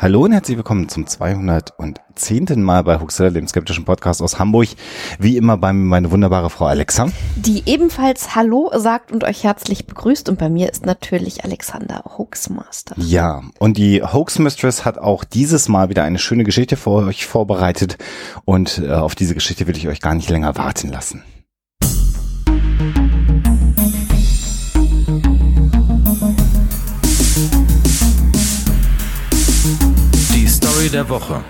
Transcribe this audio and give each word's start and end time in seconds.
Hallo 0.00 0.22
und 0.22 0.30
herzlich 0.30 0.56
willkommen 0.56 0.88
zum 0.88 1.08
210. 1.08 2.62
Mal 2.62 2.84
bei 2.84 3.00
Huxella, 3.00 3.30
dem 3.30 3.48
skeptischen 3.48 3.84
Podcast 3.84 4.22
aus 4.22 4.38
Hamburg. 4.38 4.68
Wie 5.18 5.36
immer 5.36 5.56
bei 5.56 5.72
mir 5.72 5.84
meine 5.86 6.12
wunderbare 6.12 6.50
Frau 6.50 6.66
Alexa. 6.66 7.08
Die 7.34 7.64
ebenfalls 7.66 8.36
Hallo 8.36 8.70
sagt 8.76 9.10
und 9.10 9.24
euch 9.24 9.42
herzlich 9.42 9.88
begrüßt. 9.88 10.28
Und 10.28 10.38
bei 10.38 10.50
mir 10.50 10.70
ist 10.70 10.86
natürlich 10.86 11.42
Alexander 11.42 12.04
Hoaxmaster. 12.16 12.94
Ja, 12.96 13.42
und 13.58 13.76
die 13.76 14.00
Hoax 14.00 14.38
Mistress 14.38 14.84
hat 14.84 14.98
auch 14.98 15.24
dieses 15.24 15.68
Mal 15.68 15.88
wieder 15.88 16.04
eine 16.04 16.20
schöne 16.20 16.44
Geschichte 16.44 16.76
für 16.76 16.90
euch 16.90 17.26
vorbereitet. 17.26 17.98
Und 18.44 18.78
äh, 18.78 18.92
auf 18.92 19.16
diese 19.16 19.34
Geschichte 19.34 19.66
will 19.66 19.76
ich 19.76 19.88
euch 19.88 20.00
gar 20.00 20.14
nicht 20.14 20.30
länger 20.30 20.56
warten 20.56 20.90
lassen. 20.90 21.24
Story 30.78 30.90
der 30.90 31.08
Woche. 31.08 31.42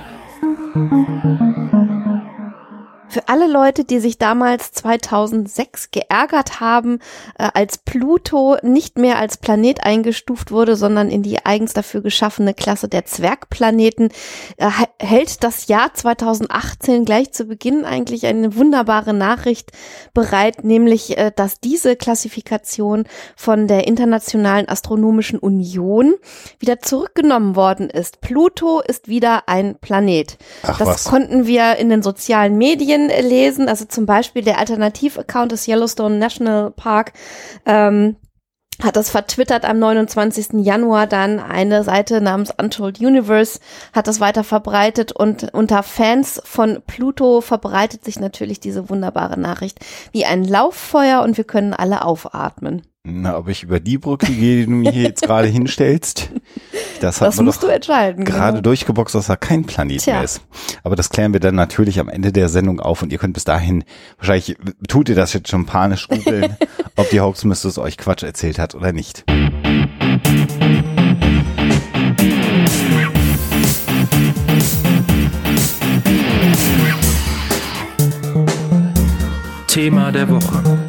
Für 3.10 3.26
alle 3.28 3.46
Leute, 3.46 3.84
die 3.84 4.00
sich 4.00 4.18
damals 4.18 4.72
2006 4.72 5.90
geärgert 5.90 6.60
haben, 6.60 6.98
äh, 7.38 7.48
als 7.54 7.78
Pluto 7.78 8.58
nicht 8.62 8.98
mehr 8.98 9.18
als 9.18 9.38
Planet 9.38 9.82
eingestuft 9.82 10.50
wurde, 10.50 10.76
sondern 10.76 11.10
in 11.10 11.22
die 11.22 11.44
eigens 11.46 11.72
dafür 11.72 12.02
geschaffene 12.02 12.52
Klasse 12.52 12.88
der 12.88 13.06
Zwergplaneten, 13.06 14.10
äh, 14.58 14.70
hält 15.00 15.42
das 15.42 15.68
Jahr 15.68 15.94
2018 15.94 17.06
gleich 17.06 17.32
zu 17.32 17.46
Beginn 17.46 17.86
eigentlich 17.86 18.26
eine 18.26 18.54
wunderbare 18.56 19.14
Nachricht 19.14 19.72
bereit, 20.12 20.64
nämlich, 20.64 21.16
äh, 21.16 21.32
dass 21.34 21.60
diese 21.60 21.96
Klassifikation 21.96 23.04
von 23.36 23.68
der 23.68 23.86
Internationalen 23.86 24.68
Astronomischen 24.68 25.38
Union 25.38 26.14
wieder 26.58 26.80
zurückgenommen 26.80 27.56
worden 27.56 27.88
ist. 27.88 28.20
Pluto 28.20 28.80
ist 28.80 29.08
wieder 29.08 29.48
ein 29.48 29.76
Planet. 29.80 30.36
Ach, 30.62 30.78
das 30.78 30.88
was. 30.88 31.04
konnten 31.04 31.46
wir 31.46 31.76
in 31.76 31.88
den 31.88 32.02
sozialen 32.02 32.58
Medien 32.58 32.97
lesen, 33.06 33.68
also 33.68 33.84
zum 33.84 34.04
Beispiel 34.04 34.42
der 34.42 34.58
Alternativ-Account 34.58 35.52
des 35.52 35.68
Yellowstone 35.68 36.18
National 36.18 36.72
Park 36.72 37.12
ähm, 37.64 38.16
hat 38.82 38.96
das 38.96 39.10
vertwittert 39.10 39.64
am 39.64 39.78
29. 39.78 40.64
Januar 40.64 41.06
dann 41.06 41.40
eine 41.40 41.82
Seite 41.82 42.20
namens 42.20 42.52
Untold 42.56 43.00
Universe 43.00 43.58
hat 43.92 44.06
das 44.06 44.20
weiter 44.20 44.44
verbreitet 44.44 45.12
und 45.12 45.52
unter 45.52 45.82
Fans 45.82 46.40
von 46.44 46.82
Pluto 46.86 47.40
verbreitet 47.40 48.04
sich 48.04 48.20
natürlich 48.20 48.60
diese 48.60 48.88
wunderbare 48.88 49.38
Nachricht 49.38 49.80
wie 50.12 50.24
ein 50.24 50.44
Lauffeuer 50.44 51.22
und 51.22 51.36
wir 51.36 51.44
können 51.44 51.74
alle 51.74 52.04
aufatmen. 52.04 52.82
Na, 53.10 53.38
ob 53.38 53.48
ich 53.48 53.62
über 53.62 53.80
die 53.80 53.96
Brücke 53.96 54.26
gehe, 54.26 54.58
die 54.60 54.64
du 54.66 54.72
mir 54.72 54.90
hier 54.90 55.04
jetzt 55.04 55.22
gerade 55.22 55.48
hinstellst, 55.48 56.30
das 57.00 57.20
hat 57.20 57.28
Das 57.28 57.36
man 57.36 57.46
musst 57.46 57.62
doch 57.62 57.68
du 57.68 57.74
entscheiden. 57.74 58.24
gerade 58.24 58.52
genau. 58.58 58.62
durchgeboxt, 58.62 59.14
dass 59.14 59.28
da 59.28 59.36
kein 59.36 59.64
Planet 59.64 60.02
Tja. 60.02 60.14
mehr 60.16 60.24
ist. 60.24 60.42
Aber 60.84 60.94
das 60.94 61.08
klären 61.08 61.32
wir 61.32 61.40
dann 61.40 61.54
natürlich 61.54 62.00
am 62.00 62.08
Ende 62.10 62.32
der 62.32 62.48
Sendung 62.50 62.80
auf 62.80 63.02
und 63.02 63.10
ihr 63.10 63.18
könnt 63.18 63.32
bis 63.32 63.44
dahin, 63.44 63.84
wahrscheinlich 64.18 64.56
tut 64.88 65.08
ihr 65.08 65.14
das 65.14 65.32
jetzt 65.32 65.48
schon 65.48 65.64
panisch 65.64 66.06
googeln, 66.08 66.56
ob 66.96 67.08
die 67.08 67.20
Hoax 67.20 67.44
Mistress 67.44 67.78
euch 67.78 67.96
Quatsch 67.96 68.24
erzählt 68.24 68.58
hat 68.58 68.74
oder 68.74 68.92
nicht. 68.92 69.24
Thema 79.66 80.10
der 80.10 80.28
Woche. 80.28 80.87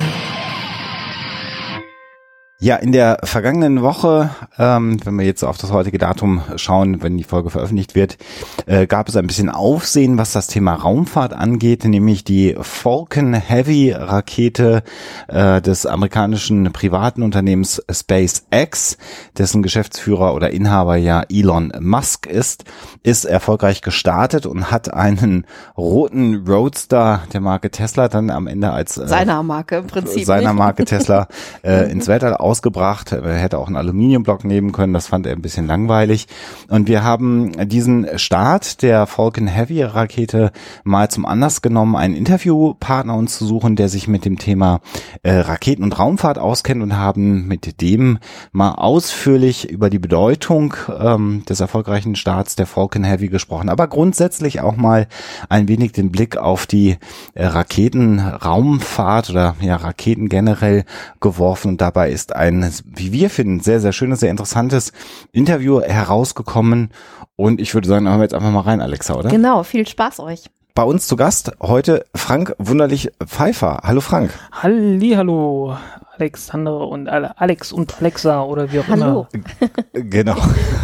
Ja, 2.62 2.76
in 2.76 2.92
der 2.92 3.20
vergangenen 3.24 3.84
Woche, 3.84 4.32
ähm, 4.58 4.98
wenn 5.06 5.16
wir 5.16 5.26
jetzt 5.26 5.44
auf 5.44 5.58
das 5.58 5.72
heutige 5.72 5.98
Datum 5.98 6.42
schauen, 6.58 7.02
wenn 7.02 7.16
die 7.16 7.24
Folge 7.24 7.50
veröffentlicht 7.50 7.96
wird, 7.96 8.18
äh, 8.66 8.86
gab 8.86 9.08
es 9.08 9.16
ein 9.16 9.28
bisschen 9.28 9.50
Aufsehen, 9.50 10.18
was 10.18 10.34
das 10.34 10.48
Thema 10.48 10.74
Raumfahrt 10.74 11.32
angeht, 11.32 11.86
nämlich 11.86 12.26
die 12.26 12.58
Falcon 12.60 13.34
Heavy 13.34 13.94
Rakete 13.94 14.84
äh, 15.30 15.62
des 15.62 15.86
amerikanischen 15.86 16.74
privaten 16.74 17.24
Unternehmens 17.24 17.82
SpaceX, 17.90 18.98
dessen 19.38 19.64
Geschäftsführer 19.64 20.34
oder 20.34 20.50
Inhaber 20.50 20.98
ja 20.98 21.24
Elon 21.30 21.72
Musk 21.80 22.26
ist, 22.26 22.66
ist 23.04 23.24
erfolgreich 23.24 23.82
gestartet 23.82 24.46
und 24.46 24.70
hat 24.70 24.94
einen 24.94 25.46
roten 25.78 26.46
Roadster 26.46 27.22
der 27.32 27.40
Marke 27.40 27.72
Tesla 27.72 28.10
dann 28.10 28.30
am 28.30 28.48
Ende 28.48 28.72
als 28.72 28.98
äh, 28.98 29.08
Seiner 29.08 29.44
Marke 29.44 29.78
im 29.78 29.88
Prinzip. 29.88 30.26
seiner 30.26 30.50
nicht? 30.50 30.60
Marke 30.60 30.84
Tesla 30.84 31.30
äh, 31.64 31.90
ins 31.90 32.10
Weltall 32.10 32.34
ausgebracht. 32.50 33.12
Er 33.12 33.36
hätte 33.36 33.60
auch 33.60 33.68
einen 33.68 33.76
Aluminiumblock 33.76 34.44
nehmen 34.44 34.72
können, 34.72 34.94
das 34.94 35.06
fand 35.06 35.28
er 35.28 35.34
ein 35.34 35.42
bisschen 35.42 35.68
langweilig. 35.68 36.26
Und 36.68 36.88
wir 36.88 37.04
haben 37.04 37.52
diesen 37.70 38.18
Start 38.18 38.82
der 38.82 39.06
Falcon 39.06 39.46
Heavy 39.46 39.84
Rakete 39.84 40.52
mal 40.84 41.10
zum 41.12 41.28
Anlass 41.28 41.62
genommen, 41.62 41.96
einen 41.96 42.16
Interviewpartner 42.16 43.14
uns 43.14 43.38
zu 43.38 43.46
suchen, 43.46 43.76
der 43.76 43.88
sich 43.88 44.08
mit 44.08 44.26
dem 44.26 44.40
Thema 44.40 44.82
äh, 45.22 45.32
Raketen- 45.32 45.84
und 45.84 46.00
Raumfahrt 46.00 46.40
auskennt 46.40 46.82
und 46.82 46.98
haben 46.98 47.48
mit 47.48 47.82
dem 47.82 48.18
mal 48.52 48.72
ausführlich 48.72 49.70
über 49.70 49.92
die 49.92 50.00
Bedeutung 50.00 50.74
ähm, 51.00 51.44
des 51.48 51.60
erfolgreichen 51.60 52.16
Starts 52.16 52.56
der 52.56 52.66
Falcon 52.66 53.04
Heavy 53.04 53.28
gesprochen, 53.28 53.70
aber 53.70 53.88
grundsätzlich 53.88 54.62
auch 54.62 54.76
mal 54.76 55.08
ein 55.50 55.68
wenig 55.68 55.92
den 55.92 56.12
Blick 56.12 56.38
auf 56.38 56.66
die 56.66 56.98
äh, 57.36 57.46
Raketenraumfahrt 57.46 59.30
oder 59.30 59.56
ja 59.62 59.76
Raketen 59.76 60.30
generell 60.30 60.86
geworfen 61.20 61.70
und 61.70 61.82
dabei 61.82 62.10
ist 62.10 62.36
ein, 62.40 62.74
wie 62.86 63.12
wir 63.12 63.30
finden, 63.30 63.60
sehr, 63.60 63.80
sehr 63.80 63.92
schönes, 63.92 64.22
sehr 64.22 64.32
interessantes 64.32 64.92
Interview 65.32 65.82
herausgekommen 65.82 66.90
und 67.36 67.62
ich 67.62 67.74
würde 67.74 67.88
sagen, 67.88 68.06
da 68.06 68.12
hören 68.12 68.22
wir 68.22 68.26
jetzt 68.26 68.34
einfach 68.34 68.52
mal 68.52 68.62
rein, 68.62 68.82
Alexa, 68.82 69.14
oder? 69.14 69.30
Genau, 69.30 69.64
viel 69.64 69.88
Spaß 69.88 70.20
euch. 70.22 70.46
Bei 70.74 70.84
uns 70.84 71.08
zu 71.08 71.16
Gast 71.16 71.52
heute 71.62 72.06
Frank 72.16 72.56
Wunderlich 72.58 73.12
Pfeiffer. 73.26 73.82
Hallo 73.84 74.02
Frank. 74.02 74.32
Hallihallo, 74.52 75.78
Alexander 76.20 76.88
und 76.88 77.08
Ale- 77.08 77.40
Alex 77.40 77.72
und 77.72 78.00
Alexa 78.00 78.44
oder 78.44 78.72
wie 78.72 78.80
auch 78.80 78.88
Hallo. 78.88 79.28
immer. 79.32 79.50
Genau. 79.94 80.36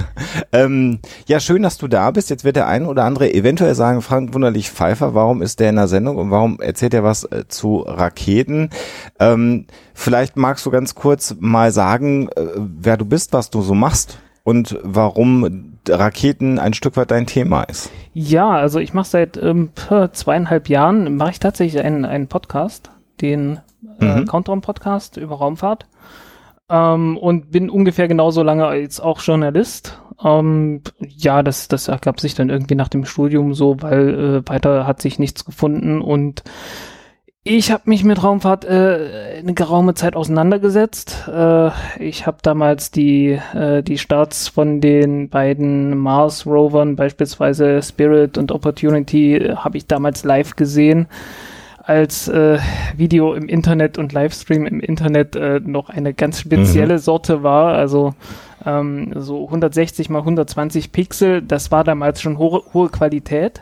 ähm, 0.52 1.00
ja, 1.28 1.40
schön, 1.40 1.64
dass 1.64 1.78
du 1.78 1.88
da 1.88 2.12
bist. 2.12 2.30
Jetzt 2.30 2.44
wird 2.44 2.56
der 2.56 2.68
ein 2.68 2.86
oder 2.86 3.04
andere 3.04 3.34
eventuell 3.34 3.76
sagen, 3.76 4.02
Frank 4.02 4.34
Wunderlich 4.34 4.72
Pfeiffer, 4.72 5.14
warum 5.14 5.42
ist 5.42 5.60
der 5.60 5.70
in 5.70 5.76
der 5.76 5.88
Sendung 5.88 6.18
und 6.18 6.32
warum 6.32 6.60
erzählt 6.60 6.94
er 6.94 7.04
was 7.04 7.24
äh, 7.26 7.48
zu 7.48 7.80
Raketen? 7.80 8.70
Ähm, 9.20 9.66
vielleicht 9.94 10.38
magst 10.38 10.66
du 10.66 10.72
ganz 10.72 10.96
kurz 10.96 11.36
mal 11.40 11.72
sagen, 11.72 12.30
äh, 12.36 12.46
wer 12.56 12.98
du 12.98 13.06
bist, 13.06 13.34
was 13.34 13.50
du 13.50 13.62
so 13.62 13.74
machst 13.74 14.20
und 14.44 14.78
warum 14.84 15.74
Raketen 15.88 16.60
ein 16.60 16.74
Stück 16.74 16.98
weit 16.98 17.12
dein 17.12 17.26
Thema 17.26 17.64
ist. 17.64 17.92
Ja, 18.14 18.50
also 18.52 18.80
ich 18.80 18.94
mache 18.94 19.10
seit 19.10 19.38
ähm, 19.38 19.70
zweieinhalb 20.14 20.70
Jahren, 20.70 21.16
mache 21.18 21.32
ich 21.32 21.40
tatsächlich 21.40 21.84
einen, 21.84 22.06
einen 22.06 22.28
Podcast, 22.28 22.92
den 23.22 23.60
äh, 24.00 24.22
Mhm. 24.22 24.26
Countdown-Podcast 24.26 25.18
über 25.18 25.36
Raumfahrt 25.36 25.86
ähm, 26.70 27.18
und 27.18 27.52
bin 27.52 27.70
ungefähr 27.70 28.08
genauso 28.08 28.44
lange 28.44 28.66
als 28.66 29.00
auch 29.00 29.22
Journalist. 29.22 30.00
Ähm, 30.24 30.82
ja, 31.00 31.44
das, 31.44 31.68
das 31.68 31.88
ergab 31.88 32.20
sich 32.20 32.36
dann 32.36 32.50
irgendwie 32.50 32.76
nach 32.76 32.90
dem 32.90 33.06
Studium 33.06 33.54
so, 33.54 33.82
weil 33.82 34.44
äh, 34.46 34.50
weiter 34.50 34.88
hat 34.88 35.02
sich 35.02 35.20
nichts 35.20 35.46
gefunden 35.46 36.02
und 36.02 36.44
ich 37.48 37.72
habe 37.72 37.84
mich 37.86 38.04
mit 38.04 38.24
Raumfahrt 38.24 38.66
äh, 38.66 39.38
eine 39.38 39.54
geraume 39.54 39.94
Zeit 39.94 40.16
auseinandergesetzt. 40.16 41.28
Äh, 41.32 41.70
ich 42.00 42.26
habe 42.26 42.38
damals 42.42 42.90
die, 42.90 43.40
äh, 43.54 43.84
die 43.84 44.00
Starts 44.00 44.48
von 44.48 44.82
den 44.82 45.30
beiden 45.30 45.96
Mars-Rovern, 45.96 46.96
beispielsweise 46.96 47.84
Spirit 47.84 48.40
und 48.40 48.52
Opportunity, 48.52 49.36
äh, 49.36 49.58
habe 49.58 49.78
ich 49.78 49.86
damals 49.86 50.24
live 50.24 50.56
gesehen, 50.56 51.06
als 51.86 52.28
äh, 52.28 52.58
Video 52.98 53.34
im 53.34 53.48
Internet 53.48 53.98
und 53.98 54.12
Livestream 54.12 54.66
im 54.66 54.80
Internet 54.80 55.36
äh, 55.36 55.60
noch 55.64 55.90
eine 55.90 56.14
ganz 56.14 56.40
spezielle 56.40 57.00
Sorte 57.00 57.44
war. 57.44 57.76
Also 57.76 58.14
ähm, 58.66 59.14
so 59.16 59.46
160 59.46 60.10
mal 60.10 60.20
120 60.20 60.92
Pixel, 60.92 61.42
das 61.42 61.72
war 61.72 61.84
damals 61.84 62.22
schon 62.22 62.38
hohe, 62.38 62.64
hohe 62.74 62.90
Qualität. 62.90 63.62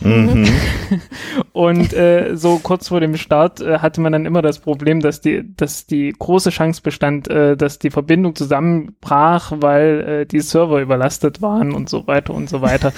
Und 1.52 1.92
äh, 1.92 2.34
so 2.36 2.58
kurz 2.62 2.88
vor 2.88 3.00
dem 3.00 3.16
Start 3.16 3.60
äh, 3.60 3.80
hatte 3.80 4.00
man 4.00 4.12
dann 4.12 4.24
immer 4.24 4.40
das 4.40 4.60
Problem, 4.60 5.00
dass 5.00 5.20
die, 5.20 5.44
dass 5.56 5.86
die 5.86 6.14
große 6.18 6.48
Chance 6.48 6.80
bestand, 6.82 7.28
äh, 7.28 7.56
dass 7.56 7.78
die 7.78 7.90
Verbindung 7.90 8.34
zusammenbrach, 8.34 9.52
weil 9.56 10.00
äh, 10.00 10.26
die 10.26 10.40
Server 10.40 10.80
überlastet 10.80 11.42
waren 11.42 11.72
und 11.74 11.90
so 11.90 12.06
weiter 12.06 12.32
und 12.32 12.48
so 12.48 12.62
weiter. 12.62 12.92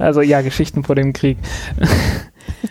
Also 0.00 0.20
ja, 0.20 0.40
Geschichten 0.40 0.82
vor 0.82 0.96
dem 0.96 1.12
Krieg. 1.12 1.38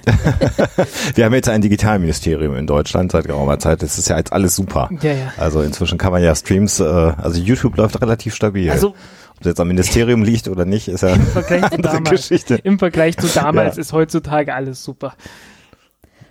Wir 1.15 1.25
haben 1.25 1.33
jetzt 1.33 1.49
ein 1.49 1.61
Digitalministerium 1.61 2.55
in 2.55 2.67
Deutschland 2.67 3.11
seit 3.11 3.25
geraumer 3.25 3.59
Zeit. 3.59 3.81
Das 3.81 3.97
ist 3.97 4.09
ja 4.09 4.17
jetzt 4.17 4.33
alles 4.33 4.55
super. 4.55 4.89
Ja, 5.01 5.11
ja. 5.13 5.33
Also 5.37 5.61
inzwischen 5.61 5.97
kann 5.97 6.11
man 6.11 6.23
ja 6.23 6.35
Streams, 6.35 6.79
äh, 6.79 6.83
also 6.83 7.39
YouTube 7.39 7.77
läuft 7.77 8.01
relativ 8.01 8.35
stabil. 8.35 8.69
Also 8.71 8.89
Ob 8.89 8.95
es 9.41 9.47
jetzt 9.47 9.59
am 9.59 9.67
Ministerium 9.67 10.23
liegt 10.23 10.47
oder 10.47 10.65
nicht, 10.65 10.87
ist 10.87 11.01
ja 11.01 11.09
Im 11.09 11.21
Vergleich 11.25 11.61
zu 11.69 11.73
eine 11.73 11.81
damals, 11.81 12.09
Geschichte. 12.09 12.55
im 12.55 12.79
Vergleich 12.79 13.17
zu 13.17 13.27
damals 13.27 13.75
Ja. 13.77 13.81
ist 13.81 13.93
heutzutage 13.93 14.53
alles 14.53 14.83
super. 14.83 15.13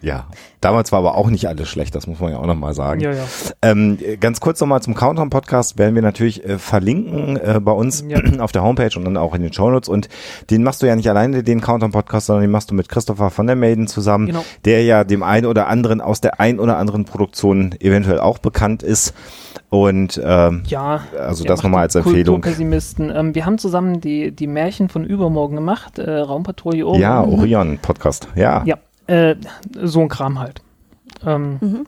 Ja, 0.05 0.27
damals 0.61 0.93
war 0.93 0.99
aber 0.99 1.17
auch 1.17 1.31
nicht 1.31 1.49
alles 1.49 1.69
schlecht, 1.69 1.95
das 1.95 2.06
muss 2.06 2.21
man 2.21 2.31
ja 2.33 2.39
auch 2.39 2.47
nochmal 2.47 2.75
sagen. 2.75 3.01
Ja, 3.01 3.12
ja. 3.12 3.25
Ähm, 3.62 3.99
ganz 4.21 4.41
kurz 4.41 4.61
nochmal 4.61 4.83
zum 4.83 4.95
Countdown-Podcast 4.95 5.79
werden 5.79 5.95
wir 5.95 6.03
natürlich 6.03 6.45
äh, 6.45 6.59
verlinken 6.59 7.37
äh, 7.39 7.59
bei 7.61 7.73
uns 7.73 8.05
Ja. 8.06 8.19
auf 8.41 8.53
der 8.53 8.62
Homepage 8.62 8.91
und 8.97 9.05
dann 9.05 9.17
auch 9.17 9.35
in 9.35 9.43
den 9.43 9.53
Shownotes. 9.53 9.89
Und 9.89 10.09
den 10.51 10.62
machst 10.62 10.83
du 10.83 10.87
ja 10.87 10.95
nicht 10.95 11.09
alleine, 11.09 11.43
den 11.43 11.61
Countdown-Podcast, 11.62 12.27
sondern 12.27 12.43
den 12.43 12.51
machst 12.51 12.71
du 12.71 12.75
mit 12.75 12.89
Christopher 12.89 13.31
von 13.31 13.47
der 13.47 13.56
Maiden 13.56 13.87
zusammen, 13.87 14.27
Genau. 14.27 14.45
der 14.65 14.85
ja 14.85 15.05
dem 15.05 15.23
einen 15.23 15.47
oder 15.47 15.69
anderen 15.69 16.01
aus 16.03 16.21
der 16.21 16.39
ein 16.41 16.61
oder 16.61 16.77
anderen 16.77 17.05
Produktion 17.07 17.75
eventuell 17.81 18.21
auch 18.21 18.39
bekannt 18.39 18.83
ist. 18.83 19.15
Und 19.71 20.21
ähm, 20.25 20.62
Ja, 20.67 21.00
also 21.19 21.45
das 21.45 21.62
nochmal 21.62 21.83
als 21.83 21.95
Empfehlung. 21.95 22.43
Kulturpessimisten. 22.43 23.11
Ähm, 23.11 23.35
wir 23.35 23.45
haben 23.47 23.59
zusammen 23.59 24.00
die, 24.00 24.31
die 24.33 24.47
Märchen 24.47 24.89
von 24.89 25.05
übermorgen 25.05 25.57
gemacht, 25.57 25.99
äh, 25.99 26.11
Raumpatrouille 26.19 26.87
Orion. 26.87 27.00
Ja, 27.00 27.25
Orion-Podcast. 27.25 28.29
Ja, 28.37 28.62
Ja, 28.67 28.77
äh, 29.06 29.37
so 29.83 30.01
ein 30.01 30.09
Kram 30.09 30.39
halt. 30.39 30.62
Ähm, 31.25 31.87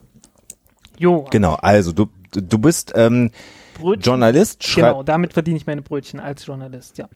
Jo, 0.97 1.25
genau. 1.29 1.55
Also 1.61 1.91
du, 1.91 2.07
du 2.31 2.57
bist 2.57 2.93
ähm, 2.95 3.31
Brötchen. 3.79 4.01
Journalist, 4.01 4.67
Genau, 4.75 5.03
damit 5.03 5.33
verdiene 5.33 5.57
ich 5.57 5.67
meine 5.67 5.81
Brötchen 5.83 6.19
als 6.19 6.45
Journalist, 6.45 6.97
ja. 6.97 7.07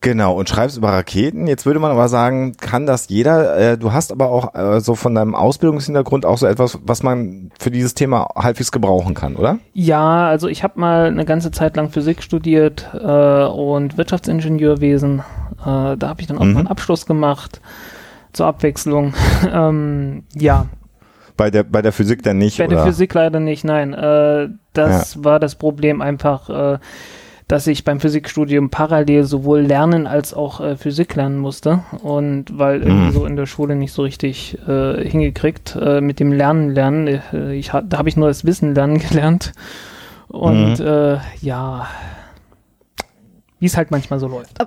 Genau, 0.00 0.36
und 0.36 0.48
schreibst 0.50 0.76
über 0.76 0.90
Raketen. 0.90 1.46
Jetzt 1.46 1.64
würde 1.64 1.78
man 1.80 1.90
aber 1.90 2.08
sagen, 2.08 2.56
kann 2.58 2.84
das 2.84 3.08
jeder. 3.08 3.56
Äh, 3.56 3.78
du 3.78 3.92
hast 3.92 4.12
aber 4.12 4.28
auch 4.30 4.54
äh, 4.54 4.80
so 4.80 4.96
von 4.96 5.14
deinem 5.14 5.34
Ausbildungshintergrund 5.34 6.26
auch 6.26 6.36
so 6.36 6.46
etwas, 6.46 6.78
was 6.82 7.02
man 7.02 7.50
für 7.58 7.70
dieses 7.70 7.94
Thema 7.94 8.28
halbwegs 8.36 8.70
gebrauchen 8.70 9.14
kann, 9.14 9.36
oder? 9.36 9.60
Ja, 9.72 10.26
also 10.26 10.48
ich 10.48 10.62
habe 10.62 10.78
mal 10.78 11.06
eine 11.06 11.24
ganze 11.24 11.52
Zeit 11.52 11.76
lang 11.76 11.88
Physik 11.90 12.22
studiert 12.22 12.86
äh, 12.92 13.44
und 13.46 13.96
Wirtschaftsingenieurwesen. 13.96 15.20
Äh, 15.60 15.96
da 15.96 15.98
habe 16.02 16.20
ich 16.20 16.26
dann 16.26 16.36
auch 16.38 16.44
Mhm. 16.44 16.52
mal 16.52 16.58
einen 16.60 16.68
Abschluss 16.68 17.06
gemacht 17.06 17.60
zur 18.34 18.46
Abwechslung. 18.46 19.14
ähm, 19.52 20.24
ja, 20.34 20.66
Bei 21.36 21.50
der 21.50 21.64
bei 21.64 21.80
der 21.82 21.92
Physik 21.92 22.22
dann 22.22 22.38
nicht, 22.38 22.58
bei 22.58 22.66
oder? 22.66 22.76
der 22.76 22.84
Physik 22.86 23.14
leider 23.14 23.40
nicht, 23.40 23.64
nein. 23.64 23.94
Äh, 23.94 24.48
das 24.74 25.24
war 25.24 25.40
das 25.40 25.54
Problem 25.56 26.02
einfach, 26.02 26.50
äh, 26.74 26.78
dass 27.46 27.66
ich 27.66 27.84
beim 27.84 28.00
Physikstudium 28.00 28.70
parallel 28.70 29.24
sowohl 29.24 29.60
lernen 29.60 30.06
als 30.06 30.32
auch 30.32 30.60
äh, 30.60 30.76
Physik 30.76 31.14
lernen 31.14 31.38
musste. 31.38 31.80
Und 32.02 32.58
weil 32.58 32.80
irgendwie 32.82 33.08
Mhm. 33.08 33.12
so 33.12 33.26
in 33.26 33.36
der 33.36 33.46
Schule 33.46 33.76
nicht 33.76 33.92
so 33.92 34.02
richtig 34.02 34.58
äh, 34.66 35.06
hingekriegt 35.08 35.76
äh, 35.80 36.00
mit 36.00 36.20
dem 36.20 36.32
Lernen 36.32 36.70
lernen. 36.70 37.06
Äh, 37.32 37.54
ich, 37.54 37.72
ha- 37.72 37.82
da 37.82 37.98
habe 37.98 38.08
ich 38.08 38.16
nur 38.16 38.28
das 38.28 38.44
Wissen 38.46 38.74
lernen 38.74 38.98
gelernt. 39.10 39.52
Und 40.28 40.78
Mhm. 40.80 40.86
äh, 40.86 41.18
ja, 41.42 41.86
wie 43.60 43.66
es 43.66 43.76
halt 43.76 43.90
manchmal 43.90 44.18
so 44.18 44.26
läuft. 44.26 44.58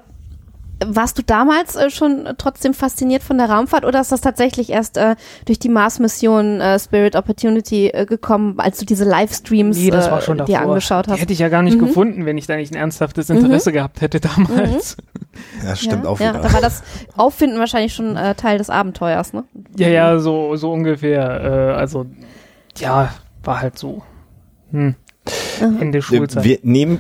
Warst 0.86 1.18
du 1.18 1.24
damals 1.24 1.76
äh, 1.76 1.90
schon 1.90 2.28
trotzdem 2.38 2.74
fasziniert 2.76 3.24
von 3.24 3.38
der 3.40 3.50
Raumfahrt 3.50 3.84
oder 3.84 4.00
ist 4.00 4.12
das 4.12 4.22
tatsächlich 4.22 4.70
erst 4.70 4.98
äh, 4.98 5.16
durch 5.46 5.58
die 5.58 5.70
Mars-Mission 5.70 6.62
äh, 6.62 6.78
Spirit 6.80 7.16
Opportunity 7.16 7.88
äh, 7.88 8.06
gekommen, 8.06 8.60
als 8.60 8.78
du 8.78 8.86
diese 8.86 9.04
Livestreams 9.04 9.78
Nee, 9.78 9.90
das 9.90 10.12
war 10.12 10.20
äh, 10.20 10.22
schon 10.22 10.38
dir 10.38 10.46
davor. 10.46 10.70
angeschaut 10.70 11.08
Die 11.08 11.12
hast? 11.12 11.22
hätte 11.22 11.34
ich 11.34 11.40
ja 11.40 11.50
gar 11.50 11.64
nicht 11.64 11.78
Mhm. 11.82 11.88
gefunden, 11.88 12.26
wenn 12.28 12.38
ich 12.38 12.46
da 12.46 12.56
nicht 12.58 12.72
ein 12.74 12.78
ernsthaftes 12.78 13.30
Interesse 13.32 13.72
gehabt 13.72 14.02
hätte 14.02 14.20
damals. 14.20 14.98
ja, 15.66 15.76
stimmt 15.76 16.04
ja, 16.04 16.10
auch 16.10 16.20
ja, 16.20 16.30
wieder. 16.34 16.42
da 16.44 16.54
war 16.54 16.62
das 16.62 16.84
Auffinden 17.16 17.58
wahrscheinlich 17.60 17.94
schon 17.96 18.16
äh, 18.16 18.36
Teil 18.36 18.58
des 18.60 18.70
Abenteuers, 18.70 19.34
ne? 19.34 19.46
Ja, 19.78 19.88
ja, 19.88 20.20
so, 20.20 20.56
so 20.58 20.72
ungefähr. 20.72 21.74
Äh, 21.74 21.80
also, 21.80 22.06
ja, 22.78 23.14
war 23.44 23.62
halt 23.62 23.80
so. 23.80 24.04
Hm. 24.72 24.94
Ende 25.60 26.02
Schulzeit. 26.04 26.44
Wir 26.44 26.60
nehmen 26.62 27.00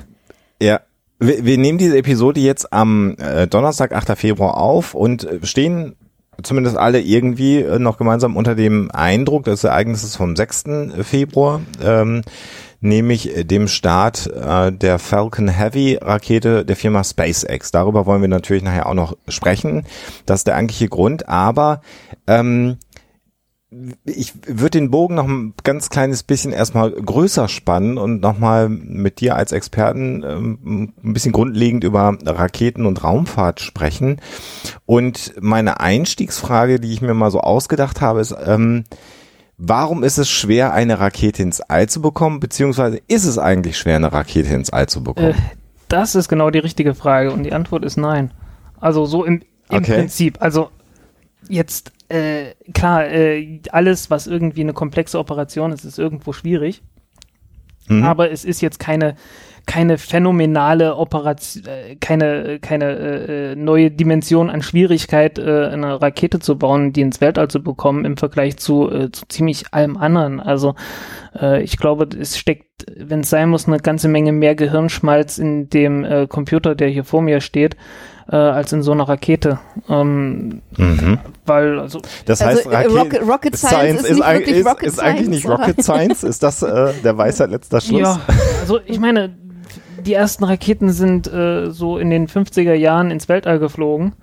ja 0.59 0.79
wir, 1.19 1.45
wir 1.45 1.57
nehmen 1.57 1.77
diese 1.77 1.97
Episode 1.97 2.39
jetzt 2.39 2.71
am 2.71 3.15
äh, 3.17 3.47
Donnerstag, 3.47 3.93
8. 3.93 4.17
Februar 4.17 4.57
auf 4.57 4.93
und 4.93 5.23
äh, 5.23 5.45
stehen 5.45 5.95
zumindest 6.43 6.77
alle 6.77 7.01
irgendwie 7.01 7.61
äh, 7.61 7.79
noch 7.79 7.97
gemeinsam 7.97 8.35
unter 8.35 8.55
dem 8.55 8.91
Eindruck 8.91 9.45
des 9.45 9.63
Ereignisses 9.63 10.15
vom 10.15 10.35
6. 10.35 10.65
Februar, 11.01 11.61
ähm, 11.83 12.21
nämlich 12.79 13.31
dem 13.35 13.67
Start 13.67 14.27
äh, 14.27 14.71
der 14.71 14.99
Falcon 14.99 15.47
Heavy 15.47 15.97
Rakete 15.99 16.63
der 16.63 16.75
Firma 16.75 17.03
SpaceX. 17.03 17.71
Darüber 17.71 18.05
wollen 18.05 18.21
wir 18.21 18.27
natürlich 18.27 18.63
nachher 18.63 18.87
auch 18.87 18.93
noch 18.93 19.17
sprechen. 19.27 19.83
Das 20.25 20.41
ist 20.41 20.47
der 20.47 20.55
eigentliche 20.55 20.87
Grund, 20.87 21.27
aber 21.27 21.81
ähm, 22.27 22.77
ich 24.05 24.33
würde 24.45 24.79
den 24.79 24.91
Bogen 24.91 25.15
noch 25.15 25.27
ein 25.27 25.53
ganz 25.63 25.89
kleines 25.89 26.23
bisschen 26.23 26.53
erstmal 26.53 26.91
größer 26.91 27.47
spannen 27.47 27.97
und 27.97 28.21
nochmal 28.21 28.69
mit 28.69 29.19
dir 29.19 29.35
als 29.35 29.51
Experten 29.51 30.23
ähm, 30.23 30.93
ein 31.03 31.13
bisschen 31.13 31.31
grundlegend 31.31 31.83
über 31.83 32.17
Raketen 32.25 32.85
und 32.85 33.03
Raumfahrt 33.03 33.59
sprechen. 33.59 34.21
Und 34.85 35.33
meine 35.39 35.79
Einstiegsfrage, 35.79 36.79
die 36.79 36.93
ich 36.93 37.01
mir 37.01 37.13
mal 37.13 37.31
so 37.31 37.41
ausgedacht 37.41 38.01
habe, 38.01 38.21
ist, 38.21 38.35
ähm, 38.45 38.83
warum 39.57 40.03
ist 40.03 40.17
es 40.17 40.29
schwer, 40.29 40.73
eine 40.73 40.99
Rakete 40.99 41.43
ins 41.43 41.61
All 41.61 41.89
zu 41.89 42.01
bekommen, 42.01 42.39
beziehungsweise 42.39 43.01
ist 43.07 43.25
es 43.25 43.37
eigentlich 43.37 43.77
schwer, 43.77 43.97
eine 43.97 44.13
Rakete 44.13 44.53
ins 44.53 44.69
All 44.69 44.87
zu 44.87 44.99
äh, 44.99 45.03
bekommen? 45.03 45.35
das 45.87 46.15
ist 46.15 46.27
genau 46.27 46.49
die 46.49 46.59
richtige 46.59 46.93
Frage 46.95 47.31
und 47.31 47.43
die 47.43 47.53
Antwort 47.53 47.85
ist 47.85 47.97
nein. 47.97 48.31
Also 48.79 49.05
so 49.05 49.23
im, 49.23 49.41
im 49.69 49.77
Okay. 49.79 49.95
Prinzip. 49.95 50.41
Also 50.41 50.69
jetzt, 51.49 51.91
äh, 52.09 52.53
klar, 52.73 53.07
äh, 53.07 53.61
alles, 53.71 54.09
was 54.09 54.27
irgendwie 54.27 54.61
eine 54.61 54.73
komplexe 54.73 55.19
Operation 55.19 55.71
ist, 55.71 55.85
ist 55.85 55.99
irgendwo 55.99 56.33
schwierig. 56.33 56.81
Mhm. 57.87 58.03
aber 58.03 58.31
es 58.31 58.45
ist 58.45 58.61
jetzt 58.61 58.79
keine 58.79 59.15
keine 59.65 59.97
phänomenale 59.97 60.95
Operation, 60.95 61.65
äh, 61.65 61.95
keine 61.97 62.59
keine 62.59 62.85
äh, 62.85 63.51
äh, 63.51 63.55
neue 63.55 63.91
Dimension 63.91 64.49
an 64.49 64.61
Schwierigkeit, 64.61 65.39
äh, 65.39 65.65
eine 65.67 66.01
Rakete 66.01 66.39
zu 66.39 66.57
bauen, 66.57 66.93
die 66.93 67.01
ins 67.01 67.19
Weltall 67.19 67.49
zu 67.49 67.61
bekommen 67.61 68.05
im 68.05 68.15
Vergleich 68.15 68.57
zu, 68.57 68.89
äh, 68.89 69.11
zu 69.11 69.25
ziemlich 69.27 69.73
allem 69.73 69.97
anderen. 69.97 70.39
Also 70.39 70.75
äh, 71.37 71.61
ich 71.63 71.77
glaube, 71.77 72.07
es 72.17 72.37
steckt, 72.37 72.85
wenn 72.95 73.21
es 73.21 73.29
sein 73.29 73.49
muss, 73.49 73.67
eine 73.67 73.79
ganze 73.79 74.07
Menge 74.07 74.31
mehr 74.31 74.55
Gehirnschmalz 74.55 75.37
in 75.37 75.69
dem 75.69 76.05
äh, 76.05 76.27
Computer, 76.27 76.73
der 76.73 76.87
hier 76.87 77.03
vor 77.03 77.21
mir 77.21 77.41
steht, 77.41 77.75
äh, 78.29 78.35
als 78.35 78.73
in 78.73 78.81
so 78.83 78.91
einer 78.91 79.07
Rakete. 79.07 79.59
Ähm, 79.89 80.61
Mhm. 80.77 81.19
weil 81.45 81.79
also 81.79 82.01
Das 82.25 82.41
Also, 82.41 82.69
heißt, 82.69 82.71
Rakete, 82.71 82.93
Rocket- 82.97 83.27
Rocket 83.27 83.55
Science 83.57 84.01
ist 84.03 84.09
nicht 84.15 84.23
eig- 84.25 84.33
wirklich 84.39 84.57
ist, 84.57 84.65
Rocket 84.67 84.87
ist 84.87 84.99
eigentlich 84.99 85.29
nicht 85.29 85.41
Science, 85.43 85.59
Rocket 85.59 85.83
Science. 85.83 86.23
Ist 86.23 86.43
das 86.43 86.61
äh, 86.63 86.93
der 87.03 87.17
Weisheit 87.17 87.49
letzter 87.51 87.81
Schluss? 87.81 88.01
Ja, 88.01 88.19
also 88.61 88.79
ich 88.85 88.99
meine, 88.99 89.37
die 90.05 90.13
ersten 90.13 90.43
Raketen 90.43 90.89
sind 90.91 91.27
äh, 91.31 91.71
so 91.71 91.97
in 91.97 92.09
den 92.09 92.27
50er 92.27 92.73
Jahren 92.73 93.11
ins 93.11 93.27
Weltall 93.29 93.59
geflogen. 93.59 94.13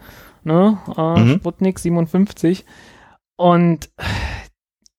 Ne? 0.44 0.78
Äh, 0.96 1.20
Mhm. 1.20 1.36
Sputnik 1.36 1.78
57. 1.78 2.64
Und 3.36 3.88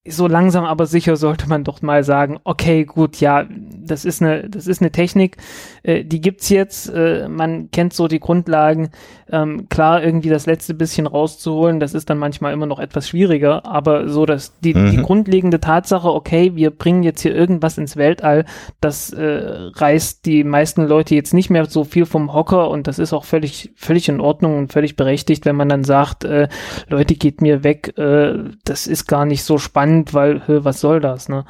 so 0.07 0.27
langsam 0.27 0.65
aber 0.65 0.85
sicher 0.85 1.15
sollte 1.15 1.47
man 1.49 1.63
doch 1.63 1.81
mal 1.81 2.03
sagen, 2.03 2.39
okay, 2.43 2.85
gut, 2.85 3.19
ja, 3.19 3.45
das 3.85 4.05
ist 4.05 4.21
eine, 4.21 4.49
das 4.49 4.67
ist 4.67 4.81
eine 4.81 4.91
Technik, 4.91 5.37
äh, 5.83 6.03
die 6.03 6.21
gibt's 6.21 6.49
jetzt, 6.49 6.89
äh, 6.89 7.27
man 7.29 7.71
kennt 7.71 7.93
so 7.93 8.07
die 8.07 8.19
Grundlagen, 8.19 8.89
ähm, 9.31 9.67
klar, 9.69 10.03
irgendwie 10.03 10.29
das 10.29 10.45
letzte 10.45 10.73
bisschen 10.73 11.07
rauszuholen, 11.07 11.79
das 11.79 11.93
ist 11.93 12.09
dann 12.09 12.17
manchmal 12.17 12.53
immer 12.53 12.65
noch 12.65 12.79
etwas 12.79 13.09
schwieriger, 13.09 13.65
aber 13.65 14.09
so, 14.09 14.25
dass 14.25 14.59
die, 14.59 14.73
die 14.73 14.97
Mhm. 14.97 15.03
grundlegende 15.03 15.59
Tatsache, 15.59 16.11
okay, 16.11 16.51
wir 16.55 16.69
bringen 16.71 17.03
jetzt 17.03 17.21
hier 17.21 17.35
irgendwas 17.35 17.77
ins 17.77 17.97
Weltall, 17.97 18.45
das 18.81 19.11
äh, 19.13 19.41
reißt 19.75 20.25
die 20.25 20.43
meisten 20.43 20.85
Leute 20.85 21.15
jetzt 21.15 21.33
nicht 21.33 21.49
mehr 21.49 21.65
so 21.65 21.83
viel 21.83 22.05
vom 22.05 22.33
Hocker 22.33 22.69
und 22.69 22.87
das 22.87 22.99
ist 22.99 23.13
auch 23.13 23.25
völlig, 23.25 23.71
völlig 23.75 24.09
in 24.09 24.19
Ordnung 24.19 24.57
und 24.57 24.73
völlig 24.73 24.95
berechtigt, 24.95 25.45
wenn 25.45 25.55
man 25.55 25.69
dann 25.69 25.83
sagt, 25.83 26.23
äh, 26.23 26.47
Leute, 26.89 27.15
geht 27.15 27.41
mir 27.41 27.63
weg, 27.63 27.97
äh, 27.97 28.33
das 28.63 28.87
ist 28.87 29.07
gar 29.07 29.25
nicht 29.25 29.43
so 29.43 29.57
spannend, 29.57 30.13
weil, 30.13 30.43
hö, 30.47 30.63
was 30.63 30.81
soll 30.81 30.99
das, 30.99 31.29
ne? 31.29 31.45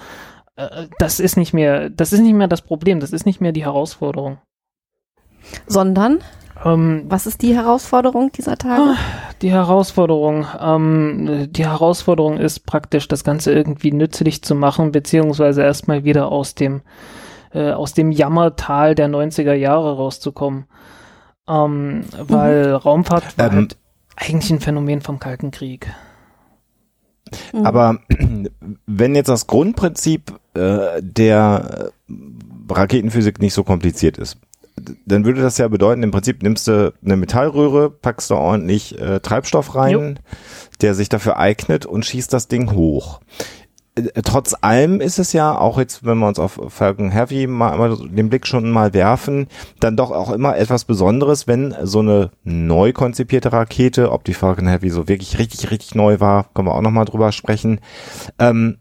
Äh, 0.55 0.87
Das 0.99 1.19
ist 1.19 1.37
nicht 1.37 1.53
mehr, 1.53 1.89
das 1.89 2.13
ist 2.13 2.21
nicht 2.21 2.33
mehr 2.33 2.47
das 2.47 2.61
Problem, 2.61 2.99
das 2.99 3.11
ist 3.11 3.25
nicht 3.25 3.41
mehr 3.41 3.51
die 3.51 3.65
Herausforderung. 3.65 4.37
Sondern, 5.67 6.19
Ähm, 6.63 7.03
was 7.09 7.27
ist 7.27 7.41
die 7.41 7.53
Herausforderung 7.53 8.31
dieser 8.31 8.57
Tage? 8.57 8.95
Die 9.41 9.51
Herausforderung, 9.51 10.47
ähm, 10.59 11.47
die 11.51 11.65
Herausforderung 11.67 12.37
ist 12.37 12.61
praktisch, 12.65 13.09
das 13.09 13.25
Ganze 13.25 13.51
irgendwie 13.51 13.91
nützlich 13.91 14.41
zu 14.41 14.55
machen, 14.55 14.91
beziehungsweise 14.93 15.63
erstmal 15.63 16.05
wieder 16.05 16.31
aus 16.31 16.55
dem, 16.55 16.81
äh, 17.53 17.71
aus 17.71 17.93
dem 17.93 18.09
Jammertal 18.11 18.95
der 18.95 19.09
90er 19.09 19.53
Jahre 19.53 19.97
rauszukommen. 19.97 20.65
Ähm, 21.47 22.05
weil 22.17 22.73
Raumfahrt 22.73 23.37
war 23.37 23.47
Ähm, 23.51 23.55
halt 23.55 23.77
eigentlich 24.15 24.49
ein 24.51 24.61
Phänomen 24.61 25.01
vom 25.01 25.19
Kalten 25.19 25.51
Krieg. 25.51 25.93
Mhm. 27.53 27.65
Aber 27.65 27.99
wenn 28.85 29.13
jetzt 29.15 29.27
das 29.27 29.45
Grundprinzip 29.45 30.39
äh, 30.55 31.01
der 31.01 31.91
Raketenphysik 32.69 33.39
nicht 33.39 33.53
so 33.53 33.63
kompliziert 33.63 34.17
ist, 34.17 34.37
dann 35.05 35.25
würde 35.25 35.41
das 35.41 35.57
ja 35.57 35.67
bedeuten, 35.67 36.03
im 36.03 36.11
Prinzip 36.11 36.43
nimmst 36.43 36.67
du 36.67 36.93
eine 37.03 37.15
Metallröhre, 37.15 37.89
packst 37.89 38.31
da 38.31 38.35
ordentlich 38.35 38.99
äh, 38.99 39.19
Treibstoff 39.19 39.75
rein, 39.75 40.19
der 40.81 40.95
sich 40.95 41.09
dafür 41.09 41.37
eignet 41.37 41.85
und 41.85 42.05
schießt 42.05 42.31
das 42.33 42.47
Ding 42.47 42.73
hoch. 42.73 43.21
äh, 43.95 44.21
trotz 44.21 44.53
allem 44.59 44.99
ist 44.99 45.17
es 45.17 45.31
ja 45.31 45.57
auch 45.57 45.79
jetzt, 45.79 46.05
wenn 46.05 46.17
wir 46.17 46.27
uns 46.27 46.39
auf 46.39 46.59
Falcon 46.67 47.11
Heavy 47.11 47.47
mal, 47.47 47.77
mal 47.77 47.95
den 47.95 48.29
Blick 48.29 48.45
schon 48.45 48.69
mal 48.69 48.93
werfen, 48.93 49.47
dann 49.79 49.95
doch 49.95 50.11
auch 50.11 50.31
immer 50.31 50.57
etwas 50.57 50.83
Besonderes, 50.83 51.47
wenn 51.47 51.73
so 51.83 51.99
eine 51.99 52.31
neu 52.43 52.91
konzipierte 52.91 53.53
Rakete, 53.53 54.11
ob 54.11 54.25
die 54.25 54.33
Falcon 54.33 54.67
Heavy 54.67 54.89
so 54.89 55.07
wirklich 55.07 55.39
richtig, 55.39 55.71
richtig 55.71 55.95
neu 55.95 56.19
war, 56.19 56.49
können 56.53 56.67
wir 56.67 56.75
auch 56.75 56.81
nochmal 56.81 57.05
drüber 57.05 57.31
sprechen, 57.31 57.79
ähm, 58.39 58.79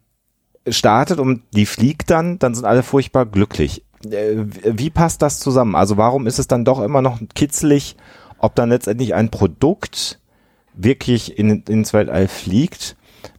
startet 0.69 1.19
und 1.19 1.43
die 1.53 1.67
fliegt 1.67 2.11
dann, 2.11 2.39
dann 2.39 2.55
sind 2.55 2.65
alle 2.65 2.83
furchtbar 2.83 3.27
glücklich. 3.27 3.85
Äh, 4.11 4.45
wie 4.65 4.91
passt 4.91 5.23
das 5.23 5.41
zusammen? 5.41 5.75
Also 5.75 5.97
warum 5.97 6.27
ist 6.27 6.39
es 6.39 6.49
dann 6.49 6.65
doch 6.65 6.81
immer 6.81 7.03
noch 7.03 7.21
kitzlig, 7.35 7.97
ob 8.39 8.55
dann 8.55 8.71
letztendlich 8.71 9.15
ein 9.15 9.31
Produkt 9.31 10.21
wirklich 10.75 11.39
in, 11.39 11.63
ins 11.63 11.93
Weltall 11.93 12.29
fliegt? 12.29 12.97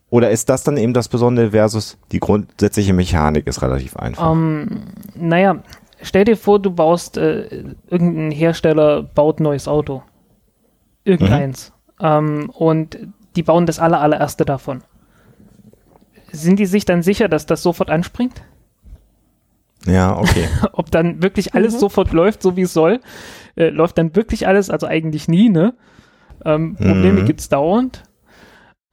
Oder 0.10 0.32
ist 0.32 0.50
das 0.50 0.64
dann 0.64 0.78
eben 0.78 0.94
das 0.94 1.10
Besondere 1.10 1.52
versus 1.52 1.98
die 2.12 2.20
grundsätzliche 2.20 2.94
Mechanik 2.94 3.48
ist 3.48 3.62
relativ 3.62 3.98
einfach? 3.98 4.32
Um, 4.32 4.62
ähm, 4.62 4.82
naja, 5.16 5.64
stell 6.02 6.26
dir 6.26 6.38
vor, 6.38 6.60
du 6.60 6.72
baust, 6.72 7.18
äh, 7.18 7.64
irgendein 7.90 8.32
Hersteller 8.32 9.04
baut 9.04 9.40
ein 9.40 9.44
neues 9.44 9.68
Auto. 9.68 10.04
Irgendeins. 11.04 11.74
Mhm. 12.00 12.06
Ähm, 12.06 12.50
und 12.52 12.98
die 13.36 13.44
bauen 13.44 13.66
das 13.66 13.80
aller, 13.80 14.00
allererste 14.00 14.46
davon. 14.46 14.84
Sind 16.36 16.60
die 16.60 16.66
sich 16.66 16.86
dann 16.86 17.02
sicher, 17.02 17.28
dass 17.28 17.46
das 17.46 17.64
sofort 17.64 17.90
anspringt? 17.90 18.44
Ja, 19.86 20.18
okay. 20.18 20.48
Ob 20.74 20.92
dann 20.92 21.22
wirklich 21.22 21.54
alles 21.54 21.76
mhm. 21.76 21.80
sofort 21.80 22.12
läuft, 22.12 22.42
so 22.42 22.56
wie 22.56 22.64
es 22.64 22.74
soll. 22.74 23.00
Äh, 23.56 23.70
läuft 23.70 23.98
dann 23.98 24.16
wirklich 24.16 24.48
alles, 24.48 24.70
also 24.70 24.88
eigentlich 24.88 25.28
nie, 25.28 25.50
ne? 25.50 25.76
Ähm, 26.44 26.76
Probleme 26.76 27.22
mhm. 27.22 27.26
gibt's 27.26 27.50
dauernd. 27.50 28.04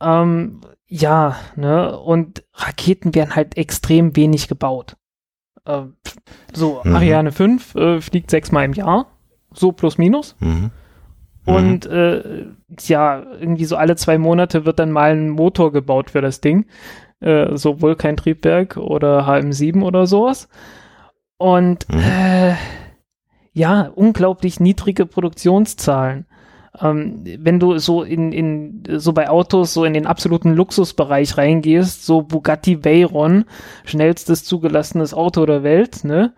Ähm, 0.00 0.60
ja, 0.86 1.36
ne? 1.56 1.98
Und 1.98 2.44
Raketen 2.54 3.14
werden 3.14 3.34
halt 3.34 3.56
extrem 3.56 4.16
wenig 4.16 4.48
gebaut. 4.48 4.96
Äh, 5.64 5.82
so, 6.52 6.80
mhm. 6.84 6.94
Ariane 6.94 7.32
5 7.32 7.74
äh, 7.74 8.00
fliegt 8.00 8.30
sechsmal 8.30 8.64
im 8.64 8.74
Jahr. 8.74 9.06
So 9.54 9.72
plus 9.72 9.98
minus. 9.98 10.36
Mhm. 10.40 10.70
Und 11.44 11.86
äh, 11.86 12.46
ja, 12.78 13.22
irgendwie 13.40 13.64
so 13.64 13.76
alle 13.76 13.96
zwei 13.96 14.16
Monate 14.16 14.64
wird 14.64 14.78
dann 14.78 14.92
mal 14.92 15.12
ein 15.12 15.28
Motor 15.28 15.72
gebaut 15.72 16.10
für 16.10 16.20
das 16.20 16.40
Ding. 16.40 16.66
Äh, 17.22 17.56
so 17.56 17.80
Vulkan-Triebwerk 17.80 18.76
oder 18.76 19.28
HM7 19.28 19.82
oder 19.82 20.06
sowas. 20.06 20.48
Und 21.38 21.88
mhm. 21.88 22.00
äh, 22.00 22.54
ja, 23.52 23.90
unglaublich 23.94 24.60
niedrige 24.60 25.06
Produktionszahlen. 25.06 26.26
Ähm, 26.80 27.22
wenn 27.38 27.60
du 27.60 27.78
so 27.78 28.02
in, 28.02 28.32
in, 28.32 28.82
so 28.88 29.12
bei 29.12 29.28
Autos 29.28 29.74
so 29.74 29.84
in 29.84 29.92
den 29.92 30.06
absoluten 30.06 30.54
Luxusbereich 30.54 31.36
reingehst, 31.36 32.06
so 32.06 32.22
Bugatti 32.22 32.84
Veyron, 32.84 33.44
schnellstes 33.84 34.44
zugelassenes 34.44 35.12
Auto 35.14 35.44
der 35.46 35.62
Welt, 35.62 36.04
ne? 36.04 36.32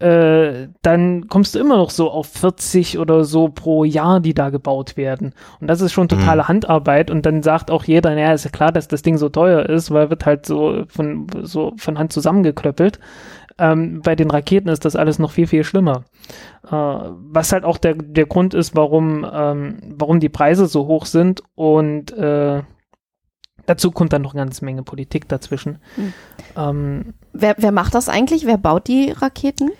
Äh, 0.00 0.68
dann 0.82 1.28
kommst 1.28 1.54
du 1.54 1.58
immer 1.58 1.76
noch 1.76 1.90
so 1.90 2.10
auf 2.10 2.26
40 2.28 2.98
oder 2.98 3.24
so 3.24 3.48
pro 3.48 3.84
Jahr, 3.84 4.20
die 4.20 4.34
da 4.34 4.50
gebaut 4.50 4.96
werden. 4.96 5.34
Und 5.60 5.66
das 5.66 5.80
ist 5.80 5.92
schon 5.92 6.08
totale 6.08 6.42
mhm. 6.42 6.48
Handarbeit. 6.48 7.10
Und 7.10 7.26
dann 7.26 7.42
sagt 7.42 7.70
auch 7.70 7.84
jeder, 7.84 8.14
naja, 8.14 8.32
ist 8.32 8.44
ja 8.44 8.50
klar, 8.50 8.70
dass 8.70 8.88
das 8.88 9.02
Ding 9.02 9.18
so 9.18 9.28
teuer 9.28 9.68
ist, 9.68 9.90
weil 9.90 10.10
wird 10.10 10.24
halt 10.26 10.46
so 10.46 10.84
von, 10.88 11.26
so 11.42 11.72
von 11.76 11.98
Hand 11.98 12.12
zusammengeklöppelt. 12.12 13.00
Ähm, 13.58 14.00
bei 14.02 14.14
den 14.14 14.30
Raketen 14.30 14.68
ist 14.68 14.84
das 14.84 14.94
alles 14.94 15.18
noch 15.18 15.32
viel, 15.32 15.48
viel 15.48 15.64
schlimmer. 15.64 16.04
Äh, 16.64 16.70
was 16.70 17.52
halt 17.52 17.64
auch 17.64 17.78
der, 17.78 17.94
der 17.94 18.26
Grund 18.26 18.54
ist, 18.54 18.76
warum, 18.76 19.26
ähm, 19.30 19.78
warum 19.96 20.20
die 20.20 20.28
Preise 20.28 20.66
so 20.66 20.86
hoch 20.86 21.06
sind 21.06 21.42
und 21.56 22.16
äh, 22.16 22.62
dazu 23.68 23.90
kommt 23.90 24.12
dann 24.12 24.22
noch 24.22 24.34
eine 24.34 24.42
ganze 24.42 24.64
Menge 24.64 24.82
Politik 24.82 25.28
dazwischen. 25.28 25.78
Mhm. 25.96 26.12
Ähm, 26.56 27.14
wer, 27.32 27.54
wer 27.58 27.72
macht 27.72 27.94
das 27.94 28.08
eigentlich? 28.08 28.46
Wer 28.46 28.58
baut 28.58 28.88
die 28.88 29.10
Raketen? 29.10 29.70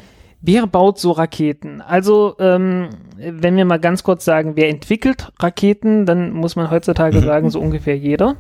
Wer 0.41 0.67
baut 0.67 0.99
so 0.99 1.13
Raketen? 1.13 1.81
Also, 1.81 2.37
ähm, 2.39 2.91
wenn 3.17 3.57
wir 3.57 3.65
mal 3.65 3.81
ganz 3.81 4.05
kurz 4.05 4.25
sagen, 4.25 4.53
wer 4.55 4.69
entwickelt 4.69 5.33
Raketen, 5.41 6.07
dann 6.07 6.33
muss 6.33 6.55
man 6.55 6.71
heutzutage 6.71 7.19
mhm. 7.19 7.25
sagen, 7.25 7.51
so 7.51 7.61
ungefähr 7.61 7.97
jeder. 7.97 8.37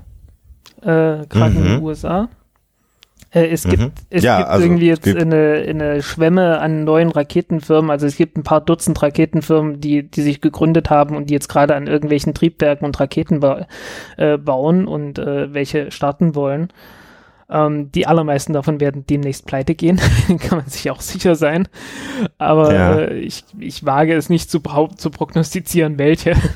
Äh, 0.81 1.27
Gerade 1.29 1.51
mhm. 1.51 1.57
in 1.57 1.65
den 1.65 1.83
USA. 1.83 2.29
Äh, 3.31 3.49
es 3.49 3.67
mhm. 3.67 3.71
gibt, 3.71 3.93
es 4.11 4.23
ja, 4.23 4.39
gibt 4.39 4.49
also, 4.51 4.65
irgendwie 4.65 4.87
jetzt 4.87 5.07
eine, 5.07 5.65
eine 5.69 6.03
Schwemme 6.03 6.61
an 6.61 6.85
neuen 6.85 7.11
Raketenfirmen. 7.11 7.91
Also 7.91 8.07
es 8.07 8.17
gibt 8.17 8.37
ein 8.37 8.43
paar 8.43 8.61
Dutzend 8.61 9.01
Raketenfirmen, 9.03 9.81
die, 9.81 10.03
die 10.05 10.23
sich 10.23 10.41
gegründet 10.41 10.91
haben 10.91 11.17
und 11.17 11.29
die 11.29 11.35
jetzt 11.35 11.49
gerade 11.49 11.75
an 11.75 11.87
irgendwelchen 11.87 12.35
Triebwerken 12.35 12.87
und 12.87 12.99
Raketen 12.99 13.41
ba 13.41 13.67
äh, 14.17 14.39
bauen 14.39 14.87
und 14.87 15.19
äh, 15.19 15.53
welche 15.53 15.91
starten 15.91 16.35
wollen. 16.35 16.73
Ähm, 17.51 17.91
die 17.93 18.07
allermeisten 18.07 18.53
davon 18.53 18.79
werden 18.79 19.07
demnächst 19.07 19.47
pleite 19.47 19.75
gehen, 19.75 19.99
kann 20.39 20.59
man 20.59 20.69
sich 20.69 20.91
auch 20.91 21.01
sicher 21.01 21.35
sein. 21.35 21.67
Aber 22.37 22.75
ja. 22.75 22.99
äh, 22.99 23.19
ich, 23.21 23.45
ich 23.59 23.87
wage 23.87 24.15
es 24.15 24.29
nicht 24.29 24.51
zu, 24.51 24.61
zu 24.97 25.11
prognostizieren, 25.11 25.99
welche. 25.99 26.35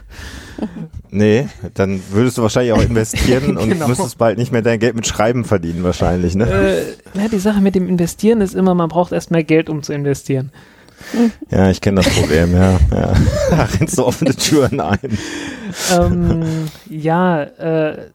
Nee, 1.14 1.48
dann 1.74 2.00
würdest 2.10 2.38
du 2.38 2.42
wahrscheinlich 2.42 2.72
auch 2.72 2.82
investieren 2.82 3.56
und 3.58 3.68
genau. 3.68 3.88
müsstest 3.88 4.16
bald 4.16 4.38
nicht 4.38 4.50
mehr 4.50 4.62
dein 4.62 4.78
Geld 4.78 4.94
mit 4.94 5.06
Schreiben 5.06 5.44
verdienen 5.44 5.82
wahrscheinlich, 5.82 6.34
ne? 6.34 6.46
Äh, 6.46 7.18
ja, 7.18 7.28
die 7.28 7.38
Sache 7.38 7.60
mit 7.60 7.74
dem 7.74 7.86
Investieren 7.86 8.40
ist 8.40 8.54
immer, 8.54 8.74
man 8.74 8.88
braucht 8.88 9.12
erst 9.12 9.30
mehr 9.30 9.44
Geld, 9.44 9.68
um 9.68 9.82
zu 9.82 9.92
investieren. 9.92 10.52
Ja, 11.50 11.68
ich 11.68 11.80
kenne 11.80 12.00
das 12.00 12.14
Problem, 12.14 12.54
ja. 12.54 12.78
ja. 12.92 13.12
Da 13.50 13.64
rennst 13.64 13.98
du 13.98 14.04
offene 14.04 14.34
Türen 14.34 14.80
ein. 14.80 15.18
Ähm, 15.92 16.44
ja, 16.88 17.42
äh, 17.42 18.10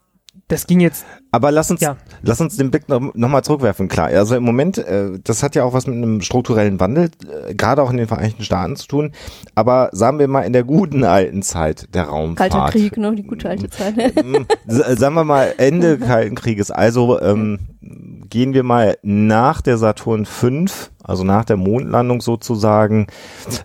das 0.47 0.65
ging 0.65 0.79
jetzt. 0.79 1.05
Aber 1.31 1.51
lass 1.51 1.69
uns, 1.69 1.81
ja. 1.81 1.97
lass 2.21 2.39
uns 2.39 2.55
den 2.55 2.71
Blick 2.71 2.87
noch, 2.87 3.13
noch 3.13 3.27
mal 3.27 3.43
zurückwerfen. 3.43 3.89
Klar, 3.89 4.07
also 4.07 4.35
im 4.35 4.43
Moment, 4.43 4.77
äh, 4.77 5.19
das 5.21 5.43
hat 5.43 5.55
ja 5.55 5.65
auch 5.65 5.73
was 5.73 5.87
mit 5.87 5.97
einem 5.97 6.21
strukturellen 6.21 6.79
Wandel, 6.79 7.11
äh, 7.47 7.53
gerade 7.53 7.83
auch 7.83 7.91
in 7.91 7.97
den 7.97 8.07
Vereinigten 8.07 8.43
Staaten 8.43 8.77
zu 8.77 8.87
tun. 8.87 9.11
Aber 9.55 9.89
sagen 9.91 10.19
wir 10.19 10.27
mal 10.29 10.43
in 10.43 10.53
der 10.53 10.63
guten 10.63 11.03
alten 11.03 11.41
Zeit 11.41 11.93
der 11.93 12.05
Raumfahrt. 12.05 12.51
Kalter 12.51 12.71
Krieg, 12.71 12.97
ne? 12.97 13.13
Die 13.13 13.23
gute 13.23 13.49
alte 13.49 13.69
Zeit. 13.69 13.95
sagen 14.67 15.15
wir 15.15 15.25
mal 15.25 15.53
Ende 15.57 15.97
Kalten 15.97 16.35
Krieges. 16.35 16.71
Also 16.71 17.19
ähm, 17.21 17.59
gehen 18.29 18.53
wir 18.53 18.63
mal 18.63 18.97
nach 19.01 19.61
der 19.61 19.77
Saturn 19.77 20.25
V 20.25 20.49
also 21.07 21.23
nach 21.23 21.45
der 21.45 21.57
Mondlandung 21.57 22.21
sozusagen. 22.21 23.07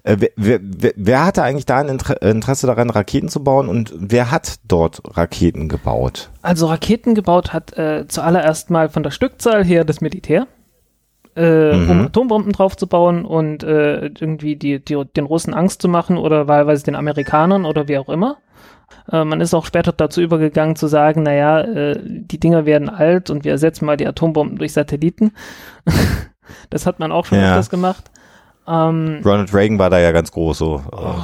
Äh, 0.04 0.16
wer, 0.36 0.60
wer, 0.62 0.92
wer 0.96 1.24
hatte 1.24 1.42
eigentlich 1.42 1.66
da 1.66 1.78
ein 1.78 1.88
Interesse 1.88 2.66
daran, 2.66 2.88
Raketen 2.88 3.28
zu 3.28 3.42
bauen 3.42 3.68
und 3.68 3.92
wer 3.96 4.30
hat 4.30 4.60
dort 4.66 5.02
Raketen 5.16 5.68
gebaut? 5.68 6.30
Also 6.40 6.66
Raketen 6.66 7.14
gebaut 7.14 7.52
hat 7.52 7.76
äh, 7.76 8.06
zuallererst 8.06 8.70
mal 8.70 8.88
von 8.88 9.02
der 9.02 9.10
Stückzahl 9.10 9.64
her 9.64 9.84
das 9.84 10.00
Militär. 10.00 10.46
Äh, 11.34 11.74
mhm. 11.74 11.90
um 11.90 12.00
Atombomben 12.02 12.52
draufzubauen 12.52 13.24
und 13.24 13.64
äh, 13.64 14.08
irgendwie 14.20 14.54
die, 14.54 14.84
die, 14.84 15.02
den 15.16 15.24
Russen 15.24 15.54
Angst 15.54 15.80
zu 15.80 15.88
machen 15.88 16.18
oder 16.18 16.46
wahlweise 16.46 16.84
den 16.84 16.94
Amerikanern 16.94 17.64
oder 17.64 17.88
wie 17.88 17.96
auch 17.96 18.10
immer. 18.10 18.36
Äh, 19.10 19.24
man 19.24 19.40
ist 19.40 19.54
auch 19.54 19.66
später 19.66 19.92
dazu 19.92 20.20
übergegangen 20.20 20.76
zu 20.76 20.86
sagen, 20.86 21.22
naja, 21.22 21.60
äh, 21.60 21.98
die 22.02 22.38
Dinger 22.38 22.66
werden 22.66 22.88
alt 22.88 23.30
und 23.30 23.44
wir 23.44 23.52
ersetzen 23.52 23.84
mal 23.84 23.96
die 23.96 24.06
Atombomben 24.06 24.58
durch 24.58 24.72
Satelliten. 24.72 25.32
Das 26.68 26.86
hat 26.86 26.98
man 26.98 27.12
auch 27.12 27.24
schon 27.24 27.38
ja. 27.38 27.50
öfters 27.50 27.70
gemacht. 27.70 28.10
Ähm, 28.66 29.20
Ronald 29.24 29.52
Reagan 29.52 29.78
war 29.78 29.90
da 29.90 29.98
ja 29.98 30.12
ganz 30.12 30.30
groß, 30.30 30.58
so 30.58 30.82
uh, 30.92 31.22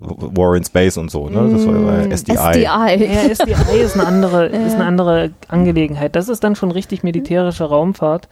War 0.00 0.56
in 0.56 0.64
Space 0.64 0.96
und 0.96 1.10
so, 1.10 1.28
ne? 1.28 1.48
Das 1.52 1.66
war 1.66 1.74
ja 1.74 2.08
mm, 2.08 2.10
SDI. 2.10 2.36
SDI. 2.36 2.62
Ja, 2.62 2.88
SDI 2.88 3.80
ist 3.80 3.94
eine 3.94 4.06
andere, 4.06 4.46
ist 4.46 4.74
eine 4.74 4.84
andere 4.84 5.30
Angelegenheit. 5.46 6.16
Das 6.16 6.28
ist 6.28 6.42
dann 6.42 6.56
schon 6.56 6.72
richtig 6.72 7.04
militärische 7.04 7.64
Raumfahrt. 7.64 8.28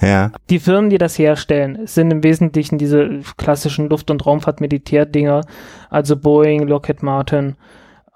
Ja. 0.00 0.32
Die 0.48 0.58
Firmen, 0.58 0.90
die 0.90 0.98
das 0.98 1.18
herstellen, 1.18 1.86
sind 1.86 2.10
im 2.10 2.22
Wesentlichen 2.22 2.78
diese 2.78 3.20
klassischen 3.36 3.88
Luft- 3.88 4.10
und 4.10 4.24
Raumfahrt-Militärdinger, 4.24 5.42
also 5.88 6.16
Boeing, 6.16 6.66
Lockheed 6.66 7.02
Martin, 7.02 7.56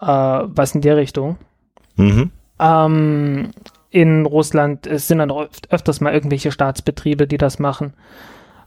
äh, 0.01 0.07
was 0.07 0.75
in 0.75 0.81
der 0.81 0.97
Richtung. 0.97 1.37
Mhm. 1.97 2.31
Ähm, 2.59 3.51
in 3.91 4.27
Russland, 4.27 4.89
sind 4.91 5.19
dann 5.19 5.31
öf 5.31 5.49
öfters 5.71 6.01
mal 6.01 6.13
irgendwelche 6.13 6.51
Staatsbetriebe, 6.51 7.27
die 7.27 7.39
das 7.39 7.59
machen. 7.59 7.95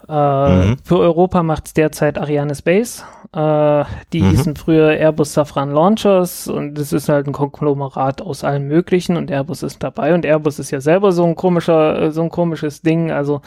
Äh, 0.09 0.67
mhm. 0.67 0.77
Für 0.83 0.99
Europa 0.99 1.43
macht 1.43 1.67
es 1.67 1.73
derzeit 1.73 2.17
Ariane 2.17 2.55
Space. 2.55 3.03
Äh, 3.33 3.83
die 4.13 4.21
mhm. 4.21 4.29
hießen 4.29 4.55
früher 4.55 4.91
Airbus 4.91 5.33
Safran 5.33 5.71
Launchers 5.71 6.47
und 6.47 6.79
es 6.79 6.93
ist 6.93 7.09
halt 7.09 7.27
ein 7.27 7.33
Konglomerat 7.33 8.21
aus 8.21 8.43
allem 8.43 8.67
Möglichen 8.67 9.17
und 9.17 9.29
Airbus 9.29 9.63
ist 9.63 9.83
dabei 9.83 10.13
und 10.13 10.25
Airbus 10.25 10.59
ist 10.59 10.71
ja 10.71 10.79
selber 10.79 11.11
so 11.11 11.25
ein 11.25 11.35
komischer, 11.35 12.11
so 12.11 12.21
ein 12.21 12.29
komisches 12.29 12.81
Ding. 12.81 13.11
Also 13.11 13.41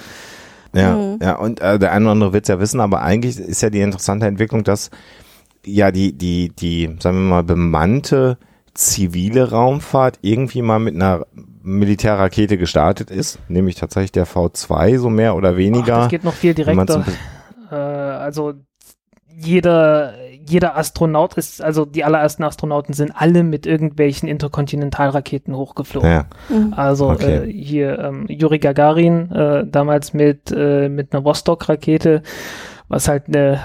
ja, 0.75 0.95
mhm. 0.95 1.19
ja, 1.23 1.37
und 1.37 1.61
äh, 1.61 1.79
der 1.79 1.93
eine 1.93 2.05
oder 2.05 2.13
andere 2.13 2.33
wird 2.33 2.45
es 2.45 2.49
ja 2.49 2.61
wissen, 2.61 2.81
aber 2.81 3.03
eigentlich 3.03 3.39
ist 3.39 3.63
ja 3.63 3.71
die 3.71 3.81
interessante 3.81 4.27
Entwicklung, 4.27 4.63
dass 4.63 4.91
ja 5.65 5.91
die, 5.91 6.13
die, 6.13 6.51
die, 6.51 6.97
sagen 7.01 7.17
wir 7.17 7.31
mal, 7.37 7.43
bemannte 7.43 8.39
zivile 8.75 9.51
Raumfahrt 9.51 10.19
irgendwie 10.23 10.63
mal 10.63 10.79
mit 10.79 10.95
einer 10.95 11.27
Militärrakete 11.63 12.57
gestartet 12.59 13.11
ist, 13.11 13.39
nämlich 13.49 13.75
tatsächlich 13.75 14.13
der 14.13 14.27
V2, 14.27 14.99
so 14.99 15.11
mehr 15.11 15.37
oder 15.37 15.57
weniger. 15.57 15.95
Ach, 15.97 16.01
das 16.03 16.09
geht 16.09 16.25
noch 16.25 16.35
viel 16.35 16.55
direkter. 16.55 17.05
Äh, 17.71 17.75
also 17.75 18.55
jeder, 19.43 20.15
jeder 20.47 20.77
Astronaut 20.77 21.35
ist, 21.35 21.63
also 21.63 21.85
die 21.87 22.05
allerersten 22.05 22.45
Astronauten 22.45 22.93
sind 22.95 23.13
alle 23.15 23.43
mit 23.43 23.65
irgendwelchen 23.67 24.29
Interkontinentalraketen 24.29 25.57
hochgeflogen. 25.57 26.11
Ja. 26.11 26.27
Mhm. 26.49 26.75
Also 26.75 27.11
Okay. 27.11 27.49
äh, 27.49 27.53
hier 27.53 27.99
ähm, 27.99 28.27
Juri 28.29 28.59
Gagarin 28.59 29.31
äh, 29.31 29.67
damals 29.67 30.13
mit 30.13 30.53
äh, 30.55 30.89
mit 30.89 31.13
einer 31.15 31.25
Vostok-Rakete, 31.25 32.23
was 32.91 33.09
halt 33.09 33.29
ne, 33.29 33.61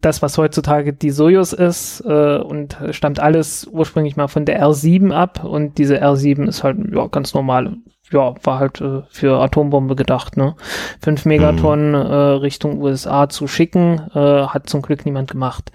das, 0.00 0.22
was 0.22 0.38
heutzutage 0.38 0.92
die 0.94 1.10
Sojus 1.10 1.52
ist 1.52 2.00
äh, 2.06 2.38
und 2.38 2.76
stammt 2.90 3.20
alles 3.20 3.68
ursprünglich 3.70 4.16
mal 4.16 4.26
von 4.26 4.46
der 4.46 4.60
R7 4.64 5.12
ab 5.12 5.44
und 5.44 5.76
diese 5.78 6.02
R7 6.02 6.48
ist 6.48 6.64
halt 6.64 6.78
ja 6.92 7.06
ganz 7.06 7.34
normal. 7.34 7.76
Ja, 8.10 8.34
war 8.42 8.58
halt 8.58 8.80
äh, 8.80 9.02
für 9.10 9.38
Atombombe 9.40 9.94
gedacht, 9.94 10.36
ne? 10.36 10.56
Fünf 11.00 11.26
Megatonnen 11.26 11.94
äh, 11.94 11.98
Richtung 12.40 12.80
USA 12.82 13.28
zu 13.28 13.46
schicken, 13.46 14.00
äh, 14.14 14.46
hat 14.46 14.68
zum 14.68 14.82
Glück 14.82 15.04
niemand 15.04 15.30
gemacht. 15.30 15.70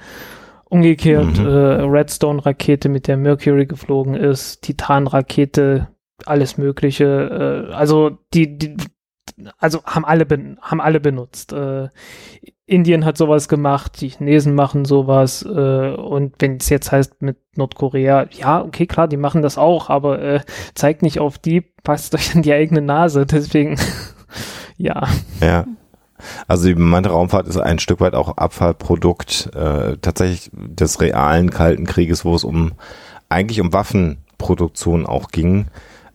Umgekehrt, 0.65 1.37
Mhm. 1.37 1.45
äh, 1.45 1.49
Redstone-Rakete, 1.83 2.89
mit 2.89 3.07
der 3.07 3.15
Mercury 3.17 3.67
geflogen 3.67 4.15
ist, 4.15 4.63
Titan-Rakete, 4.63 5.87
alles 6.25 6.57
Mögliche. 6.57 7.67
Äh, 7.69 7.73
also 7.73 8.17
die, 8.33 8.57
die, 8.57 8.75
also 9.59 9.83
haben 9.85 10.03
alle 10.05 10.25
ben, 10.25 10.57
haben 10.61 10.81
alle 10.81 10.99
benutzt. 10.99 11.53
Äh, 11.53 11.87
Indien 12.67 13.05
hat 13.05 13.17
sowas 13.17 13.47
gemacht, 13.47 14.01
die 14.01 14.09
Chinesen 14.09 14.55
machen 14.55 14.85
sowas 14.85 15.43
äh, 15.43 15.93
und 15.93 16.33
wenn 16.39 16.57
es 16.57 16.69
jetzt 16.69 16.91
heißt 16.91 17.21
mit 17.21 17.37
Nordkorea, 17.55 18.27
ja, 18.31 18.61
okay, 18.61 18.87
klar, 18.87 19.07
die 19.07 19.17
machen 19.17 19.43
das 19.43 19.57
auch, 19.57 19.89
aber 19.89 20.21
äh, 20.21 20.39
zeigt 20.73 21.03
nicht 21.03 21.19
auf 21.19 21.37
die, 21.37 21.61
passt 21.61 22.15
euch 22.15 22.35
an 22.35 22.41
die 22.41 22.53
eigene 22.53 22.81
Nase. 22.81 23.25
Deswegen, 23.31 23.77
ja. 24.77 25.03
Ja. 25.41 25.65
Also 26.47 26.67
die 26.67 26.73
bemannte 26.73 27.09
Raumfahrt 27.09 27.47
ist 27.47 27.57
ein 27.57 27.77
Stück 27.77 27.99
weit 27.99 28.15
auch 28.15 28.37
Abfallprodukt 28.37 29.51
äh, 29.53 29.97
tatsächlich 29.97 30.49
des 30.53 31.01
realen 31.01 31.51
Kalten 31.51 31.85
Krieges, 31.85 32.25
wo 32.25 32.33
es 32.33 32.43
um 32.43 32.71
eigentlich 33.29 33.61
um 33.61 33.73
Waffenproduktion 33.73 35.05
auch 35.05 35.29
ging. 35.29 35.67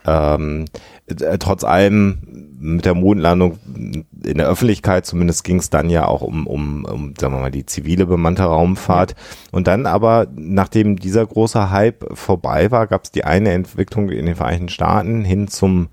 Ähm, 0.07 0.64
äh, 1.11 1.38
trotz 1.38 1.64
allem 1.64 2.19
mit 2.61 2.85
der 2.85 2.95
Mondlandung 2.95 3.59
in 3.75 4.37
der 4.37 4.47
Öffentlichkeit 4.47 5.07
zumindest 5.07 5.45
ging 5.45 5.59
es 5.59 5.71
dann 5.71 5.88
ja 5.88 6.07
auch 6.07 6.21
um, 6.21 6.47
um, 6.47 6.85
um, 6.85 7.14
sagen 7.19 7.35
wir 7.35 7.40
mal, 7.40 7.50
die 7.50 7.64
zivile 7.64 8.05
bemannte 8.07 8.43
Raumfahrt. 8.43 9.14
Und 9.50 9.67
dann 9.67 9.87
aber, 9.87 10.26
nachdem 10.35 10.97
dieser 10.97 11.26
große 11.26 11.71
Hype 11.71 12.05
vorbei 12.17 12.71
war, 12.71 12.87
gab 12.87 13.05
es 13.05 13.11
die 13.11 13.25
eine 13.25 13.52
Entwicklung 13.52 14.11
in 14.11 14.26
den 14.26 14.37
Vereinigten 14.37 14.69
Staaten 14.69 15.25
hin 15.25 15.49
zum 15.49 15.88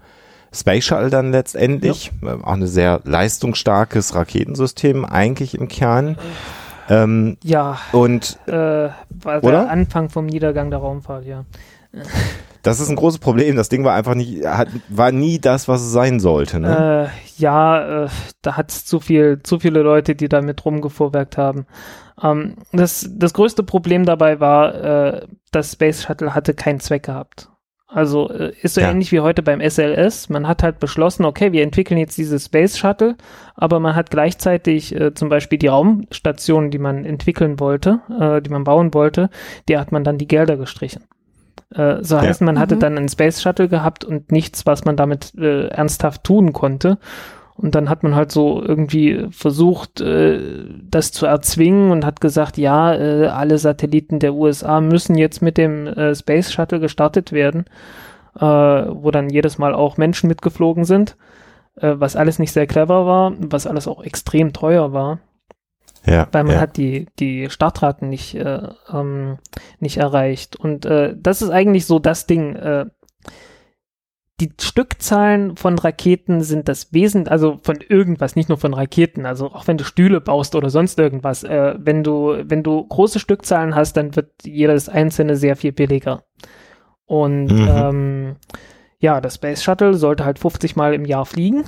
Space 0.54 0.86
Shuttle 0.86 1.10
dann 1.10 1.32
letztendlich. 1.32 2.12
Äh, 2.22 2.32
Auch 2.44 2.54
ein 2.54 2.68
sehr 2.68 3.02
leistungsstarkes 3.06 4.16
Raketensystem 4.16 5.06
eigentlich 5.06 5.58
im 5.58 5.68
Kern. 5.68 6.18
Ähm, 6.90 7.38
Ja, 7.44 7.80
und 7.92 8.40
äh, 8.48 8.52
war 8.52 9.44
Oder? 9.44 9.64
der 9.64 9.70
Anfang 9.70 10.10
vom 10.10 10.26
Niedergang 10.26 10.70
der 10.70 10.80
Raumfahrt, 10.80 11.26
ja. 11.26 11.46
das 12.68 12.80
ist 12.80 12.90
ein 12.90 12.96
großes 12.96 13.20
Problem. 13.20 13.56
Das 13.56 13.70
Ding 13.70 13.84
war 13.84 13.94
einfach 13.96 14.14
nicht, 14.16 14.46
hat, 14.46 14.68
war 14.90 15.12
nie 15.12 15.40
das, 15.40 15.68
was 15.68 15.82
es 15.82 15.92
sein 15.92 16.20
sollte. 16.20 16.60
Ne? 16.60 17.10
Äh, 17.10 17.42
ja, 17.42 18.06
äh, 18.06 18.10
da 18.42 18.58
hat 18.58 18.72
es 18.72 18.86
zu 18.86 19.00
viel, 19.00 19.42
zu 19.44 19.60
viele 19.60 19.82
Leute, 19.82 20.16
die 20.16 20.28
damit 20.30 20.66
rumgefuhrwerkt 20.66 21.38
haben. 21.38 21.66
Ähm, 22.22 22.56
das, 22.74 23.10
das 23.14 23.34
größte 23.34 23.64
Problem 23.64 24.06
dabei 24.06 24.40
war, 24.40 24.76
äh, 24.76 25.28
das 25.52 25.72
Space 25.74 26.04
Shuttle 26.04 26.36
hatte 26.36 26.54
keinen 26.54 26.80
Zweck 26.80 27.04
gehabt. 27.04 27.50
Also 27.90 28.30
äh, 28.30 28.52
ist 28.62 28.74
so 28.74 28.82
Ja. 28.82 28.92
ähnlich 28.92 29.14
wie 29.14 29.22
heute 29.22 29.42
beim 29.44 29.62
SLS. 29.62 30.28
Man 30.28 30.46
hat 30.46 30.62
halt 30.62 30.80
beschlossen, 30.80 31.24
okay, 31.24 31.54
wir 31.54 31.64
entwickeln 31.64 31.98
jetzt 31.98 32.18
dieses 32.18 32.46
Space 32.46 32.78
Shuttle, 32.78 33.16
aber 33.56 33.80
man 33.80 33.96
hat 33.96 34.10
gleichzeitig 34.10 34.94
äh, 34.94 35.14
zum 35.14 35.30
Beispiel 35.30 35.58
die 35.58 35.68
Raumstation, 35.68 36.70
die 36.70 36.80
man 36.80 37.06
entwickeln 37.06 37.62
wollte, 37.62 38.02
äh, 38.20 38.42
die 38.42 38.50
man 38.50 38.66
bauen 38.66 38.94
wollte, 38.94 39.30
die 39.70 39.78
hat 39.78 39.94
man 39.94 40.04
dann 40.04 40.18
die 40.18 40.28
Gelder 40.28 40.58
gestrichen. 40.58 41.06
Äh, 41.74 41.98
so 42.04 42.16
Ja. 42.16 42.22
heißt, 42.22 42.42
man 42.42 42.60
hatte 42.60 42.76
Mhm. 42.76 42.80
dann 42.80 42.98
einen 42.98 43.10
Space 43.10 43.42
Shuttle 43.42 43.68
gehabt 43.68 44.06
und 44.06 44.32
nichts, 44.32 44.66
was 44.66 44.86
man 44.86 44.96
damit 44.96 45.34
äh, 45.38 45.68
ernsthaft 45.68 46.24
tun 46.24 46.54
konnte. 46.54 46.98
Und 47.56 47.74
dann 47.74 47.90
hat 47.90 48.04
man 48.04 48.14
halt 48.16 48.32
so 48.32 48.62
irgendwie 48.64 49.26
versucht, 49.32 50.00
äh, 50.00 50.40
das 50.90 51.12
zu 51.12 51.26
erzwingen 51.26 51.90
und 51.92 52.06
hat 52.06 52.22
gesagt, 52.22 52.58
ja, 52.58 52.94
äh, 52.94 53.28
alle 53.28 53.58
Satelliten 53.58 54.20
der 54.20 54.36
USA 54.36 54.80
müssen 54.80 55.16
jetzt 55.16 55.42
mit 55.42 55.58
dem 55.58 55.88
äh, 55.88 56.14
Space 56.14 56.52
Shuttle 56.54 56.80
gestartet 56.80 57.32
werden, 57.32 57.66
äh, 58.40 58.42
wo 58.46 59.10
dann 59.12 59.30
jedes 59.32 59.58
Mal 59.58 59.74
auch 59.74 59.98
Menschen 59.98 60.28
mitgeflogen 60.28 60.86
sind, 60.86 61.18
äh, 61.78 61.96
was 61.98 62.16
alles 62.16 62.38
nicht 62.38 62.52
sehr 62.54 62.68
clever 62.68 63.08
war, 63.08 63.34
was 63.40 63.66
alles 63.66 63.88
auch 63.88 64.04
extrem 64.04 64.54
teuer 64.54 64.94
war 64.94 65.20
ja, 66.08 66.28
weil 66.32 66.44
man 66.44 66.56
ja. 66.56 66.62
hat 66.62 66.78
die, 66.78 67.08
die 67.20 67.50
Startraten 67.50 68.10
nicht, 68.10 68.36
äh, 68.36 68.70
ähm, 68.92 69.38
nicht 69.80 69.98
erreicht. 69.98 70.56
Und 70.56 70.86
äh, 70.86 71.16
das 71.18 71.42
ist 71.42 71.50
eigentlich 71.50 71.86
so 71.86 72.00
das 72.00 72.26
Ding. 72.26 72.56
Äh, 72.56 72.86
die 74.40 74.52
Stückzahlen 74.62 75.58
von 75.58 75.80
Raketen 75.80 76.42
sind 76.42 76.70
das 76.70 76.94
Wesen, 76.94 77.28
also 77.28 77.58
von 77.64 77.78
irgendwas, 77.88 78.36
nicht 78.36 78.50
nur 78.50 78.60
von 78.60 78.76
Raketen, 78.76 79.26
also 79.26 79.48
auch 79.48 79.66
wenn 79.68 79.78
du 79.78 79.84
Stühle 79.84 80.22
baust 80.22 80.54
oder 80.54 80.70
sonst 80.70 81.00
irgendwas, 81.00 81.44
äh, 81.44 81.74
wenn 81.80 82.04
du, 82.04 82.38
wenn 82.44 82.62
du 82.62 82.86
große 82.86 83.20
Stückzahlen 83.20 83.74
hast, 83.74 83.98
dann 83.98 84.16
wird 84.16 84.32
jedes 84.46 84.90
einzelne 84.90 85.36
sehr 85.36 85.56
viel 85.56 85.72
billiger. 85.72 86.24
Und 87.06 87.48
Mhm. 87.48 87.68
ähm, 87.68 88.36
ja, 89.00 89.22
das 89.22 89.36
Space 89.36 89.64
Shuttle 89.64 89.96
sollte 89.96 90.26
halt 90.26 90.38
50 90.40 90.76
Mal 90.76 90.94
im 90.94 91.06
Jahr 91.06 91.26
fliegen. 91.26 91.64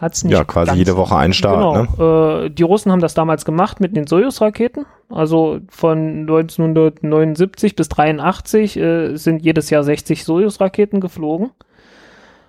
Hat's 0.00 0.22
nicht 0.22 0.32
ja, 0.32 0.44
quasi 0.44 0.74
jede 0.76 0.96
Woche 0.96 1.16
ein 1.16 1.32
Start. 1.32 1.76
Ne? 1.76 1.88
Genau. 1.96 2.42
Äh, 2.44 2.50
die 2.50 2.62
Russen 2.62 2.92
haben 2.92 3.00
das 3.00 3.14
damals 3.14 3.44
gemacht 3.44 3.80
mit 3.80 3.96
den 3.96 4.06
Sojus-Raketen. 4.06 4.86
Also 5.10 5.58
von 5.68 6.20
1979 6.20 7.74
bis 7.74 7.88
83 7.88 8.76
äh, 8.76 9.16
sind 9.16 9.44
jedes 9.44 9.70
Jahr 9.70 9.82
60 9.82 10.24
Sojus-Raketen 10.24 11.00
geflogen. 11.00 11.50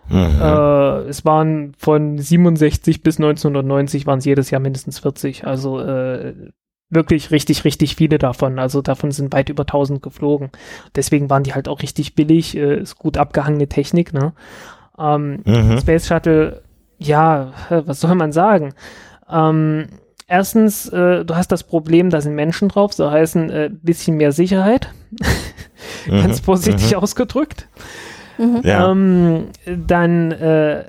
Mhm. 0.10 0.42
Äh, 0.42 0.98
es 1.08 1.26
waren 1.26 1.74
von 1.78 2.18
67 2.18 3.02
bis 3.04 3.18
1990 3.18 4.06
waren 4.06 4.20
es 4.20 4.26
jedes 4.26 4.52
Jahr 4.52 4.62
mindestens 4.62 5.00
40. 5.00 5.46
Also 5.48 5.80
äh, 5.80 6.34
wirklich 6.90 7.32
richtig, 7.32 7.64
richtig 7.66 7.96
viele 7.96 8.18
davon. 8.18 8.60
Also 8.60 8.82
davon 8.82 9.12
sind 9.12 9.34
weit 9.34 9.50
über 9.50 9.64
1000 9.64 10.02
geflogen. 10.02 10.50
Deswegen 10.96 11.30
waren 11.30 11.44
die 11.44 11.54
halt 11.54 11.68
auch 11.68 11.82
richtig 11.82 12.16
billig. 12.16 12.56
Äh, 12.56 12.80
ist 12.80 12.98
gut 12.98 13.18
abgehangene 13.18 13.68
Technik. 13.68 14.14
Ne? 14.14 14.34
Ähm, 15.00 15.42
Mhm. 15.46 15.80
Space 15.80 16.08
Shuttle, 16.08 16.62
ja, 17.00 17.54
was 17.70 18.02
soll 18.02 18.16
man 18.16 18.32
sagen? 18.32 18.74
Ähm, 19.30 19.88
erstens, 20.28 20.88
äh, 20.90 21.26
du 21.26 21.36
hast 21.36 21.52
das 21.52 21.64
Problem, 21.64 22.10
da 22.10 22.22
sind 22.22 22.36
Menschen 22.36 22.70
drauf, 22.70 22.94
so 22.94 23.10
heißen 23.10 23.50
äh, 23.50 23.70
bisschen 23.72 24.18
mehr 24.18 24.32
Sicherheit. 24.32 24.94
Ganz 26.08 26.42
Mhm. 26.42 26.44
vorsichtig 26.46 26.96
ausgedrückt. 26.96 27.68
Mhm. 28.38 28.62
Ja. 28.64 28.92
Ähm, 28.92 29.48
dann 29.66 30.32
äh, 30.32 30.86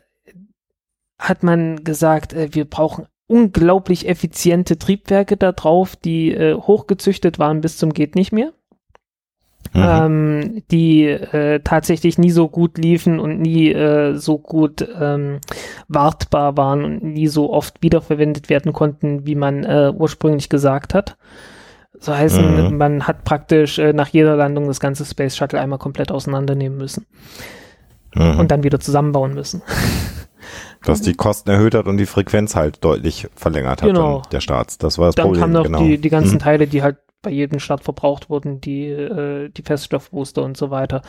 hat 1.18 1.42
man 1.42 1.84
gesagt, 1.84 2.32
äh, 2.32 2.48
wir 2.52 2.64
brauchen 2.64 3.06
unglaublich 3.26 4.08
effiziente 4.08 4.78
Triebwerke 4.78 5.36
da 5.36 5.52
drauf, 5.52 5.96
die 5.96 6.32
äh, 6.32 6.54
hochgezüchtet 6.54 7.38
waren 7.38 7.60
bis 7.60 7.78
zum 7.78 7.92
geht 7.94 8.14
nicht 8.16 8.32
mehr 8.32 8.52
Mhm. 9.72 9.82
ähm, 9.86 10.62
die 10.72 11.04
äh, 11.04 11.60
tatsächlich 11.62 12.18
nie 12.18 12.30
so 12.30 12.48
gut 12.48 12.76
liefen 12.78 13.20
und 13.20 13.40
nie 13.40 13.70
äh, 13.72 14.14
so 14.16 14.38
gut 14.38 14.86
ähm, 15.00 15.38
wartbar 15.86 16.56
waren 16.56 16.84
und 16.84 17.04
nie 17.04 17.28
so 17.28 17.52
oft 17.52 17.80
wiederverwendet 17.82 18.48
werden 18.48 18.72
konnten, 18.72 19.26
wie 19.26 19.36
man 19.36 19.62
äh, 19.64 19.92
ursprünglich 19.96 20.48
gesagt 20.48 20.92
hat. 20.94 21.16
So 21.98 22.16
heißen, 22.16 22.70
Mhm. 22.70 22.76
man 22.78 23.06
hat 23.06 23.24
praktisch 23.24 23.78
äh, 23.78 23.92
nach 23.92 24.08
jeder 24.08 24.34
Landung 24.34 24.66
das 24.66 24.80
ganze 24.80 25.04
Space 25.04 25.36
Shuttle 25.36 25.60
einmal 25.60 25.78
komplett 25.78 26.10
auseinandernehmen 26.10 26.76
müssen 26.78 27.06
Mhm. 28.16 28.40
und 28.40 28.50
dann 28.50 28.64
wieder 28.64 28.80
zusammenbauen 28.80 29.34
müssen. 29.34 29.62
Was 30.84 31.02
die 31.02 31.12
Kosten 31.14 31.50
erhöht 31.50 31.74
hat 31.74 31.86
und 31.86 31.98
die 31.98 32.06
Frequenz 32.06 32.56
halt 32.56 32.82
deutlich 32.82 33.28
verlängert 33.36 33.82
hat 33.82 33.88
Genau. 33.90 34.20
dann 34.22 34.30
der 34.32 34.40
Starts. 34.40 34.78
Das 34.78 34.98
war 34.98 35.06
das 35.06 35.14
Dann 35.14 35.26
Problem. 35.26 35.40
kamen 35.42 35.52
noch 35.52 35.64
genau. 35.64 35.78
die, 35.80 35.98
die 35.98 36.08
ganzen 36.08 36.34
Mhm. 36.34 36.38
Teile, 36.40 36.66
die 36.66 36.82
halt 36.82 36.96
bei 37.22 37.30
jedem 37.30 37.58
Start 37.58 37.84
verbraucht 37.84 38.30
wurden, 38.30 38.60
die, 38.60 38.86
äh, 38.86 39.50
die 39.50 39.62
Feststoffbooster 39.62 40.42
und 40.42 40.56
so 40.56 40.70
weiter. 40.70 41.02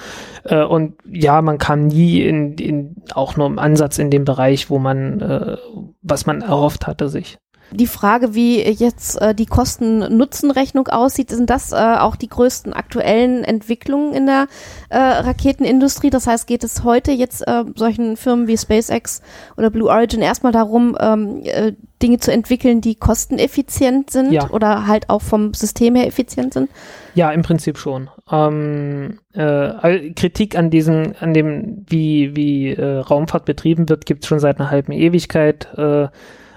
Äh, 0.43 0.63
und 0.63 0.95
ja, 1.09 1.41
man 1.41 1.57
kam 1.57 1.87
nie 1.87 2.21
in, 2.21 2.53
in 2.57 2.95
auch 3.13 3.37
nur 3.37 3.47
im 3.47 3.59
Ansatz 3.59 3.97
in 3.97 4.09
dem 4.09 4.25
Bereich, 4.25 4.69
wo 4.69 4.79
man, 4.79 5.21
äh, 5.21 5.57
was 6.01 6.25
man 6.25 6.41
erhofft 6.41 6.87
hatte 6.87 7.09
sich. 7.09 7.39
Die 7.73 7.87
Frage, 7.87 8.35
wie 8.35 8.61
jetzt 8.61 9.21
äh, 9.21 9.33
die 9.33 9.45
Kosten-Nutzen-Rechnung 9.45 10.87
aussieht, 10.89 11.29
sind 11.29 11.49
das 11.49 11.71
äh, 11.71 11.75
auch 11.75 12.15
die 12.15 12.27
größten 12.27 12.73
aktuellen 12.73 13.43
Entwicklungen 13.43 14.13
in 14.13 14.25
der 14.25 14.47
äh, 14.89 14.97
Raketenindustrie? 14.97 16.09
Das 16.09 16.27
heißt, 16.27 16.47
geht 16.47 16.63
es 16.63 16.83
heute 16.83 17.11
jetzt 17.11 17.47
äh, 17.47 17.63
solchen 17.75 18.17
Firmen 18.17 18.47
wie 18.47 18.57
SpaceX 18.57 19.21
oder 19.57 19.69
Blue 19.69 19.89
Origin 19.89 20.21
erstmal 20.21 20.51
darum, 20.51 20.97
ähm, 20.99 21.41
äh, 21.45 21.73
Dinge 22.01 22.17
zu 22.19 22.31
entwickeln, 22.31 22.81
die 22.81 22.95
kosteneffizient 22.95 24.09
sind 24.09 24.31
Ja. 24.31 24.49
oder 24.49 24.87
halt 24.87 25.09
auch 25.09 25.21
vom 25.21 25.53
System 25.53 25.95
her 25.95 26.07
effizient 26.07 26.53
sind? 26.53 26.69
Ja, 27.13 27.31
im 27.31 27.43
Prinzip 27.43 27.77
schon. 27.77 28.09
Ähm, 28.31 29.19
äh, 29.33 30.11
Kritik 30.11 30.57
an 30.57 30.69
diesem, 30.71 31.13
an 31.19 31.33
dem, 31.33 31.85
wie, 31.87 32.35
wie 32.35 32.69
äh, 32.71 32.97
Raumfahrt 32.97 33.45
betrieben 33.45 33.87
wird, 33.87 34.05
gibt 34.05 34.23
es 34.23 34.27
schon 34.27 34.39
seit 34.39 34.59
einer 34.59 34.71
halben 34.71 34.91
Ewigkeit. 34.91 35.67
Äh, 35.77 36.07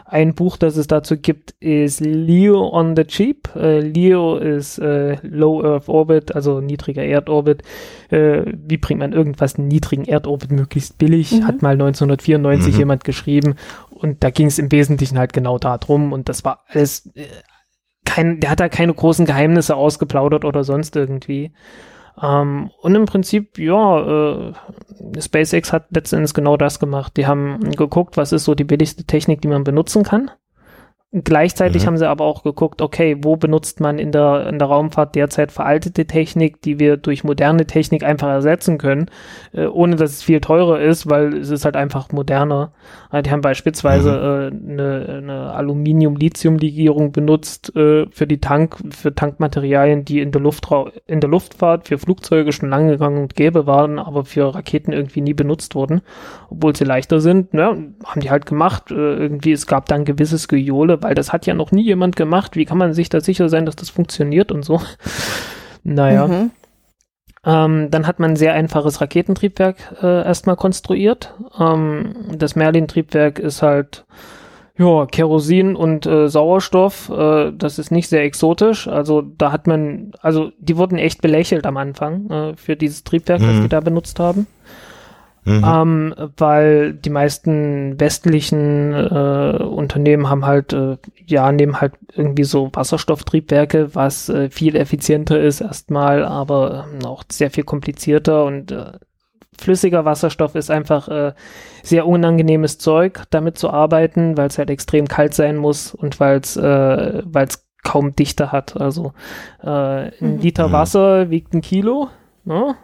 Ein 0.06 0.34
Buch, 0.34 0.56
das 0.58 0.76
es 0.76 0.86
dazu 0.86 1.16
gibt, 1.16 1.52
ist 1.60 2.00
Leo 2.00 2.68
on 2.68 2.94
the 2.94 3.04
Cheap. 3.04 3.48
Äh, 3.56 3.80
Leo 3.80 4.36
ist 4.36 4.78
äh, 4.78 5.16
Low 5.22 5.62
Earth 5.64 5.88
Orbit, 5.88 6.34
also 6.34 6.60
niedriger 6.60 7.02
Erdorbit. 7.02 7.62
Äh, 8.10 8.42
wie 8.54 8.76
bringt 8.76 9.00
man 9.00 9.12
irgendwas 9.14 9.54
in 9.54 9.66
niedrigen 9.68 10.04
Erdorbit 10.04 10.52
möglichst 10.52 10.98
billig? 10.98 11.32
Mhm. 11.32 11.46
Hat 11.46 11.62
mal 11.62 11.72
1994 11.72 12.74
Mhm. 12.74 12.78
jemand 12.78 13.04
geschrieben. 13.04 13.54
Und 13.90 14.22
da 14.22 14.30
ging 14.30 14.48
es 14.48 14.58
im 14.58 14.70
Wesentlichen 14.70 15.18
halt 15.18 15.32
genau 15.32 15.58
darum. 15.58 16.12
Und 16.12 16.28
das 16.28 16.44
war 16.44 16.64
alles 16.68 17.10
äh, 17.14 17.24
kein, 18.04 18.40
der 18.40 18.50
hat 18.50 18.60
da 18.60 18.68
keine 18.68 18.92
großen 18.92 19.24
Geheimnisse 19.24 19.74
ausgeplaudert 19.74 20.44
oder 20.44 20.64
sonst 20.64 20.94
irgendwie. 20.96 21.52
Ähm, 22.22 22.70
und 22.81 22.94
im 22.94 23.07
Prinzip, 23.07 23.59
ja, 23.59 24.50
äh, 24.50 24.53
SpaceX 25.20 25.72
hat 25.72 25.87
letztendlich 25.90 26.35
genau 26.35 26.57
das 26.57 26.79
gemacht. 26.79 27.16
Die 27.16 27.27
haben 27.27 27.72
geguckt, 27.72 28.16
was 28.16 28.33
ist 28.33 28.44
so 28.44 28.55
die 28.55 28.64
billigste 28.64 29.05
Technik, 29.05 29.42
die 29.42 29.48
man 29.48 29.64
benutzen 29.64 30.03
kann. 30.03 30.31
Gleichzeitig 31.22 31.83
Mhm. 31.83 31.87
haben 31.87 31.96
sie 31.98 32.09
aber 32.09 32.24
auch 32.24 32.42
geguckt, 32.42 32.83
okay, 32.83 33.16
wo 33.22 33.37
benutzt 33.37 33.79
man 33.79 34.00
in 34.00 34.11
der, 34.11 34.48
in 34.48 34.59
der 34.59 34.66
Raumfahrt 34.66 35.14
derzeit 35.14 35.53
veraltete 35.53 36.07
Technik, 36.07 36.61
die 36.62 36.81
wir 36.81 36.96
durch 36.96 37.22
moderne 37.22 37.66
Technik 37.66 38.03
einfach 38.03 38.27
ersetzen 38.27 38.79
können, 38.79 39.09
äh, 39.53 39.66
ohne 39.66 39.94
dass 39.94 40.11
es 40.11 40.22
viel 40.24 40.40
teurer 40.40 40.81
ist, 40.81 41.09
weil 41.09 41.37
es 41.37 41.50
ist 41.50 41.64
halt 41.64 41.77
einfach 41.77 42.11
moderner. 42.11 42.72
Äh, 43.12 43.22
die 43.22 43.31
haben 43.31 43.42
beispielsweise 43.42 44.50
äh, 44.50 44.72
eine, 44.72 45.07
eine 45.22 45.53
Aluminium-Lithium-Legierung 45.53 47.12
benutzt 47.12 47.74
äh, 47.77 48.07
für 48.11 48.27
die 48.27 48.40
Tank, 48.40 48.77
für 48.90 49.14
Tankmaterialien, 49.14 50.05
die 50.05 50.20
in 50.20 50.33
der 50.33 50.40
Luftrau 50.40 50.88
in 51.07 51.20
der 51.20 51.31
Luftfahrt 51.31 51.87
für 51.87 51.98
Flugzeuge 51.98 52.50
schon 52.50 52.70
lange 52.70 52.98
gang 52.98 53.18
und 53.18 53.37
gäbe 53.37 53.66
waren, 53.66 54.00
aber 54.00 54.24
für 54.24 54.53
Raketen 54.53 54.92
irgendwie 54.92 55.20
nie 55.20 55.35
benutzt 55.35 55.77
wurden, 55.77 56.03
obwohl 56.50 56.74
sie 56.74 56.85
leichter 56.85 57.20
sind. 57.20 57.53
Ja, 57.55 57.68
haben 58.05 58.20
die 58.20 58.31
halt 58.31 58.46
gemacht. 58.46 58.90
Äh, 58.90 58.94
irgendwie, 58.94 59.53
es 59.53 59.66
gab 59.68 59.87
da 59.87 59.94
ein 59.94 60.05
gewisses 60.05 60.48
Gejohle, 60.48 61.03
weil 61.04 61.14
das 61.14 61.32
hat 61.34 61.44
ja 61.44 61.52
noch 61.52 61.70
nie 61.70 61.82
jemand 61.82 62.16
gemacht. 62.16 62.56
Wie 62.56 62.64
kann 62.64 62.78
man 62.78 62.94
sich 62.94 63.10
da 63.10 63.20
sicher 63.20 63.50
sein, 63.50 63.66
dass 63.66 63.76
das 63.76 63.90
funktioniert 63.90 64.50
und 64.50 64.64
so? 64.64 64.80
Naja. 65.86 66.26
Mhm. 66.26 66.50
Ähm, 67.44 67.90
dann 67.90 68.06
hat 68.06 68.18
man 68.20 68.30
ein 68.30 68.36
sehr 68.36 68.54
einfaches 68.54 69.02
Raketentriebwerk 69.02 69.76
äh, 70.02 70.24
erstmal 70.24 70.56
konstruiert. 70.56 71.34
Ähm, 71.60 72.14
das 72.38 72.56
Merlin-Triebwerk 72.56 73.38
ist 73.38 73.60
halt 73.60 74.06
ja, 74.78 75.04
Kerosin 75.04 75.76
und 75.76 76.06
äh, 76.06 76.28
Sauerstoff. 76.28 77.10
Äh, 77.10 77.52
das 77.52 77.78
ist 77.78 77.90
nicht 77.90 78.08
sehr 78.08 78.22
exotisch. 78.22 78.88
Also 78.88 79.20
da 79.20 79.52
hat 79.52 79.66
man, 79.66 80.12
also 80.22 80.52
die 80.58 80.78
wurden 80.78 80.96
echt 80.96 81.20
belächelt 81.20 81.66
am 81.66 81.76
Anfang 81.76 82.30
äh, 82.30 82.56
für 82.56 82.76
dieses 82.76 83.04
Triebwerk, 83.04 83.40
das 83.40 83.56
Mhm. 83.56 83.62
die 83.62 83.68
da 83.68 83.80
benutzt 83.80 84.18
haben. 84.18 84.46
Mhm. 85.44 85.64
Ähm, 85.64 86.14
weil 86.37 86.94
die 86.94 87.11
meisten 87.11 88.00
westlichen 88.00 88.92
äh, 88.94 89.62
Unternehmen 89.62 90.30
haben 90.30 90.46
halt, 90.46 90.72
äh, 90.72 90.96
ja, 91.26 91.52
nehmen 91.52 91.80
halt 91.80 91.92
irgendwie 92.14 92.44
so 92.44 92.70
Wasserstofftriebwerke, 92.72 93.94
was 93.94 94.28
äh, 94.28 94.48
viel 94.50 94.74
effizienter 94.76 95.40
ist 95.40 95.61
erstmal, 95.61 96.24
aber 96.24 96.87
ähm, 96.92 97.04
auch 97.04 97.24
sehr 97.30 97.50
viel 97.50 97.64
komplizierter 97.64 98.44
und 98.44 98.72
äh, 98.72 98.92
flüssiger 99.59 100.04
Wasserstoff 100.04 100.54
ist 100.54 100.70
einfach 100.70 101.09
äh, 101.09 101.33
sehr 101.83 102.07
unangenehmes 102.07 102.78
Zeug, 102.78 103.22
damit 103.30 103.59
zu 103.59 103.70
arbeiten, 103.70 104.37
weil 104.37 104.48
es 104.48 104.59
halt 104.59 104.70
extrem 104.70 105.07
kalt 105.09 105.35
sein 105.35 105.57
muss 105.57 105.94
und 105.94 106.18
weil 106.20 106.40
es 106.40 106.57
äh, 106.57 107.22
weil's 107.24 107.66
kaum 107.83 108.16
Dichte 108.16 108.50
hat. 108.50 108.80
Also 108.80 109.12
äh, 109.62 109.68
ein 109.68 110.37
Mhm. 110.37 110.38
Liter 110.40 110.68
Mhm. 110.68 110.72
Wasser 110.72 111.30
wiegt 111.30 111.52
ein 111.54 111.61
Kilo, 111.61 112.09
ne? 112.44 112.76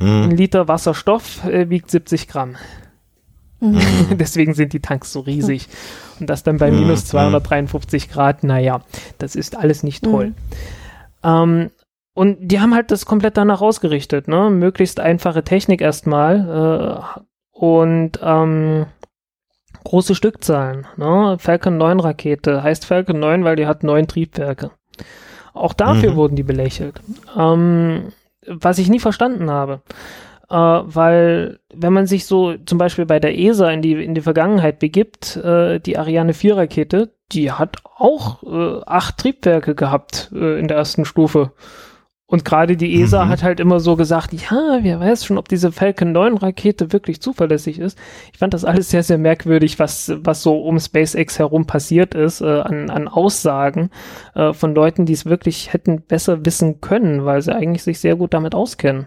Ein 0.00 0.26
Mhm. 0.28 0.30
Liter 0.30 0.68
Wasserstoff 0.68 1.44
äh, 1.44 1.70
wiegt 1.70 1.90
70 1.90 2.28
Gramm. 2.28 2.56
Mhm. 3.60 3.80
Deswegen 4.18 4.54
sind 4.54 4.72
die 4.72 4.80
Tanks 4.80 5.12
so 5.12 5.20
riesig. 5.20 5.68
Und 6.20 6.28
das 6.28 6.42
dann 6.42 6.58
bei 6.58 6.70
Mhm, 6.70 6.80
minus 6.80 7.04
mhm. 7.04 7.06
253 7.08 8.10
Grad, 8.10 8.44
naja, 8.44 8.82
das 9.18 9.34
ist 9.36 9.56
alles 9.56 9.82
nicht 9.82 10.04
toll. 10.04 10.34
Ähm, 11.24 11.70
und 12.14 12.38
die 12.40 12.60
haben 12.60 12.74
halt 12.74 12.90
das 12.90 13.04
komplett 13.06 13.36
danach 13.36 13.60
ausgerichtet, 13.60 14.26
ne? 14.28 14.48
Möglichst 14.50 15.00
einfache 15.00 15.42
Technik 15.44 15.80
erstmal 15.82 17.02
äh, 17.14 17.20
und 17.52 18.18
ähm, 18.22 18.86
große 19.84 20.14
Stückzahlen. 20.14 20.86
Ne? 20.96 21.36
Falcon 21.38 21.76
9 21.78 22.00
Rakete 22.00 22.62
heißt 22.62 22.84
Falcon 22.86 23.20
9, 23.20 23.44
weil 23.44 23.56
die 23.56 23.66
hat 23.66 23.82
neun 23.84 24.08
Triebwerke. 24.08 24.70
Auch 25.54 25.72
dafür 25.74 26.12
Mhm. 26.12 26.16
wurden 26.16 26.36
die 26.36 26.42
belächelt. 26.42 27.00
Ähm, 27.38 28.12
was 28.48 28.78
ich 28.78 28.88
nie 28.88 29.00
verstanden 29.00 29.50
habe. 29.50 29.80
Äh, 30.48 30.54
weil, 30.54 31.58
wenn 31.74 31.92
man 31.92 32.06
sich 32.06 32.26
so 32.26 32.56
zum 32.56 32.78
Beispiel 32.78 33.06
bei 33.06 33.18
der 33.18 33.38
ESA 33.38 33.70
in 33.70 33.82
die, 33.82 34.04
in 34.04 34.14
die 34.14 34.20
Vergangenheit 34.20 34.78
begibt, 34.78 35.36
äh, 35.36 35.80
die 35.80 35.98
Ariane 35.98 36.34
4 36.34 36.56
Rakete, 36.56 37.12
die 37.32 37.50
hat 37.50 37.78
auch 37.96 38.42
äh, 38.44 38.80
acht 38.86 39.18
Triebwerke 39.18 39.74
gehabt 39.74 40.30
äh, 40.34 40.58
in 40.58 40.68
der 40.68 40.76
ersten 40.76 41.04
Stufe. 41.04 41.52
Und 42.28 42.44
gerade 42.44 42.76
die 42.76 43.00
ESA 43.00 43.24
Mhm. 43.24 43.28
hat 43.28 43.42
halt 43.44 43.60
immer 43.60 43.78
so 43.78 43.94
gesagt, 43.94 44.32
ja, 44.32 44.78
wer 44.82 44.98
weiß 44.98 45.24
schon, 45.24 45.38
ob 45.38 45.48
diese 45.48 45.70
Falcon 45.70 46.10
9 46.10 46.36
Rakete 46.36 46.92
wirklich 46.92 47.20
zuverlässig 47.20 47.78
ist. 47.78 47.96
Ich 48.32 48.38
fand 48.40 48.52
das 48.52 48.64
alles 48.64 48.90
sehr, 48.90 49.04
sehr 49.04 49.16
merkwürdig, 49.18 49.78
was, 49.78 50.12
was 50.16 50.42
so 50.42 50.58
um 50.58 50.80
SpaceX 50.80 51.38
herum 51.38 51.66
passiert 51.66 52.14
ist, 52.14 52.40
äh, 52.40 52.60
an, 52.62 52.90
an 52.90 53.06
Aussagen 53.06 53.90
äh, 54.34 54.52
von 54.52 54.74
Leuten, 54.74 55.06
die 55.06 55.12
es 55.12 55.24
wirklich 55.26 55.72
hätten 55.72 56.02
besser 56.02 56.44
wissen 56.44 56.80
können, 56.80 57.24
weil 57.24 57.42
sie 57.42 57.54
eigentlich 57.54 57.84
sich 57.84 58.00
sehr 58.00 58.16
gut 58.16 58.34
damit 58.34 58.56
auskennen. 58.56 59.06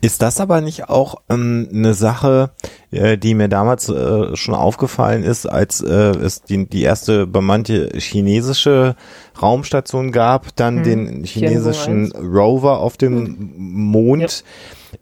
Ist 0.00 0.22
das 0.22 0.40
aber 0.40 0.60
nicht 0.60 0.88
auch 0.88 1.16
ähm, 1.28 1.68
eine 1.72 1.94
Sache, 1.94 2.50
äh, 2.90 3.18
die 3.18 3.34
mir 3.34 3.48
damals 3.48 3.88
äh, 3.88 4.36
schon 4.36 4.54
aufgefallen 4.54 5.24
ist, 5.24 5.46
als 5.46 5.80
äh, 5.80 5.92
es 5.92 6.42
die, 6.42 6.68
die 6.68 6.82
erste 6.82 7.26
bemannte 7.26 7.90
chinesische 7.94 8.96
Raumstation 9.40 10.12
gab, 10.12 10.54
dann 10.56 10.78
Hm. 10.78 10.82
den 10.84 11.24
chinesischen 11.24 12.12
Rover 12.12 12.78
auf 12.78 12.96
dem 12.96 13.52
Mond, 13.56 14.44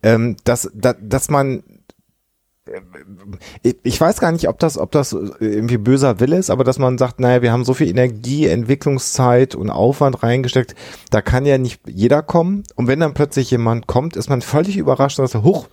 ähm, 0.03 0.37
dass, 0.45 0.71
dass, 0.75 0.97
dass 1.01 1.29
man 1.29 1.63
ich- 3.63 3.77
ich 3.83 4.01
weiß 4.01 4.21
gar 4.21 4.33
nicht, 4.33 4.49
ob 4.49 4.59
das, 4.59 4.79
ob 4.79 4.91
das 4.91 5.13
irgendwie 5.13 5.79
böser 5.79 6.21
Wille 6.21 6.37
ist, 6.37 6.51
aber 6.51 6.65
dass 6.65 6.79
man 6.79 6.99
sagt, 6.99 7.21
naja, 7.21 7.43
wir 7.43 7.53
haben 7.53 7.65
so 7.65 7.75
viel 7.75 7.89
Energie, 7.89 8.47
Entwicklungszeit 8.47 9.55
und 9.55 9.71
Aufwand 9.71 10.23
reingesteckt, 10.23 10.75
da 11.11 11.23
kann 11.23 11.47
ja 11.47 11.59
nicht 11.59 11.81
jeder 11.87 12.23
kommen. 12.23 12.65
Und 12.75 12.89
wenn 12.89 13.01
dann 13.01 13.15
plötzlich 13.15 13.51
jemand 13.51 13.87
kommt, 13.87 14.17
ist 14.17 14.29
man 14.29 14.43
völlig 14.43 14.77
überrascht 14.77 15.19
und 15.19 15.29
sagt, 15.29 15.45
huch, 15.45 15.69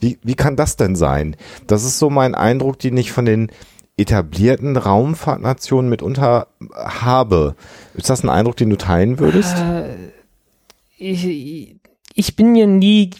wie, 0.00 0.18
wie 0.22 0.34
kann 0.36 0.56
das 0.56 0.76
denn 0.76 0.96
sein? 0.96 1.36
Das 1.66 1.84
ist 1.84 1.98
so 1.98 2.08
mein 2.08 2.34
Eindruck, 2.34 2.78
den 2.78 2.96
ich 2.96 3.12
von 3.12 3.24
den 3.24 3.50
etablierten 3.96 4.76
Raumfahrtnationen 4.76 5.90
mitunter 5.90 6.46
habe. 6.72 7.56
Ist 7.94 8.08
das 8.08 8.22
ein 8.22 8.28
Eindruck, 8.28 8.56
den 8.56 8.70
du 8.70 8.76
teilen 8.76 9.18
würdest? 9.18 9.56
Äh, 9.56 9.86
ich, 10.98 11.76
ich 12.14 12.36
bin 12.36 12.52
mir 12.52 12.66
nie 12.68 13.10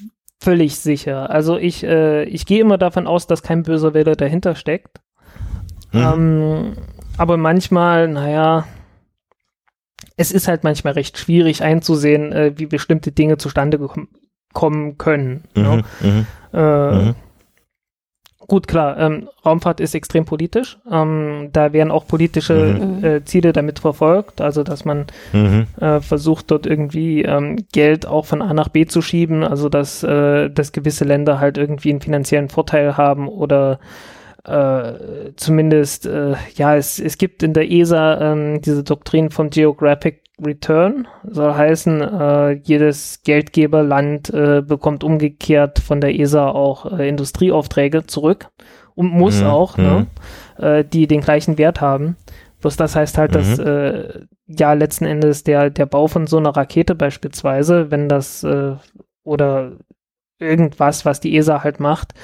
völlig 0.40 0.79
sicher. 0.79 1.31
Also 1.31 1.57
ich, 1.57 1.85
äh, 1.85 2.24
ich 2.24 2.46
gehe 2.46 2.61
immer 2.61 2.79
davon 2.79 3.07
aus, 3.07 3.27
dass 3.27 3.42
kein 3.42 3.62
böser 3.62 3.94
Wille 3.94 4.16
dahinter 4.16 4.55
steckt. 4.55 5.01
Mhm. 5.92 6.01
Ähm, 6.01 6.72
aber 7.16 7.37
manchmal, 7.37 8.09
naja, 8.09 8.66
es 10.16 10.33
ist 10.33 10.48
halt 10.48 10.64
manchmal 10.64 10.94
recht 10.94 11.18
schwierig 11.18 11.62
einzusehen, 11.62 12.33
äh, 12.33 12.53
wie 12.57 12.66
bestimmte 12.66 13.12
Dinge 13.12 13.38
zustande 13.38 13.79
kommen 14.53 14.98
können. 14.98 15.44
ne? 15.55 15.85
Mhm, 16.01 16.09
mhm, 16.09 16.27
Äh, 16.53 16.90
mhm. 16.92 17.14
Gut, 18.50 18.66
klar, 18.66 18.96
ähm, 18.98 19.28
Raumfahrt 19.44 19.78
ist 19.78 19.94
extrem 19.94 20.24
politisch. 20.24 20.78
Ähm, 20.90 21.50
da 21.52 21.74
werden 21.74 21.90
auch 21.90 22.06
politische 22.06 22.54
Mhm. 22.80 23.04
äh, 23.04 23.24
Ziele 23.26 23.52
damit 23.52 23.78
verfolgt, 23.78 24.40
also 24.40 24.62
dass 24.62 24.87
man 24.87 25.04
Mhm. 25.34 25.66
äh, 25.78 26.00
versucht 26.00 26.50
dort 26.50 26.66
irgendwie 26.66 27.22
ähm, 27.22 27.66
Geld 27.72 28.06
auch 28.06 28.24
von 28.24 28.40
A 28.40 28.54
nach 28.54 28.68
B 28.68 28.87
zu 28.87 29.02
schieben, 29.02 29.44
also 29.44 29.68
dass, 29.68 30.02
äh, 30.02 30.48
dass 30.48 30.72
gewisse 30.72 31.04
Länder 31.04 31.40
halt 31.40 31.58
irgendwie 31.58 31.90
einen 31.90 32.00
finanziellen 32.00 32.48
Vorteil 32.48 32.96
haben 32.96 33.28
oder 33.28 33.80
äh, 34.44 35.32
zumindest, 35.37 36.06
äh, 36.06 36.34
ja, 36.54 36.74
es, 36.74 36.98
es 36.98 37.18
gibt 37.18 37.42
in 37.42 37.52
der 37.52 37.70
ESA 37.70 38.32
ähm, 38.32 38.62
diese 38.62 38.82
Doktrin 38.82 39.28
vom 39.28 39.50
Geographic 39.50 40.22
Return, 40.44 41.09
soll 41.24 41.55
heißen, 41.55 42.01
äh, 42.01 42.51
jedes 42.62 43.22
Geldgeberland 43.24 44.31
äh, 44.31 44.62
bekommt 44.62 45.03
umgekehrt 45.05 45.79
von 45.81 46.01
der 46.01 46.18
ESA 46.18 46.48
auch 46.51 46.98
äh, 46.98 47.09
Industrieaufträge 47.09 48.07
zurück 48.07 48.48
und 48.94 49.11
muss 49.11 49.42
Mhm, 49.42 49.46
auch, 49.46 49.77
ne, 49.77 50.07
äh, 50.59 50.85
die 50.85 51.07
den 51.07 51.20
gleichen 51.20 51.59
Wert 51.59 51.81
haben. 51.81 52.16
Bloß 52.61 52.77
das 52.77 52.94
heißt 52.96 53.18
halt, 53.18 53.35
dass 53.35 53.59
Mhm. 53.59 53.66
äh, 53.66 54.09
ja 54.46 54.72
letzten 54.72 55.05
Endes 55.07 55.44
der, 55.44 55.70
der 55.70 55.87
Bau 55.87 56.07
von 56.09 56.27
so 56.27 56.38
einer 56.38 56.51
Rakete 56.57 56.94
beispielsweise, 56.94 57.90
wenn 57.90 58.09
das 58.09 58.42
äh, 58.44 58.74
oder 59.24 59.72
irgendwas, 60.40 61.05
was 61.05 61.18
die 61.20 61.37
ESA 61.37 61.64
halt 61.64 61.81
macht, 61.81 62.14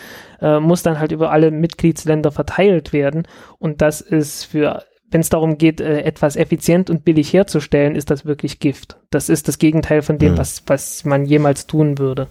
muss 0.40 0.83
dann 0.85 1.00
halt 1.00 1.11
über 1.11 1.33
alle 1.33 1.50
Mitgliedsländer 1.50 2.31
verteilt 2.31 2.92
werden. 2.92 3.27
Und 3.59 3.83
das 3.83 4.00
ist 4.00 4.44
für, 4.44 4.85
wenn 5.14 5.20
es 5.20 5.29
darum 5.31 5.57
geht, 5.59 5.81
äh, 5.81 6.00
etwas 6.00 6.35
effizient 6.35 6.90
und 6.90 7.05
billig 7.05 7.33
herzustellen, 7.33 7.94
ist 7.94 8.11
das 8.11 8.27
wirklich 8.27 8.59
Gift. 8.59 8.96
Das 9.11 9.29
ist 9.29 9.46
das 9.46 9.59
Gegenteil 9.59 10.03
von 10.03 10.18
dem, 10.18 10.33
Mhm. 10.33 10.38
was, 10.38 10.62
was 10.66 11.05
man 11.05 11.24
jemals 11.24 11.66
tun 11.68 11.98
würde. 11.98 12.27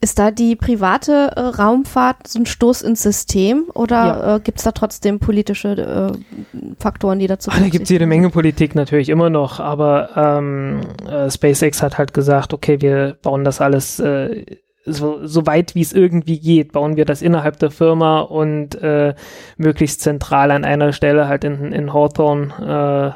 Ist 0.00 0.18
da 0.18 0.30
die 0.30 0.54
private 0.54 1.32
äh, 1.34 1.40
Raumfahrt 1.40 2.28
so 2.28 2.38
ein 2.38 2.46
Stoß 2.46 2.82
ins 2.82 3.02
System 3.02 3.64
oder 3.74 3.96
Ja. 3.96 4.36
äh, 4.36 4.40
gibt 4.40 4.58
es 4.58 4.64
da 4.64 4.70
trotzdem 4.72 5.18
politische 5.18 5.70
äh, 6.14 6.52
Faktoren, 6.78 7.18
die 7.18 7.26
dazu 7.26 7.50
Ah, 7.50 7.58
da 7.58 7.68
gibt 7.68 7.84
es 7.84 7.88
jede? 7.90 8.06
Menge 8.06 8.30
Politik 8.30 8.74
natürlich 8.74 9.08
immer 9.08 9.30
noch, 9.30 9.60
aber 9.60 10.10
ähm, 10.14 10.80
äh, 11.10 11.30
SpaceX 11.30 11.82
hat 11.82 11.96
halt 11.98 12.12
gesagt, 12.14 12.52
okay, 12.52 12.80
wir 12.82 13.16
bauen 13.22 13.44
das 13.44 13.60
alles 13.62 13.98
äh, 13.98 14.44
so, 14.84 15.26
so 15.26 15.46
weit 15.46 15.74
wie 15.74 15.80
es 15.80 15.92
irgendwie 15.92 16.38
geht, 16.38 16.72
bauen 16.72 16.96
wir 16.96 17.04
das 17.04 17.22
innerhalb 17.22 17.58
der 17.58 17.70
Firma 17.70 18.20
und 18.20 18.74
äh, 18.82 19.14
möglichst 19.56 20.00
zentral 20.00 20.50
an 20.50 20.64
einer 20.64 20.92
Stelle 20.92 21.26
halt 21.28 21.44
in, 21.44 21.72
in 21.72 21.92
Hawthorne 21.92 23.14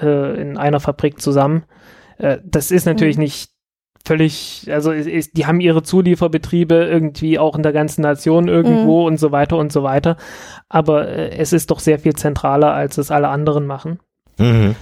äh, 0.00 0.04
äh, 0.06 0.40
in 0.40 0.56
einer 0.56 0.80
Fabrik 0.80 1.20
zusammen. 1.20 1.64
Äh, 2.18 2.38
das 2.44 2.70
ist 2.70 2.86
natürlich 2.86 3.16
Mhm. 3.16 3.24
nicht 3.24 3.50
völlig, 4.04 4.68
also 4.70 4.92
ist, 4.92 5.36
die 5.36 5.46
haben 5.46 5.60
ihre 5.60 5.82
Zulieferbetriebe 5.82 6.74
irgendwie 6.74 7.38
auch 7.38 7.56
in 7.56 7.62
der 7.62 7.72
ganzen 7.72 8.02
Nation 8.02 8.48
irgendwo 8.48 9.06
und 9.06 9.18
so 9.18 9.32
weiter 9.32 9.56
und 9.56 9.72
so 9.72 9.82
weiter. 9.82 10.16
Aber 10.68 11.08
äh, 11.08 11.30
es 11.36 11.52
ist 11.52 11.70
doch 11.70 11.80
sehr 11.80 11.98
viel 11.98 12.14
zentraler, 12.14 12.72
als 12.72 12.96
es 12.96 13.10
alle 13.10 13.28
anderen 13.28 13.66
machen. 13.66 13.98
Mhm. 14.38 14.76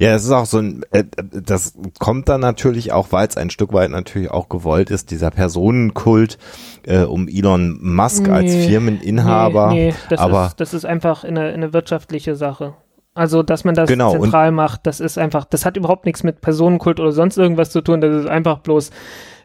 Ja, 0.00 0.14
es 0.14 0.24
ist 0.24 0.30
auch 0.30 0.46
so 0.46 0.58
ein, 0.58 0.82
äh, 0.92 1.04
das 1.30 1.74
kommt 1.98 2.30
dann 2.30 2.40
natürlich 2.40 2.90
auch, 2.90 3.12
weil 3.12 3.28
es 3.28 3.36
ein 3.36 3.50
Stück 3.50 3.74
weit 3.74 3.90
natürlich 3.90 4.30
auch 4.30 4.48
gewollt 4.48 4.90
ist, 4.90 5.10
dieser 5.10 5.30
Personenkult 5.30 6.38
äh, 6.86 7.02
um 7.02 7.28
Elon 7.28 7.78
Musk 7.82 8.26
als 8.30 8.50
Nee, 8.50 8.66
Firmeninhaber. 8.66 9.68
Nee, 9.68 9.88
nee 9.88 9.94
das, 10.08 10.18
aber- 10.18 10.46
ist, 10.46 10.60
das 10.60 10.72
ist 10.72 10.86
einfach 10.86 11.22
eine, 11.24 11.42
eine 11.42 11.74
wirtschaftliche 11.74 12.34
Sache. 12.34 12.72
Also, 13.12 13.42
dass 13.42 13.64
man 13.64 13.74
das 13.74 13.90
Genau, 13.90 14.12
zentral 14.12 14.52
macht, 14.52 14.86
das 14.86 15.00
ist 15.00 15.18
einfach, 15.18 15.44
das 15.44 15.66
hat 15.66 15.76
überhaupt 15.76 16.06
nichts 16.06 16.22
mit 16.22 16.40
Personenkult 16.40 16.98
oder 16.98 17.12
sonst 17.12 17.36
irgendwas 17.36 17.70
zu 17.70 17.82
tun. 17.82 18.00
Das 18.00 18.14
ist 18.14 18.26
einfach 18.28 18.60
bloß, 18.60 18.92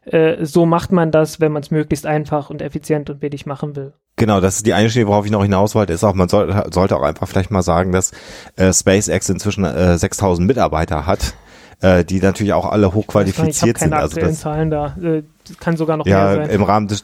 äh, 0.05 0.45
so 0.45 0.65
macht 0.65 0.93
man 0.93 1.11
das, 1.11 1.41
wenn 1.41 1.51
man 1.51 1.63
es 1.63 1.71
möglichst 1.71 2.05
einfach 2.05 2.49
und 2.49 2.61
effizient 2.61 3.09
und 3.09 3.19
billig 3.19 3.45
machen 3.45 3.75
will. 3.75 3.93
Genau, 4.17 4.39
das 4.39 4.57
ist 4.57 4.65
die 4.65 4.73
eine 4.73 4.89
Schiene, 4.89 5.07
worauf 5.07 5.25
ich 5.25 5.31
noch 5.31 5.41
hinaus 5.43 5.75
wollte, 5.75 5.91
ist 5.93 6.03
auch, 6.03 6.13
man 6.13 6.29
soll, 6.29 6.63
sollte 6.73 6.95
auch 6.95 7.01
einfach 7.01 7.27
vielleicht 7.27 7.51
mal 7.51 7.61
sagen, 7.63 7.91
dass 7.91 8.11
äh, 8.55 8.71
SpaceX 8.71 9.27
inzwischen 9.29 9.65
äh, 9.65 9.97
6000 9.97 10.47
Mitarbeiter 10.47 11.05
hat, 11.05 11.33
äh, 11.81 12.05
die 12.05 12.21
natürlich 12.21 12.53
auch 12.53 12.65
alle 12.71 12.83
ich 12.83 12.93
habe 12.93 12.95
hochqualifiziert 12.97 13.77
sind. 13.77 13.89
keine 13.91 14.01
Also 14.01 14.17
das, 14.19 14.39
Zahlen 14.39 14.69
da. 14.71 14.95
Äh, 15.01 15.23
das 15.47 15.57
kann 15.59 15.75
sogar 15.75 15.97
noch 15.97 16.05
ja, 16.05 16.27
mehr 16.27 16.35
sein. 16.45 16.49
im 16.49 16.63
Rahmen 16.63 16.87
des 16.87 17.03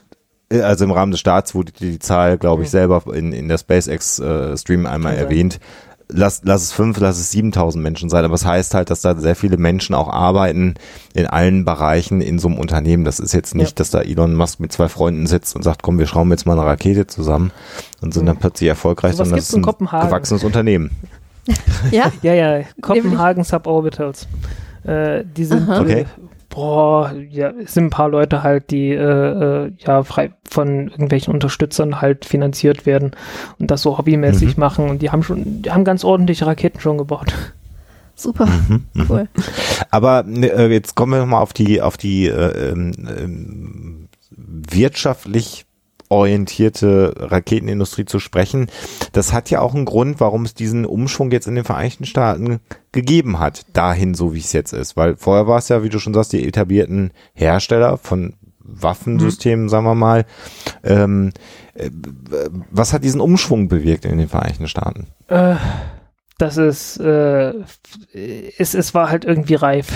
äh, 0.49 0.61
also 0.61 0.85
im 0.85 0.91
Rahmen 0.91 1.11
des 1.11 1.19
Staats 1.19 1.53
wurde 1.53 1.73
die 1.73 1.99
Zahl, 1.99 2.37
glaube 2.37 2.63
ich, 2.63 2.69
Mhm. 2.69 2.71
selber 2.71 3.03
in, 3.13 3.33
in 3.33 3.49
der 3.49 3.57
SpaceX 3.57 4.19
äh, 4.19 4.57
Stream 4.57 4.85
einmal 4.85 5.15
erwähnt. 5.15 5.59
Lass, 6.13 6.41
lass 6.43 6.61
es 6.63 6.71
fünf, 6.73 6.99
lass 6.99 7.17
es 7.19 7.31
7000 7.31 7.81
Menschen 7.81 8.09
sein, 8.09 8.25
aber 8.25 8.33
es 8.33 8.45
heißt 8.45 8.73
halt, 8.73 8.89
dass 8.89 9.01
da 9.01 9.15
sehr 9.15 9.35
viele 9.35 9.57
Menschen 9.57 9.95
auch 9.95 10.09
arbeiten 10.09 10.73
in 11.13 11.25
allen 11.25 11.63
Bereichen 11.63 12.19
in 12.21 12.37
so 12.37 12.49
einem 12.49 12.57
Unternehmen. 12.59 13.05
Das 13.05 13.19
ist 13.19 13.33
jetzt 13.33 13.55
nicht, 13.55 13.69
Ja. 13.71 13.75
dass 13.75 13.91
da 13.91 14.01
Elon 14.01 14.35
Musk 14.35 14.59
mit 14.59 14.71
zwei 14.73 14.89
Freunden 14.89 15.25
sitzt 15.27 15.55
und 15.55 15.63
sagt, 15.63 15.83
komm, 15.83 15.99
wir 15.99 16.07
schrauben 16.07 16.29
jetzt 16.31 16.45
mal 16.45 16.59
eine 16.59 16.65
Rakete 16.67 17.07
zusammen 17.07 17.51
und 18.01 18.13
sind 18.13 18.25
dann 18.25 18.37
plötzlich 18.37 18.67
erfolgreich, 18.67 19.13
Sowas 19.13 19.29
sondern 19.29 19.35
gibt's 19.37 19.47
das 19.47 19.53
ist 19.53 19.57
in 19.57 19.61
ein 19.61 19.65
Kopenhagen. 19.65 20.07
gewachsenes 20.09 20.43
Unternehmen. 20.43 20.91
Ja, 21.91 22.11
Ja, 22.21 22.33
ja, 22.33 22.63
Kopenhagen 22.81 23.43
Suborbitals. 23.43 24.27
Äh, 24.83 25.23
die 25.25 25.45
sind. 25.45 25.67
Okay. 25.69 26.05
Äh, 26.51 26.55
boah, 26.55 27.13
ja, 27.29 27.51
es 27.63 27.73
sind 27.73 27.85
ein 27.85 27.89
paar 27.89 28.09
Leute 28.09 28.43
halt, 28.43 28.71
die 28.71 28.89
äh, 28.91 29.65
äh, 29.65 29.71
ja 29.79 30.03
frei 30.03 30.31
von 30.49 30.89
irgendwelchen 30.89 31.33
Unterstützern 31.33 32.01
halt 32.01 32.25
finanziert 32.25 32.85
werden 32.85 33.11
und 33.59 33.71
das 33.71 33.81
so 33.81 33.97
hobbymäßig 33.97 34.57
Mhm. 34.57 34.59
machen 34.61 34.89
und 34.89 35.01
die 35.01 35.09
haben 35.11 35.23
schon, 35.23 35.61
die 35.61 35.71
haben 35.71 35.85
ganz 35.85 36.03
ordentliche 36.03 36.45
Raketen 36.45 36.79
schon 36.79 36.97
gebaut. 36.97 37.33
super, 38.15 38.45
Mhm, 38.45 38.85
cool. 39.09 39.27
Aber 39.89 40.23
ne, 40.23 40.47
äh, 40.51 40.67
jetzt 40.71 40.95
kommen 40.95 41.13
wir 41.13 41.19
nochmal 41.19 41.41
auf 41.41 41.53
die, 41.53 41.81
auf 41.81 41.97
die 41.97 42.27
äh, 42.27 42.69
ähm, 42.71 44.07
wirtschaftlich 44.29 45.65
orientierte 46.11 47.13
Raketenindustrie 47.17 48.05
zu 48.05 48.19
sprechen. 48.19 48.67
Das 49.13 49.31
hat 49.33 49.49
ja 49.49 49.61
auch 49.61 49.73
einen 49.73 49.85
Grund, 49.85 50.19
warum 50.19 50.43
es 50.43 50.53
diesen 50.53 50.85
Umschwung 50.85 51.31
jetzt 51.31 51.47
in 51.47 51.55
den 51.55 51.63
Vereinigten 51.63 52.05
Staaten 52.05 52.59
gegeben 52.91 53.39
hat, 53.39 53.65
dahin 53.73 54.13
so 54.13 54.33
wie 54.33 54.39
es 54.39 54.51
jetzt 54.53 54.73
ist. 54.73 54.97
Weil 54.97 55.15
vorher 55.15 55.47
war 55.47 55.57
es 55.57 55.69
ja, 55.69 55.83
wie 55.83 55.89
du 55.89 55.99
schon 55.99 56.13
sagst, 56.13 56.33
die 56.33 56.45
etablierten 56.45 57.11
Hersteller 57.33 57.97
von 57.97 58.33
Waffensystemen, 58.59 59.69
sagen 59.69 59.85
wir 59.85 59.95
mal. 59.95 60.25
Ähm, 60.83 61.31
äh, 61.73 61.89
was 62.69 62.93
hat 62.93 63.03
diesen 63.03 63.21
Umschwung 63.21 63.69
bewirkt 63.69 64.05
in 64.05 64.17
den 64.17 64.29
Vereinigten 64.29 64.67
Staaten? 64.67 65.07
Äh, 65.27 65.55
das 66.37 66.57
ist, 66.57 66.97
äh, 66.99 67.53
es, 68.57 68.73
es 68.73 68.93
war 68.93 69.09
halt 69.09 69.25
irgendwie 69.25 69.55
reif. 69.55 69.87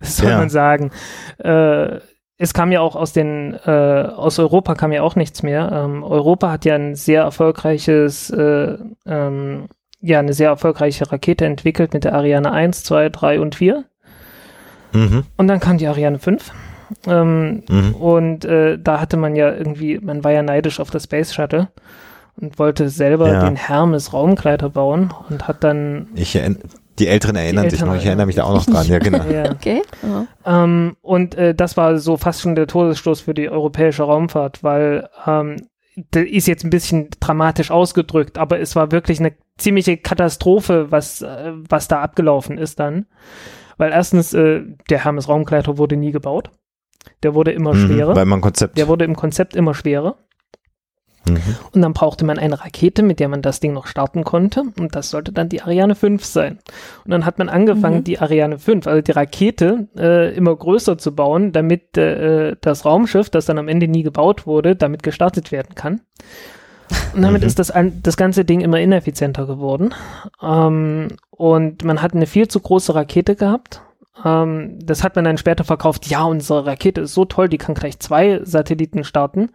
Was 0.00 0.16
soll 0.18 0.30
Ja. 0.30 0.38
man 0.38 0.50
sagen? 0.50 0.90
Äh, 1.38 1.98
es 2.38 2.54
kam 2.54 2.70
ja 2.72 2.80
auch 2.80 2.94
aus 2.96 3.12
den, 3.12 3.54
äh, 3.66 3.70
aus 3.70 4.38
Europa 4.38 4.74
kam 4.74 4.92
ja 4.92 5.02
auch 5.02 5.16
nichts 5.16 5.42
mehr. 5.42 5.70
Ähm, 5.72 6.02
Europa 6.04 6.50
hat 6.52 6.64
ja 6.64 6.76
ein 6.76 6.94
sehr 6.94 7.22
erfolgreiches, 7.22 8.30
äh, 8.30 8.76
ähm, 9.06 9.66
ja, 10.00 10.20
eine 10.20 10.32
sehr 10.32 10.50
erfolgreiche 10.50 11.10
Rakete 11.10 11.44
entwickelt 11.44 11.92
mit 11.92 12.04
der 12.04 12.14
Ariane 12.14 12.52
1, 12.52 12.84
2, 12.84 13.08
3 13.08 13.40
und 13.40 13.56
4. 13.56 13.84
Mhm. 14.92 15.24
Und 15.36 15.48
dann 15.48 15.60
kam 15.60 15.78
die 15.78 15.86
Ariane 15.88 16.18
5. 16.18 16.52
Ähm, 17.06 17.64
Mhm. 17.68 17.94
und 17.96 18.44
äh, 18.46 18.78
da 18.78 19.00
hatte 19.00 19.16
man 19.18 19.36
ja 19.36 19.52
irgendwie, 19.52 19.98
man 19.98 20.24
war 20.24 20.32
ja 20.32 20.42
neidisch 20.42 20.80
auf 20.80 20.90
das 20.90 21.04
Space 21.04 21.34
Shuttle 21.34 21.68
und 22.40 22.58
wollte 22.58 22.88
selber 22.88 23.30
Ja. 23.30 23.44
den 23.44 23.56
Hermes 23.56 24.14
Raumkleider 24.14 24.70
bauen 24.70 25.12
und 25.28 25.48
hat 25.48 25.64
dann 25.64 26.08
Ich 26.14 26.34
erinn- 26.36 26.60
die 26.98 27.06
Älteren 27.08 27.36
erinnern 27.36 27.64
Die 27.64 27.70
sich 27.70 27.80
Älteren 27.80 27.94
noch, 27.94 28.00
ich 28.02 28.06
erinnere 28.06 28.26
mich 28.26 28.36
da 28.36 28.44
auch 28.44 28.54
noch 28.54 28.66
Ich 28.66 28.72
dran, 28.72 28.86
ja 28.86 28.98
genau. 28.98 29.24
ja, 29.30 29.50
Okay. 29.50 29.82
Ja. 30.02 30.64
ähm, 30.64 30.96
und 31.02 31.34
äh, 31.34 31.54
das 31.54 31.76
war 31.76 31.98
so 31.98 32.16
fast 32.16 32.40
schon 32.42 32.54
der 32.54 32.66
Todesstoß 32.66 33.20
für 33.22 33.34
die 33.34 33.48
europäische 33.48 34.02
Raumfahrt, 34.02 34.62
weil 34.64 35.08
ähm, 35.26 35.56
das 36.12 36.24
ist 36.24 36.46
jetzt 36.46 36.64
ein 36.64 36.70
bisschen 36.70 37.08
dramatisch 37.18 37.70
ausgedrückt, 37.70 38.38
aber 38.38 38.60
es 38.60 38.76
war 38.76 38.92
wirklich 38.92 39.18
eine 39.18 39.32
ziemliche 39.56 39.96
Katastrophe, 39.96 40.90
was, 40.90 41.22
äh, 41.22 41.52
was 41.68 41.88
da 41.88 42.00
abgelaufen 42.02 42.56
ist 42.58 42.78
dann. 42.78 43.06
Weil 43.78 43.92
erstens, 43.92 44.32
äh, 44.34 44.62
der 44.90 45.04
Hermes 45.04 45.28
Raumkleider 45.28 45.78
wurde 45.78 45.96
nie 45.96 46.12
gebaut. 46.12 46.50
Der 47.22 47.34
wurde 47.34 47.52
immer 47.52 47.74
Mhm, 47.74 47.86
schwerer. 47.86 48.16
Weil 48.16 48.26
man 48.26 48.40
Konzept. 48.40 48.76
Der 48.78 48.88
wurde 48.88 49.04
im 49.04 49.16
Konzept 49.16 49.56
immer 49.56 49.74
schwerer. 49.74 50.16
Mhm. 51.26 51.56
Und 51.72 51.82
dann 51.82 51.92
brauchte 51.92 52.24
man 52.24 52.38
eine 52.38 52.60
Rakete, 52.60 53.02
mit 53.02 53.20
der 53.20 53.28
man 53.28 53.42
das 53.42 53.60
Ding 53.60 53.72
noch 53.72 53.86
starten 53.86 54.24
konnte. 54.24 54.62
Und 54.78 54.94
das 54.94 55.10
sollte 55.10 55.32
dann 55.32 55.48
die 55.48 55.62
Ariane 55.62 55.94
5 55.94 56.24
sein. 56.24 56.58
Und 57.04 57.10
dann 57.10 57.24
hat 57.24 57.38
man 57.38 57.48
angefangen, 57.48 57.98
Mhm. 57.98 58.04
die 58.04 58.18
Ariane 58.18 58.58
5, 58.58 58.86
also 58.86 59.02
die 59.02 59.12
Rakete, 59.12 59.88
äh, 59.96 60.34
immer 60.34 60.54
größer 60.54 60.98
zu 60.98 61.14
bauen, 61.14 61.52
damit 61.52 61.96
äh, 61.96 62.56
das 62.60 62.84
Raumschiff, 62.84 63.30
das 63.30 63.46
dann 63.46 63.58
am 63.58 63.68
Ende 63.68 63.88
nie 63.88 64.02
gebaut 64.02 64.46
wurde, 64.46 64.76
damit 64.76 65.02
gestartet 65.02 65.52
werden 65.52 65.74
kann. 65.74 66.00
Und 67.14 67.20
damit 67.22 67.42
Mhm. 67.42 67.46
ist 67.48 67.58
das, 67.58 67.72
das 68.02 68.16
ganze 68.16 68.44
Ding 68.44 68.60
immer 68.60 68.80
ineffizienter 68.80 69.46
geworden. 69.46 69.94
Ähm, 70.42 71.08
und 71.30 71.84
man 71.84 72.00
hat 72.00 72.14
eine 72.14 72.26
viel 72.26 72.48
zu 72.48 72.60
große 72.60 72.94
Rakete 72.94 73.36
gehabt. 73.36 73.82
Ähm, 74.24 74.78
das 74.82 75.04
hat 75.04 75.14
man 75.14 75.24
dann 75.24 75.36
später 75.38 75.64
verkauft. 75.64 76.06
Ja, 76.06 76.24
unsere 76.24 76.64
Rakete 76.66 77.02
ist 77.02 77.14
so 77.14 77.24
toll, 77.26 77.48
die 77.48 77.58
kann 77.58 77.74
gleich 77.74 77.98
zwei 77.98 78.40
Satelliten 78.42 79.04
starten. 79.04 79.50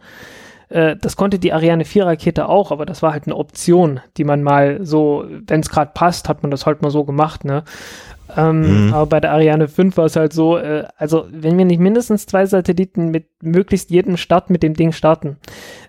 Äh, 0.73 0.95
das 0.99 1.15
konnte 1.15 1.37
die 1.37 1.53
Ariane 1.53 1.85
4 1.85 2.05
Rakete 2.07 2.49
auch, 2.49 2.71
aber 2.71 2.85
das 2.85 3.01
war 3.03 3.13
halt 3.13 3.27
eine 3.27 3.35
Option, 3.37 3.99
die 4.17 4.23
man 4.23 4.41
mal 4.41 4.79
so, 4.83 5.23
wenn 5.47 5.59
es 5.61 5.69
gerade 5.69 5.91
passt, 5.93 6.27
hat 6.27 6.41
man 6.41 6.49
das 6.51 6.65
halt 6.65 6.81
mal 6.81 6.89
so 6.89 7.03
gemacht, 7.03 7.45
ne? 7.45 7.63
Ähm, 8.35 8.87
Mhm. 8.87 8.93
Aber 8.93 9.05
bei 9.05 9.19
der 9.19 9.31
Ariane 9.33 9.67
5 9.67 9.95
war 9.97 10.05
es 10.05 10.15
halt 10.15 10.33
so, 10.33 10.57
äh, 10.57 10.85
also 10.97 11.25
wenn 11.29 11.57
wir 11.57 11.65
nicht 11.65 11.79
mindestens 11.79 12.25
zwei 12.25 12.45
Satelliten 12.47 13.09
mit 13.11 13.27
möglichst 13.43 13.91
jedem 13.91 14.17
Start 14.17 14.49
mit 14.49 14.63
dem 14.63 14.73
Ding 14.73 14.91
starten, 14.93 15.37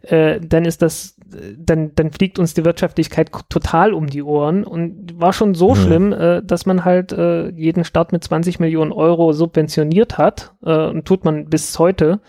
äh, 0.02 0.40
dann 0.40 0.66
ist 0.66 0.82
das, 0.82 1.16
äh, 1.32 1.54
dann, 1.56 1.92
dann 1.94 2.10
fliegt 2.10 2.38
uns 2.38 2.52
die 2.52 2.64
Wirtschaftlichkeit 2.66 3.30
total 3.48 3.94
um 3.94 4.08
die 4.08 4.22
Ohren 4.22 4.64
und 4.64 5.18
war 5.18 5.32
schon 5.32 5.54
so 5.54 5.70
Mhm. 5.70 5.74
schlimm, 5.76 6.12
äh, 6.12 6.42
dass 6.42 6.66
man 6.66 6.84
halt 6.84 7.12
äh, 7.12 7.48
jeden 7.50 7.84
Start 7.84 8.12
mit 8.12 8.22
20 8.24 8.60
Millionen 8.60 8.92
Euro 8.92 9.32
subventioniert 9.32 10.18
hat 10.18 10.52
und 10.60 11.04
tut 11.06 11.24
man 11.24 11.46
bis 11.46 11.78
heute 11.78 12.20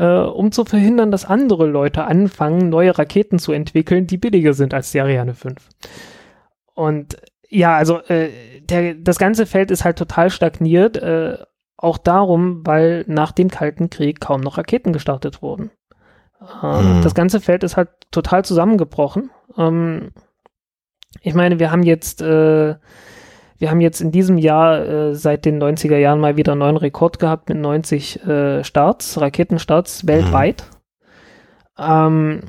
äh, 0.00 0.22
um 0.22 0.50
zu 0.50 0.64
verhindern, 0.64 1.10
dass 1.10 1.26
andere 1.26 1.66
Leute 1.66 2.04
anfangen, 2.04 2.70
neue 2.70 2.96
Raketen 2.96 3.38
zu 3.38 3.52
entwickeln, 3.52 4.06
die 4.06 4.16
billiger 4.16 4.54
sind 4.54 4.72
als 4.72 4.92
die 4.92 5.00
Ariane 5.00 5.34
5. 5.34 5.56
Und 6.74 7.18
ja, 7.50 7.76
also 7.76 7.98
äh, 8.04 8.30
der, 8.62 8.94
das 8.94 9.18
ganze 9.18 9.44
Feld 9.44 9.70
ist 9.70 9.84
halt 9.84 9.98
total 9.98 10.30
stagniert, 10.30 10.96
äh, 10.96 11.36
auch 11.76 11.98
darum, 11.98 12.66
weil 12.66 13.04
nach 13.08 13.32
dem 13.32 13.50
Kalten 13.50 13.90
Krieg 13.90 14.20
kaum 14.20 14.40
noch 14.40 14.56
Raketen 14.56 14.94
gestartet 14.94 15.42
wurden. 15.42 15.70
Mhm. 16.40 17.02
Das 17.02 17.14
ganze 17.14 17.40
Feld 17.40 17.62
ist 17.62 17.76
halt 17.76 17.90
total 18.10 18.44
zusammengebrochen. 18.44 19.30
Ähm, 19.58 20.12
ich 21.20 21.34
meine, 21.34 21.58
wir 21.58 21.70
haben 21.70 21.82
jetzt 21.82 22.22
äh, 22.22 22.76
wir 23.60 23.70
haben 23.70 23.82
jetzt 23.82 24.00
in 24.00 24.10
diesem 24.10 24.38
Jahr 24.38 24.88
äh, 24.88 25.14
seit 25.14 25.44
den 25.44 25.62
90er 25.62 25.98
Jahren 25.98 26.18
mal 26.18 26.36
wieder 26.36 26.52
einen 26.52 26.60
neuen 26.60 26.78
Rekord 26.78 27.18
gehabt 27.18 27.50
mit 27.50 27.58
90 27.58 28.26
äh, 28.26 28.64
Starts, 28.64 29.20
Raketenstarts 29.20 30.06
weltweit. 30.06 30.64
Ähm, 31.78 32.40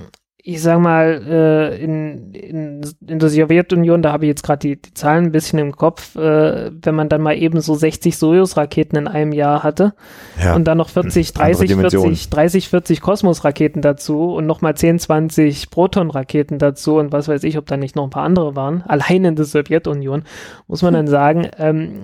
ich 0.43 0.61
sag 0.61 0.79
mal, 0.79 1.21
äh, 1.27 1.83
in, 1.83 2.33
in, 2.33 2.81
in 3.07 3.19
der 3.19 3.29
Sowjetunion, 3.29 4.01
da 4.01 4.11
habe 4.11 4.25
ich 4.25 4.29
jetzt 4.29 4.43
gerade 4.43 4.59
die, 4.59 4.81
die 4.81 4.93
Zahlen 4.93 5.25
ein 5.25 5.31
bisschen 5.31 5.59
im 5.59 5.75
Kopf, 5.75 6.15
äh, 6.15 6.71
wenn 6.81 6.95
man 6.95 7.09
dann 7.09 7.21
mal 7.21 7.37
eben 7.37 7.61
so 7.61 7.75
60 7.75 8.17
Sojus-Raketen 8.17 8.97
in 8.97 9.07
einem 9.07 9.33
Jahr 9.33 9.61
hatte 9.61 9.93
Ja. 10.41 10.55
und 10.55 10.65
dann 10.65 10.79
noch 10.79 10.89
40, 10.89 11.29
Andere 11.35 11.51
30, 11.51 11.69
Dimension. 11.69 12.03
40, 12.03 12.29
30, 12.29 12.69
40 12.69 13.01
Kosmos-Raketen 13.01 13.81
dazu 13.81 14.33
und 14.33 14.47
nochmal 14.47 14.75
10, 14.75 14.97
20 14.99 15.69
Proton-Raketen 15.69 16.57
dazu 16.57 16.95
und 16.95 17.11
was 17.11 17.27
weiß 17.27 17.43
ich, 17.43 17.57
ob 17.59 17.67
da 17.67 17.77
nicht 17.77 17.95
noch 17.95 18.05
ein 18.05 18.09
paar 18.09 18.23
andere 18.23 18.55
waren, 18.55 18.81
allein 18.87 19.25
in 19.25 19.35
der 19.35 19.45
Sowjetunion, 19.45 20.23
muss 20.67 20.81
man 20.81 20.93
dann 20.93 21.07
sagen, 21.07 21.49
ähm, 21.59 21.99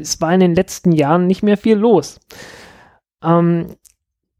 es 0.00 0.20
war 0.20 0.32
in 0.32 0.40
den 0.40 0.54
letzten 0.54 0.92
Jahren 0.92 1.26
nicht 1.26 1.42
mehr 1.42 1.56
viel 1.56 1.76
los. 1.76 2.20
Ähm, 3.24 3.66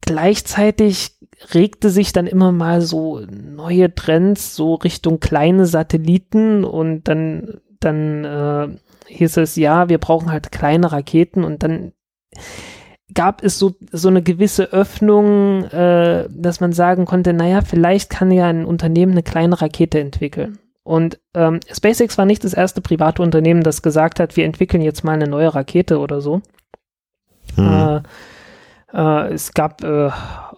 gleichzeitig 0.03 1.17
regte 1.55 1.91
sich 1.91 2.13
dann 2.13 2.27
immer 2.27 2.53
mal 2.53 2.81
so 2.81 3.21
neue 3.21 3.95
Trends 3.95 4.55
so 4.55 4.75
Richtung 4.75 5.21
kleine 5.21 5.67
Satelliten 5.67 6.65
und 6.65 7.05
dann, 7.05 7.61
dann 7.81 8.25
äh, 8.25 8.69
hieß 9.07 9.39
es, 9.39 9.57
ja, 9.57 9.89
wir 9.89 9.99
brauchen 9.99 10.31
halt 10.31 10.53
kleine 10.53 10.93
Raketen 10.93 11.45
und 11.45 11.63
dann 11.63 11.93
gab 13.13 13.43
es 13.43 13.59
so, 13.59 13.75
so 13.91 14.09
eine 14.09 14.23
gewisse 14.23 14.73
Öffnung, 14.73 15.65
äh, 15.65 16.29
dass 16.31 16.61
man 16.61 16.73
sagen 16.73 17.07
konnte, 17.07 17.33
naja, 17.33 17.61
vielleicht 17.63 18.11
kann 18.11 18.31
ja 18.31 18.47
ein 18.47 18.65
Unternehmen 18.65 19.13
eine 19.13 19.23
kleine 19.23 19.61
Rakete 19.61 19.99
entwickeln. 19.99 20.59
Und 20.83 21.21
ähm, 21.35 21.61
SpaceX 21.71 22.19
war 22.19 22.25
nicht 22.25 22.45
das 22.45 22.55
erste 22.55 22.81
private 22.81 23.23
Unternehmen, 23.23 23.63
das 23.63 23.83
gesagt 23.83 24.21
hat, 24.21 24.37
wir 24.37 24.45
entwickeln 24.45 24.83
jetzt 24.83 25.05
mal 25.05 25.13
eine 25.13 25.29
neue 25.29 25.55
Rakete 25.55 25.99
oder 25.99 26.21
so. 26.21 26.41
Hm. 27.57 27.67
Äh, 27.67 28.03
äh, 28.93 29.33
es 29.33 29.53
gab 29.55 29.83
äh, 29.85 30.07
äh, 30.07 30.11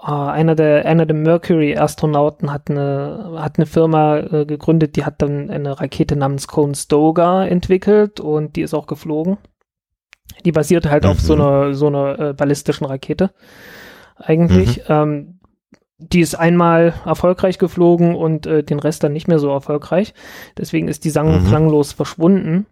einer 0.03 0.55
der 0.55 0.85
einer 0.87 1.07
der 1.07 1.17
Mercury-Astronauten 1.17 2.53
hat 2.53 2.71
eine 2.71 3.33
hat 3.39 3.59
eine 3.59 3.67
Firma 3.67 4.19
äh, 4.19 4.47
gegründet, 4.47 4.97
die 4.97 5.05
hat 5.05 5.23
dann 5.23 5.51
eine 5.51 5.81
Rakete 5.81 6.17
namens 6.17 6.49
Conestoga 6.49 7.45
entwickelt 7.47 8.21
und 8.21 8.57
die 8.57 8.63
ist 8.63 8.75
auch 8.75 8.87
geflogen. 8.87 9.39
Die 10.45 10.53
basiert 10.53 10.89
halt 10.91 11.05
auf 11.07 11.21
so 11.21 11.35
Mhm. 11.37 11.41
einer 11.43 11.75
so 11.75 11.87
einer 11.89 12.19
äh, 12.19 12.33
ballistischen 12.33 12.87
Rakete 12.87 13.31
eigentlich. 14.17 14.79
Mhm. 14.79 14.85
Ähm, 14.89 15.39
die 15.99 16.21
ist 16.21 16.35
einmal 16.35 16.95
erfolgreich 17.05 17.59
geflogen 17.59 18.17
und 18.17 18.47
äh, 18.47 18.65
den 18.65 18.81
Rest 18.81 19.05
dann 19.05 19.13
nicht 19.13 19.29
mehr 19.29 19.39
so 19.39 19.51
erfolgreich. 19.51 20.15
Deswegen 20.59 20.89
ist 20.89 21.05
die 21.05 21.11
sang- 21.11 21.43
Mhm. 21.45 21.49
klanglos 21.49 21.93
verschwunden. 21.93 22.67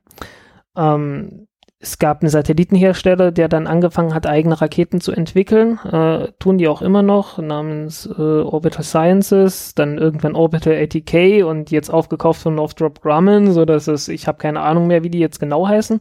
Ähm, 0.77 1.47
es 1.83 1.99
gab 1.99 2.21
einen 2.21 2.29
Satellitenhersteller, 2.29 3.33
der 3.33 3.49
dann 3.49 3.67
angefangen 3.67 4.13
hat, 4.13 4.27
eigene 4.27 4.61
Raketen 4.61 5.01
zu 5.01 5.13
entwickeln. 5.13 5.79
Äh, 5.91 6.29
tun 6.39 6.59
die 6.59 6.69
auch 6.69 6.83
immer 6.83 7.03
noch, 7.03 7.39
namens 7.39 8.05
äh, 8.07 8.21
Orbital 8.21 8.85
Sciences, 8.85 9.75
dann 9.75 9.97
irgendwann 9.97 10.35
Orbital 10.35 10.75
ATK 10.75 11.43
und 11.43 11.71
jetzt 11.71 11.89
aufgekauft 11.89 12.43
von 12.43 12.55
Northrop 12.55 13.01
Grumman, 13.01 13.53
so 13.53 13.65
dass 13.65 13.89
es, 13.89 14.09
ich 14.09 14.29
habe 14.29 14.37
keine 14.37 14.61
Ahnung 14.61 14.89
mehr, 14.89 15.03
wie 15.03 15.09
die 15.09 15.21
jetzt 15.21 15.41
genau 15.41 15.67
heißen. 15.67 16.01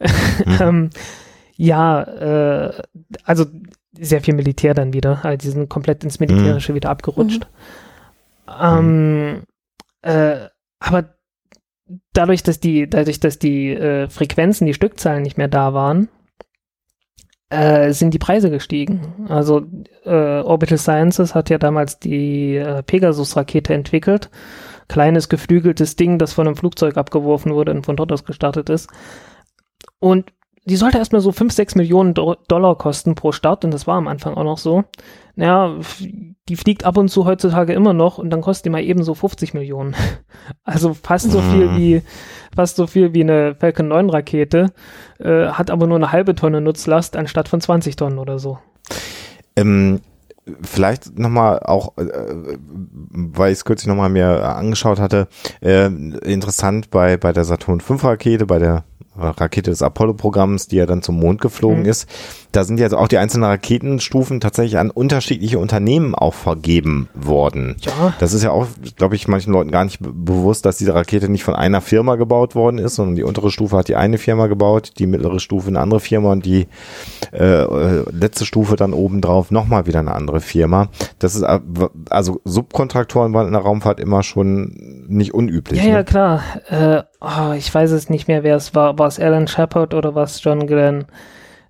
ähm, 0.60 0.88
ja, 1.54 2.02
äh, 2.02 2.82
also 3.24 3.44
sehr 3.92 4.22
viel 4.22 4.34
Militär 4.34 4.72
dann 4.72 4.94
wieder. 4.94 5.22
Also 5.22 5.36
die 5.36 5.50
sind 5.50 5.68
komplett 5.68 6.02
ins 6.02 6.18
Militärische 6.18 6.74
wieder 6.74 6.88
abgerutscht. 6.88 7.46
Ähm, 8.58 9.42
äh, 10.00 10.48
aber 10.80 11.14
dadurch, 12.12 12.42
dass 12.42 12.60
die, 12.60 12.88
dadurch, 12.88 13.20
dass 13.20 13.38
die 13.38 13.70
äh, 13.70 14.08
Frequenzen, 14.08 14.66
die 14.66 14.74
Stückzahlen 14.74 15.22
nicht 15.22 15.38
mehr 15.38 15.48
da 15.48 15.74
waren, 15.74 16.08
äh, 17.50 17.92
sind 17.92 18.14
die 18.14 18.18
Preise 18.18 18.50
gestiegen. 18.50 19.26
Also 19.28 19.62
äh, 20.04 20.40
Orbital 20.40 20.78
Sciences 20.78 21.34
hat 21.34 21.50
ja 21.50 21.58
damals 21.58 21.98
die 21.98 22.56
äh, 22.56 22.82
Pegasus-Rakete 22.82 23.74
entwickelt. 23.74 24.30
Kleines 24.88 25.28
geflügeltes 25.28 25.96
Ding, 25.96 26.18
das 26.18 26.32
von 26.32 26.46
einem 26.46 26.56
Flugzeug 26.56 26.96
abgeworfen 26.96 27.52
wurde 27.52 27.72
und 27.72 27.86
von 27.86 27.96
dort 27.96 28.12
aus 28.12 28.24
gestartet 28.24 28.70
ist. 28.70 28.90
Und 29.98 30.32
die 30.66 30.76
sollte 30.76 30.98
erstmal 30.98 31.20
so 31.20 31.30
5, 31.32 31.52
6 31.52 31.74
Millionen 31.74 32.14
Do 32.14 32.36
Dollar 32.48 32.76
kosten 32.76 33.14
pro 33.14 33.32
Start 33.32 33.64
und 33.64 33.70
das 33.72 33.86
war 33.86 33.96
am 33.96 34.08
Anfang 34.08 34.34
auch 34.34 34.44
noch 34.44 34.58
so. 34.58 34.84
Naja, 35.36 35.76
die 36.48 36.56
fliegt 36.56 36.84
ab 36.84 36.96
und 36.96 37.08
zu 37.08 37.24
heutzutage 37.26 37.72
immer 37.74 37.92
noch 37.92 38.18
und 38.18 38.30
dann 38.30 38.40
kostet 38.40 38.66
die 38.66 38.70
mal 38.70 38.82
eben 38.82 39.02
so 39.02 39.14
50 39.14 39.54
Millionen. 39.54 39.94
Also 40.64 40.94
fast 40.94 41.30
so 41.30 41.40
viel 41.40 41.68
Mhm. 41.68 41.76
wie, 41.76 42.02
fast 42.54 42.76
so 42.76 42.86
viel 42.86 43.14
wie 43.14 43.22
eine 43.22 43.54
Falcon 43.54 43.88
9 43.88 44.10
Rakete, 44.10 44.72
äh, 45.18 45.46
hat 45.48 45.70
aber 45.70 45.86
nur 45.86 45.96
eine 45.96 46.12
halbe 46.12 46.34
Tonne 46.34 46.60
Nutzlast 46.60 47.16
anstatt 47.16 47.48
von 47.48 47.60
20 47.60 47.96
Tonnen 47.96 48.18
oder 48.18 48.38
so. 48.38 48.58
Ähm, 49.56 50.00
vielleicht 50.62 51.18
nochmal 51.18 51.60
auch, 51.60 51.96
äh, 51.96 52.58
weil 53.10 53.52
ich 53.52 53.58
es 53.58 53.64
kürzlich 53.64 53.88
nochmal 53.88 54.10
mir 54.10 54.42
angeschaut 54.44 55.00
hatte, 55.00 55.28
äh, 55.62 55.86
interessant 55.86 56.90
bei, 56.90 57.16
bei 57.16 57.32
der 57.32 57.44
Saturn 57.44 57.80
V 57.80 57.94
Rakete, 57.94 58.46
bei 58.46 58.58
der 58.58 58.84
Rakete 59.16 59.70
des 59.70 59.82
Apollo-Programms, 59.82 60.66
die 60.68 60.76
ja 60.76 60.86
dann 60.86 61.02
zum 61.02 61.18
Mond 61.18 61.40
geflogen 61.40 61.80
Mhm. 61.82 61.88
ist. 61.88 62.08
Da 62.54 62.62
sind 62.64 62.78
jetzt 62.78 62.94
auch 62.94 63.08
die 63.08 63.18
einzelnen 63.18 63.44
Raketenstufen 63.50 64.40
tatsächlich 64.40 64.78
an 64.78 64.90
unterschiedliche 64.90 65.58
Unternehmen 65.58 66.14
auch 66.14 66.34
vergeben 66.34 67.08
worden. 67.14 67.74
Ja, 67.80 68.14
Das 68.20 68.32
ist 68.32 68.44
ja 68.44 68.50
auch, 68.52 68.66
glaube 68.96 69.16
ich, 69.16 69.26
manchen 69.26 69.52
Leuten 69.52 69.70
gar 69.72 69.84
nicht 69.84 69.98
be- 70.00 70.12
bewusst, 70.12 70.64
dass 70.64 70.78
diese 70.78 70.94
Rakete 70.94 71.28
nicht 71.28 71.42
von 71.42 71.54
einer 71.56 71.80
Firma 71.80 72.14
gebaut 72.14 72.54
worden 72.54 72.78
ist, 72.78 72.94
sondern 72.94 73.16
die 73.16 73.24
untere 73.24 73.50
Stufe 73.50 73.76
hat 73.76 73.88
die 73.88 73.96
eine 73.96 74.18
Firma 74.18 74.46
gebaut, 74.46 74.92
die 74.98 75.06
mittlere 75.08 75.40
Stufe 75.40 75.68
eine 75.68 75.80
andere 75.80 75.98
Firma 75.98 76.30
und 76.30 76.46
die 76.46 76.68
äh, 77.32 77.62
äh, 77.62 78.04
letzte 78.12 78.46
Stufe 78.46 78.76
dann 78.76 78.92
obendrauf 78.92 79.50
nochmal 79.50 79.86
wieder 79.86 79.98
eine 79.98 80.14
andere 80.14 80.40
Firma. 80.40 80.88
Das 81.18 81.34
ist 81.34 81.42
äh, 81.42 81.58
also 82.08 82.40
Subkontraktoren 82.44 83.34
waren 83.34 83.48
in 83.48 83.52
der 83.52 83.62
Raumfahrt 83.62 83.98
immer 83.98 84.22
schon 84.22 85.04
nicht 85.08 85.34
unüblich. 85.34 85.82
ja, 85.82 85.88
ja, 85.88 85.96
ne? 85.96 86.04
klar. 86.04 86.42
Äh, 86.70 87.02
oh, 87.20 87.52
ich 87.56 87.74
weiß 87.74 87.90
es 87.90 88.08
nicht 88.08 88.28
mehr, 88.28 88.42
wer 88.44 88.54
es 88.56 88.74
war. 88.74 88.98
War 88.98 89.08
es 89.08 89.18
Alan 89.18 89.48
Shepard 89.48 89.92
oder 89.92 90.14
war 90.14 90.22
es 90.24 90.42
John 90.42 90.66
Glenn? 90.68 91.06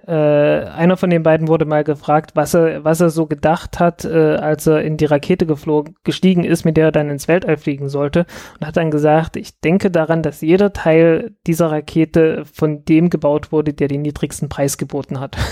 Äh, 0.07 0.13
einer 0.13 0.97
von 0.97 1.09
den 1.09 1.23
beiden 1.23 1.49
wurde 1.49 1.65
mal 1.65 1.83
gefragt, 1.85 2.33
was 2.35 2.53
er, 2.55 2.85
was 2.85 3.01
er 3.01 3.11
so 3.11 3.27
gedacht 3.27 3.81
hat, 3.81 4.05
äh, 4.05 4.37
als 4.37 4.67
er 4.67 4.83
in 4.83 4.97
die 4.97 5.07
Rakete 5.07 5.47
geflogen, 5.47 5.97
gestiegen 6.05 6.45
ist, 6.45 6.65
mit 6.65 6.77
der 6.77 6.87
er 6.87 6.93
dann 6.93 7.09
ins 7.11 7.27
Weltall 7.29 7.57
fliegen 7.57 7.89
sollte. 7.89 8.27
Und 8.61 8.67
hat 8.67 8.77
dann 8.77 8.91
gesagt, 8.91 9.37
ich 9.37 9.61
denke 9.61 9.91
daran, 9.91 10.23
dass 10.23 10.41
jeder 10.43 10.73
Teil 10.73 11.33
dieser 11.47 11.71
Rakete 11.71 12.45
von 12.53 12.85
dem 12.85 13.09
gebaut 13.09 13.51
wurde, 13.53 13.73
der 13.73 13.89
den 13.89 14.03
niedrigsten 14.03 14.49
Preis 14.49 14.77
geboten 14.79 15.21
hat. 15.21 15.37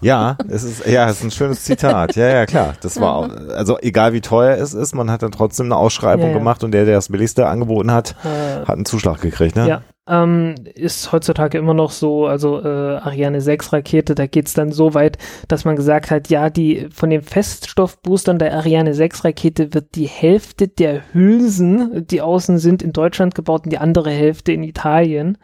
Ja, 0.00 0.38
es 0.48 0.64
ist 0.64 0.86
ja, 0.86 1.08
es 1.10 1.18
ist 1.18 1.24
ein 1.24 1.30
schönes 1.30 1.62
Zitat. 1.64 2.16
Ja, 2.16 2.26
ja, 2.26 2.46
klar. 2.46 2.72
Das 2.80 2.98
war 3.00 3.14
auch, 3.14 3.28
also 3.54 3.78
egal 3.80 4.14
wie 4.14 4.22
teuer 4.22 4.56
es 4.56 4.72
ist, 4.72 4.94
man 4.94 5.10
hat 5.10 5.22
dann 5.22 5.30
trotzdem 5.30 5.66
eine 5.66 5.76
Ausschreibung 5.76 6.24
Ja, 6.28 6.32
ja. 6.32 6.38
gemacht 6.38 6.64
und 6.64 6.72
der, 6.72 6.86
der 6.86 6.94
das 6.94 7.10
billigste 7.10 7.46
angeboten 7.46 7.92
hat, 7.92 8.16
Äh, 8.24 8.60
hat 8.64 8.76
einen 8.76 8.86
Zuschlag 8.86 9.20
gekriegt, 9.20 9.54
ne? 9.54 9.68
Ja, 9.68 9.82
ähm, 10.08 10.54
ist 10.74 11.12
heutzutage 11.12 11.58
immer 11.58 11.74
noch 11.74 11.90
so, 11.90 12.26
also 12.26 12.60
äh, 12.60 12.96
Ariane 12.96 13.40
6 13.40 13.72
Rakete, 13.72 14.14
da 14.14 14.26
geht's 14.26 14.52
dann 14.54 14.72
so 14.72 14.94
weit, 14.94 15.16
dass 15.46 15.64
man 15.64 15.76
gesagt 15.76 16.10
hat, 16.10 16.28
ja, 16.28 16.50
die 16.50 16.88
von 16.92 17.10
den 17.10 17.22
Feststoffboostern 17.22 18.38
der 18.38 18.54
Ariane 18.54 18.94
6 18.94 19.24
Rakete 19.24 19.72
wird 19.74 19.94
die 19.94 20.08
Hälfte 20.08 20.66
der 20.66 21.02
Hülsen, 21.12 22.06
die 22.08 22.20
außen 22.20 22.58
sind, 22.58 22.82
in 22.82 22.92
Deutschland 22.92 23.34
gebaut 23.34 23.64
und 23.64 23.72
die 23.72 23.78
andere 23.78 24.10
Hälfte 24.10 24.52
in 24.52 24.64
Italien. 24.64 25.38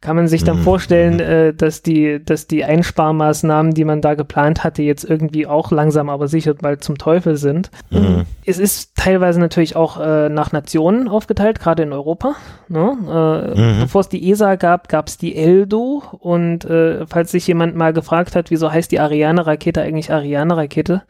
Kann 0.00 0.14
man 0.14 0.28
sich 0.28 0.44
dann 0.44 0.58
Mhm. 0.58 0.62
vorstellen, 0.62 1.18
äh, 1.20 1.52
dass 1.52 1.82
die, 1.82 2.24
dass 2.24 2.46
die 2.46 2.64
Einsparmaßnahmen, 2.64 3.74
die 3.74 3.84
man 3.84 4.00
da 4.00 4.14
geplant 4.14 4.62
hatte, 4.62 4.82
jetzt 4.82 5.02
irgendwie 5.04 5.46
auch 5.46 5.72
langsam 5.72 6.08
aber 6.08 6.28
sicher 6.28 6.54
mal 6.62 6.78
zum 6.78 6.98
Teufel 6.98 7.36
sind. 7.36 7.70
Mhm. 7.90 8.24
Es 8.46 8.58
ist 8.58 8.92
teilweise 8.96 9.40
natürlich 9.40 9.74
auch 9.74 9.98
äh, 10.00 10.28
nach 10.28 10.52
Nationen 10.52 11.08
aufgeteilt, 11.08 11.58
gerade 11.58 11.82
in 11.82 11.92
Europa. 11.92 12.34
Ne? 12.68 12.96
Äh, 13.08 13.58
Mhm. 13.58 13.80
Bevor 13.80 14.02
es 14.02 14.08
die 14.08 14.30
ESA 14.30 14.54
gab, 14.56 14.88
gab 14.88 15.08
es 15.08 15.18
die 15.18 15.34
ELDO. 15.36 16.02
Und 16.20 16.64
äh, 16.64 17.04
falls 17.06 17.32
sich 17.32 17.46
jemand 17.46 17.74
mal 17.76 17.92
gefragt 17.92 18.36
hat, 18.36 18.50
wieso 18.50 18.70
heißt 18.70 18.92
die 18.92 19.00
Ariane-Rakete 19.00 19.82
eigentlich 19.82 20.12
Ariane-Rakete 20.12 21.02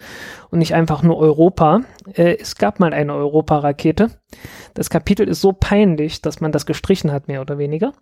und 0.51 0.59
nicht 0.61 0.75
einfach 0.75 1.03
nur 1.03 1.19
Europa, 1.19 1.81
äh, 2.15 2.37
es 2.41 2.57
gab 2.57 2.81
mal 2.81 2.93
eine 2.95 3.15
Europa-Rakete. 3.15 4.09
Das 4.75 4.89
Kapitel 4.91 5.29
ist 5.29 5.41
so 5.41 5.53
peinlich, 5.53 6.23
dass 6.23 6.41
man 6.41 6.53
das 6.53 6.65
gestrichen 6.67 7.13
hat, 7.13 7.29
mehr 7.29 7.41
oder 7.41 7.59
weniger. 7.59 7.93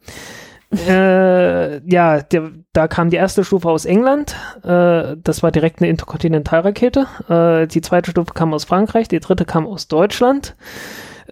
Äh, 0.73 1.81
ja, 1.89 2.23
der, 2.23 2.51
da 2.73 2.89
kam 2.89 3.11
die 3.11 3.17
erste 3.17 3.45
Stufe 3.45 3.69
aus 3.69 3.85
England. 3.85 4.35
Äh, 4.65 5.17
das 5.23 5.43
war 5.43 5.53
direkt 5.53 5.81
eine 5.81 5.91
Interkontinentalrakete. 5.91 7.07
Äh, 7.29 7.67
die 7.69 7.81
zweite 7.81 8.11
Stufe 8.11 8.35
kam 8.35 8.53
aus 8.53 8.65
Frankreich, 8.65 9.09
die 9.09 9.21
dritte 9.21 9.45
kam 9.45 9.67
aus 9.67 9.89
Deutschland. 9.89 10.57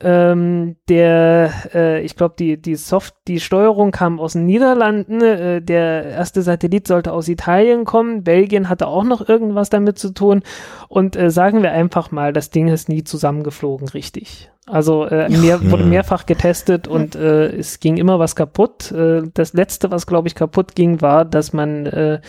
Ähm, 0.01 0.77
der, 0.89 1.53
äh, 1.75 2.01
ich 2.03 2.17
glaube, 2.17 2.35
die, 2.39 2.61
die 2.61 2.75
Soft, 2.75 3.15
die 3.29 3.41
Steuerung 3.41 3.91
kam 3.91 4.19
aus 4.21 4.33
den 4.33 4.47
Niederlanden. 4.47 5.21
Äh, 5.23 5.63
der 5.63 6.05
erste 6.05 6.43
Satellit 6.43 6.87
sollte 6.89 7.13
aus 7.13 7.29
Italien 7.29 7.85
kommen. 7.85 8.25
Belgien 8.25 8.69
hatte 8.69 8.87
auch 8.87 9.05
noch 9.05 9.29
irgendwas 9.29 9.71
damit 9.71 9.99
zu 9.99 10.13
tun. 10.13 10.43
Und 10.89 11.17
äh, 11.17 11.31
sagen 11.31 11.63
wir 11.63 11.73
einfach 11.73 12.11
mal, 12.11 12.33
das 12.33 12.51
Ding 12.51 12.69
ist 12.69 12.89
nie 12.89 13.05
zusammengeflogen, 13.05 13.89
richtig. 13.89 14.51
Also 14.67 15.05
äh, 15.05 15.29
mehr, 15.29 15.71
wurde 15.71 15.85
Mhm. 15.85 15.91
mehrfach 15.91 16.25
getestet 16.25 16.89
und 16.89 17.15
äh, 17.17 17.55
es 17.55 17.81
ging 17.81 17.99
immer 17.99 18.19
was 18.19 18.35
kaputt. 18.35 18.91
Äh, 18.93 19.23
das 19.35 19.53
letzte, 19.53 19.91
was 19.91 20.07
glaube 20.07 20.29
ich 20.29 20.35
kaputt 20.35 20.75
ging, 20.75 21.03
war, 21.03 21.25
dass 21.27 21.53
man 21.53 21.85
äh, 21.87 22.21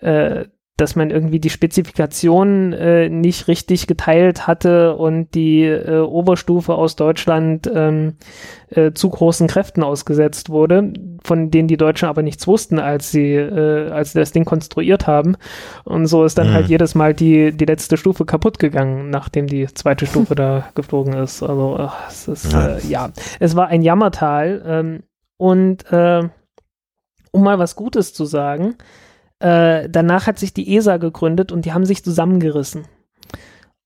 äh, 0.00 0.46
dass 0.78 0.96
man 0.96 1.10
irgendwie 1.10 1.40
die 1.40 1.50
Spezifikation 1.50 2.72
äh, 2.72 3.08
nicht 3.08 3.48
richtig 3.48 3.86
geteilt 3.86 4.46
hatte 4.46 4.94
und 4.96 5.34
die 5.34 5.64
äh, 5.64 5.98
Oberstufe 5.98 6.74
aus 6.74 6.96
Deutschland 6.96 7.70
ähm, 7.74 8.14
äh, 8.70 8.92
zu 8.92 9.10
großen 9.10 9.48
Kräften 9.48 9.82
ausgesetzt 9.82 10.50
wurde, 10.50 10.92
von 11.24 11.50
denen 11.50 11.68
die 11.68 11.76
Deutschen 11.76 12.08
aber 12.08 12.22
nichts 12.22 12.46
wussten, 12.46 12.78
als 12.78 13.10
sie, 13.10 13.34
äh, 13.34 13.90
als 13.90 14.12
sie 14.12 14.20
das 14.20 14.32
Ding 14.32 14.44
konstruiert 14.44 15.06
haben. 15.06 15.36
Und 15.84 16.06
so 16.06 16.24
ist 16.24 16.38
dann 16.38 16.48
Mhm. 16.50 16.52
halt 16.54 16.68
jedes 16.68 16.94
Mal 16.94 17.12
die, 17.12 17.52
die 17.52 17.64
letzte 17.64 17.96
Stufe 17.96 18.24
kaputt 18.24 18.58
gegangen, 18.58 19.10
nachdem 19.10 19.48
die 19.48 19.66
zweite 19.66 20.06
Stufe 20.06 20.34
da 20.36 20.68
geflogen 20.76 21.12
ist. 21.14 21.42
Also 21.42 21.76
ach, 21.78 22.08
es 22.08 22.28
ist, 22.28 22.52
Ja. 22.52 22.76
äh, 22.76 22.86
ja, 22.86 23.10
es 23.40 23.56
war 23.56 23.66
ein 23.66 23.82
Jammertal. 23.82 24.62
Ähm, 24.64 25.02
und 25.36 25.90
äh, 25.92 26.22
um 27.32 27.42
mal 27.42 27.58
was 27.58 27.76
Gutes 27.76 28.14
zu 28.14 28.24
sagen, 28.24 28.76
äh, 29.40 29.88
danach 29.88 30.26
hat 30.26 30.38
sich 30.38 30.52
die 30.54 30.76
ESA 30.76 30.96
gegründet 30.96 31.52
und 31.52 31.64
die 31.64 31.72
haben 31.72 31.84
sich 31.84 32.04
zusammengerissen. 32.04 32.84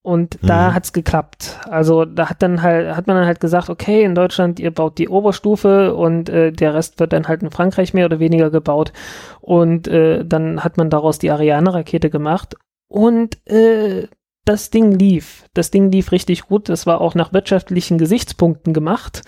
Und 0.05 0.39
da 0.43 0.71
Mhm. 0.71 0.75
hat's 0.75 0.93
geklappt. 0.93 1.61
Also 1.71 2.05
da 2.05 2.29
hat 2.29 2.43
dann 2.43 2.61
halt, 2.63 2.97
hat 2.97 3.07
man 3.07 3.15
dann 3.17 3.27
halt 3.27 3.39
gesagt, 3.39 3.71
okay, 3.71 4.03
in 4.03 4.17
Deutschland, 4.17 4.59
ihr 4.59 4.73
baut 4.73 4.99
die 4.99 5.09
Oberstufe 5.09 5.95
und 5.95 6.29
äh, 6.29 6.51
der 6.51 6.75
Rest 6.75 6.99
wird 6.99 7.13
dann 7.13 7.29
halt 7.29 7.43
in 7.45 7.53
Frankreich 7.53 7.95
mehr 7.95 8.07
oder 8.07 8.19
weniger 8.19 8.51
gebaut. 8.51 8.93
Und 9.41 9.87
äh, 9.87 10.25
dann 10.25 10.65
hat 10.65 10.77
man 10.77 10.91
daraus 10.91 11.21
die 11.21 11.31
Ariane-Rakete 11.31 12.11
gemacht. 12.11 12.57
Und 12.89 13.39
äh, 13.49 14.09
das 14.45 14.71
Ding 14.71 14.91
lief. 14.91 15.45
Das 15.55 15.71
Ding 15.71 15.93
lief 15.93 16.11
richtig 16.11 16.49
gut. 16.49 16.69
Das 16.69 16.85
war 16.85 17.01
auch 17.01 17.15
nach 17.15 17.33
wirtschaftlichen 17.33 17.97
Gesichtspunkten 17.97 18.73
gemacht, 18.73 19.23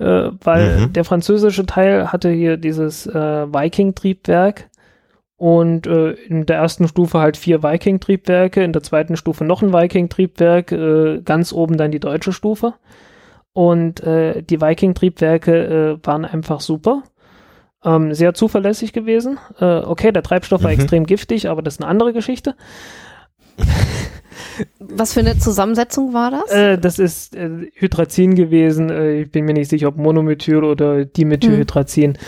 äh, 0.00 0.30
weil 0.42 0.80
Mhm. 0.80 0.92
der 0.94 1.04
französische 1.04 1.64
Teil 1.64 2.10
hatte 2.10 2.28
hier 2.30 2.56
dieses 2.56 3.06
äh, 3.06 3.46
Viking-Triebwerk 3.52 4.68
und 5.38 5.86
äh, 5.86 6.10
in 6.10 6.44
der 6.46 6.56
ersten 6.56 6.88
Stufe 6.88 7.18
halt 7.20 7.36
vier 7.36 7.62
Viking-Triebwerke, 7.62 8.62
in 8.62 8.72
der 8.72 8.82
zweiten 8.82 9.16
Stufe 9.16 9.44
noch 9.44 9.62
ein 9.62 9.72
Viking-Triebwerk, 9.72 10.72
äh, 10.72 11.20
ganz 11.24 11.52
oben 11.52 11.76
dann 11.78 11.92
die 11.92 12.00
deutsche 12.00 12.32
Stufe. 12.32 12.74
Und 13.52 14.00
äh, 14.02 14.42
die 14.42 14.60
Viking-Triebwerke 14.60 15.98
äh, 16.02 16.06
waren 16.06 16.24
einfach 16.24 16.60
super. 16.60 17.04
Ähm, 17.84 18.12
sehr 18.12 18.34
zuverlässig 18.34 18.92
gewesen. 18.92 19.38
Äh, 19.60 19.78
okay, 19.78 20.10
der 20.10 20.24
Treibstoff 20.24 20.64
war 20.64 20.72
Mhm. 20.72 20.80
extrem 20.80 21.06
giftig, 21.06 21.48
aber 21.48 21.62
das 21.62 21.74
ist 21.74 21.80
eine 21.82 21.88
andere 21.88 22.12
Geschichte. 22.12 22.56
Was 24.80 25.12
für 25.12 25.20
eine 25.20 25.38
Zusammensetzung 25.38 26.14
war 26.14 26.30
das? 26.32 26.50
Äh, 26.50 26.78
das 26.78 26.98
ist 26.98 27.36
äh, 27.36 27.70
Hydrazin 27.74 28.34
gewesen. 28.34 28.90
Äh, 28.90 29.22
ich 29.22 29.30
bin 29.30 29.44
mir 29.44 29.54
nicht 29.54 29.68
sicher, 29.70 29.88
ob 29.88 29.96
Monomethyl 29.96 30.64
oder 30.64 31.04
Dimethylhydrazin. 31.04 32.18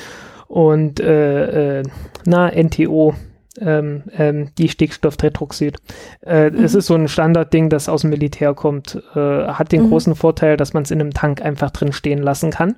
Und 0.51 0.99
äh, 0.99 1.79
äh, 1.79 1.83
na, 2.27 2.51
NTO, 2.51 3.15
ähm, 3.61 4.03
ähm, 4.19 4.49
die 4.59 4.69
Stickstofftetroxid. 4.69 5.79
Äh, 6.27 6.51
Es 6.51 6.75
ist 6.75 6.87
so 6.87 6.97
ein 6.97 7.07
Standardding, 7.07 7.69
das 7.69 7.89
aus 7.89 8.01
dem 8.01 8.11
Militär 8.11 8.53
kommt. 8.55 9.01
Äh, 9.15 9.19
hat 9.21 9.71
den 9.71 9.85
Mhm. 9.85 9.91
großen 9.91 10.17
Vorteil, 10.17 10.57
dass 10.57 10.73
man 10.73 10.83
es 10.83 10.91
in 10.91 11.01
einem 11.01 11.13
Tank 11.13 11.41
einfach 11.41 11.71
drin 11.71 11.93
stehen 11.93 12.21
lassen 12.21 12.51
kann. 12.51 12.75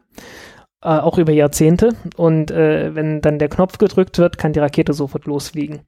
Äh, 0.83 0.89
auch 0.89 1.17
über 1.17 1.33
Jahrzehnte. 1.33 1.95
Und 2.19 2.51
äh, 2.51 2.95
wenn 2.95 3.23
dann 3.23 3.39
der 3.39 3.49
Knopf 3.49 3.79
gedrückt 3.79 4.19
wird, 4.19 4.37
kann 4.37 4.53
die 4.53 4.61
Rakete 4.61 4.93
sofort 4.93 5.25
losfliegen. 5.25 5.81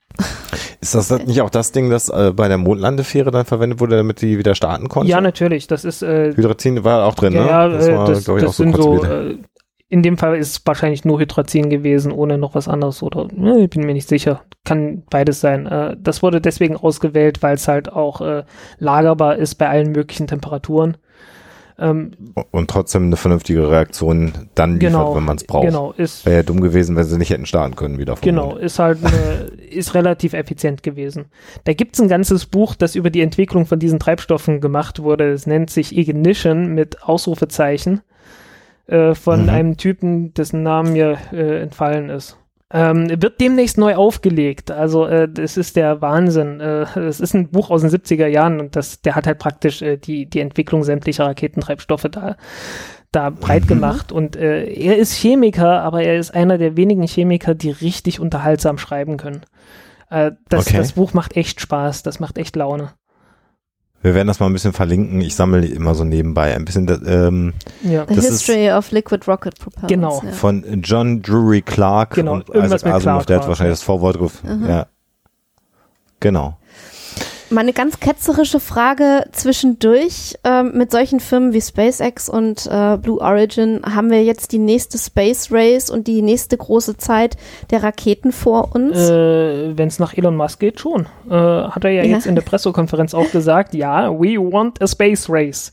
Ist 0.80 0.94
das 0.94 1.10
nicht 1.26 1.42
auch 1.42 1.50
das 1.50 1.70
Ding, 1.72 1.90
das 1.90 2.08
äh, 2.08 2.32
bei 2.34 2.48
der 2.48 2.56
Mondlandefähre 2.58 3.30
dann 3.30 3.44
verwendet 3.44 3.80
wurde, 3.80 3.96
damit 3.96 4.22
die 4.22 4.38
wieder 4.38 4.54
starten 4.54 4.88
konnte? 4.88 5.10
Ja, 5.10 5.20
natürlich. 5.20 5.66
Das 5.66 5.84
ist 5.84 6.02
äh, 6.02 6.32
Hydrazin 6.34 6.82
war 6.82 7.04
auch 7.04 7.14
drin, 7.14 7.34
Ja, 7.34 7.68
ne? 7.68 7.74
das, 7.76 7.88
äh, 7.88 7.92
das, 7.94 8.24
glaub 8.24 8.38
ich, 8.38 8.44
das 8.44 8.56
sind 8.56 8.74
so, 8.74 9.04
äh, 9.04 9.36
in 9.88 10.02
dem 10.02 10.16
Fall 10.16 10.36
ist 10.36 10.50
es 10.56 10.62
wahrscheinlich 10.64 11.04
nur 11.04 11.20
Hydrazin 11.20 11.70
gewesen, 11.70 12.10
ohne 12.10 12.38
noch 12.38 12.54
was 12.54 12.68
anderes 12.68 13.02
oder, 13.02 13.28
ne, 13.32 13.58
ich 13.64 13.70
bin 13.70 13.84
mir 13.84 13.92
nicht 13.92 14.08
sicher. 14.08 14.42
Kann 14.64 15.02
beides 15.10 15.40
sein. 15.40 15.66
Äh, 15.66 15.96
das 16.00 16.22
wurde 16.22 16.40
deswegen 16.40 16.76
ausgewählt, 16.76 17.42
weil 17.42 17.54
es 17.54 17.68
halt 17.68 17.92
auch 17.92 18.20
äh, 18.20 18.44
lagerbar 18.78 19.36
ist 19.36 19.56
bei 19.56 19.68
allen 19.68 19.92
möglichen 19.92 20.26
Temperaturen. 20.26 20.96
Ähm, 21.76 22.12
Und 22.52 22.70
trotzdem 22.70 23.04
eine 23.04 23.16
vernünftige 23.16 23.68
Reaktion 23.68 24.48
dann 24.54 24.74
liefert, 24.74 24.92
genau, 24.92 25.16
wenn 25.16 25.24
man 25.24 25.36
es 25.36 25.44
braucht. 25.44 25.66
genau, 25.66 25.92
ist, 25.92 26.24
Wäre 26.24 26.36
ja 26.36 26.42
dumm 26.44 26.60
gewesen, 26.60 26.94
wenn 26.94 27.04
sie 27.04 27.18
nicht 27.18 27.30
hätten 27.30 27.46
starten 27.46 27.74
können 27.74 27.98
wieder. 27.98 28.14
Genau, 28.20 28.50
Mond. 28.50 28.60
ist 28.60 28.78
halt 28.78 29.04
eine, 29.04 29.50
ist 29.70 29.94
relativ 29.94 30.34
effizient 30.34 30.82
gewesen. 30.82 31.26
Da 31.64 31.72
gibt's 31.72 32.00
ein 32.00 32.08
ganzes 32.08 32.46
Buch, 32.46 32.74
das 32.76 32.94
über 32.94 33.10
die 33.10 33.22
Entwicklung 33.22 33.66
von 33.66 33.80
diesen 33.80 33.98
Treibstoffen 33.98 34.60
gemacht 34.60 35.02
wurde. 35.02 35.32
Es 35.32 35.46
nennt 35.46 35.68
sich 35.68 35.96
Ignition 35.96 36.74
mit 36.74 37.02
Ausrufezeichen 37.02 38.02
äh, 38.86 39.14
von 39.14 39.44
Mhm. 39.44 39.48
einem 39.50 39.76
Typen, 39.76 40.34
dessen 40.34 40.62
Namen 40.62 40.92
mir 40.92 41.16
äh, 41.32 41.62
entfallen 41.62 42.10
ist. 42.10 42.38
Ähm, 42.72 43.08
wird 43.22 43.40
demnächst 43.40 43.78
neu 43.78 43.94
aufgelegt. 43.94 44.70
Also 44.72 45.06
äh, 45.06 45.28
das 45.28 45.56
ist 45.56 45.76
der 45.76 46.00
Wahnsinn. 46.00 46.60
Äh, 46.60 46.86
Es 46.98 47.20
ist 47.20 47.34
ein 47.34 47.50
Buch 47.50 47.70
aus 47.70 47.82
den 47.82 47.90
70er 47.90 48.26
Jahren 48.26 48.58
und 48.60 48.74
das, 48.74 49.00
der 49.00 49.14
hat 49.14 49.26
halt 49.26 49.38
praktisch 49.38 49.80
äh, 49.80 49.96
die, 49.96 50.26
die 50.26 50.40
Entwicklung 50.40 50.82
sämtlicher 50.82 51.26
Raketentreibstoffe 51.26 52.08
da, 52.10 52.36
da 53.12 53.30
breit 53.30 53.68
gemacht. 53.68 54.10
Und 54.10 54.34
äh, 54.34 54.64
er 54.64 54.96
ist 54.96 55.12
Chemiker, 55.14 55.82
aber 55.82 56.02
er 56.02 56.18
ist 56.18 56.34
einer 56.34 56.58
der 56.58 56.76
wenigen 56.76 57.06
Chemiker, 57.06 57.54
die 57.54 57.70
richtig 57.70 58.18
unterhaltsam 58.18 58.78
schreiben 58.78 59.16
können. 59.18 59.42
Das, 60.48 60.66
Okay. 60.68 60.76
das 60.76 60.92
Buch 60.92 61.12
macht 61.12 61.36
echt 61.36 61.60
Spaß, 61.60 62.02
das 62.04 62.20
macht 62.20 62.38
echt 62.38 62.54
Laune. 62.56 62.90
Wir 64.04 64.14
werden 64.14 64.28
das 64.28 64.38
mal 64.38 64.46
ein 64.46 64.52
bisschen 64.52 64.74
verlinken. 64.74 65.22
Ich 65.22 65.34
sammle 65.34 65.64
immer 65.66 65.94
so 65.94 66.04
nebenbei 66.04 66.54
ein 66.54 66.66
bisschen 66.66 66.86
ähm, 67.06 67.54
Ja. 67.82 68.04
The 68.06 68.14
das 68.16 68.26
History 68.26 68.70
of 68.70 68.90
Liquid 68.90 69.24
Rocket 69.26 69.58
Propellants. 69.58 69.88
Genau. 69.88 70.22
Ja. 70.22 70.32
von 70.32 70.82
John 70.82 71.22
Drury 71.22 71.62
Clark 71.62 72.10
Genau, 72.10 72.34
und 72.34 72.48
Isaac 72.50 72.84
Asimov, 72.84 73.02
Clark 73.02 73.26
der 73.28 73.40
hat 73.40 73.48
wahrscheinlich 73.48 73.70
ja. 73.70 73.74
das 73.76 73.82
Vorwort 73.82 74.18
gef- 74.18 74.46
Mhm. 74.46 74.68
Ja. 74.68 74.86
Genau. 76.20 76.58
Meine 77.54 77.72
ganz 77.72 78.00
ketzerische 78.00 78.58
Frage 78.58 79.26
zwischendurch. 79.30 80.34
Ähm, 80.42 80.72
mit 80.74 80.90
solchen 80.90 81.20
Firmen 81.20 81.52
wie 81.52 81.60
SpaceX 81.60 82.28
und 82.28 82.66
äh, 82.66 82.98
Blue 82.98 83.20
Origin 83.20 83.80
haben 83.84 84.10
wir 84.10 84.24
jetzt 84.24 84.50
die 84.50 84.58
nächste 84.58 84.98
Space 84.98 85.52
Race 85.52 85.88
und 85.88 86.08
die 86.08 86.20
nächste 86.20 86.56
große 86.56 86.96
Zeit 86.96 87.36
der 87.70 87.84
Raketen 87.84 88.32
vor 88.32 88.74
uns. 88.74 88.98
Äh, 88.98 89.78
Wenn 89.78 89.86
es 89.86 90.00
nach 90.00 90.14
Elon 90.14 90.34
Musk 90.36 90.58
geht, 90.58 90.80
schon. 90.80 91.06
Äh, 91.30 91.32
hat 91.34 91.84
er 91.84 91.90
ja, 91.90 92.02
Ja. 92.02 92.16
jetzt 92.16 92.26
in 92.26 92.34
der 92.34 92.42
Pressekonferenz 92.42 93.14
auch 93.14 93.30
gesagt, 93.30 93.72
ja, 93.72 94.10
we 94.10 94.36
want 94.36 94.82
a 94.82 94.88
space 94.88 95.30
race. 95.30 95.70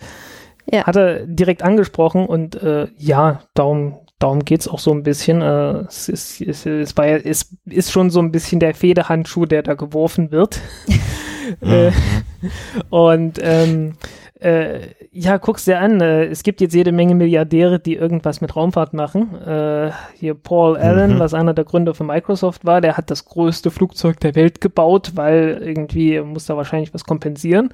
Ja. 0.72 0.86
Hat 0.86 0.96
er 0.96 1.26
direkt 1.26 1.64
angesprochen 1.64 2.28
und 2.28 2.62
äh, 2.62 2.90
ja, 2.96 3.42
darum, 3.56 3.98
darum 4.20 4.46
geht's 4.46 4.68
auch 4.68 4.78
so 4.78 4.92
ein 4.92 5.02
bisschen. 5.02 5.42
Äh, 5.42 5.86
es, 5.88 6.10
ist, 6.10 6.42
es, 6.42 6.68
es, 6.68 6.94
ja, 6.96 7.06
es 7.06 7.50
ist 7.66 7.92
schon 7.92 8.12
so 8.12 8.20
ein 8.20 8.32
bisschen 8.32 8.60
der 8.60 8.76
Federhandschuh, 8.76 9.48
der 9.48 9.64
da 9.64 9.74
geworfen 9.74 10.30
wird. 10.30 10.60
äh, 11.62 11.92
und 12.90 13.40
ähm, 13.42 13.94
äh, 14.40 14.88
ja, 15.12 15.38
guck's 15.38 15.66
dir 15.66 15.80
an. 15.80 16.02
Äh, 16.02 16.26
es 16.26 16.42
gibt 16.44 16.62
jetzt 16.62 16.74
jede 16.74 16.92
Menge 16.92 17.14
Milliardäre, 17.14 17.80
die 17.80 17.96
irgendwas 17.96 18.42
mit 18.42 18.56
Raumfahrt 18.56 18.94
machen. 18.94 19.36
Äh, 19.40 19.92
hier 20.16 20.34
Paul 20.34 20.78
Allen, 20.78 21.16
Mhm. 21.16 21.20
was 21.20 21.34
einer 21.36 21.54
der 21.54 21.66
Gründer 21.66 21.94
von 21.94 22.08
Microsoft 22.08 22.66
war, 22.66 22.82
der 22.82 22.98
hat 22.98 23.12
das 23.12 23.26
größte 23.26 23.70
Flugzeug 23.70 24.20
der 24.20 24.34
Welt 24.36 24.60
gebaut, 24.60 25.12
weil 25.16 25.60
irgendwie 25.62 26.20
muss 26.22 26.48
da 26.48 26.58
wahrscheinlich 26.58 26.94
was 26.94 27.04
kompensieren. 27.04 27.70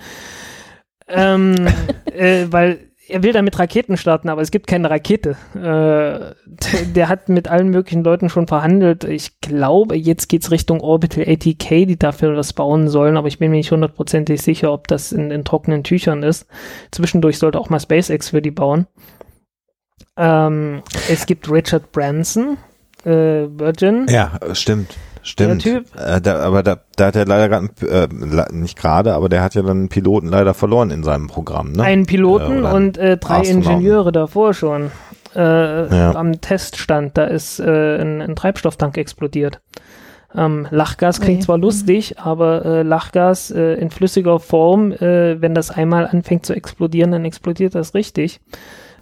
Ähm, 1.07 1.55
äh, 2.13 2.47
weil 2.49 2.80
er 3.10 3.24
will 3.24 3.34
damit 3.34 3.58
Raketen 3.58 3.97
starten, 3.97 4.30
aber 4.30 4.41
es 4.41 4.51
gibt 4.51 4.68
keine 4.68 4.89
Rakete. 4.89 5.38
Äh, 5.55 6.36
der, 6.95 7.10
hat 7.10 7.30
mit 7.30 7.47
allen 7.47 7.70
möglichen 7.70 8.03
Leuten 8.03 8.30
schon 8.30 8.47
verhandelt. 8.47 9.03
Ich 9.03 9.39
glaube, 9.41 9.95
jetzt 9.95 10.28
geht's 10.28 10.51
Richtung 10.51 10.82
Orbital 10.82 11.26
ATK, 11.28 11.88
die 11.88 11.97
dafür 11.97 12.36
was 12.36 12.53
bauen 12.53 12.88
sollen, 12.89 13.18
aber 13.18 13.28
ich 13.28 13.39
bin 13.39 13.51
mir 13.51 13.58
nicht 13.58 13.72
hundertprozentig 13.72 14.41
sicher, 14.41 14.72
ob 14.72 14.88
das 14.88 15.12
in, 15.12 15.32
in 15.32 15.43
trockenen 15.43 15.84
Tüchern 15.84 16.24
ist. 16.24 16.47
Zwischendurch 16.91 17.38
sollte 17.38 17.60
auch 17.60 17.70
mal 17.70 17.80
SpaceX 17.80 18.30
für 18.30 18.41
die 18.41 18.51
bauen. 18.51 18.88
Ähm, 20.18 20.82
es 21.10 21.26
gibt 21.26 21.49
Richard 21.49 21.91
Branson, 21.91 22.58
äh, 23.05 23.10
Virgin. 23.12 24.08
Ja, 24.10 24.39
stimmt. 24.53 24.95
Stimmt. 25.28 25.65
Der 25.65 25.84
Typ. 25.84 25.95
Äh, 25.95 26.21
da, 26.21 26.39
aber 26.39 26.63
da, 26.63 26.80
da 26.95 27.07
hat 27.07 27.15
er 27.15 27.25
leider 27.25 27.49
gerade, 27.49 27.69
äh, 27.86 28.07
nicht 28.53 28.78
gerade, 28.78 29.13
aber 29.13 29.28
der 29.30 29.41
hat 29.43 29.55
ja 29.55 29.61
dann 29.61 29.78
einen 29.78 29.89
Piloten 29.89 30.28
leider 30.28 30.53
verloren 30.53 30.89
in 30.89 31.03
seinem 31.03 31.28
Programm. 31.28 31.73
Ne? 31.73 31.84
Einen 31.84 32.05
Piloten 32.05 32.63
Äh, 32.63 32.71
und 32.71 32.97
äh, 32.97 33.17
drei 33.17 33.41
Astronauten. 33.41 33.71
Ingenieure 33.71 34.11
davor 34.11 34.53
schon. 34.53 34.91
Äh, 35.36 35.39
Ja. 35.95 36.15
Am 36.15 36.39
Teststand, 36.39 37.17
da 37.17 37.25
ist 37.25 37.59
äh, 37.59 37.97
ein, 38.01 38.21
ein 38.21 38.36
Treibstofftank 38.38 38.97
explodiert. 38.97 39.59
Ähm, 40.36 40.67
Lachgas 40.71 41.19
klingt 41.19 41.39
Okay. 41.39 41.45
zwar 41.45 41.57
lustig, 41.57 42.19
aber 42.19 42.65
äh, 42.65 42.84
Lachgas 42.84 43.51
äh, 43.51 43.73
in 43.75 43.89
flüssiger 43.89 44.39
Form, 44.39 44.91
äh, 44.93 45.41
wenn 45.41 45.53
das 45.55 45.71
einmal 45.71 46.07
anfängt 46.07 46.45
zu 46.45 46.53
explodieren, 46.53 47.11
dann 47.11 47.25
explodiert 47.25 47.75
das 47.75 47.93
richtig. 47.93 48.39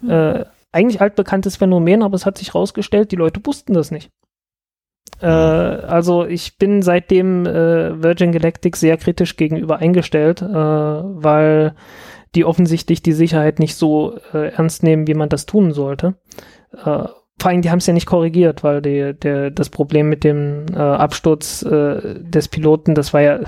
Äh, 0.06 0.44
eigentlich 0.72 1.00
altbekanntes 1.00 1.56
Phänomen, 1.56 2.02
aber 2.02 2.14
es 2.16 2.26
hat 2.26 2.36
sich 2.38 2.54
rausgestellt, 2.54 3.10
die 3.12 3.16
Leute 3.16 3.40
wussten 3.44 3.72
das 3.74 3.90
nicht. 3.90 4.10
Äh, 5.20 5.26
also 5.26 6.26
ich 6.26 6.58
bin 6.58 6.82
seitdem 6.82 7.46
äh, 7.46 8.02
Virgin 8.02 8.32
Galactic 8.32 8.76
sehr 8.76 8.96
kritisch 8.96 9.36
gegenüber 9.36 9.78
eingestellt, 9.78 10.42
äh, 10.42 10.46
weil 10.46 11.74
die 12.34 12.44
offensichtlich 12.44 13.02
die 13.02 13.12
Sicherheit 13.12 13.58
nicht 13.58 13.76
so 13.76 14.18
äh, 14.34 14.52
ernst 14.52 14.82
nehmen, 14.82 15.06
wie 15.06 15.14
man 15.14 15.28
das 15.28 15.46
tun 15.46 15.72
sollte. 15.72 16.14
Äh, 16.72 17.04
vor 17.38 17.50
allem, 17.50 17.60
die 17.62 17.70
haben 17.70 17.78
es 17.78 17.86
ja 17.86 17.92
nicht 17.92 18.06
korrigiert, 18.06 18.64
weil 18.64 18.80
die, 18.80 19.12
der, 19.14 19.50
das 19.50 19.68
Problem 19.68 20.08
mit 20.08 20.24
dem 20.24 20.64
äh, 20.72 20.78
Absturz 20.78 21.60
des 21.60 22.48
Piloten, 22.48 22.94
das 22.94 23.12
war 23.12 23.20
ja, 23.20 23.40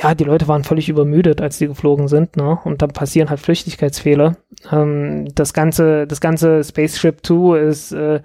ja, 0.00 0.14
die 0.14 0.24
Leute 0.24 0.46
waren 0.46 0.62
völlig 0.62 0.88
übermüdet, 0.88 1.40
als 1.40 1.58
die 1.58 1.66
geflogen 1.66 2.06
sind, 2.06 2.36
ne? 2.36 2.58
Und 2.62 2.82
dann 2.82 2.90
passieren 2.90 3.30
halt 3.30 3.40
Flüchtigkeitsfehler. 3.40 4.36
Ähm, 4.70 5.26
das 5.34 5.52
ganze, 5.52 6.06
das 6.06 6.20
ganze 6.20 6.62
Spaceship 6.62 7.26
2 7.26 7.58
ist 7.58 7.92
äh, 7.92 8.20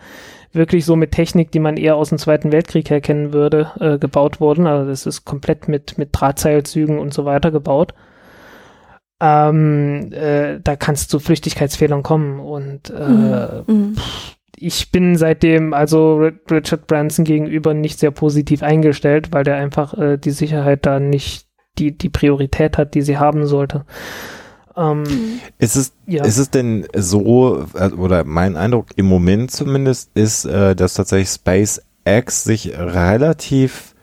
wirklich 0.53 0.85
so 0.85 0.95
mit 0.95 1.11
Technik, 1.11 1.51
die 1.51 1.59
man 1.59 1.77
eher 1.77 1.95
aus 1.95 2.09
dem 2.09 2.17
Zweiten 2.17 2.51
Weltkrieg 2.51 2.89
herkennen 2.89 3.33
würde, 3.33 3.71
äh, 3.79 3.97
gebaut 3.97 4.39
worden. 4.39 4.67
Also 4.67 4.89
das 4.89 5.05
ist 5.05 5.25
komplett 5.25 5.67
mit, 5.67 5.97
mit 5.97 6.09
Drahtseilzügen 6.11 6.99
und 6.99 7.13
so 7.13 7.25
weiter 7.25 7.51
gebaut. 7.51 7.93
Ähm, 9.21 10.11
äh, 10.11 10.59
da 10.63 10.75
kannst 10.75 11.09
zu 11.09 11.19
Flüchtigkeitsfehlern 11.19 12.03
kommen 12.03 12.39
und 12.39 12.89
äh, 12.89 13.63
Mhm. 13.67 13.95
ich 14.57 14.91
bin 14.91 15.15
seitdem 15.15 15.73
also 15.73 16.29
Richard 16.51 16.87
Branson 16.87 17.23
gegenüber 17.23 17.73
nicht 17.73 17.99
sehr 17.99 18.11
positiv 18.11 18.63
eingestellt, 18.63 19.31
weil 19.31 19.43
der 19.43 19.55
einfach 19.55 19.97
äh, 19.97 20.17
die 20.17 20.31
Sicherheit 20.31 20.85
da 20.85 20.99
nicht 20.99 21.47
die, 21.77 21.97
die 21.97 22.09
Priorität 22.09 22.77
hat, 22.77 22.95
die 22.95 23.01
sie 23.01 23.17
haben 23.17 23.45
sollte. 23.45 23.85
Ähm, 24.75 25.03
Ist 25.59 25.75
es, 25.75 25.93
ja. 26.07 26.23
ist 26.25 26.37
es 26.37 26.49
denn 26.49 26.87
so, 26.95 27.65
äh, 27.75 27.89
oder 27.91 28.23
mein 28.23 28.55
Eindruck 28.57 28.87
im 28.95 29.05
Moment 29.05 29.51
zumindest 29.51 30.09
ist, 30.15 30.45
äh, 30.45 30.75
dass 30.75 30.95
tatsächlich 30.95 31.29
SpaceX 31.29 32.43
sich 32.43 32.75
relativ, 32.77 33.93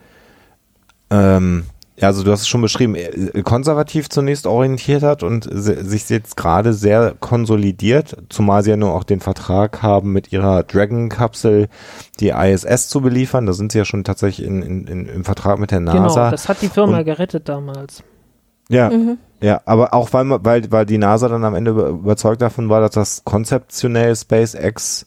ähm, 1.11 1.65
ja, 1.97 2.07
also 2.09 2.23
du 2.23 2.31
hast 2.31 2.43
es 2.43 2.49
schon 2.49 2.63
beschrieben, 2.63 2.95
äh, 2.95 3.43
konservativ 3.43 4.09
zunächst 4.09 4.47
orientiert 4.47 5.03
hat 5.03 5.23
und 5.23 5.49
sich 5.53 6.09
jetzt 6.09 6.37
gerade 6.37 6.73
sehr 6.73 7.15
konsolidiert, 7.19 8.17
zumal 8.29 8.63
sie 8.63 8.71
ja 8.71 8.77
nur 8.77 8.95
auch 8.95 9.05
den 9.05 9.21
Vertrag 9.21 9.83
haben, 9.83 10.13
mit 10.13 10.33
ihrer 10.33 10.63
Dragon-Kapsel 10.63 11.69
die 12.21 12.29
ISS 12.31 12.89
zu 12.89 13.01
beliefern. 13.01 13.45
Da 13.45 13.53
sind 13.53 13.73
sie 13.73 13.79
ja 13.79 13.85
schon 13.85 14.05
tatsächlich 14.05 14.47
in, 14.47 14.63
in, 14.63 14.87
in, 14.87 15.07
im 15.07 15.25
Vertrag 15.25 15.59
mit 15.59 15.73
der 15.73 15.81
genau, 15.81 15.95
NASA. 15.95 16.31
das 16.31 16.49
hat 16.49 16.63
die 16.63 16.69
Firma 16.69 16.99
Und- 17.01 17.05
gerettet 17.05 17.49
damals. 17.49 18.03
ja, 18.69 18.89
Mhm. 18.89 19.19
Ja, 19.41 19.61
aber 19.65 19.95
auch 19.95 20.13
weil, 20.13 20.29
weil, 20.45 20.71
weil 20.71 20.87
die 20.87 20.99
NASA 20.99 21.29
dann 21.29 21.45
am 21.45 21.55
Ende 21.55 21.71
über- 21.71 21.89
überzeugt 21.89 22.43
davon 22.43 22.69
war, 22.69 22.81
dass 22.81 22.93
das 22.93 23.25
konzeptionell 23.25 24.15
SpaceX 24.17 25.07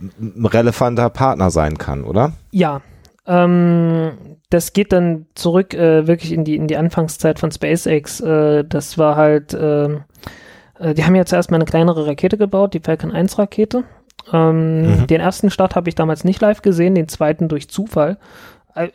ein 0.00 0.46
relevanter 0.46 1.10
Partner 1.10 1.50
sein 1.50 1.78
kann, 1.78 2.04
oder? 2.04 2.32
Ja, 2.50 2.80
ähm, 3.26 4.12
das 4.50 4.72
geht 4.72 4.92
dann 4.92 5.26
zurück 5.34 5.74
äh, 5.74 6.06
wirklich 6.06 6.32
in 6.32 6.44
die 6.44 6.56
in 6.56 6.66
die 6.66 6.76
Anfangszeit 6.76 7.38
von 7.38 7.50
SpaceX. 7.52 8.20
Äh, 8.20 8.64
das 8.64 8.98
war 8.98 9.16
halt, 9.16 9.56
ähm, 9.58 10.02
äh, 10.78 10.94
die 10.94 11.04
haben 11.04 11.14
ja 11.14 11.24
zuerst 11.24 11.50
mal 11.50 11.56
eine 11.56 11.64
kleinere 11.66 12.06
Rakete 12.06 12.36
gebaut, 12.36 12.74
die 12.74 12.80
Falcon 12.80 13.12
1 13.12 13.38
Rakete. 13.38 13.84
Ähm, 14.32 14.82
Mhm. 15.02 15.06
Den 15.06 15.20
ersten 15.20 15.50
Start 15.50 15.74
habe 15.76 15.88
ich 15.88 15.94
damals 15.94 16.24
nicht 16.24 16.40
live 16.40 16.62
gesehen, 16.62 16.94
den 16.94 17.08
zweiten 17.08 17.48
durch 17.48 17.68
Zufall. 17.68 18.18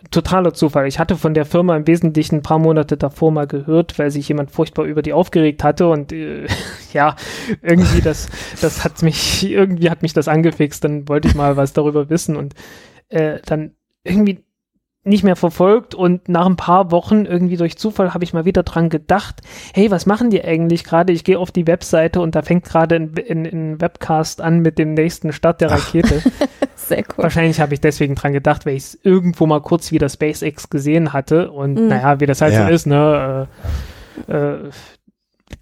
Totaler 0.09 0.53
Zufall. 0.53 0.88
Ich 0.88 0.97
hatte 0.97 1.15
von 1.15 1.34
der 1.34 1.45
Firma 1.45 1.75
im 1.78 1.86
Wesentlichen 1.86 2.38
ein 2.38 2.41
paar 2.41 2.57
Monate 2.57 2.97
davor 2.97 3.32
mal 3.32 3.45
gehört, 3.45 3.99
weil 3.99 4.09
sich 4.09 4.28
jemand 4.28 4.49
furchtbar 4.49 4.86
über 4.86 5.01
die 5.01 5.13
aufgeregt 5.13 5.63
hatte 5.63 5.88
und 5.88 6.11
äh, 6.11 6.47
ja, 6.93 7.15
irgendwie 7.61 8.01
das, 8.01 8.28
das 8.59 8.84
hat 8.84 9.03
mich, 9.03 9.47
irgendwie 9.49 9.89
hat 9.89 10.01
mich 10.01 10.13
das 10.13 10.28
angefixt, 10.28 10.84
dann 10.84 11.07
wollte 11.07 11.28
ich 11.28 11.36
mal 11.36 11.57
was 11.57 11.73
darüber 11.73 12.09
wissen 12.09 12.36
und 12.36 12.55
äh, 13.09 13.39
dann 13.45 13.75
irgendwie 14.03 14.43
nicht 15.07 15.23
mehr 15.23 15.35
verfolgt 15.35 15.95
und 15.95 16.29
nach 16.29 16.45
ein 16.45 16.55
paar 16.55 16.91
Wochen 16.91 17.25
irgendwie 17.25 17.57
durch 17.57 17.77
Zufall 17.77 18.13
habe 18.13 18.23
ich 18.23 18.33
mal 18.33 18.45
wieder 18.45 18.63
dran 18.63 18.89
gedacht, 18.89 19.41
hey, 19.73 19.89
was 19.91 20.05
machen 20.05 20.29
die 20.29 20.43
eigentlich 20.43 20.83
gerade? 20.83 21.13
Ich 21.13 21.23
gehe 21.23 21.39
auf 21.39 21.51
die 21.51 21.65
Webseite 21.67 22.21
und 22.21 22.35
da 22.35 22.41
fängt 22.41 22.65
gerade 22.65 22.95
ein, 22.95 23.13
ein, 23.29 23.45
ein 23.45 23.81
Webcast 23.81 24.41
an 24.41 24.59
mit 24.59 24.77
dem 24.77 24.93
nächsten 24.93 25.31
Start 25.33 25.61
der 25.61 25.71
Rakete. 25.71 26.21
Sehr 26.75 26.99
cool. 26.99 27.23
Wahrscheinlich 27.23 27.59
habe 27.59 27.73
ich 27.73 27.81
deswegen 27.81 28.15
dran 28.15 28.33
gedacht, 28.33 28.65
weil 28.65 28.75
ich 28.75 28.83
es 28.83 28.99
irgendwo 29.03 29.45
mal 29.45 29.61
kurz 29.61 29.91
wieder 29.91 30.07
SpaceX 30.09 30.69
gesehen 30.69 31.13
hatte 31.13 31.51
und 31.51 31.73
Mhm. 31.75 31.87
naja, 31.87 32.19
wie 32.19 32.25
das 32.25 32.41
halt 32.41 32.53
Ja. 32.53 32.67
so 32.67 32.73
ist, 32.73 32.85
ne, 32.87 33.47
äh, 34.27 34.31
äh, 34.31 34.57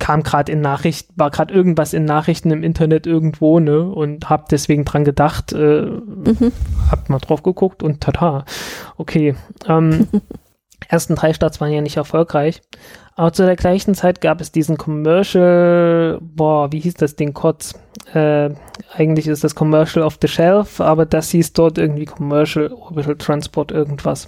kam 0.06 0.22
gerade 0.22 0.52
in 0.52 0.62
Nachrichten, 0.62 1.12
war 1.16 1.32
gerade 1.32 1.52
irgendwas 1.52 1.94
in 1.94 2.06
Nachrichten 2.06 2.52
im 2.52 2.62
Internet 2.62 3.08
irgendwo, 3.08 3.60
ne, 3.60 3.82
und 3.82 4.30
hab 4.30 4.50
deswegen 4.50 4.86
dran 4.86 5.04
gedacht, 5.04 5.52
äh, 5.52 5.82
Mhm. 5.82 6.52
hab 6.92 7.10
mal 7.10 7.18
drauf 7.18 7.42
geguckt 7.42 7.82
und 7.82 8.02
tata, 8.02 8.46
okay. 8.98 9.34
Ähm, 9.68 10.08
ersten 10.90 11.16
drei 11.16 11.34
Starts 11.34 11.60
waren 11.60 11.72
ja 11.72 11.82
nicht 11.82 11.98
erfolgreich. 11.98 12.62
Aber 13.16 13.34
zu 13.34 13.48
der 13.48 13.56
gleichen 13.56 13.96
Zeit 13.96 14.22
gab 14.22 14.42
es 14.42 14.52
diesen 14.52 14.78
Commercial, 14.78 16.20
boah, 16.22 16.72
wie 16.72 16.82
hieß 16.82 16.94
das 16.94 17.16
Ding 17.16 17.34
Kotz? 17.34 17.74
Äh, 18.14 18.52
eigentlich 18.94 19.26
ist 19.26 19.44
das 19.44 19.56
Commercial 19.56 20.06
off 20.06 20.20
the 20.22 20.28
Shelf, 20.28 20.82
aber 20.82 21.08
das 21.08 21.32
hieß 21.32 21.54
dort 21.54 21.80
irgendwie 21.80 22.06
Commercial 22.06 22.72
Orbital 22.72 23.16
Transport 23.16 23.72
irgendwas. 23.72 24.28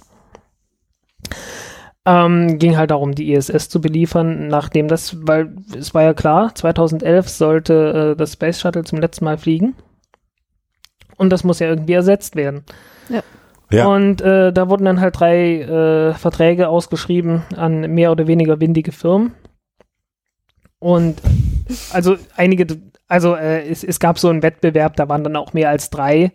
Ähm, 2.10 2.58
ging 2.58 2.78
halt 2.78 2.90
darum, 2.90 3.14
die 3.14 3.34
ISS 3.34 3.68
zu 3.68 3.82
beliefern, 3.82 4.48
nachdem 4.48 4.88
das, 4.88 5.14
weil 5.26 5.54
es 5.78 5.92
war 5.92 6.04
ja 6.04 6.14
klar, 6.14 6.54
2011 6.54 7.28
sollte 7.28 8.12
äh, 8.12 8.16
das 8.16 8.32
Space 8.32 8.60
Shuttle 8.60 8.84
zum 8.84 8.98
letzten 8.98 9.26
Mal 9.26 9.36
fliegen. 9.36 9.74
Und 11.18 11.30
das 11.30 11.44
muss 11.44 11.58
ja 11.58 11.68
irgendwie 11.68 11.92
ersetzt 11.92 12.34
werden. 12.34 12.64
Ja. 13.70 13.86
Und 13.86 14.22
äh, 14.22 14.54
da 14.54 14.70
wurden 14.70 14.86
dann 14.86 15.02
halt 15.02 15.20
drei 15.20 15.60
äh, 15.60 16.14
Verträge 16.14 16.70
ausgeschrieben 16.70 17.42
an 17.54 17.80
mehr 17.92 18.10
oder 18.10 18.26
weniger 18.26 18.58
windige 18.58 18.92
Firmen. 18.92 19.34
Und 20.78 21.20
also 21.92 22.16
einige, 22.36 22.78
also 23.06 23.34
äh, 23.34 23.68
es, 23.68 23.84
es 23.84 24.00
gab 24.00 24.18
so 24.18 24.30
einen 24.30 24.42
Wettbewerb, 24.42 24.96
da 24.96 25.10
waren 25.10 25.24
dann 25.24 25.36
auch 25.36 25.52
mehr 25.52 25.68
als 25.68 25.90
drei 25.90 26.32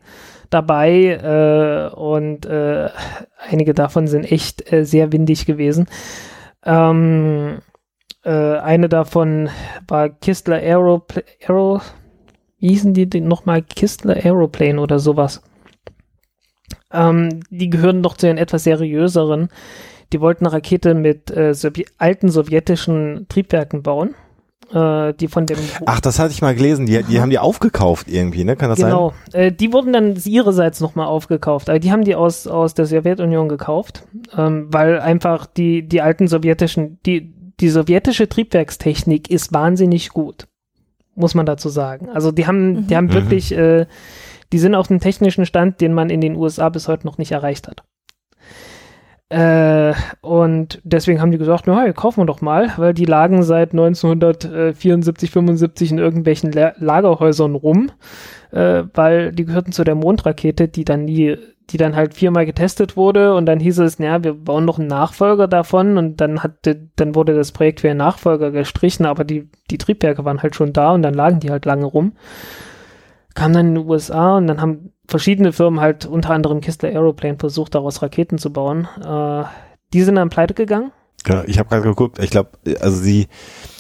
dabei 0.54 1.92
äh, 1.92 1.96
und 1.96 2.46
äh, 2.46 2.90
einige 3.50 3.74
davon 3.74 4.08
sind 4.08 4.32
echt 4.32 4.72
äh, 4.72 4.86
sehr 4.86 5.12
windig 5.12 5.46
gewesen. 5.46 5.88
Ähm, 6.64 7.60
äh, 8.24 8.30
eine 8.32 8.90
davon 8.90 9.50
war 9.88 10.10
Kistler 10.10 10.58
Aero, 10.58 11.06
Aero 11.48 11.82
wie 12.64 12.70
hießen 12.70 12.94
die 12.94 13.10
denn 13.10 13.28
nochmal? 13.28 13.62
Kistler 13.62 14.16
Aeroplane 14.16 14.80
oder 14.80 14.98
sowas. 14.98 15.42
Ähm, 16.94 17.42
die 17.50 17.70
gehören 17.70 18.02
doch 18.02 18.16
zu 18.16 18.26
den 18.26 18.38
etwas 18.38 18.64
seriöseren. 18.64 19.50
Die 20.14 20.22
wollten 20.22 20.46
eine 20.46 20.54
Rakete 20.54 20.94
mit 20.94 21.30
äh, 21.30 21.54
alten 21.98 22.30
sowjetischen 22.30 23.26
Triebwerken 23.28 23.84
bauen, 23.84 24.16
äh, 24.74 25.14
die 25.14 25.28
von 25.28 25.46
dem 25.46 25.58
Ach, 25.86 26.00
das 26.00 26.20
hatte 26.20 26.32
ich 26.32 26.42
mal 26.42 26.56
gelesen. 26.56 26.86
Die, 26.86 27.02
die 27.04 27.22
haben 27.22 27.30
die 27.30 27.40
aufgekauft 27.40 28.08
irgendwie, 28.10 28.44
ne? 28.44 28.56
Kann 28.56 28.70
das 28.70 28.80
sein? 28.80 28.90
genau. 28.90 29.14
Äh, 29.32 29.52
die 29.52 29.72
wurden 29.72 29.94
dann 29.94 30.16
ihrerseits 30.26 30.80
nochmal 30.80 31.08
aufgekauft. 31.08 31.70
Also 31.70 31.80
die 31.80 31.92
haben 31.92 32.04
die 32.04 32.16
aus, 32.16 32.48
aus 32.48 32.74
der 32.74 32.86
Sowjetunion 32.86 33.50
gekauft, 33.50 34.04
ähm, 34.36 34.68
weil 34.72 35.00
einfach 35.00 35.46
die, 35.46 35.88
die 35.88 36.02
alten 36.02 36.28
sowjetischen, 36.28 37.00
die, 37.06 37.34
die 37.60 37.70
sowjetische 37.70 38.28
Triebwerkstechnik 38.28 39.30
ist 39.30 39.54
wahnsinnig 39.54 40.10
gut. 40.10 40.48
Muss 41.16 41.36
man 41.36 41.46
dazu 41.46 41.70
sagen. 41.70 42.10
Also 42.10 42.32
die 42.32 42.48
haben, 42.48 42.88
die 42.88 42.96
haben 42.96 43.06
Mhm. 43.08 43.14
wirklich, 43.14 43.52
äh, 43.56 43.86
die 44.52 44.60
sind 44.60 44.74
auf 44.76 44.90
einem 44.90 45.00
technischen 45.00 45.46
Stand, 45.46 45.80
den 45.82 45.94
man 45.94 46.10
in 46.10 46.22
den 46.22 46.36
USA 46.36 46.70
bis 46.70 46.88
heute 46.88 47.06
noch 47.06 47.18
nicht 47.20 47.32
erreicht 47.32 47.68
hat. 47.68 47.84
Äh, 49.34 49.96
und 50.22 50.80
deswegen 50.84 51.20
haben 51.20 51.32
die 51.32 51.40
gesagt, 51.40 51.64
na, 51.66 51.82
hey, 51.82 51.92
kaufen 51.92 52.22
wir 52.22 52.28
doch 52.28 52.42
mal, 52.42 52.72
weil 52.78 52.94
die 52.94 53.06
lagen 53.06 53.42
seit 53.42 53.72
1974, 53.72 55.32
75 55.32 55.92
in 55.92 55.98
irgendwelchen 55.98 56.52
La 56.52 56.74
Lagerhäusern 56.78 57.56
rum, 57.56 57.90
äh, 58.52 58.84
weil 58.94 59.32
die 59.32 59.46
gehörten 59.46 59.72
zu 59.72 59.84
der 59.84 59.96
Mondrakete, 59.96 60.68
die 60.68 60.86
dann 60.86 61.06
nie, 61.06 61.36
die 61.72 61.78
dann 61.78 61.96
halt 61.96 62.14
viermal 62.14 62.46
getestet 62.46 62.96
wurde 62.96 63.34
und 63.34 63.48
dann 63.48 63.60
hieß 63.60 63.80
es, 63.80 63.98
naja, 63.98 64.24
wir 64.24 64.36
bauen 64.36 64.66
noch 64.66 64.78
einen 64.78 64.88
Nachfolger 64.88 65.48
davon 65.48 65.98
und 65.98 66.22
dann 66.22 66.44
hatte, 66.44 66.90
dann 66.96 67.16
wurde 67.16 67.34
das 67.34 67.52
Projekt 67.52 67.82
für 67.82 67.90
einen 67.90 67.98
Nachfolger 67.98 68.52
gestrichen, 68.52 69.08
aber 69.08 69.24
die, 69.24 69.50
die 69.72 69.80
Triebwerke 69.80 70.26
waren 70.26 70.44
halt 70.44 70.54
schon 70.54 70.74
da 70.74 70.92
und 70.92 71.02
dann 71.02 71.16
lagen 71.16 71.40
die 71.40 71.50
halt 71.50 71.66
lange 71.66 71.86
rum. 71.86 72.14
Kam 73.34 73.54
dann 73.54 73.70
in 73.70 73.76
den 73.76 73.90
USA 73.90 74.38
und 74.38 74.46
dann 74.46 74.62
haben 74.62 74.93
verschiedene 75.08 75.52
Firmen 75.54 75.80
halt 75.80 76.06
unter 76.06 76.32
anderem 76.32 76.62
Kistler 76.62 76.90
Aeroplane 76.90 77.38
versucht, 77.40 77.76
daraus 77.76 78.02
Raketen 78.02 78.38
zu 78.38 78.52
bauen. 78.52 78.88
Äh, 79.04 79.44
die 79.94 80.02
sind 80.02 80.16
dann 80.16 80.30
pleite 80.30 80.54
gegangen. 80.54 80.92
Genau, 81.26 81.44
ich 81.46 81.58
habe 81.58 81.70
gerade 81.70 81.84
geguckt. 81.84 82.20
Ich 82.20 82.32
glaube, 82.32 82.50
also 82.82 82.98
sie 82.98 83.28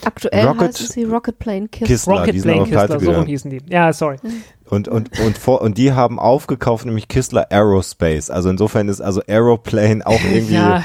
Aktuell 0.05 0.45
Rocket- 0.45 0.69
heißen 0.69 0.88
sie 0.88 1.03
Rocket 1.03 1.39
Plane. 1.39 1.67
Kistler, 1.67 2.19
Rocket 2.19 2.34
die 2.36 2.39
sind 2.39 2.51
Plane 2.53 2.69
Kistler, 2.69 2.99
so 3.01 3.11
rum 3.11 3.26
hießen 3.26 3.51
die. 3.51 3.61
Ja, 3.69 3.91
sorry. 3.91 4.15
Und, 4.74 4.88
und, 4.88 5.19
und, 5.19 5.38
vor, 5.38 5.61
und 5.61 5.78
die 5.78 5.93
haben 5.93 6.19
aufgekauft, 6.19 6.86
nämlich 6.86 7.07
Kistler 7.07 7.47
Aerospace. 7.51 8.30
Also 8.30 8.49
insofern 8.49 8.89
ist 8.89 9.01
also 9.01 9.21
Aeroplane 9.28 10.05
auch 10.05 10.19
irgendwie 10.32 10.55
Ja, 10.55 10.84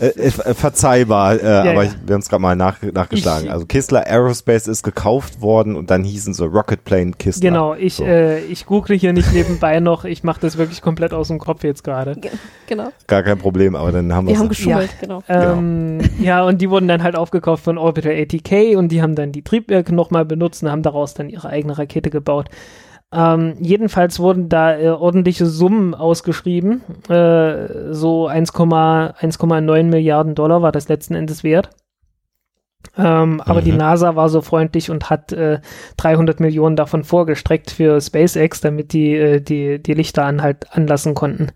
äh, 0.00 0.06
äh, 0.08 0.30
verzeihbar, 0.54 1.36
äh, 1.42 1.46
aber 1.46 1.72
ja. 1.72 1.82
Ich, 1.84 1.90
wir 2.06 2.14
haben 2.14 2.20
es 2.20 2.28
gerade 2.28 2.42
mal 2.42 2.56
nach, 2.56 2.82
nachgeschlagen. 2.82 3.46
Ich- 3.46 3.52
also 3.52 3.64
Kistler 3.66 4.06
Aerospace 4.06 4.66
ist 4.68 4.82
gekauft 4.82 5.40
worden 5.40 5.76
und 5.76 5.90
dann 5.90 6.04
hießen 6.04 6.34
sie 6.34 6.44
Rocket 6.44 6.84
Plane 6.84 7.12
Kistler. 7.18 7.50
genau. 7.50 7.74
Ich, 7.74 7.94
So. 7.94 8.04
äh, 8.04 8.40
ich 8.40 8.66
google 8.66 8.96
hier 8.98 9.12
nicht 9.12 9.32
nebenbei 9.32 9.80
noch. 9.80 10.04
Ich 10.04 10.22
mache 10.24 10.40
das 10.40 10.58
wirklich 10.58 10.82
komplett 10.82 11.14
aus 11.14 11.28
dem 11.28 11.38
Kopf 11.38 11.64
jetzt 11.64 11.84
gerade. 11.84 12.14
Ge- 12.16 12.30
Genau. 12.66 12.88
Gar 13.06 13.22
kein 13.22 13.38
Problem, 13.38 13.74
aber 13.74 13.92
dann 13.92 14.12
haben 14.12 14.26
Wir 14.26 14.34
wir 14.34 14.40
haben 14.40 14.48
geschummelt, 14.50 14.90
genau. 15.00 15.22
Ähm, 15.28 16.00
ja, 16.20 16.44
und 16.44 16.60
die 16.60 16.68
wurden 16.68 16.86
dann 16.86 17.02
halt 17.02 17.16
aufgekauft 17.16 17.64
von 17.64 17.78
Orbital 17.78 18.12
ATK 18.12 18.76
und 18.76 18.88
die 18.92 19.00
haben 19.00 19.14
dann 19.14 19.32
die 19.32 19.40
Triebwerke 19.42 19.94
nochmal 19.94 20.26
benutzt 20.26 20.62
und 20.62 20.70
haben 20.70 20.82
daraus 20.82 21.14
dann 21.14 21.30
ihre 21.30 21.48
eigene 21.48 21.78
Rakete 21.78 22.10
gebaut. 22.10 22.48
Ähm, 23.12 23.54
jedenfalls 23.58 24.20
wurden 24.20 24.48
da 24.48 24.78
äh, 24.78 24.88
ordentliche 24.88 25.46
Summen 25.46 25.94
ausgeschrieben. 25.94 26.82
Äh, 27.08 27.92
so 27.94 28.28
1,9 28.28 29.82
Milliarden 29.84 30.34
Dollar 30.34 30.60
war 30.60 30.72
das 30.72 30.88
letzten 30.88 31.14
Endes 31.14 31.42
wert. 31.42 31.70
Ähm, 32.96 33.40
aber 33.40 33.60
Mhm. 33.60 33.64
die 33.64 33.72
NASA 33.72 34.14
war 34.14 34.28
so 34.28 34.40
freundlich 34.40 34.90
und 34.90 35.08
hat 35.10 35.32
äh, 35.32 35.60
300 35.96 36.40
Millionen 36.40 36.76
davon 36.76 37.02
vorgestreckt 37.02 37.70
für 37.70 38.00
SpaceX, 38.00 38.60
damit 38.60 38.92
die 38.92 39.14
äh, 39.14 39.40
die, 39.40 39.82
die 39.82 39.94
Lichter 39.94 40.24
anhalt, 40.24 40.66
anlassen 40.72 41.14
konnten. 41.14 41.48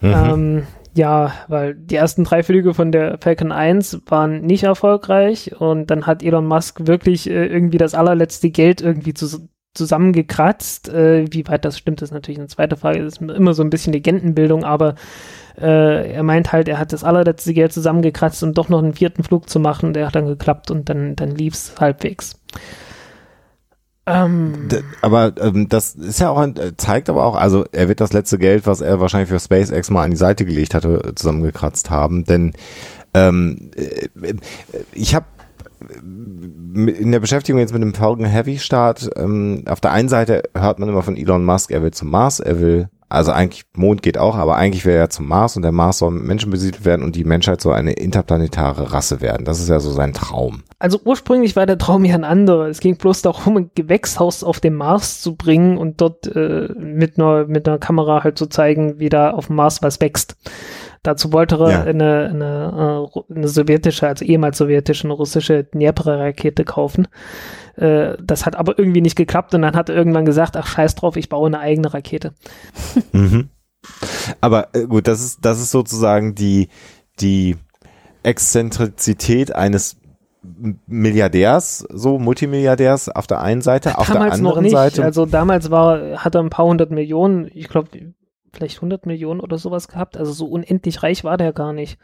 Mhm. 0.00 0.12
Ähm, 0.14 0.66
ja, 0.94 1.32
weil 1.48 1.74
die 1.74 1.96
ersten 1.96 2.24
drei 2.24 2.42
Flüge 2.42 2.74
von 2.74 2.90
der 2.90 3.18
Falcon 3.20 3.52
1 3.52 4.02
waren 4.06 4.40
nicht 4.40 4.64
erfolgreich 4.64 5.60
und 5.60 5.90
dann 5.90 6.06
hat 6.06 6.22
Elon 6.22 6.46
Musk 6.46 6.86
wirklich 6.86 7.28
äh, 7.28 7.46
irgendwie 7.46 7.78
das 7.78 7.94
allerletzte 7.94 8.50
Geld 8.50 8.80
irgendwie 8.80 9.14
zu, 9.14 9.48
zusammengekratzt. 9.78 10.90
Äh, 10.90 11.26
wie 11.30 11.46
weit 11.48 11.64
das 11.64 11.78
stimmt, 11.78 12.02
ist 12.02 12.12
natürlich 12.12 12.38
eine 12.38 12.48
zweite 12.48 12.76
Frage. 12.76 13.02
Das 13.02 13.14
ist 13.14 13.22
immer 13.22 13.54
so 13.54 13.62
ein 13.62 13.70
bisschen 13.70 13.94
Legendenbildung, 13.94 14.64
aber 14.64 14.96
äh, 15.58 16.12
er 16.12 16.22
meint 16.22 16.52
halt, 16.52 16.68
er 16.68 16.78
hat 16.78 16.92
das 16.92 17.04
allerletzte 17.04 17.54
Geld 17.54 17.72
zusammengekratzt, 17.72 18.42
um 18.42 18.52
doch 18.52 18.68
noch 18.68 18.80
einen 18.80 18.94
vierten 18.94 19.24
Flug 19.24 19.48
zu 19.48 19.58
machen. 19.58 19.94
Der 19.94 20.06
hat 20.06 20.14
dann 20.14 20.26
geklappt 20.26 20.70
und 20.70 20.88
dann, 20.90 21.16
dann 21.16 21.30
lief's 21.30 21.74
halbwegs. 21.80 22.38
Ähm, 24.06 24.68
Aber 25.02 25.32
ähm, 25.38 25.68
das 25.68 25.94
ist 25.94 26.20
ja 26.20 26.30
auch 26.30 26.38
ein, 26.38 26.54
zeigt 26.76 27.10
aber 27.10 27.24
auch, 27.24 27.36
also 27.36 27.66
er 27.72 27.88
wird 27.88 28.00
das 28.00 28.12
letzte 28.12 28.38
Geld, 28.38 28.66
was 28.66 28.80
er 28.80 29.00
wahrscheinlich 29.00 29.28
für 29.28 29.38
SpaceX 29.38 29.90
mal 29.90 30.04
an 30.04 30.12
die 30.12 30.16
Seite 30.16 30.46
gelegt 30.46 30.74
hatte, 30.74 31.12
zusammengekratzt 31.14 31.90
haben. 31.90 32.24
Denn 32.24 32.52
ähm, 33.14 33.70
äh, 33.76 34.08
äh, 34.26 34.34
ich 34.92 35.14
habe 35.14 35.26
in 36.74 37.12
der 37.12 37.20
Beschäftigung 37.20 37.60
jetzt 37.60 37.72
mit 37.72 37.82
dem 37.82 37.94
Falcon 37.94 38.24
Heavy 38.24 38.58
Start, 38.58 39.10
ähm, 39.16 39.64
auf 39.68 39.80
der 39.80 39.92
einen 39.92 40.08
Seite 40.08 40.42
hört 40.56 40.78
man 40.78 40.88
immer 40.88 41.02
von 41.02 41.16
Elon 41.16 41.44
Musk, 41.44 41.70
er 41.70 41.82
will 41.82 41.92
zum 41.92 42.10
Mars, 42.10 42.40
er 42.40 42.60
will, 42.60 42.88
also 43.08 43.32
eigentlich 43.32 43.64
Mond 43.74 44.02
geht 44.02 44.18
auch, 44.18 44.36
aber 44.36 44.56
eigentlich 44.56 44.84
will 44.84 44.94
er 44.94 45.08
zum 45.08 45.28
Mars 45.28 45.56
und 45.56 45.62
der 45.62 45.72
Mars 45.72 45.98
soll 45.98 46.10
mit 46.10 46.24
Menschen 46.24 46.50
besiedelt 46.50 46.84
werden 46.84 47.02
und 47.02 47.16
die 47.16 47.24
Menschheit 47.24 47.60
soll 47.60 47.74
eine 47.74 47.92
interplanetare 47.92 48.92
Rasse 48.92 49.20
werden. 49.20 49.46
Das 49.46 49.60
ist 49.60 49.68
ja 49.68 49.80
so 49.80 49.90
sein 49.90 50.12
Traum. 50.12 50.62
Also 50.78 51.00
ursprünglich 51.04 51.56
war 51.56 51.64
der 51.64 51.78
Traum 51.78 52.04
ja 52.04 52.14
ein 52.14 52.24
anderer. 52.24 52.66
Es 52.66 52.80
ging 52.80 52.96
bloß 52.96 53.22
darum, 53.22 53.56
ein 53.56 53.70
Gewächshaus 53.74 54.44
auf 54.44 54.60
den 54.60 54.74
Mars 54.74 55.22
zu 55.22 55.36
bringen 55.36 55.78
und 55.78 56.00
dort 56.00 56.26
äh, 56.36 56.68
mit 56.76 57.18
einer 57.18 57.46
mit 57.46 57.66
einer 57.66 57.78
Kamera 57.78 58.24
halt 58.24 58.36
zu 58.36 58.46
zeigen, 58.46 58.98
wie 58.98 59.08
da 59.08 59.30
auf 59.30 59.46
dem 59.46 59.56
Mars 59.56 59.82
was 59.82 60.00
wächst. 60.00 60.36
Dazu 61.02 61.32
wollte 61.32 61.56
er 61.56 61.70
Ja. 61.70 61.82
eine, 61.82 62.28
eine, 62.30 63.08
äh, 63.14 63.34
eine 63.34 63.48
sowjetische, 63.48 64.06
also 64.06 64.24
ehemals 64.24 64.58
sowjetische, 64.58 65.04
eine 65.04 65.14
russische 65.14 65.64
Dnepr-Rakete 65.64 66.64
kaufen. 66.64 67.08
Äh, 67.76 68.16
das 68.22 68.46
hat 68.46 68.56
aber 68.56 68.78
irgendwie 68.78 69.00
nicht 69.00 69.16
geklappt 69.16 69.54
und 69.54 69.62
dann 69.62 69.76
hat 69.76 69.88
er 69.88 69.94
irgendwann 69.96 70.24
gesagt, 70.24 70.56
ach 70.56 70.66
scheiß 70.66 70.94
drauf, 70.96 71.16
ich 71.16 71.28
baue 71.28 71.46
eine 71.46 71.60
eigene 71.60 71.92
Rakete. 71.94 72.32
Mhm. 73.12 73.48
Aber 74.40 74.68
äh, 74.74 74.86
gut, 74.86 75.06
das 75.06 75.20
ist, 75.22 75.44
das 75.44 75.60
ist 75.60 75.70
sozusagen 75.70 76.34
die, 76.34 76.68
die 77.20 77.56
Exzentrizität 78.22 79.54
eines 79.54 79.96
Milliardärs, 80.86 81.78
so 81.92 82.18
Multimilliardärs 82.18 83.08
auf 83.08 83.26
der 83.26 83.40
einen 83.40 83.60
Seite, 83.60 83.98
auf 83.98 84.06
der 84.06 84.14
damals 84.14 84.34
anderen 84.34 84.54
noch 84.54 84.62
nicht. 84.62 84.72
Seite. 84.72 85.04
Also 85.04 85.26
damals 85.26 85.70
war, 85.70 86.22
hat 86.24 86.34
er 86.34 86.42
ein 86.42 86.50
paar 86.50 86.66
hundert 86.66 86.90
Millionen, 86.90 87.50
ich 87.52 87.68
glaube, 87.68 87.88
vielleicht 88.58 88.76
100 88.76 89.06
Millionen 89.06 89.40
oder 89.40 89.56
sowas 89.58 89.88
gehabt. 89.88 90.16
Also 90.16 90.32
so 90.32 90.46
unendlich 90.46 91.02
reich 91.02 91.24
war 91.24 91.36
der 91.36 91.52
gar 91.52 91.72
nicht. 91.72 91.98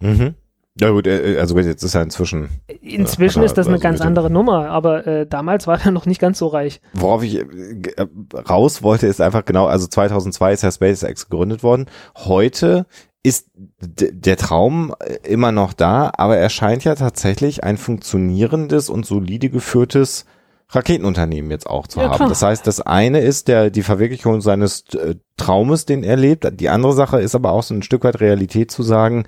mhm. 0.00 0.34
Ja 0.80 0.90
gut, 0.90 1.08
äh, 1.08 1.36
also 1.40 1.56
gut, 1.56 1.64
jetzt 1.64 1.82
ist 1.82 1.96
er 1.96 2.02
inzwischen, 2.02 2.50
Inzwischen 2.80 3.40
Ja, 3.40 3.46
ist 3.46 3.58
das 3.58 3.66
eine 3.66 3.74
also 3.74 3.82
ganz 3.82 3.98
bitte. 3.98 4.06
andere 4.06 4.30
Nummer, 4.30 4.68
aber 4.68 5.06
äh, 5.06 5.26
damals 5.26 5.66
war 5.66 5.80
er 5.80 5.90
noch 5.92 6.06
nicht 6.06 6.20
ganz 6.20 6.38
so 6.38 6.46
reich. 6.46 6.80
worauf 6.92 7.22
ich 7.24 7.34
äh, 7.36 7.42
äh, 7.42 8.06
raus 8.48 8.82
wollte, 8.82 9.08
ist 9.08 9.20
einfach 9.20 9.44
genau, 9.44 9.66
also 9.66 9.86
2002 9.88 10.52
ist 10.52 10.62
ja 10.62 10.70
SpaceX 10.70 11.28
gegründet 11.28 11.64
worden. 11.64 11.86
Heute 12.16 12.86
ist 13.24 13.50
der 13.80 14.36
Traum 14.36 14.94
äh, 15.00 15.14
immer 15.28 15.50
noch 15.50 15.72
da, 15.72 16.12
aber 16.16 16.36
er 16.36 16.48
scheint 16.48 16.84
ja 16.84 16.94
tatsächlich 16.94 17.64
ein 17.64 17.76
funktionierendes 17.76 18.88
und 18.88 19.04
solide 19.04 19.50
geführtes 19.50 20.26
Raketenunternehmen 20.70 21.50
jetzt 21.50 21.66
auch 21.68 21.86
zu 21.86 22.00
Ja, 22.00 22.06
haben. 22.08 22.16
klar. 22.16 22.28
Das 22.28 22.42
heißt, 22.42 22.66
das 22.66 22.80
eine 22.80 23.20
ist 23.20 23.48
der 23.48 23.70
die 23.70 23.82
Verwirklichung 23.82 24.40
seines 24.40 24.84
äh, 24.94 25.14
Traumes, 25.36 25.86
den 25.86 26.04
er 26.04 26.16
lebt. 26.16 26.60
Die 26.60 26.68
andere 26.68 26.92
Sache 26.92 27.20
ist 27.20 27.34
aber 27.34 27.52
auch 27.52 27.62
so 27.62 27.74
ein 27.74 27.82
Stück 27.82 28.04
weit 28.04 28.20
Realität 28.20 28.70
zu 28.70 28.82
sagen, 28.82 29.24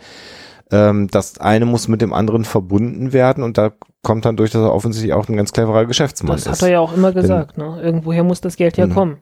ähm, 0.71 1.09
das 1.11 1.39
eine 1.39 1.65
muss 1.67 1.89
mit 1.89 2.03
dem 2.03 2.13
anderen 2.13 2.45
verbunden 2.45 3.13
werden 3.13 3.43
und 3.43 3.57
da 3.59 3.73
kommt 4.03 4.25
dann 4.25 4.37
durch, 4.37 4.51
dass 4.51 4.63
er 4.63 4.73
offensichtlich 4.75 5.13
auch 5.15 5.29
ein 5.29 5.37
ganz 5.37 5.53
cleverer 5.53 5.87
Geschäftsmann 5.87 6.33
Das 6.37 6.47
ist. 6.47 6.53
hat 6.53 6.63
er 6.63 6.73
ja 6.73 6.81
auch 6.81 6.95
immer 6.95 7.13
gesagt. 7.13 7.59
Ne? 7.59 7.81
Irgendwoher 7.83 8.23
muss 8.25 8.41
das 8.41 8.57
Geld 8.57 8.77
ja 8.77 8.87
Mhm. 8.87 8.95
kommen. 8.95 9.17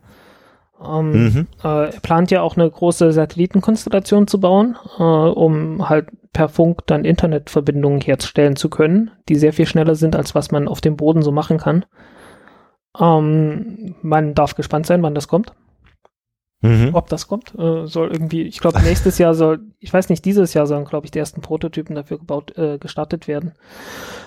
Ähm, 0.85 1.11
Mhm. 1.25 1.47
äh, 1.65 1.87
er 1.91 2.01
plant 2.03 2.31
ja 2.31 2.43
auch 2.43 2.57
eine 2.57 2.71
große 2.71 3.13
Satellitenkonstellation 3.13 4.27
zu 4.29 4.39
bauen, 4.41 4.77
äh, 4.99 5.03
um 5.03 5.89
halt 5.89 6.09
per 6.33 6.49
Funk 6.49 6.87
dann 6.87 7.05
Internetverbindungen 7.05 8.01
herstellen 8.01 8.57
zu 8.57 8.71
können, 8.71 9.11
die 9.29 9.37
sehr 9.37 9.53
viel 9.53 9.67
schneller 9.67 9.95
sind, 9.95 10.17
als 10.17 10.35
was 10.35 10.51
man 10.51 10.69
auf 10.69 10.81
dem 10.81 10.97
Boden 10.97 11.23
so 11.23 11.33
machen 11.33 11.59
kann. 11.59 11.85
Ähm, 12.99 13.95
man 14.03 14.35
darf 14.35 14.55
gespannt 14.55 14.87
sein, 14.87 15.03
wann 15.03 15.15
das 15.15 15.29
kommt. 15.29 15.53
Mhm. 16.61 16.91
ob 16.93 17.09
das 17.09 17.29
kommt. 17.29 17.55
Äh, 17.57 17.87
soll 17.87 18.11
irgendwie, 18.11 18.43
ich 18.43 18.59
glaube, 18.59 18.81
nächstes 18.81 19.19
Jahr 19.19 19.35
soll, 19.35 19.61
ich 19.79 19.95
weiß 19.95 20.09
nicht, 20.09 20.25
dieses 20.25 20.55
Jahr 20.55 20.67
sollen, 20.67 20.87
glaube 20.87 21.07
ich, 21.07 21.13
die 21.13 21.21
ersten 21.21 21.41
Prototypen 21.41 21.95
dafür 21.95 22.19
gebaut, 22.19 22.57
äh, 22.59 22.79
gestartet 22.79 23.29
werden. 23.29 23.53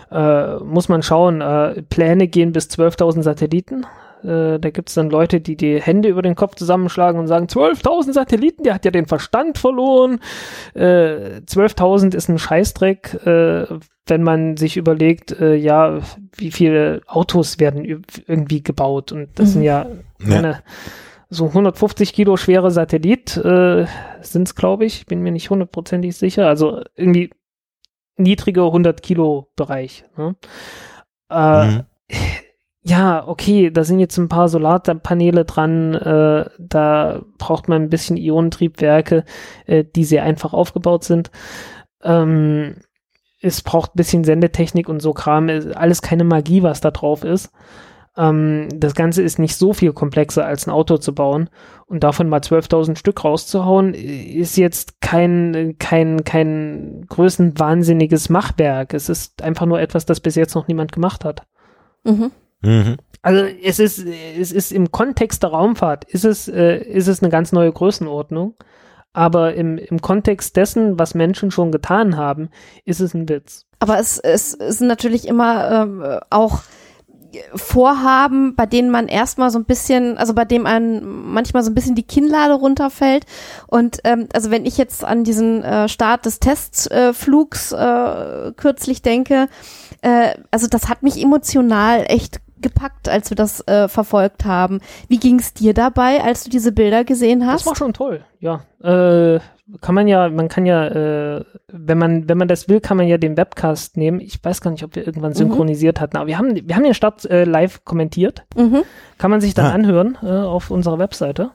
Äh, 0.09 0.55
muss 0.59 0.87
man 0.87 1.03
schauen. 1.03 1.41
Äh, 1.41 1.83
Pläne 1.83 2.27
gehen 2.29 2.53
bis 2.53 2.69
12.000 2.69 3.23
Satelliten. 3.23 3.85
Äh, 4.23 4.59
da 4.59 4.69
gibt 4.69 4.89
es 4.89 4.95
dann 4.95 5.09
Leute, 5.09 5.41
die 5.41 5.55
die 5.55 5.81
Hände 5.81 6.09
über 6.09 6.21
den 6.21 6.35
Kopf 6.35 6.55
zusammenschlagen 6.55 7.19
und 7.19 7.27
sagen, 7.27 7.45
12.000 7.47 8.13
Satelliten, 8.13 8.63
der 8.63 8.73
hat 8.75 8.85
ja 8.85 8.91
den 8.91 9.05
Verstand 9.07 9.57
verloren. 9.57 10.19
Äh, 10.73 11.41
12.000 11.45 12.15
ist 12.15 12.29
ein 12.29 12.39
Scheißdreck, 12.39 13.25
äh, 13.25 13.65
wenn 14.07 14.23
man 14.23 14.57
sich 14.57 14.77
überlegt, 14.77 15.31
äh, 15.39 15.55
ja, 15.55 15.99
wie 16.35 16.51
viele 16.51 17.01
Autos 17.07 17.59
werden 17.59 17.83
irgendwie 17.85 18.63
gebaut. 18.63 19.11
Und 19.11 19.29
das 19.39 19.49
Mhm. 19.49 19.53
sind 19.53 19.63
ja, 19.63 19.85
Ja. 20.25 20.37
Eine, 20.37 20.63
so 21.29 21.45
150 21.47 22.13
Kilo 22.13 22.35
schwere 22.37 22.71
Satellit 22.71 23.37
äh, 23.37 23.85
sind 24.21 24.47
es, 24.47 24.55
glaube 24.55 24.85
ich. 24.85 25.05
Bin 25.05 25.21
mir 25.21 25.31
nicht 25.31 25.49
hundertprozentig 25.49 26.15
sicher. 26.17 26.47
Also 26.47 26.81
irgendwie 26.95 27.31
niedrige 28.17 28.63
100 28.65 29.01
Kilo 29.01 29.47
Bereich. 29.55 30.03
Ne? 30.17 30.35
Äh, 31.31 31.65
Mhm. 31.67 31.83
Ja, 32.83 33.27
okay, 33.27 33.69
da 33.69 33.83
sind 33.83 33.99
jetzt 33.99 34.17
ein 34.17 34.29
paar 34.29 34.49
Solarpaneele 34.49 35.45
dran. 35.45 35.93
Äh, 35.93 36.49
da 36.57 37.21
braucht 37.37 37.67
man 37.69 37.83
ein 37.83 37.89
bisschen 37.89 38.17
Ionentriebwerke, 38.17 39.23
äh, 39.67 39.83
die 39.83 40.03
sehr 40.03 40.23
einfach 40.23 40.53
aufgebaut 40.53 41.03
sind. 41.03 41.29
Ähm, 42.03 42.77
es 43.39 43.61
braucht 43.61 43.93
ein 43.93 43.97
bisschen 43.97 44.23
Sendetechnik 44.23 44.89
und 44.89 44.99
so 44.99 45.13
Kram. 45.13 45.49
Alles 45.75 46.01
keine 46.01 46.23
Magie, 46.23 46.63
was 46.63 46.81
da 46.81 46.89
drauf 46.89 47.23
ist. 47.23 47.51
Ähm, 48.17 48.67
das 48.73 48.95
Ganze 48.95 49.21
ist 49.21 49.37
nicht 49.37 49.55
so 49.55 49.73
viel 49.73 49.93
komplexer 49.93 50.45
als 50.45 50.65
ein 50.65 50.71
Auto 50.71 50.97
zu 50.97 51.13
bauen. 51.13 51.49
Und 51.85 52.03
davon 52.03 52.29
mal 52.29 52.39
12.000 52.39 52.97
Stück 52.97 53.23
rauszuhauen, 53.23 53.93
ist 53.93 54.57
jetzt 54.57 55.01
kein, 55.01 55.75
kein, 55.77 56.23
kein 56.23 57.05
größenwahnsinniges 57.09 58.29
Machwerk. 58.29 58.95
Es 58.95 59.07
ist 59.07 59.43
einfach 59.43 59.67
nur 59.67 59.79
etwas, 59.79 60.05
das 60.05 60.19
bis 60.19 60.33
jetzt 60.33 60.55
noch 60.55 60.67
niemand 60.67 60.91
gemacht 60.91 61.25
hat. 61.25 61.45
Mhm. 62.03 62.31
Mhm. 62.61 62.97
Also 63.21 63.43
es 63.43 63.79
ist, 63.79 64.05
es 64.39 64.51
ist 64.51 64.71
im 64.71 64.91
Kontext 64.91 65.43
der 65.43 65.51
Raumfahrt, 65.51 66.05
ist 66.05 66.25
es, 66.25 66.47
äh, 66.47 66.77
ist 66.77 67.07
es 67.07 67.21
eine 67.21 67.29
ganz 67.29 67.51
neue 67.51 67.71
Größenordnung. 67.71 68.55
Aber 69.13 69.53
im, 69.55 69.77
im 69.77 70.01
Kontext 70.01 70.55
dessen, 70.55 70.97
was 70.97 71.15
Menschen 71.15 71.51
schon 71.51 71.71
getan 71.71 72.15
haben, 72.15 72.49
ist 72.85 73.01
es 73.01 73.13
ein 73.13 73.27
Witz. 73.27 73.65
Aber 73.79 73.99
es, 73.99 74.17
es, 74.17 74.53
es 74.53 74.77
sind 74.77 74.87
natürlich 74.87 75.27
immer 75.27 75.69
ähm, 75.83 76.19
auch 76.29 76.61
Vorhaben, 77.55 78.55
bei 78.55 78.65
denen 78.65 78.89
man 78.89 79.07
erstmal 79.07 79.51
so 79.51 79.59
ein 79.59 79.65
bisschen, 79.65 80.17
also 80.17 80.33
bei 80.33 80.45
dem 80.45 80.65
einem 80.65 81.31
manchmal 81.31 81.63
so 81.63 81.71
ein 81.71 81.75
bisschen 81.75 81.95
die 81.95 82.03
Kinnlade 82.03 82.53
runterfällt. 82.53 83.25
Und 83.67 83.99
ähm, 84.03 84.27
also 84.33 84.51
wenn 84.51 84.65
ich 84.65 84.77
jetzt 84.77 85.03
an 85.03 85.23
diesen 85.23 85.63
äh, 85.63 85.87
Start 85.87 86.25
des 86.25 86.39
Testflugs 86.39 87.71
äh, 87.71 88.51
kürzlich 88.55 89.01
denke, 89.01 89.47
äh, 90.01 90.35
also 90.51 90.67
das 90.67 90.89
hat 90.89 91.03
mich 91.03 91.21
emotional 91.21 92.05
echt 92.07 92.41
gepackt, 92.61 93.09
als 93.09 93.29
wir 93.29 93.35
das 93.35 93.65
äh, 93.67 93.87
verfolgt 93.87 94.45
haben. 94.45 94.79
Wie 95.07 95.17
ging 95.19 95.39
es 95.39 95.53
dir 95.53 95.73
dabei, 95.73 96.21
als 96.23 96.43
du 96.43 96.49
diese 96.49 96.71
Bilder 96.71 97.03
gesehen 97.03 97.45
hast? 97.45 97.61
Das 97.61 97.65
war 97.67 97.75
schon 97.75 97.93
toll, 97.93 98.23
ja. 98.39 98.61
Äh, 98.83 99.39
kann 99.79 99.95
man 99.95 100.07
ja, 100.07 100.27
man 100.29 100.49
kann 100.49 100.65
ja, 100.65 100.85
äh, 100.87 101.45
wenn 101.71 101.97
man, 101.97 102.27
wenn 102.27 102.37
man 102.37 102.49
das 102.49 102.67
will, 102.67 102.81
kann 102.81 102.97
man 102.97 103.07
ja 103.07 103.17
den 103.17 103.37
Webcast 103.37 103.95
nehmen. 103.95 104.19
Ich 104.19 104.43
weiß 104.43 104.59
gar 104.59 104.71
nicht, 104.71 104.83
ob 104.83 104.95
wir 104.95 105.05
irgendwann 105.07 105.33
synchronisiert 105.33 106.01
hatten, 106.01 106.17
aber 106.17 106.27
wir 106.27 106.37
haben, 106.37 106.53
wir 106.67 106.75
haben 106.75 106.83
den 106.83 106.93
Start 106.93 107.23
äh, 107.25 107.45
live 107.45 107.85
kommentiert. 107.85 108.43
mhm. 108.55 108.83
Kann 109.17 109.31
man 109.31 109.39
sich 109.39 109.53
dann 109.53 109.67
Ah. 109.67 109.71
anhören 109.73 110.17
äh, 110.23 110.27
auf 110.27 110.71
unserer 110.71 110.99
Webseite. 110.99 111.51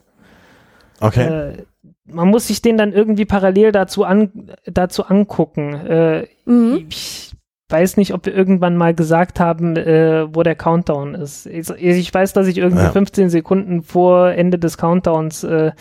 Okay. 1.01 1.25
Äh, 1.27 1.65
man 2.09 2.29
muss 2.29 2.47
sich 2.47 2.63
den 2.63 2.77
dann 2.79 2.93
irgendwie 2.93 3.25
parallel 3.25 3.73
dazu 3.73 4.05
an 4.05 4.51
dazu 4.65 5.05
angucken. 5.07 5.75
Äh, 5.75 6.27
Mhm. 6.47 6.87
ich 6.89 7.26
weiß 7.69 7.97
nicht, 7.97 8.15
ob 8.15 8.25
wir 8.27 8.33
irgendwann 8.35 8.77
mal 8.77 8.95
gesagt 8.95 9.41
haben, 9.41 9.77
äh, 9.77 10.33
wo 10.33 10.45
der 10.45 10.55
Countdown 10.55 11.17
ist. 11.17 11.47
Ich, 11.47 11.69
ich 11.71 12.15
weiß, 12.15 12.33
dass 12.33 12.47
ich 12.47 12.59
irgendwie 12.59 12.85
Ja. 12.85 12.91
15 12.93 13.29
Sekunden 13.29 13.83
vor 13.83 14.31
Ende 14.31 14.57
des 14.59 14.79
Countdowns 14.79 15.43
äh, 15.43 15.73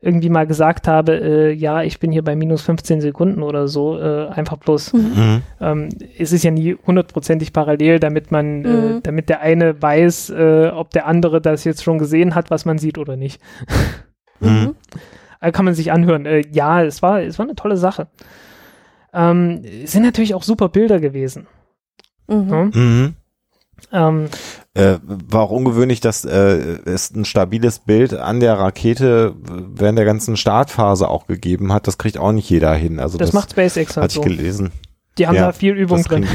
irgendwie 0.00 0.30
mal 0.30 0.46
gesagt 0.46 0.88
habe, 0.88 1.12
äh, 1.20 1.52
ja, 1.52 1.82
ich 1.82 1.98
bin 2.00 2.12
hier 2.12 2.24
bei 2.24 2.34
minus 2.34 2.62
15 2.62 3.02
Sekunden 3.02 3.42
oder 3.42 3.68
so, 3.68 3.98
äh, 3.98 4.28
einfach 4.28 4.56
bloß. 4.56 4.94
Mhm. 4.94 5.42
Ähm, 5.60 5.88
es 6.18 6.32
ist 6.32 6.44
ja 6.44 6.50
nie 6.50 6.76
hundertprozentig 6.86 7.52
parallel, 7.52 8.00
damit 8.00 8.30
man, 8.32 8.64
äh, 8.64 8.68
Mhm. 8.68 9.00
damit 9.02 9.28
der 9.28 9.40
eine 9.40 9.80
weiß, 9.82 10.30
äh, 10.30 10.70
ob 10.74 10.90
der 10.92 11.06
andere 11.06 11.42
das 11.42 11.64
jetzt 11.64 11.84
schon 11.84 11.98
gesehen 11.98 12.34
hat, 12.34 12.50
was 12.50 12.64
man 12.64 12.78
sieht 12.78 12.96
oder 12.96 13.16
nicht. 13.16 13.38
Mhm. 14.40 14.74
Also 15.40 15.52
kann 15.52 15.66
man 15.66 15.74
sich 15.74 15.92
anhören. 15.92 16.24
Äh, 16.24 16.42
ja, 16.52 16.82
es 16.82 17.02
war, 17.02 17.20
es 17.20 17.38
war 17.38 17.44
eine 17.44 17.54
tolle 17.54 17.76
Sache. 17.76 18.06
Ähm, 19.14 19.62
sind 19.84 20.02
natürlich 20.02 20.34
auch 20.34 20.42
super 20.42 20.68
Bilder 20.68 21.00
gewesen. 21.00 21.46
Mhm. 22.26 22.46
Ne? 22.46 22.70
Mhm. 22.74 23.14
Ähm, 23.92 24.28
Äh, 24.74 24.98
war 25.04 25.42
auch 25.42 25.50
ungewöhnlich, 25.50 26.00
dass 26.00 26.24
äh, 26.24 26.78
es 26.84 27.10
ein 27.14 27.24
stabiles 27.24 27.78
Bild 27.80 28.12
an 28.14 28.40
der 28.40 28.54
Rakete 28.58 29.34
während 29.38 29.98
der 29.98 30.04
ganzen 30.04 30.36
Startphase 30.36 31.08
auch 31.08 31.26
gegeben 31.28 31.72
hat. 31.72 31.86
Das 31.86 31.96
kriegt 31.98 32.18
auch 32.18 32.32
nicht 32.32 32.50
jeder 32.50 32.74
hin. 32.74 32.98
Also 32.98 33.18
das, 33.18 33.28
das, 33.28 33.34
macht 33.34 33.50
SpaceX 33.52 33.96
halt 33.96 34.04
hatte 34.04 34.12
ich 34.12 34.14
so. 34.14 34.20
gelesen. 34.22 34.72
Die 35.18 35.28
haben 35.28 35.36
ja, 35.36 35.46
da 35.46 35.52
viel 35.52 35.74
Übung 35.74 35.98
das 35.98 36.06
drin. 36.08 36.26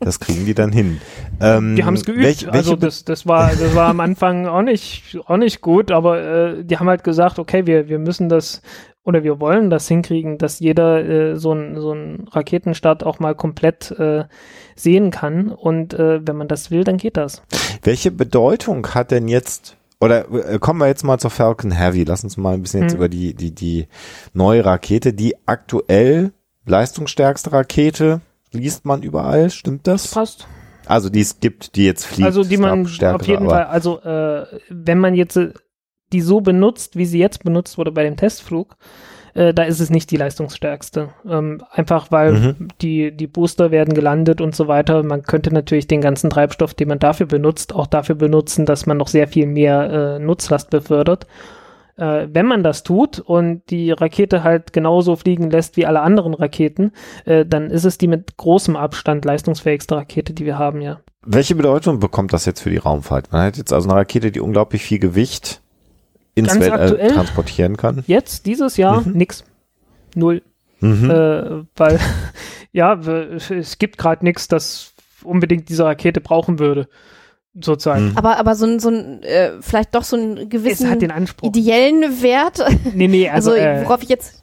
Das 0.00 0.20
kriegen 0.20 0.46
die 0.46 0.54
dann 0.54 0.72
hin. 0.72 1.00
Ähm, 1.40 1.76
Die 1.76 1.84
haben 1.84 1.94
es 1.94 2.04
geübt. 2.04 2.22
welch- 2.22 2.46
welche 2.46 2.52
also 2.52 2.76
das, 2.76 3.04
das 3.04 3.26
war, 3.26 3.50
das 3.50 3.74
war 3.74 3.88
am 3.88 4.00
Anfang 4.00 4.46
auch 4.46 4.62
nicht, 4.62 5.18
auch 5.26 5.36
nicht 5.36 5.60
gut, 5.60 5.90
aber 5.90 6.22
äh, 6.22 6.64
die 6.64 6.78
haben 6.78 6.88
halt 6.88 7.04
gesagt, 7.04 7.38
okay, 7.38 7.66
wir, 7.66 7.88
wir 7.88 7.98
müssen 7.98 8.28
das 8.28 8.62
oder 9.04 9.22
wir 9.22 9.38
wollen 9.38 9.70
das 9.70 9.86
hinkriegen, 9.86 10.38
dass 10.38 10.60
jeder 10.60 11.04
äh, 11.04 11.36
so 11.36 11.52
ein 11.52 11.78
so 11.80 11.92
ein 11.92 12.26
Raketenstart 12.32 13.04
auch 13.04 13.18
mal 13.20 13.34
komplett 13.34 13.90
äh, 13.92 14.24
sehen 14.76 15.10
kann. 15.10 15.50
Und 15.52 15.94
äh, 15.94 16.26
wenn 16.26 16.36
man 16.36 16.48
das 16.48 16.70
will, 16.70 16.84
dann 16.84 16.96
geht 16.96 17.16
das. 17.16 17.42
Welche 17.82 18.10
Bedeutung 18.10 18.86
hat 18.94 19.10
denn 19.10 19.28
jetzt 19.28 19.76
oder 20.00 20.26
äh, 20.32 20.58
kommen 20.58 20.80
wir 20.80 20.86
jetzt 20.88 21.04
mal 21.04 21.18
zur 21.18 21.30
Falcon 21.30 21.70
Heavy. 21.70 22.04
Lass 22.04 22.24
uns 22.24 22.36
mal 22.36 22.54
ein 22.54 22.62
bisschen 22.62 22.82
jetzt 22.82 22.92
Hm. 22.92 22.98
über 22.98 23.08
die 23.08 23.34
die 23.34 23.54
die 23.54 23.86
neue 24.32 24.64
Rakete, 24.64 25.12
die 25.12 25.36
aktuell 25.46 26.32
leistungsstärkste 26.66 27.52
Rakete 27.52 28.20
liest 28.52 28.84
man 28.84 29.02
überall, 29.02 29.50
stimmt 29.50 29.86
das? 29.86 30.08
Passt. 30.12 30.46
Also 30.86 31.08
die 31.08 31.20
es 31.20 31.40
gibt, 31.40 31.76
die 31.76 31.86
jetzt 31.86 32.04
fliegt. 32.06 32.26
Also 32.26 32.44
die 32.44 32.56
man 32.58 32.84
auf 32.86 33.26
jeden 33.26 33.44
aber- 33.46 33.50
Fall, 33.50 33.64
also 33.64 34.00
äh, 34.02 34.46
wenn 34.68 34.98
man 34.98 35.14
jetzt 35.14 35.36
äh, 35.36 35.52
die 36.14 36.20
so 36.20 36.40
benutzt, 36.40 36.96
wie 36.96 37.04
sie 37.06 37.18
jetzt 37.18 37.42
benutzt 37.44 37.76
wurde 37.76 37.90
bei 37.92 38.04
dem 38.04 38.16
Testflug, 38.16 38.76
äh, 39.34 39.52
da 39.52 39.64
ist 39.64 39.80
es 39.80 39.90
nicht 39.90 40.10
die 40.12 40.16
leistungsstärkste. 40.16 41.08
Ähm, 41.28 41.60
einfach 41.72 42.12
weil 42.12 42.32
Mhm. 42.32 42.68
die, 42.80 43.10
die 43.10 43.26
Booster 43.26 43.72
werden 43.72 43.92
gelandet 43.94 44.40
und 44.40 44.54
so 44.54 44.68
weiter. 44.68 45.02
Man 45.02 45.24
könnte 45.24 45.52
natürlich 45.52 45.88
den 45.88 46.00
ganzen 46.00 46.30
Treibstoff, 46.30 46.72
den 46.74 46.88
man 46.88 47.00
dafür 47.00 47.26
benutzt, 47.26 47.74
auch 47.74 47.88
dafür 47.88 48.14
benutzen, 48.14 48.64
dass 48.64 48.86
man 48.86 48.96
noch 48.96 49.08
sehr 49.08 49.26
viel 49.26 49.46
mehr 49.46 49.90
äh, 49.90 50.18
Nutzlast 50.20 50.70
befördert. 50.70 51.26
Äh, 51.96 52.28
wenn 52.32 52.46
man 52.46 52.62
das 52.62 52.84
tut 52.84 53.18
und 53.18 53.62
die 53.70 53.90
Rakete 53.90 54.44
halt 54.44 54.72
genauso 54.72 55.16
fliegen 55.16 55.50
lässt 55.50 55.76
wie 55.76 55.86
alle 55.86 56.00
anderen 56.02 56.34
Raketen, 56.34 56.92
äh, 57.24 57.44
dann 57.44 57.70
ist 57.70 57.84
es 57.84 57.98
die 57.98 58.08
mit 58.08 58.36
großem 58.36 58.76
Abstand 58.76 59.24
leistungsfähigste 59.24 59.96
Rakete, 59.96 60.32
die 60.32 60.44
wir 60.44 60.58
haben, 60.58 60.80
ja. 60.80 61.00
Welche 61.26 61.54
Bedeutung 61.54 62.00
bekommt 62.00 62.32
das 62.32 62.44
jetzt 62.46 62.60
für 62.60 62.70
die 62.70 62.76
Raumfahrt? 62.76 63.32
Man 63.32 63.42
hat 63.46 63.56
jetzt 63.56 63.72
also 63.72 63.88
eine 63.88 63.98
Rakete, 63.98 64.30
die 64.30 64.40
unglaublich 64.40 64.82
viel 64.82 64.98
Gewicht 64.98 65.62
ins 66.34 66.48
Ganz 66.48 66.60
Weltall 66.60 66.80
aktuell? 66.82 67.10
transportieren 67.12 67.76
kann. 67.76 68.02
Jetzt, 68.06 68.46
dieses 68.46 68.76
Jahr, 68.76 69.02
Mhm. 69.02 69.12
nix. 69.12 69.44
Null. 70.14 70.42
Mhm. 70.80 71.10
Äh, 71.10 71.64
weil, 71.76 71.98
ja, 72.72 72.94
es 72.94 73.78
gibt 73.78 73.98
gerade 73.98 74.24
nichts, 74.24 74.48
das 74.48 74.92
unbedingt 75.22 75.68
diese 75.68 75.84
Rakete 75.84 76.20
brauchen 76.20 76.58
würde. 76.58 76.88
Sozusagen. 77.58 78.10
Mhm. 78.10 78.16
Aber, 78.18 78.36
aber 78.38 78.56
so 78.56 78.66
ein, 78.66 78.80
so 78.80 78.88
ein 78.88 79.22
äh, 79.22 79.52
vielleicht 79.60 79.94
doch 79.94 80.02
so 80.02 80.16
einen 80.16 80.36
Es 80.38 80.48
gewissen 80.48 80.90
hat 80.90 81.02
den 81.02 81.12
Anspruch. 81.12 81.48
ideellen 81.48 82.20
Wert. 82.22 82.58
nee, 82.94 83.06
nee, 83.06 83.28
also, 83.30 83.52
Also, 83.52 83.62
äh, 83.62 83.84
worauf 83.84 84.02
ich 84.02 84.08
jetzt. 84.08 84.42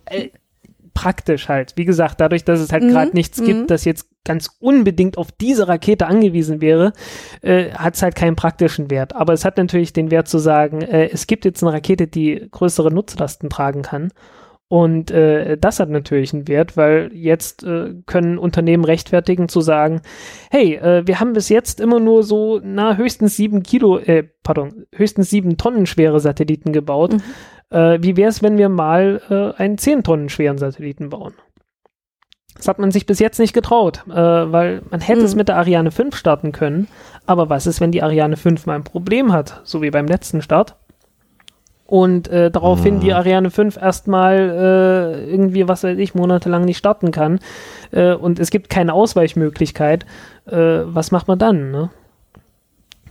Praktisch 0.93 1.49
halt. 1.49 1.73
Wie 1.75 1.85
gesagt, 1.85 2.21
dadurch, 2.21 2.43
dass 2.43 2.59
es 2.59 2.71
halt 2.71 2.83
Mhm, 2.83 2.89
gerade 2.89 3.11
nichts 3.13 3.39
mhm. 3.39 3.45
gibt, 3.45 3.71
das 3.71 3.85
jetzt 3.85 4.07
ganz 4.23 4.49
unbedingt 4.59 5.17
auf 5.17 5.31
diese 5.31 5.67
Rakete 5.67 6.07
angewiesen 6.07 6.61
wäre, 6.61 6.93
äh, 7.41 7.71
hat 7.71 7.95
es 7.95 8.03
halt 8.03 8.15
keinen 8.15 8.35
praktischen 8.35 8.91
Wert. 8.91 9.15
Aber 9.15 9.33
es 9.33 9.45
hat 9.45 9.57
natürlich 9.57 9.93
den 9.93 10.11
Wert 10.11 10.27
zu 10.27 10.37
sagen, 10.37 10.81
äh, 10.81 11.09
es 11.11 11.27
gibt 11.27 11.45
jetzt 11.45 11.63
eine 11.63 11.73
Rakete, 11.73 12.07
die 12.07 12.47
größere 12.51 12.91
Nutzlasten 12.91 13.49
tragen 13.49 13.81
kann. 13.81 14.11
Und 14.71 15.11
äh, 15.11 15.57
das 15.57 15.81
hat 15.81 15.89
natürlich 15.89 16.33
einen 16.33 16.47
Wert, 16.47 16.77
weil 16.77 17.11
jetzt 17.13 17.61
äh, 17.63 17.93
können 18.05 18.37
Unternehmen 18.37 18.85
rechtfertigen 18.85 19.49
zu 19.49 19.59
sagen, 19.59 20.01
hey, 20.49 20.75
äh, 20.75 21.05
wir 21.05 21.19
haben 21.19 21.33
bis 21.33 21.49
jetzt 21.49 21.81
immer 21.81 21.99
nur 21.99 22.23
so 22.23 22.61
na 22.63 22.95
höchstens 22.95 23.35
sieben 23.35 23.63
Kilo, 23.63 23.97
äh, 23.97 24.23
pardon, 24.43 24.85
höchstens 24.93 25.29
sieben 25.29 25.57
Tonnen 25.57 25.87
schwere 25.87 26.21
Satelliten 26.21 26.71
gebaut. 26.71 27.15
Mhm. 27.15 27.21
Äh, 27.72 27.99
wie 28.01 28.17
wäre 28.17 28.30
es, 28.30 28.43
wenn 28.43 28.57
wir 28.57 28.69
mal 28.69 29.22
äh, 29.30 29.59
einen 29.61 29.78
zehn 29.78 30.03
Tonnen 30.03 30.30
schweren 30.30 30.57
Satelliten 30.57 31.09
bauen? 31.09 31.34
Das 32.55 32.67
hat 32.67 32.80
man 32.80 32.91
sich 32.91 33.05
bis 33.05 33.19
jetzt 33.19 33.39
nicht 33.39 33.53
getraut, 33.53 34.03
äh, 34.09 34.13
weil 34.13 34.82
man 34.91 34.99
hätte 35.01 35.22
es 35.22 35.34
Mhm. 35.34 35.38
mit 35.39 35.47
der 35.47 35.57
Ariane 35.57 35.89
5 35.91 36.15
starten 36.15 36.51
können. 36.51 36.88
Aber 37.26 37.49
was 37.49 37.65
ist, 37.65 37.80
wenn 37.82 37.91
die 37.91 38.03
Ariane 38.03 38.36
5 38.38 38.65
mal 38.65 38.76
ein 38.76 38.84
Problem 38.84 39.32
hat, 39.32 39.61
so 39.63 39.82
wie 39.82 39.89
beim 39.89 40.05
letzten 40.05 40.41
Start? 40.41 40.76
Und 41.88 42.28
äh, 42.30 42.51
daraufhin 42.51 42.95
Mhm. 42.95 42.99
die 43.01 43.13
Ariane 43.13 43.51
5 43.51 43.78
erstmal 43.78 44.38
äh, 44.38 45.30
irgendwie, 45.32 45.67
was 45.67 45.84
weiß 45.84 45.97
ich, 45.97 46.13
monatelang 46.13 46.63
nicht 46.65 46.78
starten 46.78 47.11
kann. 47.11 47.39
Äh, 47.91 48.13
und 48.13 48.39
es 48.39 48.49
gibt 48.49 48.69
keine 48.69 48.93
Ausweichmöglichkeit. 48.93 50.05
Äh, 50.45 50.55
was 50.86 51.11
macht 51.11 51.28
man 51.28 51.39
dann? 51.39 51.72
Ne? 51.72 51.89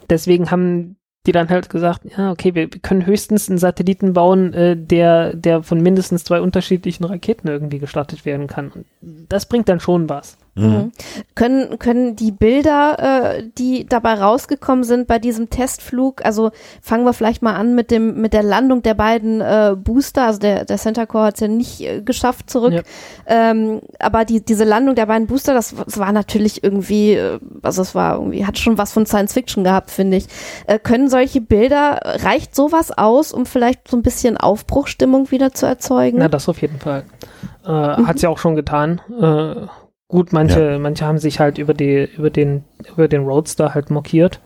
Deswegen 0.09 0.51
haben 0.51 0.97
die 1.27 1.33
dann 1.33 1.51
halt 1.51 1.69
gesagt, 1.69 2.03
ja, 2.17 2.31
okay, 2.31 2.55
wir, 2.55 2.73
wir 2.73 2.81
können 2.81 3.05
höchstens 3.05 3.49
einen 3.49 3.59
Satelliten 3.59 4.15
bauen, 4.15 4.55
äh, 4.55 4.77
der, 4.77 5.35
der 5.35 5.63
von 5.63 5.81
mindestens 5.83 6.25
zwei 6.25 6.41
unterschiedlichen 6.41 7.05
Raketen 7.05 7.49
irgendwie 7.49 7.79
gestartet 7.79 8.25
werden 8.25 8.47
kann. 8.47 8.87
Das 9.01 9.47
bringt 9.47 9.69
dann 9.69 9.81
schon 9.81 10.09
was. 10.09 10.39
Mhm. 10.55 10.91
Können, 11.35 11.79
können 11.79 12.17
die 12.17 12.33
Bilder, 12.33 13.37
äh, 13.39 13.43
die 13.57 13.87
dabei 13.87 14.15
rausgekommen 14.15 14.85
sind 14.85 15.07
bei 15.07 15.19
diesem 15.19 15.49
Testflug, 15.49 16.25
also 16.25 16.51
fangen 16.83 17.05
wir 17.05 17.13
vielleicht 17.13 17.41
mal 17.41 17.55
an 17.55 17.75
mit 17.75 17.91
dem, 17.91 18.21
mit 18.21 18.33
der 18.33 18.43
Landung 18.43 18.83
der 18.83 18.95
beiden 18.95 19.41
äh, 19.41 19.77
Booster, 19.77 20.27
also 20.27 20.41
der, 20.41 20.65
der 20.65 20.77
Center 20.77 21.07
Core 21.07 21.27
hat 21.27 21.35
es 21.35 21.41
ja 21.41 21.49
nicht 21.49 21.81
äh, 21.81 22.03
geschafft 22.03 22.51
zurück, 22.51 22.73
Ja. 22.73 22.83
ähm, 23.27 23.81
aber 24.01 24.25
die, 24.25 24.45
diese 24.45 24.65
Landung 24.65 24.97
der 24.97 25.07
beiden 25.07 25.29
Booster, 25.29 25.55
das, 25.55 25.75
das 25.85 25.99
war 25.99 26.13
natürlich 26.13 26.65
irgendwie, 26.65 27.15
äh, 27.15 27.39
also 27.63 27.83
es 27.83 27.95
war 27.95 28.17
irgendwie, 28.17 28.45
hat 28.45 28.59
schon 28.59 28.77
was 28.77 28.93
von 28.93 29.07
Science 29.07 29.33
Fiction 29.33 29.63
gehabt, 29.65 29.91
finde 29.91 30.17
ich. 30.17 30.27
Äh, 30.67 30.79
können 30.79 31.09
solche 31.09 31.41
Bilder, 31.41 32.01
reicht 32.05 32.55
sowas 32.57 32.91
aus, 32.97 33.33
um 33.33 33.47
vielleicht 33.47 33.89
so 33.89 33.97
ein 33.97 34.03
bisschen 34.03 34.37
Aufbruchstimmung 34.37 35.31
wieder 35.31 35.53
zu 35.53 35.67
erzeugen? 35.67 36.19
Na, 36.19 36.29
das 36.29 36.49
auf 36.49 36.61
jeden 36.61 36.79
Fall. 36.81 37.05
Äh, 37.65 37.71
Mhm. 37.71 38.07
Hat 38.07 38.19
sie 38.19 38.27
auch 38.27 38.39
schon 38.39 38.57
getan. 38.57 39.01
Äh, 39.21 39.67
gut, 40.11 40.33
manche, 40.33 40.79
manche 40.79 41.07
haben 41.07 41.19
sich 41.19 41.41
halt 41.41 41.59
über 41.59 41.73
die, 41.73 42.09
über 42.17 42.31
den, 42.31 42.65
über 42.95 43.09
den 43.09 43.25
Roadster 43.25 43.75
halt 43.75 43.91
mokiert. 43.91 44.41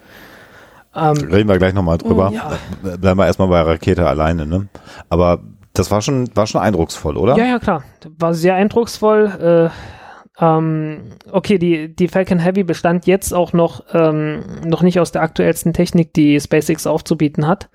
Ähm, 0.95 1.17
Reden 1.17 1.49
wir 1.49 1.59
gleich 1.59 1.75
nochmal 1.75 1.99
drüber. 1.99 2.31
Ja. 2.33 2.53
Äh, 2.85 2.99
Bleiben 2.99 3.19
wir 3.19 3.27
erstmal 3.27 3.49
bei 3.49 3.61
Rakete 3.61 4.07
alleine, 4.07 4.47
ne? 4.47 4.69
Aber 5.09 5.41
das 5.73 5.91
war 5.91 6.03
schon, 6.03 6.29
war 6.37 6.47
schon 6.47 6.61
eindrucksvoll, 6.61 7.17
oder? 7.17 7.37
Ja, 7.37 7.47
ja, 7.47 7.59
klar. 7.59 7.83
War 8.19 8.33
sehr 8.33 8.55
eindrucksvoll. 8.55 9.71
Äh, 10.41 10.45
ähm, 10.45 11.11
okay, 11.31 11.59
die, 11.59 11.95
die 11.95 12.09
Falcon 12.09 12.39
Heavy 12.39 12.63
bestand 12.63 13.07
jetzt 13.07 13.33
auch 13.33 13.53
noch, 13.53 13.85
ähm, 13.93 14.45
noch 14.65 14.83
nicht 14.83 15.01
aus 15.01 15.13
der 15.13 15.23
aktuellsten 15.23 15.73
Technik, 15.73 16.13
die 16.13 16.39
SpaceX 16.39 16.87
aufzubieten 16.87 17.47
hat. 17.47 17.71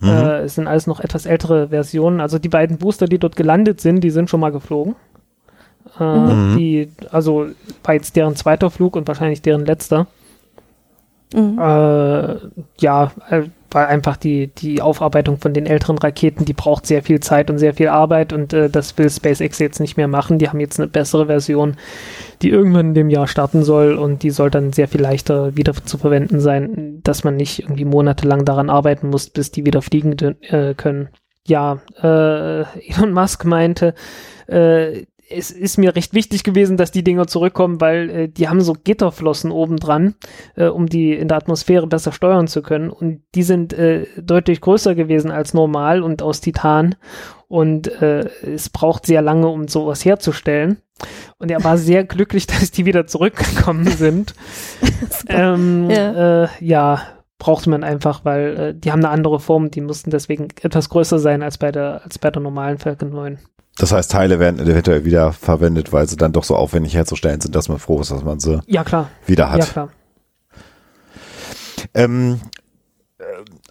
Mhm. 0.00 0.08
Äh, 0.08 0.38
es 0.40 0.54
sind 0.54 0.66
alles 0.66 0.86
noch 0.86 1.00
etwas 1.00 1.26
ältere 1.26 1.68
Versionen. 1.68 2.20
Also 2.20 2.38
die 2.38 2.48
beiden 2.48 2.78
Booster, 2.78 3.06
die 3.06 3.18
dort 3.18 3.36
gelandet 3.36 3.80
sind, 3.80 4.00
die 4.00 4.10
sind 4.10 4.30
schon 4.30 4.40
mal 4.40 4.52
geflogen. 4.52 4.96
Äh, 5.98 6.02
Mhm. 6.04 6.56
Die, 6.56 6.88
also 7.10 7.46
war 7.82 7.94
jetzt 7.94 8.16
deren 8.16 8.36
zweiter 8.36 8.70
Flug 8.70 8.96
und 8.96 9.08
wahrscheinlich 9.08 9.42
deren 9.42 9.64
letzter. 9.64 10.06
Mhm. 11.34 11.58
Äh, 11.58 12.36
ja, 12.80 13.12
äh, 13.28 13.42
weil 13.70 13.86
einfach 13.86 14.16
die, 14.16 14.46
die 14.46 14.80
Aufarbeitung 14.80 15.38
von 15.38 15.52
den 15.52 15.66
älteren 15.66 15.98
Raketen, 15.98 16.44
die 16.44 16.52
braucht 16.52 16.86
sehr 16.86 17.02
viel 17.02 17.18
Zeit 17.18 17.50
und 17.50 17.58
sehr 17.58 17.74
viel 17.74 17.88
Arbeit 17.88 18.32
und 18.32 18.52
äh, 18.52 18.70
das 18.70 18.96
will 18.98 19.10
SpaceX 19.10 19.58
jetzt 19.58 19.80
nicht 19.80 19.96
mehr 19.96 20.06
machen. 20.06 20.38
Die 20.38 20.48
haben 20.48 20.60
jetzt 20.60 20.78
eine 20.78 20.86
bessere 20.88 21.26
Version, 21.26 21.76
die 22.40 22.50
irgendwann 22.50 22.88
in 22.88 22.94
dem 22.94 23.10
Jahr 23.10 23.26
starten 23.26 23.64
soll 23.64 23.94
und 23.94 24.22
die 24.22 24.30
soll 24.30 24.50
dann 24.50 24.72
sehr 24.72 24.86
viel 24.86 25.00
leichter 25.00 25.56
wieder 25.56 25.74
zu 25.74 25.98
verwenden 25.98 26.38
sein, 26.38 27.00
dass 27.02 27.24
man 27.24 27.36
nicht 27.36 27.62
irgendwie 27.62 27.84
monatelang 27.84 28.44
daran 28.44 28.70
arbeiten 28.70 29.10
muss, 29.10 29.28
bis 29.28 29.50
die 29.50 29.66
wieder 29.66 29.82
fliegen 29.82 30.16
äh, 30.42 30.74
können. 30.76 31.08
Ja, 31.46 31.80
äh, 32.00 32.60
Elon 32.90 33.12
Musk 33.12 33.44
meinte, 33.44 33.94
äh, 34.46 35.04
es 35.28 35.50
ist 35.50 35.78
mir 35.78 35.94
recht 35.94 36.14
wichtig 36.14 36.44
gewesen, 36.44 36.76
dass 36.76 36.90
die 36.90 37.04
Dinger 37.04 37.26
zurückkommen, 37.26 37.80
weil 37.80 38.10
äh, 38.10 38.28
die 38.28 38.48
haben 38.48 38.60
so 38.60 38.74
Gitterflossen 38.74 39.50
oben 39.50 39.76
dran, 39.76 40.14
äh, 40.56 40.66
um 40.66 40.86
die 40.86 41.14
in 41.14 41.28
der 41.28 41.36
Atmosphäre 41.36 41.86
besser 41.86 42.12
steuern 42.12 42.46
zu 42.46 42.62
können. 42.62 42.90
Und 42.90 43.22
die 43.34 43.42
sind 43.42 43.72
äh, 43.72 44.06
deutlich 44.20 44.60
größer 44.60 44.94
gewesen 44.94 45.30
als 45.30 45.54
normal 45.54 46.02
und 46.02 46.22
aus 46.22 46.40
Titan. 46.40 46.94
Und 47.48 47.88
äh, 48.02 48.28
es 48.42 48.68
braucht 48.70 49.06
sehr 49.06 49.22
lange, 49.22 49.48
um 49.48 49.68
sowas 49.68 50.04
herzustellen. 50.04 50.78
Und 51.38 51.50
er 51.50 51.62
war 51.64 51.78
sehr 51.78 52.04
glücklich, 52.04 52.46
dass 52.46 52.70
die 52.70 52.84
wieder 52.84 53.06
zurückgekommen 53.06 53.86
sind. 53.96 54.34
ähm, 55.28 55.90
ja. 55.90 56.44
Äh, 56.44 56.48
ja, 56.60 57.02
brauchte 57.38 57.70
man 57.70 57.84
einfach, 57.84 58.24
weil 58.24 58.56
äh, 58.56 58.74
die 58.74 58.92
haben 58.92 59.04
eine 59.04 59.10
andere 59.10 59.40
Form, 59.40 59.70
die 59.70 59.80
mussten 59.80 60.10
deswegen 60.10 60.48
etwas 60.62 60.88
größer 60.88 61.18
sein 61.18 61.42
als 61.42 61.58
bei 61.58 61.72
der, 61.72 62.02
als 62.04 62.18
bei 62.18 62.30
der 62.30 62.42
normalen 62.42 62.78
Falcon 62.78 63.10
9. 63.10 63.38
Das 63.76 63.92
heißt, 63.92 64.10
Teile 64.10 64.38
werden 64.38 64.60
eventuell 64.60 65.04
wieder 65.04 65.32
verwendet, 65.32 65.92
weil 65.92 66.08
sie 66.08 66.16
dann 66.16 66.32
doch 66.32 66.44
so 66.44 66.54
aufwendig 66.54 66.94
herzustellen 66.94 67.40
sind, 67.40 67.56
dass 67.56 67.68
man 67.68 67.78
froh 67.78 68.00
ist, 68.00 68.10
dass 68.10 68.22
man 68.22 68.38
sie 68.38 68.60
ja, 68.66 68.84
klar. 68.84 69.10
wieder 69.26 69.50
hat. 69.50 69.58
Ja, 69.60 69.64
klar. 69.66 69.88
Ähm, 71.92 72.40
äh, 73.18 73.24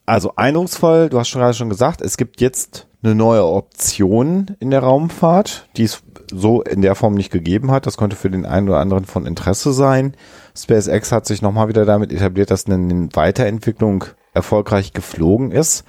also 0.05 0.33
eindrucksvoll, 0.35 1.09
du 1.09 1.19
hast 1.19 1.29
schon 1.29 1.41
gerade 1.41 1.53
schon 1.53 1.69
gesagt, 1.69 2.01
es 2.01 2.17
gibt 2.17 2.41
jetzt 2.41 2.87
eine 3.01 3.15
neue 3.15 3.45
Option 3.45 4.55
in 4.59 4.71
der 4.71 4.81
Raumfahrt, 4.81 5.67
die 5.77 5.83
es 5.83 6.03
so 6.31 6.61
in 6.61 6.81
der 6.81 6.95
Form 6.95 7.15
nicht 7.15 7.31
gegeben 7.31 7.71
hat. 7.71 7.85
Das 7.85 7.97
könnte 7.97 8.15
für 8.15 8.29
den 8.29 8.45
einen 8.45 8.69
oder 8.69 8.79
anderen 8.79 9.05
von 9.05 9.25
Interesse 9.25 9.73
sein. 9.73 10.15
SpaceX 10.57 11.11
hat 11.11 11.25
sich 11.25 11.41
nochmal 11.41 11.67
wieder 11.67 11.85
damit 11.85 12.11
etabliert, 12.11 12.51
dass 12.51 12.65
eine 12.65 13.09
Weiterentwicklung 13.13 14.05
erfolgreich 14.33 14.93
geflogen 14.93 15.51
ist. 15.51 15.85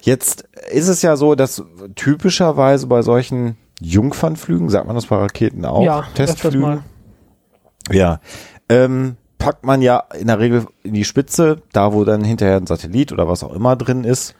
Jetzt 0.00 0.48
ist 0.70 0.88
es 0.88 1.02
ja 1.02 1.16
so, 1.16 1.34
dass 1.34 1.62
typischerweise 1.94 2.86
bei 2.86 3.02
solchen 3.02 3.56
Jungfernflügen, 3.80 4.68
sagt 4.68 4.86
man 4.86 4.96
das 4.96 5.06
bei 5.06 5.16
Raketen 5.16 5.64
auch, 5.64 5.84
ja, 5.84 6.04
Testflügen, 6.14 6.80
ja, 7.90 8.20
ähm, 8.68 9.16
packt 9.38 9.64
man 9.64 9.82
ja 9.82 10.04
in 10.18 10.28
der 10.28 10.38
Regel 10.38 10.66
in 10.82 10.94
die 10.94 11.04
Spitze, 11.04 11.62
da 11.72 11.92
wo 11.92 12.04
dann 12.04 12.24
hinterher 12.24 12.56
ein 12.56 12.66
Satellit 12.66 13.12
oder 13.12 13.28
was 13.28 13.44
auch 13.44 13.52
immer 13.52 13.76
drin 13.76 14.04
ist, 14.04 14.34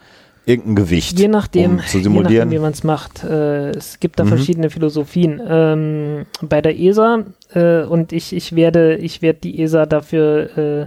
irgendein 0.46 0.76
Gewicht. 0.76 1.18
Je 1.18 1.28
nachdem, 1.28 1.72
um 1.72 1.80
zu 1.80 2.00
simulieren. 2.00 2.30
je 2.30 2.38
nachdem 2.38 2.50
wie 2.50 2.58
man 2.58 2.72
es 2.72 2.84
macht. 2.84 3.24
Äh, 3.24 3.70
es 3.70 4.00
gibt 4.00 4.18
da 4.18 4.24
mhm. 4.24 4.28
verschiedene 4.28 4.70
Philosophien. 4.70 5.40
Ähm, 5.46 6.26
bei 6.42 6.60
der 6.60 6.78
ESA 6.78 7.24
äh, 7.52 7.82
und 7.82 8.12
ich, 8.12 8.34
ich 8.34 8.54
werde, 8.54 8.96
ich 8.96 9.22
werde 9.22 9.40
die 9.40 9.60
ESA 9.62 9.86
dafür 9.86 10.58
äh, 10.58 10.86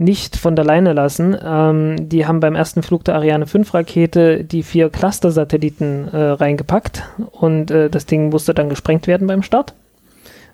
nicht 0.00 0.36
von 0.36 0.56
der 0.56 0.64
Leine 0.64 0.94
lassen. 0.94 1.36
Ähm, 1.44 2.08
die 2.08 2.26
haben 2.26 2.40
beim 2.40 2.54
ersten 2.54 2.82
Flug 2.82 3.04
der 3.04 3.14
Ariane 3.16 3.46
5 3.46 3.74
Rakete 3.74 4.44
die 4.44 4.62
vier 4.62 4.88
Cluster-Satelliten 4.88 6.08
äh, 6.08 6.16
reingepackt 6.16 7.04
und 7.32 7.70
äh, 7.70 7.90
das 7.90 8.06
Ding 8.06 8.30
musste 8.30 8.54
dann 8.54 8.70
gesprengt 8.70 9.06
werden 9.06 9.26
beim 9.26 9.42
Start. 9.42 9.74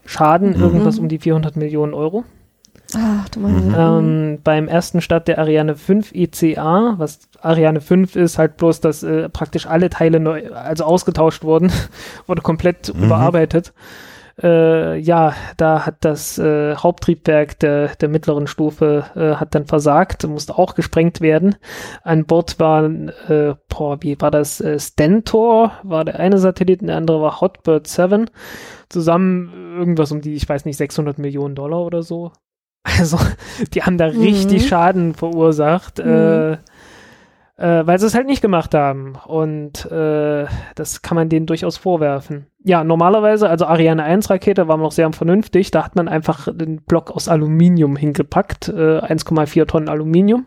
Schaden 0.04 0.56
mhm. 0.56 0.62
irgendwas 0.62 0.98
um 0.98 1.08
die 1.08 1.18
400 1.18 1.56
Millionen 1.56 1.94
Euro. 1.94 2.24
Ach, 2.94 3.28
du 3.28 3.40
meinst. 3.40 3.66
Mhm. 3.66 3.74
Ähm, 3.76 4.38
beim 4.42 4.66
ersten 4.66 5.00
Start 5.00 5.28
der 5.28 5.38
Ariane 5.38 5.76
5 5.76 6.12
ECA, 6.12 6.94
was 6.98 7.20
Ariane 7.40 7.80
5 7.80 8.16
ist, 8.16 8.38
halt 8.38 8.56
bloß, 8.56 8.80
dass 8.80 9.04
äh, 9.04 9.28
praktisch 9.28 9.66
alle 9.66 9.90
Teile 9.90 10.18
neu, 10.18 10.50
also 10.52 10.84
ausgetauscht 10.84 11.44
wurden, 11.44 11.70
wurde 12.26 12.42
komplett 12.42 12.92
mhm. 12.94 13.04
überarbeitet. 13.04 13.72
Äh, 14.42 14.98
ja, 14.98 15.34
da 15.56 15.86
hat 15.86 16.04
das 16.04 16.38
äh, 16.38 16.76
Haupttriebwerk 16.76 17.58
der, 17.58 17.96
der 17.96 18.08
mittleren 18.10 18.46
Stufe 18.46 19.06
äh, 19.14 19.36
hat 19.36 19.54
dann 19.54 19.64
versagt, 19.64 20.26
musste 20.26 20.58
auch 20.58 20.74
gesprengt 20.74 21.22
werden. 21.22 21.56
An 22.02 22.26
Bord 22.26 22.60
waren, 22.60 23.08
äh, 23.28 23.54
boah, 23.68 24.02
wie 24.02 24.20
war 24.20 24.30
das? 24.30 24.60
Äh, 24.60 24.78
Stentor 24.78 25.72
war 25.82 26.04
der 26.04 26.20
eine 26.20 26.38
Satellit, 26.38 26.82
der 26.82 26.96
andere 26.96 27.22
war 27.22 27.40
Hotbird 27.40 27.86
7. 27.86 28.28
Zusammen 28.90 29.76
irgendwas 29.78 30.12
um 30.12 30.20
die, 30.20 30.34
ich 30.34 30.46
weiß 30.46 30.66
nicht, 30.66 30.76
600 30.76 31.18
Millionen 31.18 31.54
Dollar 31.54 31.80
oder 31.80 32.02
so. 32.02 32.32
Also, 32.98 33.18
die 33.74 33.82
haben 33.82 33.98
da 33.98 34.12
mhm. 34.12 34.20
richtig 34.20 34.68
Schaden 34.68 35.14
verursacht. 35.14 35.98
Mhm. 35.98 36.10
Äh, 36.10 36.52
äh, 37.56 37.86
weil 37.86 37.98
sie 37.98 38.06
es 38.06 38.14
halt 38.14 38.26
nicht 38.26 38.42
gemacht 38.42 38.74
haben. 38.74 39.16
Und 39.26 39.90
äh, 39.90 40.46
das 40.74 41.02
kann 41.02 41.16
man 41.16 41.28
denen 41.28 41.46
durchaus 41.46 41.76
vorwerfen. 41.76 42.46
Ja, 42.66 42.82
normalerweise, 42.82 43.48
also 43.48 43.64
Ariane 43.66 44.02
1 44.02 44.28
Rakete 44.28 44.66
war 44.66 44.76
noch 44.76 44.90
sehr 44.90 45.12
vernünftig. 45.12 45.70
Da 45.70 45.84
hat 45.84 45.94
man 45.94 46.08
einfach 46.08 46.48
den 46.52 46.82
Block 46.82 47.12
aus 47.12 47.28
Aluminium 47.28 47.94
hingepackt, 47.94 48.68
äh, 48.70 48.98
1,4 48.98 49.66
Tonnen 49.66 49.88
Aluminium. 49.88 50.46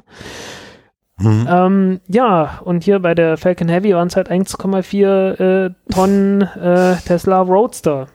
Mhm. 1.17 1.47
Ähm, 1.49 2.01
ja, 2.09 2.59
und 2.65 2.83
hier 2.83 2.99
bei 2.99 3.15
der 3.15 3.37
Falcon 3.37 3.69
Heavy 3.69 3.93
waren 3.93 4.09
es 4.09 4.17
halt 4.17 4.29
1,4 4.29 5.67
äh, 5.67 5.71
Tonnen 5.93 6.41
äh, 6.41 6.97
Tesla 6.97 7.39
Roadster. 7.39 8.07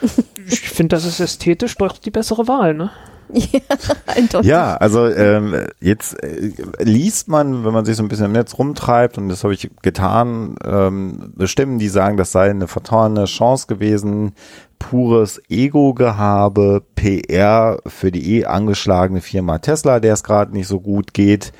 ich 0.46 0.70
finde, 0.70 0.94
das 0.94 1.04
ist 1.04 1.18
ästhetisch 1.18 1.76
doch 1.76 1.98
die 1.98 2.12
bessere 2.12 2.46
Wahl, 2.46 2.74
ne? 2.74 2.90
Ja. 3.52 4.40
Ja, 4.42 4.76
also 4.76 5.06
ähm, 5.06 5.66
jetzt 5.80 6.22
äh, 6.22 6.52
liest 6.78 7.28
man, 7.28 7.64
wenn 7.64 7.72
man 7.72 7.84
sich 7.84 7.96
so 7.96 8.02
ein 8.02 8.08
bisschen 8.08 8.26
im 8.26 8.32
Netz 8.32 8.58
rumtreibt, 8.58 9.18
und 9.18 9.28
das 9.28 9.42
habe 9.44 9.54
ich 9.54 9.70
getan, 9.82 10.56
ähm, 10.64 11.32
Stimmen, 11.44 11.78
die 11.78 11.88
sagen, 11.88 12.16
das 12.16 12.32
sei 12.32 12.50
eine 12.50 12.68
vertorene 12.68 13.24
Chance 13.24 13.66
gewesen, 13.66 14.34
pures 14.78 15.40
Ego-Gehabe, 15.48 16.82
PR 16.94 17.78
für 17.86 18.12
die 18.12 18.38
eh 18.38 18.44
angeschlagene 18.44 19.20
Firma 19.20 19.58
Tesla, 19.58 20.00
der 20.00 20.14
es 20.14 20.24
gerade 20.24 20.52
nicht 20.52 20.68
so 20.68 20.80
gut 20.80 21.14
geht. 21.14 21.52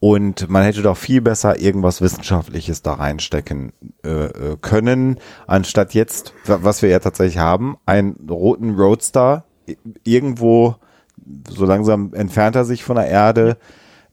Und 0.00 0.50
man 0.50 0.64
hätte 0.64 0.82
doch 0.82 0.96
viel 0.96 1.22
besser 1.22 1.58
irgendwas 1.58 2.02
Wissenschaftliches 2.02 2.82
da 2.82 2.94
reinstecken 2.94 3.72
äh, 4.04 4.26
äh 4.26 4.56
können, 4.60 5.18
anstatt 5.46 5.94
jetzt, 5.94 6.34
was 6.44 6.82
wir 6.82 6.90
ja 6.90 6.98
tatsächlich 6.98 7.38
haben, 7.38 7.76
einen 7.86 8.28
roten 8.28 8.74
Roadster 8.74 9.44
irgendwo 10.04 10.76
so 11.48 11.64
langsam 11.64 12.12
entfernt 12.14 12.56
er 12.56 12.64
sich 12.64 12.84
von 12.84 12.96
der 12.96 13.08
Erde, 13.08 13.56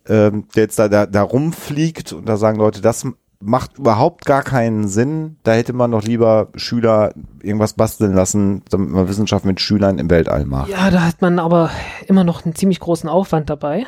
ähm, 0.08 0.46
der 0.56 0.64
jetzt 0.64 0.80
da, 0.80 0.88
da, 0.88 1.06
da 1.06 1.22
rumfliegt 1.22 2.14
und 2.14 2.28
da 2.28 2.38
sagen 2.38 2.58
Leute, 2.58 2.82
das 2.82 3.06
macht 3.42 3.80
überhaupt 3.80 4.26
gar 4.26 4.44
keinen 4.44 4.88
Sinn. 4.88 5.38
Da 5.44 5.54
hätte 5.54 5.74
man 5.74 5.92
doch 5.92 6.04
lieber 6.04 6.50
Schüler 6.56 7.14
irgendwas 7.42 7.74
basteln 7.74 8.14
lassen, 8.14 8.62
damit 8.70 8.90
man 8.92 9.08
Wissenschaft 9.08 9.46
mit 9.46 9.60
Schülern 9.60 10.00
im 10.00 10.10
Weltall 10.10 10.46
macht. 10.46 10.70
Ja, 10.70 10.92
da 10.92 11.04
hat 11.04 11.22
man 11.22 11.40
aber 11.40 11.72
immer 12.08 12.24
noch 12.24 12.46
einen 12.46 12.56
ziemlich 12.56 12.80
großen 12.80 13.10
Aufwand 13.10 13.50
dabei. 13.50 13.86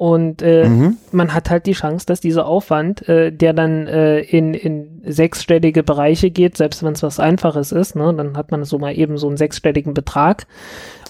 Und 0.00 0.40
äh, 0.40 0.66
mhm. 0.66 0.96
man 1.12 1.34
hat 1.34 1.50
halt 1.50 1.66
die 1.66 1.72
Chance, 1.72 2.06
dass 2.06 2.20
dieser 2.20 2.46
Aufwand, 2.46 3.06
äh, 3.06 3.30
der 3.30 3.52
dann 3.52 3.86
äh, 3.86 4.20
in, 4.20 4.54
in 4.54 5.02
sechsstellige 5.04 5.82
Bereiche 5.82 6.30
geht, 6.30 6.56
selbst 6.56 6.82
wenn 6.82 6.94
es 6.94 7.02
was 7.02 7.20
Einfaches 7.20 7.70
ist, 7.70 7.96
ne, 7.96 8.14
dann 8.14 8.34
hat 8.34 8.50
man 8.50 8.64
so 8.64 8.78
mal 8.78 8.96
eben 8.96 9.18
so 9.18 9.28
einen 9.28 9.36
sechsstelligen 9.36 9.92
Betrag 9.92 10.46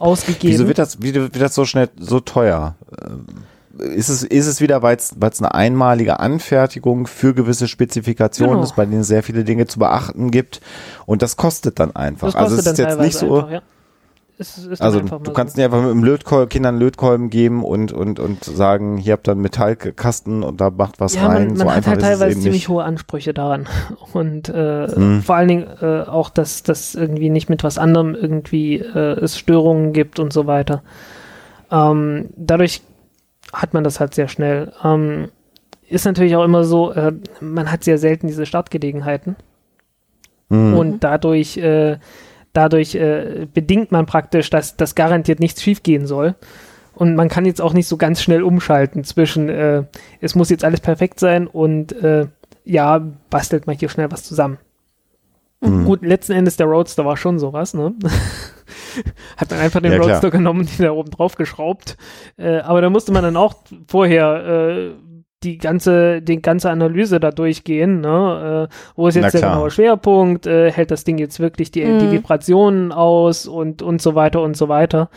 ausgegeben. 0.00 0.54
Wieso 0.54 0.66
wird 0.66 0.78
das, 0.78 1.00
wie 1.00 1.14
wird 1.14 1.40
das 1.40 1.54
so 1.54 1.66
schnell 1.66 1.88
so 2.00 2.18
teuer? 2.18 2.74
Ähm, 3.00 3.26
ist 3.78 4.08
es, 4.08 4.24
ist 4.24 4.48
es 4.48 4.60
wieder, 4.60 4.82
weil 4.82 4.96
es 4.96 5.14
eine 5.20 5.54
einmalige 5.54 6.18
Anfertigung 6.18 7.06
für 7.06 7.32
gewisse 7.32 7.68
Spezifikationen 7.68 8.54
genau. 8.54 8.64
ist, 8.64 8.74
bei 8.74 8.86
denen 8.86 9.02
es 9.02 9.06
sehr 9.06 9.22
viele 9.22 9.44
Dinge 9.44 9.68
zu 9.68 9.78
beachten 9.78 10.32
gibt 10.32 10.60
und 11.06 11.22
das 11.22 11.36
kostet 11.36 11.78
dann 11.78 11.94
einfach. 11.94 12.32
Das 12.32 12.34
also 12.34 12.56
es 12.56 12.66
ist 12.66 12.78
jetzt 12.78 12.98
nicht 12.98 13.16
so. 13.16 13.36
Einfach, 13.36 13.50
ja. 13.52 13.62
Ist, 14.40 14.56
ist 14.56 14.80
also 14.80 15.00
du 15.00 15.32
kannst 15.34 15.54
so. 15.54 15.60
nicht 15.60 15.66
einfach 15.66 15.82
mit 15.82 15.90
dem 15.90 16.02
Lötkolben, 16.02 16.48
Kindern 16.48 16.78
Lötkolben 16.78 17.28
geben 17.28 17.62
und, 17.62 17.92
und, 17.92 18.18
und 18.18 18.42
sagen, 18.42 18.96
hier 18.96 19.12
habt 19.12 19.28
ihr 19.28 19.32
einen 19.32 19.42
Metallkasten 19.42 20.42
und 20.42 20.62
da 20.62 20.70
macht 20.70 20.98
was 20.98 21.14
ja, 21.14 21.26
rein. 21.26 21.48
Man, 21.48 21.58
man 21.58 21.66
so 21.66 21.74
hat 21.74 21.86
halt 21.86 22.00
teilweise 22.00 22.40
ziemlich 22.40 22.70
hohe 22.70 22.82
Ansprüche 22.82 23.34
daran. 23.34 23.68
Und 24.14 24.48
äh, 24.48 24.88
hm. 24.88 25.22
vor 25.22 25.34
allen 25.36 25.48
Dingen 25.48 25.66
äh, 25.82 26.04
auch, 26.04 26.30
dass 26.30 26.62
das 26.62 26.94
irgendwie 26.94 27.28
nicht 27.28 27.50
mit 27.50 27.62
was 27.64 27.76
anderem 27.76 28.14
irgendwie 28.14 28.76
äh, 28.76 29.20
es 29.20 29.38
Störungen 29.38 29.92
gibt 29.92 30.18
und 30.18 30.32
so 30.32 30.46
weiter. 30.46 30.82
Ähm, 31.70 32.30
dadurch 32.34 32.80
hat 33.52 33.74
man 33.74 33.84
das 33.84 34.00
halt 34.00 34.14
sehr 34.14 34.28
schnell. 34.28 34.72
Ähm, 34.82 35.28
ist 35.86 36.06
natürlich 36.06 36.34
auch 36.34 36.44
immer 36.44 36.64
so, 36.64 36.92
äh, 36.92 37.12
man 37.42 37.70
hat 37.70 37.84
sehr 37.84 37.98
selten 37.98 38.26
diese 38.26 38.46
Startgelegenheiten. 38.46 39.36
Mhm. 40.48 40.78
Und 40.78 41.04
dadurch 41.04 41.58
äh, 41.58 41.98
dadurch 42.52 42.94
äh, 42.94 43.46
bedingt 43.52 43.92
man 43.92 44.06
praktisch, 44.06 44.50
dass 44.50 44.76
das 44.76 44.94
garantiert 44.94 45.40
nichts 45.40 45.62
schiefgehen 45.62 46.06
soll. 46.06 46.34
Und 46.94 47.14
man 47.14 47.28
kann 47.28 47.46
jetzt 47.46 47.62
auch 47.62 47.72
nicht 47.72 47.86
so 47.86 47.96
ganz 47.96 48.22
schnell 48.22 48.42
umschalten 48.42 49.04
zwischen, 49.04 49.48
äh, 49.48 49.84
es 50.20 50.34
muss 50.34 50.50
jetzt 50.50 50.64
alles 50.64 50.80
perfekt 50.80 51.20
sein 51.20 51.46
und 51.46 51.92
äh, 51.92 52.26
ja, 52.64 53.00
bastelt 53.30 53.66
man 53.66 53.76
hier 53.76 53.88
schnell 53.88 54.10
was 54.10 54.24
zusammen. 54.24 54.58
Mhm. 55.60 55.84
Gut, 55.84 56.02
letzten 56.02 56.32
Endes 56.32 56.56
der 56.56 56.66
Roadster 56.66 57.04
war 57.04 57.16
schon 57.16 57.38
sowas, 57.38 57.74
ne? 57.74 57.94
Hat 59.36 59.50
man 59.50 59.60
einfach 59.60 59.80
den 59.80 59.92
ja, 59.92 59.98
Roadster 59.98 60.30
genommen 60.30 60.60
und 60.60 60.78
den 60.78 60.86
da 60.86 60.92
oben 60.92 61.10
drauf 61.10 61.36
geschraubt. 61.36 61.96
Äh, 62.36 62.58
aber 62.58 62.80
da 62.80 62.90
musste 62.90 63.12
man 63.12 63.22
dann 63.22 63.36
auch 63.36 63.54
vorher 63.86 64.44
äh, 64.46 64.90
die 65.42 65.58
ganze, 65.58 66.20
die 66.20 66.42
ganze 66.42 66.70
Analyse 66.70 67.18
da 67.18 67.30
durchgehen, 67.30 68.00
ne? 68.00 68.68
Äh, 68.68 68.74
wo 68.94 69.08
ist 69.08 69.14
jetzt 69.14 69.32
der 69.32 69.40
genaue 69.40 69.70
Schwerpunkt, 69.70 70.46
äh, 70.46 70.70
hält 70.70 70.90
das 70.90 71.04
Ding 71.04 71.18
jetzt 71.18 71.40
wirklich 71.40 71.70
die, 71.70 71.84
mhm. 71.84 71.98
die 71.98 72.10
Vibrationen 72.10 72.92
aus 72.92 73.46
und, 73.46 73.80
und 73.80 74.02
so 74.02 74.14
weiter 74.14 74.42
und 74.42 74.56
so 74.56 74.68
weiter. 74.68 75.08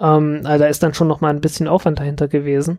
Ähm, 0.00 0.40
also 0.44 0.64
da 0.64 0.70
ist 0.70 0.82
dann 0.82 0.94
schon 0.94 1.08
noch 1.08 1.20
mal 1.20 1.30
ein 1.30 1.40
bisschen 1.40 1.68
Aufwand 1.68 2.00
dahinter 2.00 2.28
gewesen. 2.28 2.78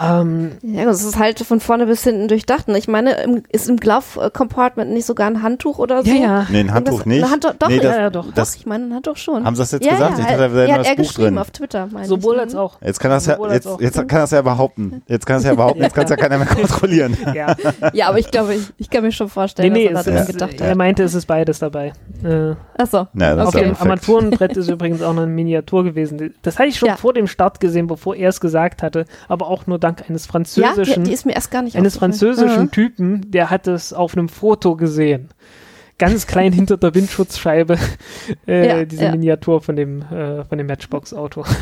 Ähm, 0.00 0.52
Ja, 0.62 0.84
das 0.84 1.02
ist 1.04 1.18
halt 1.18 1.40
von 1.40 1.60
vorne 1.60 1.86
bis 1.86 2.04
hinten 2.04 2.28
durchdacht. 2.28 2.68
Ne? 2.68 2.78
Ich 2.78 2.88
meine, 2.88 3.20
im, 3.22 3.42
ist 3.50 3.68
im 3.68 3.76
Glove 3.78 4.30
Compartment 4.32 4.92
nicht 4.92 5.06
sogar 5.06 5.26
ein 5.28 5.42
Handtuch 5.42 5.78
oder 5.78 6.02
so? 6.04 6.10
ja, 6.10 6.14
ja. 6.16 6.46
Nee, 6.50 6.60
ein 6.60 6.72
Handtuch 6.72 7.00
Irgendwas- 7.00 7.06
nicht. 7.06 7.24
Ein 7.24 7.30
Handtuch, 7.30 7.52
doch, 7.58 7.68
nee, 7.68 7.76
ja, 7.76 7.82
das, 7.82 7.96
ja, 7.96 8.10
doch. 8.10 8.32
Das, 8.34 8.52
doch, 8.52 8.58
ich 8.60 8.66
meine 8.66 8.84
ein 8.84 8.94
Handtuch 8.94 9.16
schon. 9.16 9.44
haben 9.44 9.56
sie 9.56 9.62
das 9.62 9.72
jetzt 9.72 9.84
ja, 9.84 9.92
gesagt? 9.92 10.18
Ja, 10.18 10.18
ich 10.18 10.24
dachte, 10.26 10.38
da 10.38 10.44
ja, 10.46 10.52
wäre 10.52 10.68
ja, 10.68 10.74
nur 10.76 10.78
hat 10.78 10.86
er 10.86 10.96
das 10.96 10.96
Buch 11.06 11.08
geschrieben 11.14 11.28
drin. 11.28 11.38
auf 11.38 11.50
Twitter, 11.50 11.88
meine 11.92 12.06
Sowohl 12.06 12.34
ich. 12.36 12.40
als 12.42 12.54
auch. 12.54 12.80
Jetzt 12.82 13.00
kann 13.00 13.10
das 13.10 13.26
ja, 13.26 13.38
jetzt, 13.50 13.66
auch. 13.66 13.80
jetzt 13.80 13.96
kann 13.96 14.20
das 14.20 14.30
ja 14.30 14.42
behaupten. 14.42 15.02
Jetzt 15.06 15.26
kann 15.26 15.36
es 15.38 15.44
ja 15.44 15.54
behaupten, 15.54 15.82
jetzt 15.82 15.94
kann 15.94 16.04
es 16.04 16.10
ja 16.10 16.16
keiner 16.16 16.38
mehr 16.38 16.46
kontrollieren. 16.46 17.16
Ja. 17.34 17.56
Ja, 17.92 18.08
aber 18.08 18.18
ich 18.18 18.30
glaube, 18.30 18.54
ich, 18.54 18.62
ich 18.78 18.90
kann 18.90 19.02
mir 19.02 19.12
schon 19.12 19.26
Nee, 19.26 19.32
vorstellen, 19.32 19.72
nee, 19.72 19.88
dass 19.88 20.02
es, 20.02 20.06
er 20.06 20.12
daran 20.14 20.26
gedacht 20.32 20.60
er 20.60 20.70
hat. 20.70 20.76
meinte, 20.76 21.02
es 21.02 21.14
ist 21.14 21.26
beides 21.26 21.58
dabei. 21.58 21.92
Äh, 22.24 22.54
Achso. 22.76 23.08
Ja, 23.14 23.34
das 23.34 23.48
auf 23.48 23.54
ist 23.54 23.60
ja 23.60 23.66
dem. 23.68 23.76
Armaturenbrett 23.76 24.56
ist 24.56 24.68
übrigens 24.68 25.02
auch 25.02 25.12
noch 25.12 25.22
eine 25.22 25.30
Miniatur 25.32 25.84
gewesen. 25.84 26.34
Das 26.42 26.58
hatte 26.58 26.68
ich 26.68 26.78
schon 26.78 26.88
Ja. 26.88 26.96
vor 26.96 27.12
dem 27.12 27.26
Start 27.26 27.60
gesehen, 27.60 27.86
bevor 27.86 28.14
er 28.14 28.28
es 28.28 28.40
gesagt 28.40 28.82
hatte, 28.82 29.04
aber 29.28 29.48
auch 29.48 29.66
nur 29.66 29.78
dank 29.96 30.08
eines 30.08 30.24
Ja, 30.24 30.26
die, 30.26 30.30
französischen, 30.30 31.04
die 31.04 31.12
ist 31.12 31.26
mir 31.26 31.32
erst 31.34 31.50
gar 31.50 31.62
nicht 31.62 31.76
eines 31.76 31.96
französischen 31.96 32.64
Mhm. 32.64 32.70
Typen, 32.70 33.30
der 33.30 33.50
hat 33.50 33.66
es 33.66 33.92
auf 33.92 34.16
einem 34.16 34.28
Foto 34.28 34.76
gesehen. 34.76 35.28
Ganz 35.98 36.26
klein 36.26 36.52
hinter 36.54 36.76
der 36.76 36.94
Windschutzscheibe, 36.94 37.76
äh, 38.46 38.68
Ja, 38.68 38.84
diese 38.84 39.04
ja. 39.04 39.10
Miniatur 39.12 39.60
von 39.60 39.76
dem, 39.76 40.02
äh, 40.02 40.44
von 40.44 40.58
dem 40.58 40.66
Matchbox-Auto. 40.66 41.44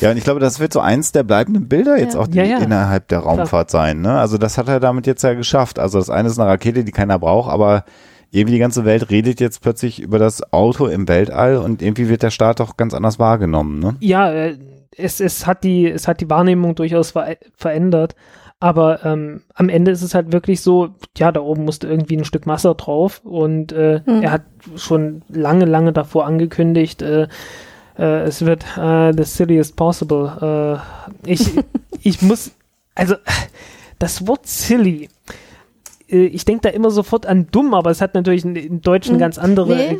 Ja, 0.00 0.10
und 0.10 0.16
ich 0.16 0.24
glaube, 0.24 0.40
das 0.40 0.58
wird 0.58 0.72
so 0.72 0.80
eins 0.80 1.12
der 1.12 1.22
bleibenden 1.22 1.68
Bilder 1.68 1.98
jetzt 1.98 2.14
Ja. 2.14 2.20
auch 2.20 2.26
die 2.26 2.38
Ja, 2.38 2.44
ja. 2.44 2.58
innerhalb 2.58 3.08
der 3.08 3.20
Raumfahrt 3.20 3.70
sein. 3.70 4.00
Ne? 4.00 4.18
Also 4.18 4.38
das 4.38 4.56
hat 4.58 4.68
er 4.68 4.80
damit 4.80 5.06
jetzt 5.06 5.22
ja 5.22 5.34
geschafft. 5.34 5.78
Also 5.78 5.98
das 5.98 6.08
eine 6.10 6.28
ist 6.28 6.38
eine 6.38 6.48
Rakete, 6.48 6.82
die 6.82 6.92
keiner 6.92 7.18
braucht, 7.18 7.50
aber 7.50 7.84
irgendwie 8.30 8.54
die 8.54 8.58
ganze 8.58 8.84
Welt 8.86 9.10
redet 9.10 9.38
jetzt 9.38 9.60
plötzlich 9.60 10.00
über 10.00 10.18
das 10.18 10.52
Auto 10.52 10.86
im 10.86 11.06
Weltall 11.08 11.58
und 11.58 11.82
irgendwie 11.82 12.08
wird 12.08 12.22
der 12.22 12.30
Start 12.30 12.58
doch 12.60 12.76
ganz 12.78 12.94
anders 12.94 13.18
wahrgenommen. 13.18 13.78
Ne? 13.80 13.96
Ja, 14.00 14.32
äh, 14.32 14.56
es, 14.96 15.20
es, 15.20 15.46
hat 15.46 15.64
die, 15.64 15.86
es 15.88 16.08
hat 16.08 16.20
die 16.20 16.30
Wahrnehmung 16.30 16.74
durchaus 16.74 17.12
ver 17.12 17.36
verändert. 17.56 18.14
Aber 18.62 19.04
ähm, 19.06 19.42
am 19.54 19.70
Ende 19.70 19.90
ist 19.90 20.02
es 20.02 20.14
halt 20.14 20.32
wirklich 20.32 20.60
so, 20.60 20.90
ja, 21.16 21.32
da 21.32 21.40
oben 21.40 21.64
musste 21.64 21.86
irgendwie 21.88 22.18
ein 22.18 22.24
Stück 22.26 22.46
Wasser 22.46 22.74
drauf 22.74 23.22
und 23.24 23.72
äh, 23.72 24.02
Mhm. 24.04 24.22
er 24.22 24.32
hat 24.32 24.42
schon 24.76 25.22
lange, 25.30 25.64
lange 25.64 25.94
davor 25.94 26.26
angekündigt, 26.26 27.00
äh, 27.00 27.26
äh, 27.98 28.22
es 28.24 28.44
wird 28.44 28.64
äh, 28.76 29.12
the 29.16 29.24
silliest 29.24 29.76
possible. 29.76 30.82
Äh, 31.24 31.30
ich, 31.32 31.50
ich 32.02 32.20
muss, 32.20 32.50
also 32.94 33.14
das 33.98 34.26
Wort 34.26 34.46
silly, 34.46 35.08
äh, 36.10 36.24
ich 36.26 36.44
denke 36.44 36.62
da 36.62 36.68
immer 36.68 36.90
sofort 36.90 37.24
an 37.24 37.46
dumm, 37.50 37.72
aber 37.72 37.90
es 37.90 38.02
hat 38.02 38.14
natürlich 38.14 38.44
in, 38.44 38.56
im 38.56 38.82
Deutschen 38.82 39.14
Mhm. 39.14 39.20
ganz 39.20 39.38
andere. 39.38 39.74
Nee, 39.74 39.98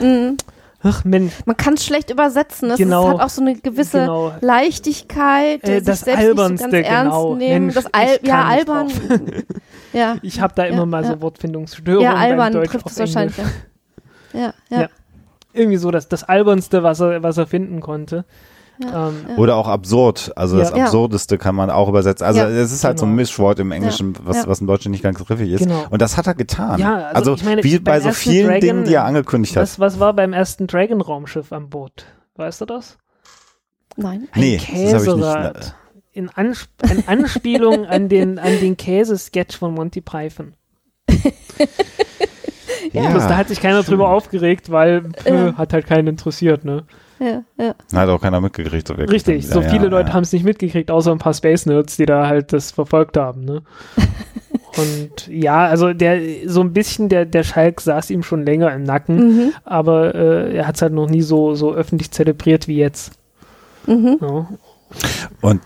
mhm. 0.00 0.36
Ach 0.82 1.04
Mensch, 1.04 1.32
Man 1.44 1.56
kann 1.56 1.74
es 1.74 1.84
schlecht 1.84 2.10
übersetzen. 2.10 2.70
Es 2.70 2.78
Genau. 2.78 3.08
ist, 3.08 3.14
hat 3.14 3.20
auch 3.26 3.28
so 3.28 3.42
eine 3.42 3.54
gewisse 3.56 4.00
genau. 4.00 4.32
Leichtigkeit, 4.40 5.62
Äh, 5.62 5.76
sich 5.78 5.84
das 5.84 6.00
selbst 6.00 6.20
Albernste, 6.20 6.68
nicht 6.68 6.76
so 6.76 6.82
ganz 6.82 6.86
ernst 6.88 7.10
genau. 7.16 7.34
nehmen. 7.34 7.66
Mensch, 7.66 7.74
das 7.74 7.86
Al 7.92 8.18
ich 8.22 8.26
ja, 8.28 8.44
albern. 8.44 8.88
ja, 9.92 10.16
Ich 10.22 10.40
habe 10.40 10.54
da 10.56 10.64
immer 10.64 10.78
Ja, 10.78 10.86
mal 10.86 11.04
ja. 11.04 11.10
so 11.12 11.20
Wortfindungsstörungen 11.20 12.02
ja, 12.02 12.14
albern 12.14 12.52
Deutsch 12.54 12.70
trifft 12.70 12.90
es 12.90 12.98
wahrscheinlich. 12.98 13.36
Ja, 13.36 13.44
ja, 14.40 14.54
ja. 14.70 14.80
Ja. 14.82 14.88
Irgendwie 15.52 15.76
so 15.78 15.90
das, 15.90 16.08
das 16.08 16.24
Albernste, 16.24 16.82
was 16.82 17.00
er, 17.00 17.22
was 17.22 17.36
er 17.36 17.46
finden 17.46 17.80
konnte. 17.80 18.24
Ja. 18.82 19.08
Ähm, 19.08 19.14
Ja. 19.28 19.36
Oder 19.36 19.56
auch 19.56 19.68
absurd. 19.68 20.32
Also 20.36 20.56
das 20.58 20.70
Ja. 20.70 20.76
Ja. 20.78 20.84
Absurdeste 20.84 21.36
kann 21.38 21.54
man 21.54 21.70
auch 21.70 21.88
übersetzen. 21.88 22.24
Also 22.26 22.40
Ja. 22.40 22.48
es 22.48 22.72
ist 22.72 22.84
halt 22.84 22.98
so 22.98 23.04
ein 23.06 23.10
Genau. 23.10 23.16
Mischwort 23.22 23.58
im 23.58 23.72
Englischen, 23.72 24.14
was, 24.24 24.36
Ja. 24.38 24.46
was 24.46 24.60
im 24.60 24.66
Deutschen 24.66 24.90
nicht 24.92 25.02
ganz 25.02 25.18
griffig 25.18 25.50
ist. 25.52 25.60
Genau. 25.60 25.84
Und 25.90 26.00
das 26.02 26.16
hat 26.16 26.26
er 26.26 26.34
getan. 26.34 26.78
Ja, 26.80 26.94
also 26.96 27.32
also 27.32 27.34
ich 27.34 27.44
meine, 27.44 27.62
wie 27.64 27.78
bei 27.78 28.00
so 28.00 28.10
vielen 28.12 28.46
Dragon- 28.46 28.60
Dingen, 28.60 28.84
die 28.84 28.94
er 28.94 29.04
angekündigt 29.04 29.56
hat. 29.56 29.62
was, 29.62 29.78
was 29.78 30.00
war 30.00 30.12
beim 30.14 30.32
ersten 30.32 30.66
Dragon-Raumschiff 30.66 31.52
am 31.52 31.68
Boot? 31.68 32.06
Weißt 32.36 32.60
du 32.60 32.64
das? 32.66 32.96
Nein. 33.96 34.28
Ein 34.32 34.40
Nee, 34.40 34.56
das 34.56 34.64
hab 34.66 34.72
ich 34.72 34.76
nicht. 34.92 35.04
Käserad. 35.04 35.74
In 36.12 36.28
Ansp 36.30 36.68
in 36.90 37.06
Anspielung 37.06 37.84
an 37.86 38.08
den, 38.08 38.38
an 38.38 38.58
den 38.60 38.76
Käsesketch 38.76 39.56
von 39.58 39.74
Monty 39.74 40.00
Python. 40.00 40.54
Ja. 42.92 43.10
Bloß 43.10 43.28
da 43.28 43.36
hat 43.36 43.48
sich 43.48 43.60
keiner 43.60 43.82
drüber 43.82 44.08
aufgeregt, 44.08 44.70
weil 44.70 45.10
äh, 45.24 45.32
Ja. 45.34 45.54
hat 45.56 45.72
halt 45.72 45.86
keinen 45.86 46.08
interessiert, 46.08 46.64
ne? 46.64 46.84
Ja, 47.20 47.42
ja. 47.58 47.74
Hat 47.94 48.08
auch 48.08 48.20
keiner 48.20 48.40
mitgekriegt. 48.40 48.88
So 48.88 48.96
wirklich 48.96 49.26
Richtig, 49.26 49.46
so 49.46 49.60
viele 49.60 49.84
ja, 49.84 49.90
Leute 49.90 50.08
ja. 50.08 50.14
haben 50.14 50.22
es 50.22 50.32
nicht 50.32 50.44
mitgekriegt, 50.44 50.90
außer 50.90 51.12
ein 51.12 51.18
paar 51.18 51.34
Space 51.34 51.66
Nerds, 51.66 51.96
die 51.98 52.06
da 52.06 52.26
halt 52.26 52.52
das 52.52 52.70
verfolgt 52.70 53.16
haben, 53.18 53.44
ne? 53.44 53.62
Und 54.76 55.26
ja, 55.28 55.66
also 55.66 55.92
der 55.92 56.20
so 56.46 56.60
ein 56.60 56.72
bisschen 56.72 57.08
der 57.08 57.26
der 57.26 57.42
Schalk 57.42 57.80
saß 57.80 58.10
ihm 58.10 58.22
schon 58.22 58.44
länger 58.46 58.72
im 58.72 58.84
Nacken, 58.84 59.16
Mhm. 59.16 59.52
aber 59.64 60.14
äh, 60.14 60.56
er 60.56 60.66
hat 60.66 60.76
es 60.76 60.82
halt 60.82 60.92
noch 60.92 61.08
nie 61.10 61.22
so 61.22 61.54
so 61.54 61.74
öffentlich 61.74 62.10
zelebriert 62.12 62.68
wie 62.68 62.76
jetzt. 62.76 63.12
Mhm. 63.86 64.18
Ja, 64.20 64.48
Und 65.40 65.60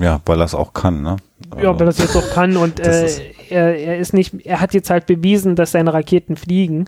ja, 0.00 0.20
weil 0.26 0.40
er 0.40 0.44
es 0.46 0.54
auch 0.54 0.72
kann, 0.72 1.02
ne? 1.02 1.16
ja 1.60 1.68
Also, 1.68 1.78
weil 1.80 1.86
das 1.86 1.98
jetzt 1.98 2.16
auch 2.16 2.30
kann 2.30 2.56
und 2.56 2.80
äh, 2.80 3.04
ist- 3.06 3.20
er, 3.50 3.76
er 3.78 3.98
ist 3.98 4.12
nicht, 4.14 4.34
er 4.46 4.60
hat 4.60 4.74
jetzt 4.74 4.90
halt 4.90 5.06
bewiesen, 5.06 5.54
dass 5.54 5.72
seine 5.72 5.92
Raketen 5.94 6.36
fliegen. 6.36 6.86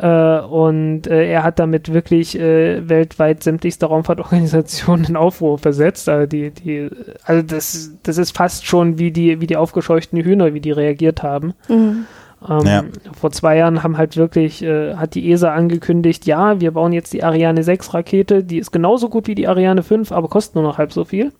Äh, 0.00 0.40
und 0.40 1.06
äh, 1.08 1.30
er 1.30 1.42
hat 1.42 1.58
damit 1.58 1.92
wirklich 1.92 2.38
äh, 2.38 2.88
weltweit 2.88 3.42
sämtlichste 3.42 3.86
Raumfahrtorganisationen 3.86 5.06
in 5.06 5.16
Aufruhr 5.16 5.58
versetzt. 5.58 6.08
Also, 6.08 6.26
die, 6.26 6.50
die, 6.50 6.88
also 7.24 7.42
das, 7.42 7.92
das 8.04 8.18
ist 8.18 8.36
fast 8.36 8.66
schon 8.66 8.98
wie 8.98 9.10
die, 9.10 9.40
wie 9.40 9.46
die 9.46 9.56
aufgescheuchten 9.56 10.20
Hühner, 10.22 10.54
wie 10.54 10.60
die 10.60 10.70
reagiert 10.70 11.22
haben. 11.22 11.54
Mhm. 11.68 12.06
Ähm, 12.48 12.66
Ja. 12.66 12.84
Vor 13.18 13.32
zwei 13.32 13.56
Jahren 13.56 13.82
haben 13.82 13.98
halt 13.98 14.16
wirklich, 14.16 14.62
äh, 14.62 14.94
hat 14.94 15.14
die 15.16 15.32
ESA 15.32 15.52
angekündigt, 15.52 16.26
ja, 16.26 16.60
wir 16.60 16.70
bauen 16.70 16.92
jetzt 16.92 17.12
die 17.12 17.24
Ariane 17.24 17.64
6 17.64 17.94
Rakete, 17.94 18.44
die 18.44 18.58
ist 18.58 18.70
genauso 18.70 19.08
gut 19.08 19.26
wie 19.26 19.34
die 19.34 19.48
Ariane 19.48 19.82
5, 19.82 20.12
aber 20.12 20.28
kostet 20.28 20.54
nur 20.54 20.64
noch 20.64 20.78
halb 20.78 20.92
so 20.92 21.04
viel. 21.04 21.32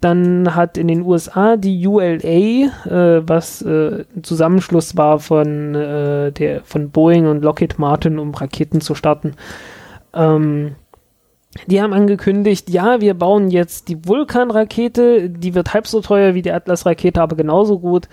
Dann 0.00 0.54
hat 0.54 0.78
in 0.78 0.88
den 0.88 1.02
USA 1.02 1.56
die 1.56 1.86
ULA, 1.86 2.18
äh, 2.18 3.22
was 3.28 3.60
äh, 3.62 4.04
ein 4.16 4.24
Zusammenschluss 4.24 4.96
war 4.96 5.18
von, 5.18 5.74
äh, 5.74 6.32
der, 6.32 6.62
von 6.64 6.90
Boeing 6.90 7.26
und 7.26 7.42
Lockheed 7.42 7.78
Martin, 7.78 8.18
um 8.18 8.32
Raketen 8.32 8.80
zu 8.80 8.94
starten, 8.94 9.34
ähm, 10.14 10.76
die 11.66 11.82
haben 11.82 11.92
angekündigt, 11.92 12.70
ja, 12.70 13.00
wir 13.00 13.14
bauen 13.14 13.50
jetzt 13.50 13.88
die 13.88 14.06
Vulkan-Rakete, 14.06 15.28
die 15.28 15.54
wird 15.54 15.74
halb 15.74 15.86
so 15.86 16.00
teuer 16.00 16.34
wie 16.34 16.42
die 16.42 16.52
Atlas-Rakete, 16.52 17.20
aber 17.20 17.36
genauso 17.36 17.80
gut. 17.80 18.08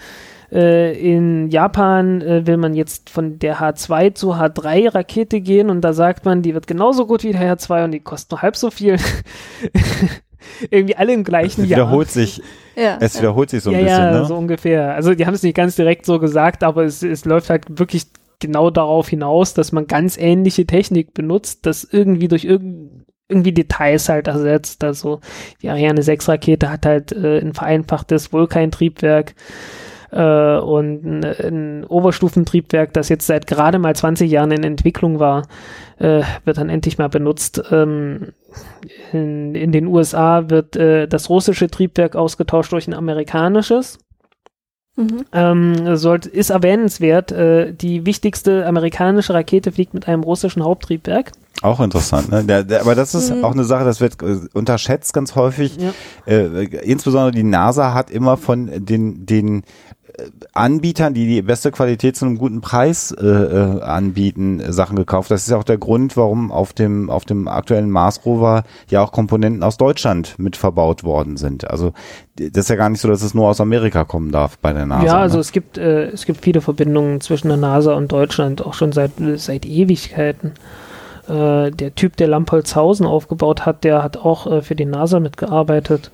Äh, 0.52 0.98
in 1.00 1.50
Japan 1.50 2.22
äh, 2.22 2.48
will 2.48 2.58
man 2.58 2.74
jetzt 2.74 3.10
von 3.10 3.38
der 3.40 3.58
H2 3.60 4.14
zu 4.16 4.34
H3-Rakete 4.36 5.42
gehen 5.42 5.70
und 5.70 5.82
da 5.82 5.94
sagt 5.94 6.26
man, 6.26 6.42
die 6.42 6.54
wird 6.54 6.68
genauso 6.68 7.06
gut 7.06 7.24
wie 7.24 7.32
der 7.34 7.58
H2 7.58 7.84
und 7.86 7.92
die 7.92 8.00
kostet 8.00 8.32
nur 8.32 8.42
halb 8.42 8.56
so 8.56 8.72
viel. 8.72 8.98
Irgendwie 10.70 10.96
alle 10.96 11.14
im 11.14 11.22
es 11.22 11.26
gleichen 11.26 11.62
Jahr. 11.66 11.70
wiederholt 11.72 12.10
sich, 12.10 12.42
Ja. 12.76 12.98
es 13.02 13.18
wiederholt 13.18 13.50
sich 13.50 13.62
so 13.64 13.72
ein 13.72 13.76
ja, 13.76 13.82
bisschen, 13.84 14.04
ja, 14.04 14.12
ne? 14.22 14.26
so 14.26 14.36
ungefähr. 14.36 14.94
Also 14.94 15.14
die 15.14 15.26
haben 15.26 15.34
es 15.34 15.44
nicht 15.44 15.56
ganz 15.56 15.76
direkt 15.76 16.06
so 16.06 16.20
gesagt, 16.20 16.64
aber 16.64 16.84
es, 16.86 17.04
es 17.04 17.26
läuft 17.26 17.50
halt 17.50 17.66
wirklich 17.80 18.06
genau 18.40 18.70
darauf 18.70 19.10
hinaus, 19.10 19.54
dass 19.54 19.72
man 19.72 19.88
ganz 19.88 20.18
ähnliche 20.18 20.66
Technik 20.66 21.14
benutzt, 21.14 21.66
das 21.66 21.84
irgendwie 21.84 22.28
durch 22.28 22.46
irgend, 22.46 23.06
irgendwie 23.28 23.52
Details 23.52 24.08
halt 24.10 24.28
ersetzt. 24.28 24.84
Also 24.84 25.20
die 25.62 25.70
Ariane 25.70 26.02
6 26.02 26.30
Rakete 26.30 26.70
hat 26.70 26.86
halt 26.86 27.12
äh, 27.12 27.40
ein 27.40 27.54
vereinfachtes 27.54 28.32
Vulkantriebwerk 28.32 29.34
äh, 30.12 30.58
und 30.58 31.04
ein, 31.06 31.24
ein 31.24 31.84
Oberstufentriebwerk, 31.84 32.94
das 32.94 33.10
jetzt 33.10 33.28
seit 33.28 33.48
gerade 33.48 33.80
mal 33.80 33.96
20 33.96 34.30
Jahren 34.30 34.52
in 34.52 34.64
Entwicklung 34.64 35.20
war, 35.20 35.44
äh, 36.00 36.22
wird 36.46 36.58
dann 36.58 36.70
endlich 36.70 36.98
mal 36.98 37.10
benutzt. 37.10 37.62
Ähm, 37.72 38.34
in, 39.12 39.56
in 39.56 39.72
den 39.72 39.88
USA 39.88 40.50
wird 40.50 40.76
äh, 40.76 41.08
das 41.08 41.30
russische 41.30 41.70
Triebwerk 41.70 42.16
ausgetauscht 42.16 42.72
durch 42.72 42.88
ein 42.88 42.94
amerikanisches. 42.94 44.00
Mhm. 44.96 45.26
Ähm, 45.32 45.96
sollte, 45.96 46.28
ist 46.30 46.50
erwähnenswert, 46.50 47.32
äh, 47.32 47.72
die 47.72 48.08
wichtigste 48.08 48.66
amerikanische 48.66 49.34
Rakete 49.34 49.72
fliegt 49.72 49.94
mit 49.94 50.08
einem 50.08 50.24
russischen 50.24 50.64
Haupttriebwerk. 50.64 51.34
Auch 51.62 51.80
interessant, 51.80 52.30
ne? 52.30 52.44
Der, 52.44 52.64
der, 52.64 52.82
aber 52.82 52.96
das 52.96 53.16
ist 53.16 53.32
Mhm. 53.32 53.44
auch 53.44 53.54
eine 53.54 53.64
Sache, 53.64 53.84
das 53.84 54.02
wird 54.02 54.22
äh, 54.22 54.40
unterschätzt 54.54 55.14
ganz 55.14 55.36
häufig. 55.36 55.78
Ja. 55.78 55.94
Äh, 56.26 56.66
insbesondere 56.84 57.32
die 57.32 57.44
NASA 57.44 57.94
hat 57.94 58.10
immer 58.10 58.38
von 58.38 58.70
den, 58.86 59.26
den 59.26 59.64
Anbietern, 60.54 61.14
die 61.14 61.28
die 61.28 61.42
beste 61.42 61.72
Qualität 61.72 62.16
zu 62.16 62.26
einem 62.26 62.38
guten 62.38 62.62
Preis 62.62 63.12
äh, 63.12 63.26
äh, 63.26 63.82
anbieten, 63.82 64.62
Sachen 64.72 64.96
gekauft. 64.96 65.30
Das 65.30 65.44
ist 65.44 65.50
ja 65.50 65.58
auch 65.58 65.64
der 65.64 65.78
Grund, 65.78 66.18
warum 66.18 66.52
auf 66.52 66.74
dem 66.74 67.10
auf 67.10 67.26
dem 67.26 67.48
aktuellen 67.48 67.92
Mars 67.92 68.26
Rover 68.26 68.64
ja 68.90 69.04
auch 69.04 69.12
Komponenten 69.12 69.64
aus 69.64 69.78
Deutschland 69.78 70.36
mit 70.40 70.58
verbaut 70.58 71.04
worden 71.04 71.38
sind. 71.38 71.70
Also 71.70 71.94
das 72.36 72.66
ist 72.66 72.70
ja 72.70 72.76
gar 72.76 72.90
nicht 72.90 73.02
so, 73.02 73.08
dass 73.08 73.22
es 73.22 73.34
nur 73.34 73.48
aus 73.48 73.62
Amerika 73.62 74.06
kommen 74.06 74.32
darf 74.32 74.58
bei 74.58 74.74
der 74.74 74.86
NASA. 74.86 75.06
ja, 75.06 75.18
also 75.18 75.38
ne? 75.38 75.42
es 75.42 75.52
gibt 75.52 75.78
äh, 75.78 76.08
es 76.08 76.26
gibt 76.26 76.44
viele 76.44 76.62
Verbindungen 76.62 77.22
zwischen 77.22 77.50
der 77.50 77.58
NASA 77.58 77.94
und 77.94 78.12
Deutschland, 78.12 78.66
auch 78.66 78.74
schon 78.74 78.92
seit 78.92 79.12
seit 79.36 79.66
Ewigkeiten. 79.66 80.54
Äh, 81.28 81.72
der 81.72 81.94
Typ, 81.94 82.16
der 82.16 82.28
Lampolzhausen 82.28 83.06
aufgebaut 83.06 83.66
hat, 83.66 83.84
der 83.84 84.02
hat 84.02 84.18
auch 84.18 84.48
äh, 84.48 84.62
für 84.62 84.76
die 84.76 84.86
NASA 84.86 85.20
mitgearbeitet. 85.20 86.10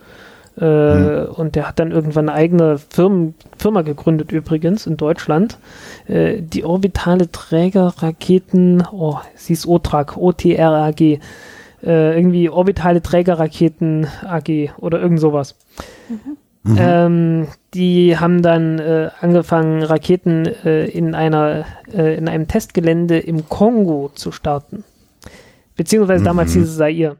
Äh, 0.58 0.64
Hm. 0.64 1.28
Und 1.36 1.56
der 1.56 1.68
hat 1.68 1.80
dann 1.80 1.91
irgendwann 1.91 2.30
eine 2.30 2.38
eigene 2.38 2.78
Firmen, 2.78 3.34
Firma 3.58 3.82
gegründet, 3.82 4.32
übrigens 4.32 4.86
in 4.86 4.97
Deutschland. 4.97 5.58
Äh, 6.08 6.41
die 6.41 6.64
orbitale 6.64 7.32
Trägerraketen, 7.32 8.84
oh, 8.91 9.18
sie 9.36 9.54
ist 9.54 9.66
OTRAG, 9.68 10.18
O-T-R-A-G. 10.18 11.20
Äh, 11.84 12.16
irgendwie 12.18 12.49
Orbitale 12.49 13.01
Trägerraketen 13.01 14.08
AG 14.26 14.70
oder 14.78 15.01
irgend 15.01 15.20
sowas. 15.20 15.56
Mhm. 16.64 16.78
Ähm, 16.78 17.47
die 17.74 18.18
haben 18.18 18.41
dann 18.41 18.80
äh, 18.80 19.10
angefangen, 19.20 19.84
Raketen 19.84 20.45
äh, 20.64 20.86
in 20.86 21.14
einer 21.14 21.66
äh, 21.93 22.16
in 22.16 22.30
einem 22.30 22.47
Testgelände 22.47 23.20
im 23.20 23.49
Kongo 23.49 24.12
zu 24.16 24.32
starten. 24.32 24.86
Beziehungsweise 25.76 26.24
damals 26.24 26.56
Mhm. 26.56 26.60
hieß 26.60 26.70
es 26.70 26.78
Zaire. 26.78 27.18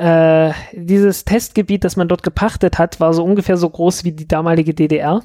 Äh, 0.00 0.52
dieses 0.72 1.26
Testgebiet, 1.26 1.84
das 1.84 1.96
man 1.96 2.08
dort 2.08 2.22
gepachtet 2.22 2.78
hat, 2.78 3.00
war 3.00 3.12
so 3.12 3.22
ungefähr 3.22 3.58
so 3.58 3.68
groß 3.68 4.04
wie 4.04 4.12
die 4.12 4.26
damalige 4.26 4.72
DDR. 4.72 5.22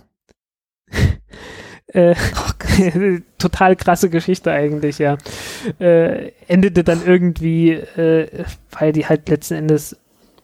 äh, 1.87 2.15
total 3.37 3.77
krasse 3.77 4.09
Geschichte 4.09 4.51
eigentlich, 4.51 4.99
ja. 4.99 5.17
Äh, 5.79 6.33
endete 6.49 6.83
dann 6.83 7.05
irgendwie, 7.05 7.71
äh, 7.71 8.43
weil 8.77 8.91
die 8.91 9.05
halt 9.05 9.29
letzten 9.29 9.53
Endes 9.53 9.97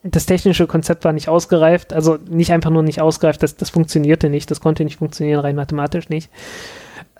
das 0.03 0.25
technische 0.25 0.65
Konzept 0.65 1.03
war 1.03 1.13
nicht 1.13 1.27
ausgereift, 1.27 1.93
also 1.93 2.17
nicht 2.29 2.53
einfach 2.53 2.71
nur 2.71 2.83
nicht 2.83 3.01
ausgereift, 3.01 3.43
das, 3.43 3.57
das 3.57 3.69
funktionierte 3.69 4.29
nicht, 4.29 4.49
das 4.49 4.61
konnte 4.61 4.83
nicht 4.83 4.97
funktionieren, 4.97 5.41
rein 5.41 5.55
mathematisch 5.55 6.09
nicht. 6.09 6.31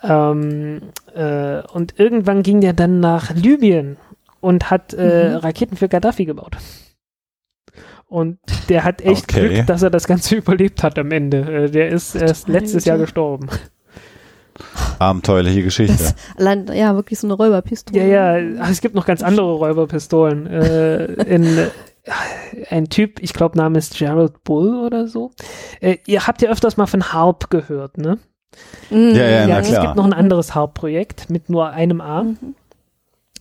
Ähm, 0.02 0.80
äh, 1.14 1.60
und 1.74 2.00
irgendwann 2.00 2.42
ging 2.42 2.62
der 2.62 2.72
dann 2.72 3.00
nach 3.00 3.34
Libyen 3.34 3.98
und 4.40 4.70
hat 4.70 4.94
äh, 4.94 5.30
Mhm. 5.30 5.36
Raketen 5.36 5.76
für 5.76 5.88
Gaddafi 5.88 6.24
gebaut. 6.24 6.56
Und 8.12 8.38
der 8.68 8.84
hat 8.84 9.00
echt 9.00 9.32
Okay. 9.32 9.48
Glück, 9.48 9.66
dass 9.66 9.82
er 9.82 9.88
das 9.88 10.06
Ganze 10.06 10.36
überlebt 10.36 10.82
hat 10.82 10.98
am 10.98 11.10
Ende. 11.12 11.38
Äh, 11.64 11.70
der 11.70 11.88
ist 11.88 12.14
erst 12.14 12.46
letztes. 12.46 12.84
Jahr 12.84 12.98
gestorben. 12.98 13.48
Abenteuerliche 14.98 15.62
Geschichte. 15.62 15.96
Das, 15.96 16.14
allein, 16.36 16.66
ja, 16.74 16.94
wirklich 16.94 17.18
so 17.18 17.26
eine 17.26 17.32
Räuberpistole. 17.34 18.06
Ja, 18.06 18.36
ja, 18.36 18.68
es 18.68 18.82
gibt 18.82 18.94
noch 18.94 19.06
ganz 19.06 19.22
andere 19.22 19.50
Räuberpistolen. 19.54 20.46
Äh, 20.46 21.04
in, 21.22 21.56
äh, 21.56 21.68
ein 22.68 22.90
Typ, 22.90 23.22
ich 23.22 23.32
glaube, 23.32 23.56
Name 23.56 23.78
ist 23.78 23.96
Gerald 23.96 24.44
Bull 24.44 24.76
oder 24.84 25.08
so. 25.08 25.30
Äh, 25.80 25.96
ihr 26.06 26.26
habt 26.26 26.42
ja 26.42 26.50
öfters 26.50 26.76
mal 26.76 26.86
von 26.86 27.14
Harp 27.14 27.48
gehört, 27.48 27.96
ne? 27.96 28.18
Mhm. 28.90 29.14
Ja, 29.14 29.24
ja, 29.26 29.46
na 29.46 29.60
es 29.60 29.68
klar. 29.68 29.86
gibt 29.86 29.96
noch 29.96 30.04
ein 30.04 30.12
anderes 30.12 30.54
Harp-Projekt 30.54 31.30
mit 31.30 31.48
nur 31.48 31.70
einem 31.70 32.02
A. 32.02 32.24
Mhm. 32.24 32.54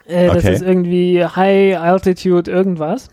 Äh, 0.05 0.27
das 0.27 0.37
Okay. 0.37 0.53
ist 0.53 0.61
irgendwie 0.61 1.25
High 1.25 1.77
Altitude 1.77 2.49
irgendwas. 2.49 3.09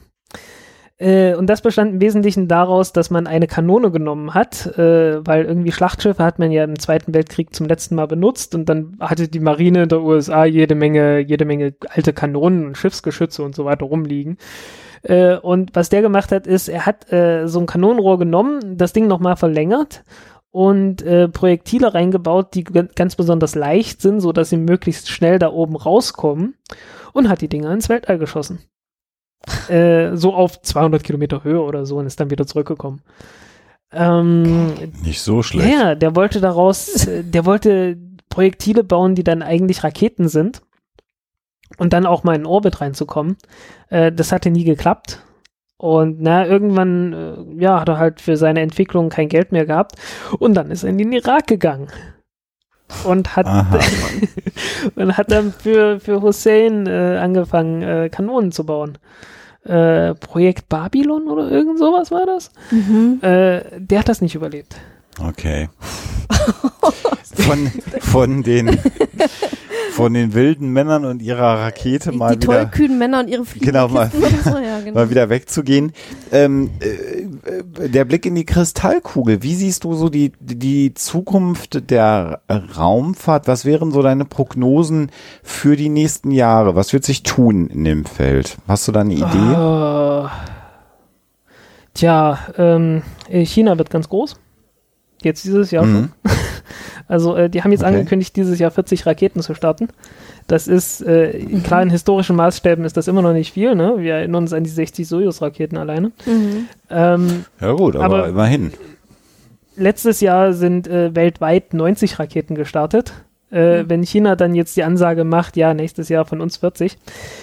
Äh, 0.99 1.35
und 1.37 1.47
das 1.47 1.63
bestand 1.63 1.93
im 1.93 2.01
Wesentlichen 2.01 2.49
daraus, 2.49 2.93
dass 2.93 3.11
man 3.11 3.29
eine 3.29 3.47
Kanone 3.47 3.93
genommen 3.93 4.35
hat, 4.35 4.67
äh, 4.79 5.25
weil 5.25 5.45
irgendwie 5.45 5.71
Schlachtschiffe 5.71 6.25
hat 6.25 6.41
man 6.41 6.51
ja 6.51 6.65
im 6.65 6.79
Zweiten 6.79 7.15
Weltkrieg 7.15 7.55
zum 7.55 7.67
letzten 7.67 7.95
Mal 7.95 8.07
benutzt 8.07 8.55
und 8.55 8.69
dann 8.69 8.97
hatte 8.99 9.29
die 9.29 9.41
Marine 9.41 9.87
der 9.87 10.03
USA 10.03 10.45
jede 10.45 10.75
Menge, 10.75 11.21
jede 11.21 11.45
Menge 11.45 11.75
alte 11.89 12.13
Kanonen 12.13 12.67
und 12.67 12.77
Schiffsgeschütze 12.77 13.45
und 13.45 13.55
so 13.55 13.65
weiter 13.65 13.87
rumliegen. 13.87 14.39
Äh, 15.03 15.37
und 15.37 15.77
was 15.77 15.89
der 15.89 16.03
gemacht 16.03 16.33
hat, 16.33 16.49
ist, 16.49 16.69
er 16.69 16.85
hat 16.85 17.13
äh, 17.13 17.47
so 17.47 17.61
ein 17.61 17.67
Kanonenrohr 17.67 18.19
genommen, 18.19 18.77
das 18.77 18.93
Ding 18.93 19.07
nochmal 19.07 19.37
verlängert 19.37 20.03
und 20.51 21.03
äh, 21.03 21.29
Projektile 21.29 21.95
reingebaut, 21.95 22.55
die 22.55 22.65
ganz 22.65 23.15
besonders 23.15 23.55
leicht 23.55 24.03
sind, 24.03 24.21
so 24.21 24.33
dass 24.33 24.51
sie 24.51 24.57
möglichst 24.57 25.09
schnell 25.11 25.39
da 25.39 25.53
oben 25.53 25.77
rauskommen 25.77 26.57
und 27.13 27.29
hat 27.29 27.41
die 27.41 27.49
Dinger 27.49 27.73
ins 27.73 27.89
Weltall 27.89 28.19
geschossen. 28.19 28.59
äh, 29.69 30.17
so 30.17 30.35
auf 30.35 30.61
200 30.61 31.03
Kilometer 31.03 31.45
Höhe 31.45 31.61
oder 31.61 31.87
so 31.87 31.97
und 31.99 32.07
ist 32.07 32.21
dann 32.21 32.31
wieder 32.31 32.47
zurückgekommen. 32.47 33.01
Ähm, 33.93 34.75
Nicht 35.03 35.23
so 35.23 35.43
schlecht. 35.43 35.71
ja, 35.71 35.95
der 35.95 36.15
wollte 36.15 36.41
daraus, 36.41 37.07
äh, 37.07 37.25
der 37.25 37.47
wollte 37.47 37.97
Projektile 38.29 38.85
bauen, 38.85 39.15
die 39.15 39.25
dann 39.25 39.43
eigentlich 39.43 39.83
Raketen 39.83 40.29
sind 40.29 40.63
und 41.79 41.93
dann 41.93 42.07
auch 42.07 42.25
mal 42.25 42.37
in 42.37 42.47
Orbit 42.47 42.81
reinzukommen. 42.81 43.37
Äh, 43.89 44.13
das 44.13 44.33
hatte 44.33 44.51
nie 44.51 44.65
geklappt. 44.65 45.23
Und 45.79 46.21
na, 46.21 46.47
irgendwann, 46.47 47.13
äh, 47.13 47.63
ja, 47.63 47.81
hat 47.81 47.89
er 47.89 47.99
halt 47.99 48.21
für 48.21 48.37
seine 48.37 48.61
Entwicklung 48.61 49.11
kein 49.11 49.29
Geld 49.29 49.53
mehr 49.53 49.65
gehabt. 49.65 49.95
Und 50.39 50.55
dann 50.55 50.71
ist 50.71 50.83
er 50.83 50.91
in 50.91 50.99
den 50.99 51.13
Irak 51.13 51.47
gegangen. 51.47 51.89
Und 53.05 53.37
hat, 53.37 53.47
und 54.97 55.17
hat 55.17 55.31
dann 55.31 55.53
für, 55.53 56.01
für 56.01 56.23
Hussein 56.23 56.87
äh, 56.87 57.19
angefangen, 57.21 57.83
äh, 57.83 58.09
Kanonen 58.09 58.53
zu 58.53 58.65
bauen. 58.65 58.99
Äh, 59.65 60.15
Projekt 60.15 60.69
Babylon 60.69 61.29
oder 61.29 61.51
irgend 61.51 61.79
sowas 61.79 62.11
war 62.11 62.25
das? 62.25 62.51
Mhm. 62.71 63.19
Äh, 63.23 63.63
der 63.79 63.99
hat 64.01 64.09
das 64.09 64.21
nicht 64.21 64.35
überlebt. 64.35 64.77
Okay. 65.21 65.69
Von, 67.35 67.71
von 68.01 68.43
den 68.43 68.79
von 69.93 70.15
den 70.15 70.33
wilden 70.33 70.73
Männern 70.73 71.05
und 71.05 71.21
ihrer 71.23 71.59
Rakete 71.59 72.11
Die, 72.13 72.17
mal 72.17 72.37
die 72.37 72.43
wieder 72.47 72.61
tollkühnen 72.71 72.99
Männer 72.99 73.19
und 73.21 73.29
ihre 73.29 73.43
Genau, 73.61 73.89
mal- 73.89 74.11
so, 74.45 74.57
ja, 74.59 74.79
genau. 74.85 74.95
mal 74.95 75.11
wieder 75.11 75.29
wegzugehen. 75.29 75.93
Ähm, 76.31 76.71
äh, 76.81 76.87
äh, 77.83 77.89
der 77.89 78.05
Blick 78.05 78.25
in 78.25 78.37
die 78.37 78.45
Kristallkugel. 78.47 79.43
Wie 79.43 79.55
siehst 79.57 79.83
du 79.85 79.95
so 79.95 80.09
die, 80.09 80.33
die 80.39 80.95
Zukunft 80.95 81.91
der 81.91 82.43
Raumfahrt? 82.49 83.49
Was 83.49 83.65
wären 83.65 83.91
so 83.91 84.01
deine 84.03 84.25
Prognosen 84.25 85.11
für 85.43 85.75
die 85.77 85.89
nächsten 85.89 86.31
Jahre? 86.31 86.77
Was 86.77 86.93
wird 86.93 87.05
sich 87.05 87.25
tun 87.25 87.67
in 87.67 87.83
dem 87.85 88.05
Feld? 88.05 88.57
Hast 88.69 88.87
du 88.87 88.93
da 88.93 89.01
eine 89.01 89.15
Idee? 89.15 89.25
Äh, 89.25 90.29
tja, 91.95 92.39
ähm, 92.57 93.03
äh, 93.29 93.45
China 93.45 93.77
wird 93.79 93.91
ganz 93.91 94.09
groß. 94.09 94.37
Jetzt 95.23 95.45
dieses 95.45 95.71
Jahr 95.71 95.85
schon. 95.85 95.93
Mhm. 96.03 96.09
Also 97.11 97.35
äh, 97.37 97.49
die 97.49 97.63
haben 97.65 97.73
jetzt 97.73 97.85
Okay. 97.85 97.95
angekündigt, 97.95 98.37
dieses 98.37 98.59
Jahr 98.59 98.71
40 98.71 99.07
Raketen 99.07 99.41
zu 99.41 99.55
starten. 99.55 99.89
Das 100.47 100.69
ist, 100.69 101.01
äh, 101.01 101.31
in 101.31 101.63
klaren 101.63 101.89
historischen 101.89 102.37
Maßstäben 102.37 102.85
ist 102.85 102.99
das 102.99 103.09
immer 103.09 103.23
noch 103.23 103.33
nicht 103.33 103.51
viel. 103.55 103.75
Ne? 103.75 103.95
Wir 103.97 104.17
erinnern 104.17 104.43
uns 104.43 104.53
an 104.53 104.63
die 104.63 104.69
60 104.69 105.09
Soyuz-Raketen 105.09 105.79
alleine. 105.79 106.09
Mhm. 106.27 106.67
Ähm, 106.91 107.45
Ja 107.63 107.73
gut, 107.73 107.97
aber, 107.97 108.05
Aber- 108.05 108.29
immerhin. 108.29 108.73
letztes 109.77 110.21
Jahr 110.21 110.53
sind 110.53 110.87
äh, 110.87 111.15
weltweit 111.15 111.73
90 111.73 112.19
Raketen 112.19 112.55
gestartet. 112.55 113.15
Äh, 113.51 113.85
Wenn 113.89 114.03
China 114.03 114.37
dann 114.37 114.55
jetzt 114.55 114.77
die 114.77 114.83
Ansage 114.85 115.25
macht, 115.25 115.57
ja, 115.57 115.73
nächstes 115.73 116.09
Jahr 116.11 116.27
von 116.27 116.41
uns 116.43 116.59
40, 116.59 116.99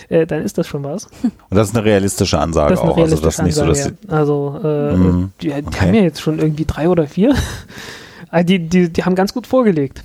äh, 0.10 0.28
dann 0.28 0.44
ist 0.44 0.58
das 0.58 0.68
schon 0.68 0.84
was. 0.84 1.06
Und 1.24 1.34
das 1.50 1.70
ist 1.70 1.76
eine 1.76 1.84
realistische 1.86 2.38
Ansage 2.40 2.80
eine 2.80 2.92
auch. 2.92 2.98
Also 2.98 3.18
das 3.18 3.38
so, 3.38 3.66
dass 3.66 3.86
ja. 3.86 3.92
Also, 4.08 4.60
äh, 4.64 4.94
Mhm. 4.96 5.32
die, 5.42 5.48
die 5.48 5.54
Okay. 5.54 5.80
haben 5.88 5.94
ja 5.96 6.02
jetzt 6.04 6.22
schon 6.22 6.38
irgendwie 6.40 6.66
drei 6.66 6.90
oder 6.90 7.08
vier. 7.08 7.34
Ah, 8.32 8.44
die, 8.44 8.60
die, 8.60 8.90
die 8.92 9.04
haben 9.06 9.16
ganz 9.16 9.34
gut 9.34 9.48
vorgelegt. 9.48 10.04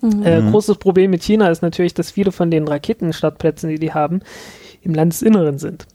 Mhm. 0.00 0.22
Äh, 0.22 0.40
Mhm. 0.40 0.52
großes 0.52 0.78
Problem 0.78 1.10
mit 1.10 1.22
China 1.22 1.48
ist 1.50 1.60
natürlich, 1.60 1.92
dass 1.92 2.10
viele 2.10 2.32
von 2.32 2.50
den 2.50 2.66
Raketenstartplätzen, 2.66 3.68
die 3.68 3.78
die 3.78 3.92
haben, 3.92 4.20
im 4.82 4.94
Landesinneren 4.94 5.58
sind. 5.58 5.86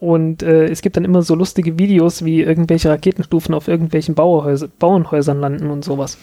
Und 0.00 0.42
äh, 0.42 0.64
es 0.66 0.80
gibt 0.82 0.96
dann 0.96 1.04
immer 1.04 1.22
so 1.22 1.34
lustige 1.36 1.78
Videos, 1.78 2.24
wie 2.24 2.40
irgendwelche 2.42 2.88
Raketenstufen 2.90 3.54
auf 3.54 3.68
irgendwelchen 3.68 4.14
Bauerhäuser, 4.16 4.68
Bauernhäusern 4.78 5.38
landen 5.40 5.70
und 5.70 5.84
sowas. 5.84 6.18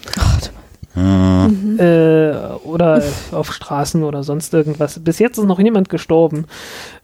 Mhm. 0.96 1.78
Äh, 1.80 2.32
oder 2.64 3.04
auf 3.32 3.52
Straßen 3.54 4.04
oder 4.04 4.24
sonst 4.24 4.54
irgendwas. 4.54 5.00
Bis 5.00 5.20
jetzt 5.20 5.38
ist 5.38 5.46
noch 5.46 5.60
niemand 5.60 5.90
gestorben. 5.90 6.46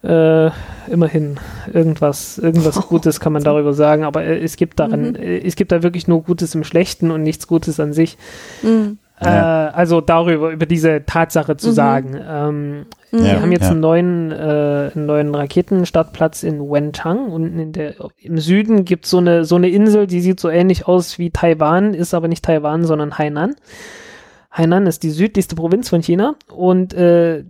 Äh, 0.03 0.49
immerhin 0.89 1.39
irgendwas, 1.71 2.37
irgendwas 2.37 2.75
Gutes 2.87 3.19
kann 3.19 3.33
man 3.33 3.43
darüber 3.43 3.73
sagen, 3.73 4.03
aber 4.03 4.23
äh, 4.23 4.39
es 4.41 4.55
gibt 4.55 4.79
daran, 4.79 5.09
Mhm. 5.11 5.15
äh, 5.15 5.39
es 5.39 5.55
gibt 5.55 5.71
da 5.71 5.83
wirklich 5.83 6.07
nur 6.07 6.23
Gutes 6.23 6.55
im 6.55 6.63
Schlechten 6.63 7.11
und 7.11 7.23
nichts 7.23 7.47
Gutes 7.47 7.79
an 7.79 7.93
sich. 7.93 8.17
Mhm. 8.63 8.97
Ja. 9.23 9.67
Äh, 9.67 9.71
also 9.71 10.01
darüber, 10.01 10.51
über 10.51 10.65
diese 10.65 11.05
Tatsache 11.05 11.57
zu 11.57 11.69
Mhm. 11.69 11.73
sagen. 11.73 12.19
Ähm, 12.27 12.85
Mhm. 13.11 13.19
Ja. 13.19 13.23
wir 13.25 13.41
haben 13.41 13.51
jetzt 13.51 13.63
ja. 13.65 13.71
einen 13.71 13.79
neuen, 13.81 14.31
äh, 14.31 14.91
einen 14.95 15.05
neuen 15.05 15.35
Raketenstartplatz 15.35 16.43
in 16.43 16.59
Wenchang 16.61 17.27
und 17.31 17.59
in 17.59 17.71
der, 17.73 17.95
im 18.17 18.37
Süden 18.37 18.85
gibt 18.85 19.05
so 19.05 19.17
eine, 19.17 19.43
so 19.45 19.55
eine 19.57 19.69
Insel, 19.69 20.07
die 20.07 20.21
sieht 20.21 20.39
so 20.39 20.49
ähnlich 20.49 20.87
aus 20.87 21.19
wie 21.19 21.29
Taiwan, 21.29 21.93
ist 21.93 22.13
aber 22.13 22.27
nicht 22.27 22.43
Taiwan, 22.45 22.85
sondern 22.85 23.17
Hainan. 23.17 23.55
Hainan 24.51 24.87
ist 24.87 25.03
die 25.03 25.11
südlichste 25.11 25.55
Provinz 25.55 25.89
von 25.89 26.01
China 26.01 26.35
und 26.53 26.93
äh, 26.93 27.43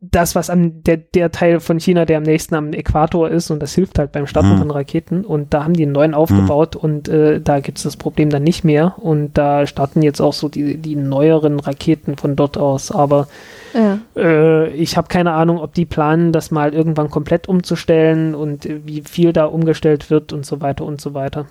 das, 0.00 0.34
was 0.34 0.50
am, 0.50 0.82
der, 0.84 0.98
der 0.98 1.32
Teil 1.32 1.58
von 1.58 1.80
China, 1.80 2.04
der 2.04 2.18
am 2.18 2.22
nächsten 2.22 2.54
am 2.54 2.74
Äquator 2.74 3.30
ist 3.30 3.50
und 3.50 3.60
das 3.60 3.74
hilft 3.74 3.98
halt 3.98 4.12
beim 4.12 4.26
Starten 4.26 4.50
Mhm. 4.54 4.58
von 4.58 4.70
Raketen 4.70 5.24
und 5.24 5.54
da 5.54 5.64
haben 5.64 5.72
die 5.72 5.84
einen 5.84 5.92
neuen 5.92 6.12
aufgebaut 6.14 6.76
und 6.76 7.08
äh, 7.08 7.40
da 7.40 7.60
gibt 7.60 7.78
es 7.78 7.84
das 7.84 7.96
Problem 7.96 8.28
dann 8.28 8.42
nicht 8.44 8.62
mehr 8.62 8.94
und 8.98 9.32
da 9.38 9.66
starten 9.66 10.02
jetzt 10.02 10.20
auch 10.20 10.34
so 10.34 10.48
die, 10.50 10.76
die 10.76 10.96
neueren 10.96 11.58
Raketen 11.60 12.16
von 12.18 12.36
dort 12.36 12.58
aus, 12.58 12.92
aber 12.92 13.26
Ja. 13.72 13.98
äh, 14.16 14.68
ich 14.74 14.98
habe 14.98 15.08
keine 15.08 15.32
Ahnung, 15.32 15.58
ob 15.58 15.72
die 15.72 15.86
planen, 15.86 16.30
das 16.30 16.50
mal 16.50 16.74
irgendwann 16.74 17.08
komplett 17.10 17.48
umzustellen 17.48 18.34
und 18.34 18.66
äh, 18.66 18.80
wie 18.84 19.00
viel 19.02 19.32
da 19.32 19.46
umgestellt 19.46 20.10
wird 20.10 20.32
und 20.34 20.44
so 20.44 20.60
weiter 20.60 20.84
und 20.84 21.00
so 21.00 21.14
weiter. 21.14 21.46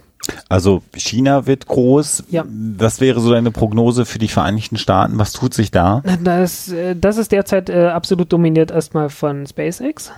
Also 0.50 0.82
China 0.96 1.46
wird 1.46 1.68
groß. 1.68 2.24
Ja. 2.30 2.46
Was 2.48 3.00
wäre 3.00 3.20
so 3.20 3.32
deine 3.32 3.52
Prognose 3.52 4.06
für 4.06 4.20
die 4.20 4.28
Vereinigten 4.28 4.78
Staaten? 4.78 5.20
Was 5.20 5.34
tut 5.34 5.54
sich 5.54 5.72
da? 5.72 6.02
Das, 6.24 6.70
äh, 6.72 6.96
das 6.96 7.18
ist 7.18 7.32
derzeit 7.32 7.70
äh, 7.70 7.88
absolut 7.88 8.32
dominiert 8.34 8.72
erstmal 8.72 9.10
von 9.10 9.46
SpaceX. 9.46 10.12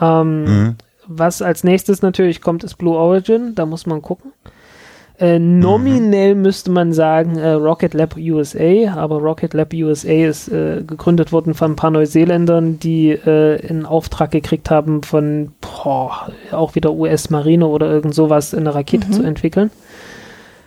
Ähm, 0.00 0.44
Mhm. 0.44 0.76
Was 1.06 1.42
als 1.42 1.64
nächstes 1.64 2.00
natürlich 2.00 2.40
kommt, 2.40 2.62
ist 2.64 2.76
Blue 2.76 2.96
Origin. 2.96 3.54
Da 3.56 3.66
muss 3.66 3.86
man 3.86 4.02
gucken. 4.02 4.32
Äh, 5.22 5.38
nominell 5.38 6.34
müsste 6.34 6.72
man 6.72 6.92
sagen 6.92 7.38
äh, 7.38 7.50
Rocket 7.52 7.94
Lab 7.94 8.16
USA, 8.16 8.94
aber 8.96 9.18
Rocket 9.18 9.54
Lab 9.54 9.72
USA 9.72 10.10
ist 10.26 10.48
äh, 10.48 10.82
gegründet 10.84 11.30
worden 11.30 11.54
von 11.54 11.72
ein 11.72 11.76
paar 11.76 11.92
Neuseeländern, 11.92 12.80
die 12.80 13.10
äh, 13.10 13.64
einen 13.68 13.86
Auftrag 13.86 14.32
gekriegt 14.32 14.68
haben 14.68 15.04
von 15.04 15.52
boah, 15.60 16.32
auch 16.50 16.74
wieder 16.74 16.92
US-Marine 16.92 17.68
oder 17.68 17.88
irgend 17.88 18.16
sowas, 18.16 18.52
eine 18.52 18.74
Rakete 18.74 19.06
Mhm. 19.06 19.12
zu 19.12 19.22
entwickeln. 19.22 19.70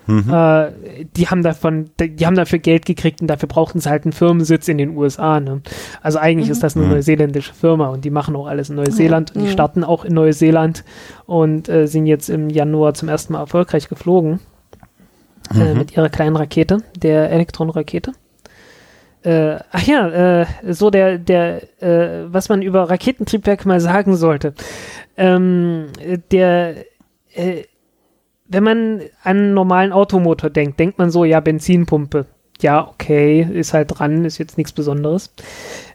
Mhm. 0.07 0.31
Äh, 0.31 0.71
die 1.15 1.27
haben 1.27 1.41
davon, 1.41 1.89
die 1.99 2.25
haben 2.25 2.35
dafür 2.35 2.59
Geld 2.59 2.85
gekriegt 2.85 3.21
und 3.21 3.27
dafür 3.27 3.47
brauchten 3.49 3.79
sie 3.79 3.89
halt 3.89 4.03
einen 4.05 4.13
Firmensitz 4.13 4.67
in 4.67 4.77
den 4.77 4.95
USA. 4.95 5.39
Ne? 5.39 5.61
Also 6.01 6.19
eigentlich 6.19 6.49
ist 6.49 6.61
das 6.63 6.75
eine 6.75 6.85
Mhm. 6.85 6.91
neuseeländische 6.91 7.53
Firma 7.53 7.87
und 7.87 8.05
die 8.05 8.11
machen 8.11 8.35
auch 8.35 8.47
alles 8.47 8.69
in 8.69 8.75
Neuseeland 8.75 9.35
und 9.35 9.41
die 9.41 9.47
Mhm. 9.47 9.53
starten 9.53 9.83
auch 9.83 10.05
in 10.05 10.13
Neuseeland 10.13 10.83
und 11.25 11.69
äh, 11.69 11.87
sind 11.87 12.05
jetzt 12.05 12.29
im 12.29 12.49
Januar 12.49 12.93
zum 12.93 13.09
ersten 13.09 13.33
Mal 13.33 13.39
erfolgreich 13.39 13.89
geflogen 13.89 14.39
äh, 15.53 15.73
Mhm. 15.73 15.77
mit 15.79 15.95
ihrer 15.95 16.09
kleinen 16.09 16.35
Rakete, 16.35 16.83
der 16.97 17.31
Elektron-Rakete. 17.31 18.11
Äh, 19.23 19.57
ach 19.71 19.81
ja, 19.81 20.41
äh, 20.41 20.45
so 20.71 20.91
der, 20.91 21.17
der, 21.17 21.63
äh, 21.81 22.25
was 22.31 22.47
man 22.47 22.61
über 22.61 22.89
Raketentriebwerke 22.91 23.67
mal 23.67 23.79
sagen 23.79 24.15
sollte. 24.15 24.53
Ähm, 25.17 25.87
der, 26.31 26.75
äh, 27.33 27.63
wenn 28.55 28.63
man 28.63 29.01
an 29.23 29.37
einen 29.37 29.53
normalen 29.53 29.91
Automotor 29.91 30.49
denkt, 30.49 30.79
denkt 30.79 30.97
man 30.97 31.11
so, 31.11 31.25
ja, 31.25 31.41
Benzinpumpe. 31.41 32.25
Ja, 32.61 32.87
okay, 32.87 33.45
ist 33.51 33.73
halt 33.73 33.99
dran, 33.99 34.23
ist 34.23 34.37
jetzt 34.37 34.57
nichts 34.57 34.71
Besonderes. 34.71 35.29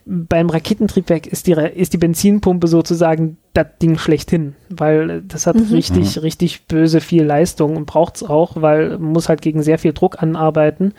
Beim 0.05 0.47
Raketentriebwerk 0.47 1.25
ist 1.25 1.47
die, 1.47 1.53
ist 1.53 1.93
die 1.93 1.97
Benzinpumpe 1.97 2.67
sozusagen 2.67 3.37
das 3.53 3.65
Ding 3.81 3.97
schlechthin, 3.97 4.55
weil 4.69 5.23
das 5.23 5.47
hat 5.47 5.55
richtig, 5.71 6.21
richtig 6.21 6.67
böse 6.67 7.01
viel 7.01 7.23
Leistung 7.23 7.75
und 7.77 7.87
braucht's 7.87 8.21
auch, 8.21 8.61
weil 8.61 8.91
man 8.99 9.13
muss 9.13 9.27
halt 9.27 9.41
gegen 9.41 9.63
sehr 9.63 9.79
viel 9.79 9.93
Druck 9.93 10.21
anarbeiten. 10.21 10.93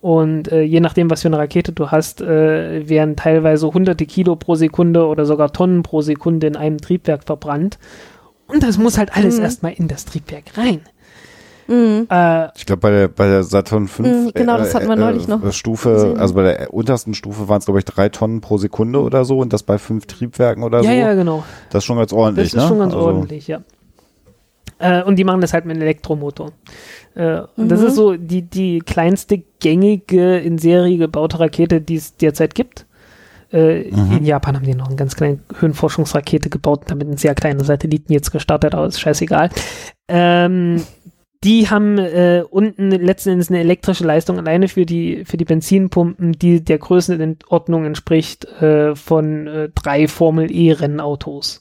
Und 0.00 0.50
äh, 0.50 0.62
je 0.62 0.80
nachdem, 0.80 1.08
was 1.10 1.22
für 1.22 1.28
eine 1.28 1.38
Rakete 1.38 1.72
du 1.72 1.92
hast, 1.92 2.20
äh, 2.20 2.88
werden 2.88 3.14
teilweise 3.14 3.72
hunderte 3.72 4.06
Kilo 4.06 4.34
pro 4.34 4.56
Sekunde 4.56 5.06
oder 5.06 5.24
sogar 5.26 5.52
Tonnen 5.52 5.84
pro 5.84 6.02
Sekunde 6.02 6.48
in 6.48 6.56
einem 6.56 6.78
Triebwerk 6.78 7.22
verbrannt. 7.24 7.78
Und 8.46 8.62
das 8.62 8.76
muss 8.76 8.98
halt 8.98 9.16
alles 9.16 9.38
Mhm. 9.38 9.44
erstmal 9.44 9.72
in 9.72 9.88
das 9.88 10.04
Triebwerk 10.04 10.58
rein. 10.58 10.80
Mhm. 11.66 12.06
Äh, 12.10 12.48
Ich 12.56 12.66
glaube, 12.66 12.80
bei 12.80 12.90
der, 12.90 13.08
bei 13.08 13.26
der 13.26 13.42
Saturn 13.42 13.88
5 13.88 14.08
Mhm, 14.08 14.30
genau, 14.34 14.56
das 14.58 14.74
hatten 14.74 14.88
wir 14.88 14.96
neulich 14.96 15.28
noch 15.28 15.52
Stufe, 15.52 15.92
gesehen. 15.92 16.18
also 16.18 16.34
bei 16.34 16.42
der 16.42 16.74
untersten 16.74 17.14
Stufe 17.14 17.48
waren 17.48 17.58
es, 17.58 17.64
glaube 17.64 17.78
ich, 17.80 17.84
drei 17.84 18.08
Tonnen 18.08 18.40
pro 18.40 18.58
Sekunde 18.58 19.00
oder 19.00 19.24
so 19.24 19.38
und 19.38 19.52
das 19.52 19.62
bei 19.62 19.78
fünf 19.78 20.06
Triebwerken 20.06 20.62
oder 20.62 20.78
ja, 20.82 20.90
so. 20.90 20.96
ja, 20.96 21.14
genau. 21.14 21.44
Das 21.70 21.78
ist 21.82 21.84
schon 21.86 21.96
ganz 21.98 22.12
ordentlich, 22.12 22.50
Das 22.52 22.54
ist 22.54 22.62
ne? 22.62 22.68
schon 22.68 22.78
ganz 22.80 22.94
also, 22.94 23.06
ordentlich, 23.06 23.46
ja. 23.48 23.60
Äh, 24.78 25.02
und 25.04 25.16
die 25.16 25.24
machen 25.24 25.40
das 25.40 25.52
halt 25.52 25.64
mit 25.66 25.74
einem 25.76 25.82
Elektromotor. 25.82 26.50
Äh, 27.14 27.42
und 27.56 27.68
das 27.70 27.80
Mhm. 27.80 27.86
ist 27.86 27.94
so 27.94 28.16
die, 28.16 28.42
die 28.42 28.80
kleinste 28.80 29.42
gängige 29.60 30.38
in 30.38 30.58
Serie 30.58 30.98
gebaute 30.98 31.38
Rakete, 31.40 31.80
die 31.80 31.96
es 31.96 32.16
derzeit 32.16 32.54
gibt. 32.54 32.86
Äh, 33.52 33.90
Mhm. 33.90 34.16
In 34.18 34.24
Japan 34.24 34.56
haben 34.56 34.64
die 34.66 34.74
noch 34.74 34.88
eine 34.88 34.96
ganz 34.96 35.14
kleine 35.14 35.38
Höhenforschungsrakete 35.60 36.50
gebaut, 36.50 36.82
damit 36.88 37.06
einen 37.06 37.16
sehr 37.18 37.36
kleinen 37.36 37.60
Satelliten 37.60 38.12
jetzt 38.12 38.32
gestartet, 38.32 38.74
aber 38.74 38.86
ist 38.86 39.00
scheißegal. 39.00 39.48
Ähm, 40.08 40.82
die 41.44 41.68
haben 41.68 41.98
äh, 41.98 42.42
unten 42.48 42.90
letzten 42.90 43.30
Endes 43.30 43.50
eine 43.50 43.60
elektrische 43.60 44.04
Leistung 44.04 44.38
alleine 44.38 44.68
für 44.68 44.86
die, 44.86 45.24
für 45.24 45.36
die 45.36 45.44
Benzinpumpen, 45.44 46.32
die 46.32 46.64
der 46.64 46.78
Größenordnung 46.78 47.84
entspricht 47.84 48.46
äh, 48.62 48.96
von 48.96 49.46
äh, 49.46 49.68
drei 49.74 50.08
Formel 50.08 50.50
E-Rennautos. 50.50 51.60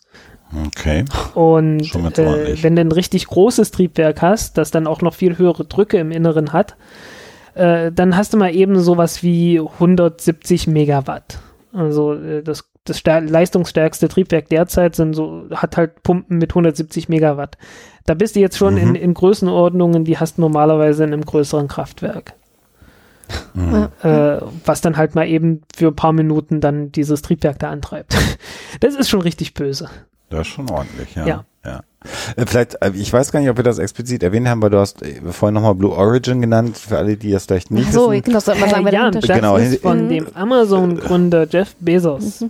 Okay. 0.68 1.03
Und 1.34 1.93
äh, 2.18 2.61
wenn 2.61 2.76
du 2.76 2.81
ein 2.81 2.91
richtig 2.91 3.27
großes 3.27 3.72
Triebwerk 3.72 4.22
hast, 4.22 4.57
das 4.57 4.72
dann 4.72 4.88
auch 4.88 5.01
noch 5.01 5.15
viel 5.15 5.38
höhere 5.38 5.65
Drücke 5.65 5.97
im 5.97 6.11
Inneren 6.11 6.53
hat, 6.53 6.76
äh, 7.55 7.91
dann 7.91 8.15
hast 8.15 8.34
du 8.34 8.38
mal 8.38 8.53
eben 8.55 8.80
sowas 8.80 9.23
wie 9.23 9.60
170 9.60 10.68
Megawatt. 10.68 11.39
Also 11.73 12.14
äh, 12.14 12.43
das, 12.43 12.69
das 12.84 12.99
stär- 12.99 13.27
leistungsstärkste 13.27 14.07
Triebwerk 14.07 14.49
derzeit 14.49 14.95
sind 14.95 15.14
so, 15.14 15.45
hat 15.51 15.76
halt 15.76 16.03
Pumpen 16.03 16.38
mit 16.38 16.51
170 16.51 17.10
Megawatt. 17.10 17.57
Da 18.05 18.13
bist 18.15 18.35
du 18.35 18.39
jetzt 18.41 18.57
schon 18.57 18.77
in, 18.77 18.89
Mhm. 18.89 18.95
in 18.95 19.13
Größenordnungen, 19.13 20.03
die 20.03 20.17
hast 20.17 20.38
du 20.38 20.41
normalerweise 20.41 21.03
in 21.03 21.13
einem 21.13 21.25
größeren 21.25 21.67
Kraftwerk. 21.67 22.34
Mhm. 23.53 23.88
Äh, 24.03 24.38
was 24.65 24.81
dann 24.81 24.97
halt 24.97 25.15
mal 25.15 25.27
eben 25.27 25.61
für 25.75 25.88
ein 25.88 25.95
paar 25.95 26.11
Minuten 26.13 26.59
dann 26.59 26.91
dieses 26.91 27.21
Triebwerk 27.21 27.59
da 27.59 27.69
antreibt. 27.69 28.15
Das 28.80 28.95
ist 28.95 29.09
schon 29.09 29.21
richtig 29.21 29.53
böse. 29.53 29.89
Das 30.30 30.41
ist 30.41 30.47
schon 30.47 30.69
ordentlich, 30.69 31.15
ja. 31.15 31.25
Ja. 31.27 31.43
ja. 31.63 31.81
Äh, 32.35 32.45
Vielleicht, 32.45 32.81
äh, 32.81 32.91
ich 32.95 33.13
weiß 33.13 33.31
gar 33.31 33.39
nicht, 33.39 33.49
ob 33.49 33.55
wir 33.57 33.63
das 33.63 33.77
explizit 33.80 34.23
erwähnt 34.23 34.47
haben, 34.47 34.61
weil 34.61 34.71
du 34.71 34.80
hast 34.80 35.01
äh, 35.03 35.21
vorhin 35.31 35.53
nochmal 35.53 35.75
Blue 35.75 35.93
Origin 35.95 36.41
genannt, 36.41 36.77
für 36.77 36.97
alle, 36.97 37.15
die 37.15 37.31
das 37.31 37.45
vielleicht 37.45 37.71
nicht 37.71 37.88
Ach 37.89 37.93
so, 37.93 38.11
wissen. 38.11 38.23
genau, 38.23 38.39
sollte 38.39 38.59
man 38.61 38.69
sagen, 38.71 38.85
wer 38.85 38.93
ja, 38.93 39.11
das. 39.11 39.25
Genau, 39.25 39.57
ist 39.57 39.81
von 39.81 40.05
Mhm. 40.05 40.09
dem 40.09 40.27
Amazon-Gründer 40.34 41.47
Jeff 41.49 41.75
Bezos. 41.80 42.43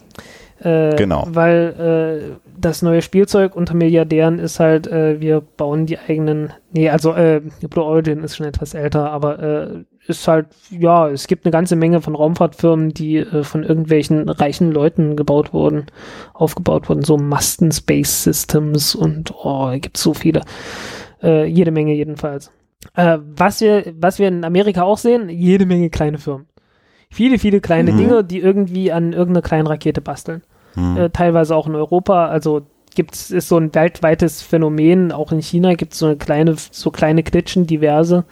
Äh, 0.62 0.96
Genau. 0.96 1.28
Weil 1.30 2.36
äh, 2.43 2.43
das 2.58 2.82
neue 2.82 3.02
Spielzeug 3.02 3.56
unter 3.56 3.74
Milliardären 3.74 4.40
ist 4.40 4.60
halt, 4.60 4.88
äh, 4.88 5.20
wir 5.20 5.42
bauen 5.42 5.86
die 5.86 5.98
eigenen, 5.98 6.54
nee, 6.72 6.90
also 6.90 7.14
äh, 7.14 7.42
Blue 7.70 7.84
Origin 7.86 8.24
ist 8.24 8.38
schon 8.38 8.46
etwas 8.46 8.74
älter, 8.74 9.12
aber 9.12 9.40
äh, 9.40 9.84
ist 10.08 10.28
halt, 10.28 10.48
ja, 10.70 11.10
es 11.10 11.28
gibt 11.28 11.46
eine 11.46 11.52
ganze 11.52 11.76
Menge 11.76 12.02
von 12.02 12.16
Raumfahrtfirmen, 12.16 12.94
die 12.94 13.18
äh, 13.18 13.44
von 13.44 13.64
irgendwelchen 13.64 14.28
reichen 14.30 14.72
Leuten 14.72 15.16
gebaut 15.16 15.54
wurden, 15.54 15.86
aufgebaut 16.34 16.90
wurden, 16.90 17.04
so 17.04 17.18
Masten 17.18 17.72
Space 17.72 18.24
Systems 18.24 18.96
und 18.96 19.34
oh, 19.44 19.72
gibt 19.80 19.98
so 19.98 20.14
viele. 20.14 20.42
Äh, 21.22 21.46
jede 21.46 21.72
Menge 21.72 21.94
jedenfalls. 21.94 22.52
Äh, 22.96 23.20
was 23.36 23.62
wir, 23.62 23.94
was 24.00 24.20
wir 24.20 24.28
in 24.28 24.44
Amerika 24.44 24.84
auch 24.84 24.98
sehen, 24.98 25.30
jede 25.30 25.66
Menge 25.66 25.90
kleine 25.90 26.18
Firmen. 26.18 26.48
Viele, 27.10 27.38
viele 27.38 27.62
kleine 27.62 27.94
Mhm. 27.94 27.98
Dinge, 27.98 28.24
die 28.24 28.40
irgendwie 28.40 28.92
an 28.92 29.14
irgendeiner 29.14 29.44
kleinen 29.44 29.68
Rakete 29.68 30.02
basteln. 30.02 30.42
Hm. 30.76 30.98
Äh, 30.98 31.10
teilweise 31.10 31.56
auch 31.56 31.68
in 31.68 31.76
Europa. 31.76 32.28
Also 32.28 32.64
gibt's, 32.96 33.32
ist 33.32 33.48
so 33.50 33.58
ein 33.58 33.74
weltweites 33.74 34.42
Phänomen. 34.42 35.12
Auch 35.12 35.32
in 35.32 35.42
China 35.42 35.74
gibt 35.76 35.94
es 35.94 36.00
so 36.00 36.08
eine 36.08 36.18
kleine, 36.18 36.56
so 36.72 36.92
kleine 36.92 37.24
Klitschen, 37.24 37.68
diverse. 37.68 38.26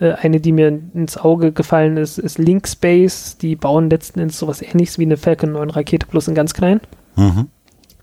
Äh, 0.00 0.12
eine, 0.12 0.40
die 0.40 0.52
mir 0.52 0.68
ins 0.94 1.16
Auge 1.18 1.52
gefallen 1.52 1.96
ist, 1.96 2.18
ist 2.18 2.38
Linkspace. 2.38 3.38
Die 3.38 3.56
bauen 3.56 3.90
letzten 3.90 4.20
Endes 4.20 4.38
sowas 4.38 4.62
ähnliches 4.62 4.98
wie 4.98 5.04
eine 5.04 5.16
Falcon 5.16 5.52
9 5.52 5.70
Rakete, 5.70 6.06
bloß 6.06 6.28
in 6.28 6.34
ganz 6.34 6.54
klein, 6.54 6.80
Mhm. 7.16 7.48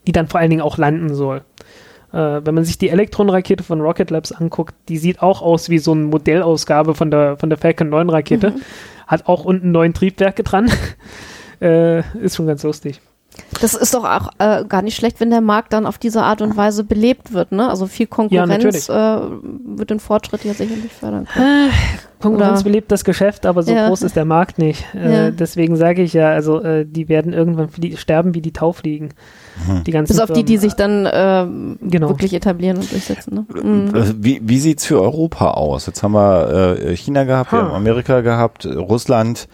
die 0.05 0.11
dann 0.11 0.27
vor 0.27 0.39
allen 0.39 0.49
Dingen 0.49 0.61
auch 0.61 0.77
landen 0.77 1.13
soll. 1.15 1.41
Äh, 2.13 2.41
wenn 2.45 2.55
man 2.55 2.63
sich 2.63 2.77
die 2.77 2.89
Elektron-Rakete 2.89 3.63
von 3.63 3.81
Rocket 3.81 4.09
Labs 4.11 4.31
anguckt, 4.31 4.75
die 4.87 4.97
sieht 4.97 5.21
auch 5.21 5.41
aus 5.41 5.69
wie 5.69 5.79
so 5.79 5.91
eine 5.91 6.03
Modellausgabe 6.03 6.95
von 6.95 7.11
der, 7.11 7.37
von 7.37 7.49
der 7.49 7.57
Falcon 7.57 7.89
9 7.89 8.09
Rakete. 8.09 8.53
Hat 9.07 9.27
auch 9.27 9.43
unten 9.43 9.71
neun 9.71 9.93
Triebwerke 9.93 10.43
dran. 10.43 10.71
äh, 11.61 11.99
ist 12.19 12.35
schon 12.35 12.47
ganz 12.47 12.63
lustig. 12.63 13.01
Das 13.61 13.73
ist 13.73 13.93
doch 13.93 14.03
auch 14.03 14.29
äh, 14.39 14.63
gar 14.65 14.81
nicht 14.81 14.95
schlecht, 14.95 15.19
wenn 15.19 15.29
der 15.29 15.41
Markt 15.41 15.73
dann 15.73 15.85
auf 15.85 15.97
diese 15.97 16.21
Art 16.21 16.41
und 16.41 16.55
Weise 16.57 16.83
belebt 16.83 17.33
wird. 17.33 17.51
Ne? 17.51 17.67
Also 17.69 17.87
viel 17.87 18.05
Konkurrenz 18.07 18.49
natürlich. 18.49 18.89
äh, 18.89 19.19
wird 19.77 19.89
den 19.89 19.99
Fortschritt 19.99 20.43
ja 20.43 20.53
sicherlich 20.53 20.91
fördern 20.91 21.25
können. 21.25 21.71
Konkurrenz 22.21 22.59
Oder- 22.59 22.63
belebt 22.63 22.91
das 22.91 23.03
Geschäft, 23.03 23.45
aber 23.45 23.63
so 23.63 23.71
Ja. 23.71 23.87
groß 23.87 24.01
ist 24.03 24.15
der 24.15 24.25
Markt 24.25 24.57
nicht. 24.59 24.83
Äh, 24.93 25.11
Ja. 25.25 25.31
Deswegen 25.31 25.75
sage 25.75 26.01
ich 26.03 26.13
ja, 26.13 26.29
also 26.29 26.61
äh, 26.61 26.85
die 26.85 27.09
werden 27.09 27.33
irgendwann 27.33 27.69
flie 27.69 27.95
sterben 27.97 28.33
wie 28.35 28.41
die 28.41 28.53
Taufliegen. 28.53 29.09
Die 29.87 29.91
ganzen 29.91 30.13
Bis 30.13 30.19
auf 30.19 30.31
die, 30.31 30.43
die 30.43 30.57
Firmen. 30.59 30.61
sich 30.69 30.73
dann 30.75 31.09
ähm, 31.11 31.79
Genau. 31.81 32.09
wirklich 32.09 32.33
etablieren 32.33 32.77
und 32.77 32.91
durchsetzen. 32.91 33.33
Ne? 33.33 33.61
Mhm. 33.63 33.95
Äh, 33.95 34.13
Wie, 34.19 34.41
wie 34.43 34.59
sieht's 34.59 34.85
für 34.85 35.01
Europa 35.01 35.51
aus? 35.51 35.87
Jetzt 35.87 36.03
haben 36.03 36.11
wir 36.13 36.77
äh, 36.79 36.95
China 36.95 37.23
gehabt, 37.23 37.51
wir 37.51 37.59
Ha. 37.59 37.65
haben 37.65 37.73
Amerika 37.73 38.21
gehabt, 38.21 38.65
äh, 38.65 38.73
Russland. 38.73 39.47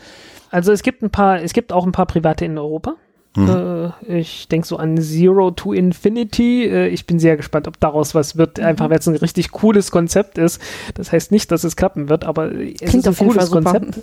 Also 0.51 0.71
es 0.71 0.83
gibt 0.83 1.01
ein 1.03 1.09
paar, 1.09 1.41
es 1.41 1.53
gibt 1.53 1.71
auch 1.73 1.85
ein 1.85 1.91
paar 1.93 2.05
private 2.05 2.45
in 2.45 2.57
Europa. 2.57 2.93
Mhm. 3.35 3.91
Äh, 4.07 4.17
ich 4.19 4.47
denke 4.47 4.67
so 4.67 4.77
an 4.77 4.97
Zero 5.01 5.51
to 5.51 5.73
Infinity. 5.73 6.65
Äh, 6.65 6.87
ich 6.87 7.07
bin 7.07 7.19
sehr 7.19 7.35
gespannt, 7.37 7.67
ob 7.67 7.79
daraus 7.79 8.13
was 8.13 8.37
wird. 8.37 8.57
Mhm. 8.59 8.65
Einfach 8.65 8.89
weil 8.89 8.99
es 8.99 9.07
ein 9.07 9.15
richtig 9.15 9.51
cooles 9.51 9.91
Konzept 9.91 10.37
ist. 10.37 10.61
Das 10.93 11.11
heißt 11.11 11.31
nicht, 11.31 11.51
dass 11.51 11.63
es 11.63 11.75
klappen 11.75 12.09
wird, 12.09 12.23
aber 12.25 12.51
es 12.51 12.77
Klingt 12.79 13.07
ist 13.07 13.21
ein 13.21 13.27
cooles. 13.27 13.49
Konzept. 13.51 13.99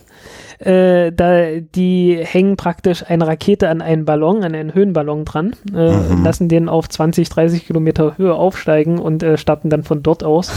Äh, 0.59 1.13
da, 1.13 1.61
die 1.75 2.19
hängen 2.21 2.57
praktisch 2.57 3.05
eine 3.09 3.27
Rakete 3.27 3.69
an 3.69 3.81
einen 3.81 4.05
Ballon, 4.05 4.43
an 4.45 4.55
einen 4.55 4.75
Höhenballon 4.75 5.25
dran, 5.25 5.55
äh, 5.75 5.91
Mhm. 5.91 6.25
lassen 6.25 6.49
den 6.49 6.69
auf 6.69 6.89
20, 6.89 7.29
30 7.29 7.67
Kilometer 7.67 8.19
Höhe 8.19 8.35
aufsteigen 8.35 8.99
und 8.99 9.23
äh, 9.23 9.37
starten 9.39 9.71
dann 9.71 9.85
von 9.85 10.03
dort 10.03 10.23
aus. 10.25 10.51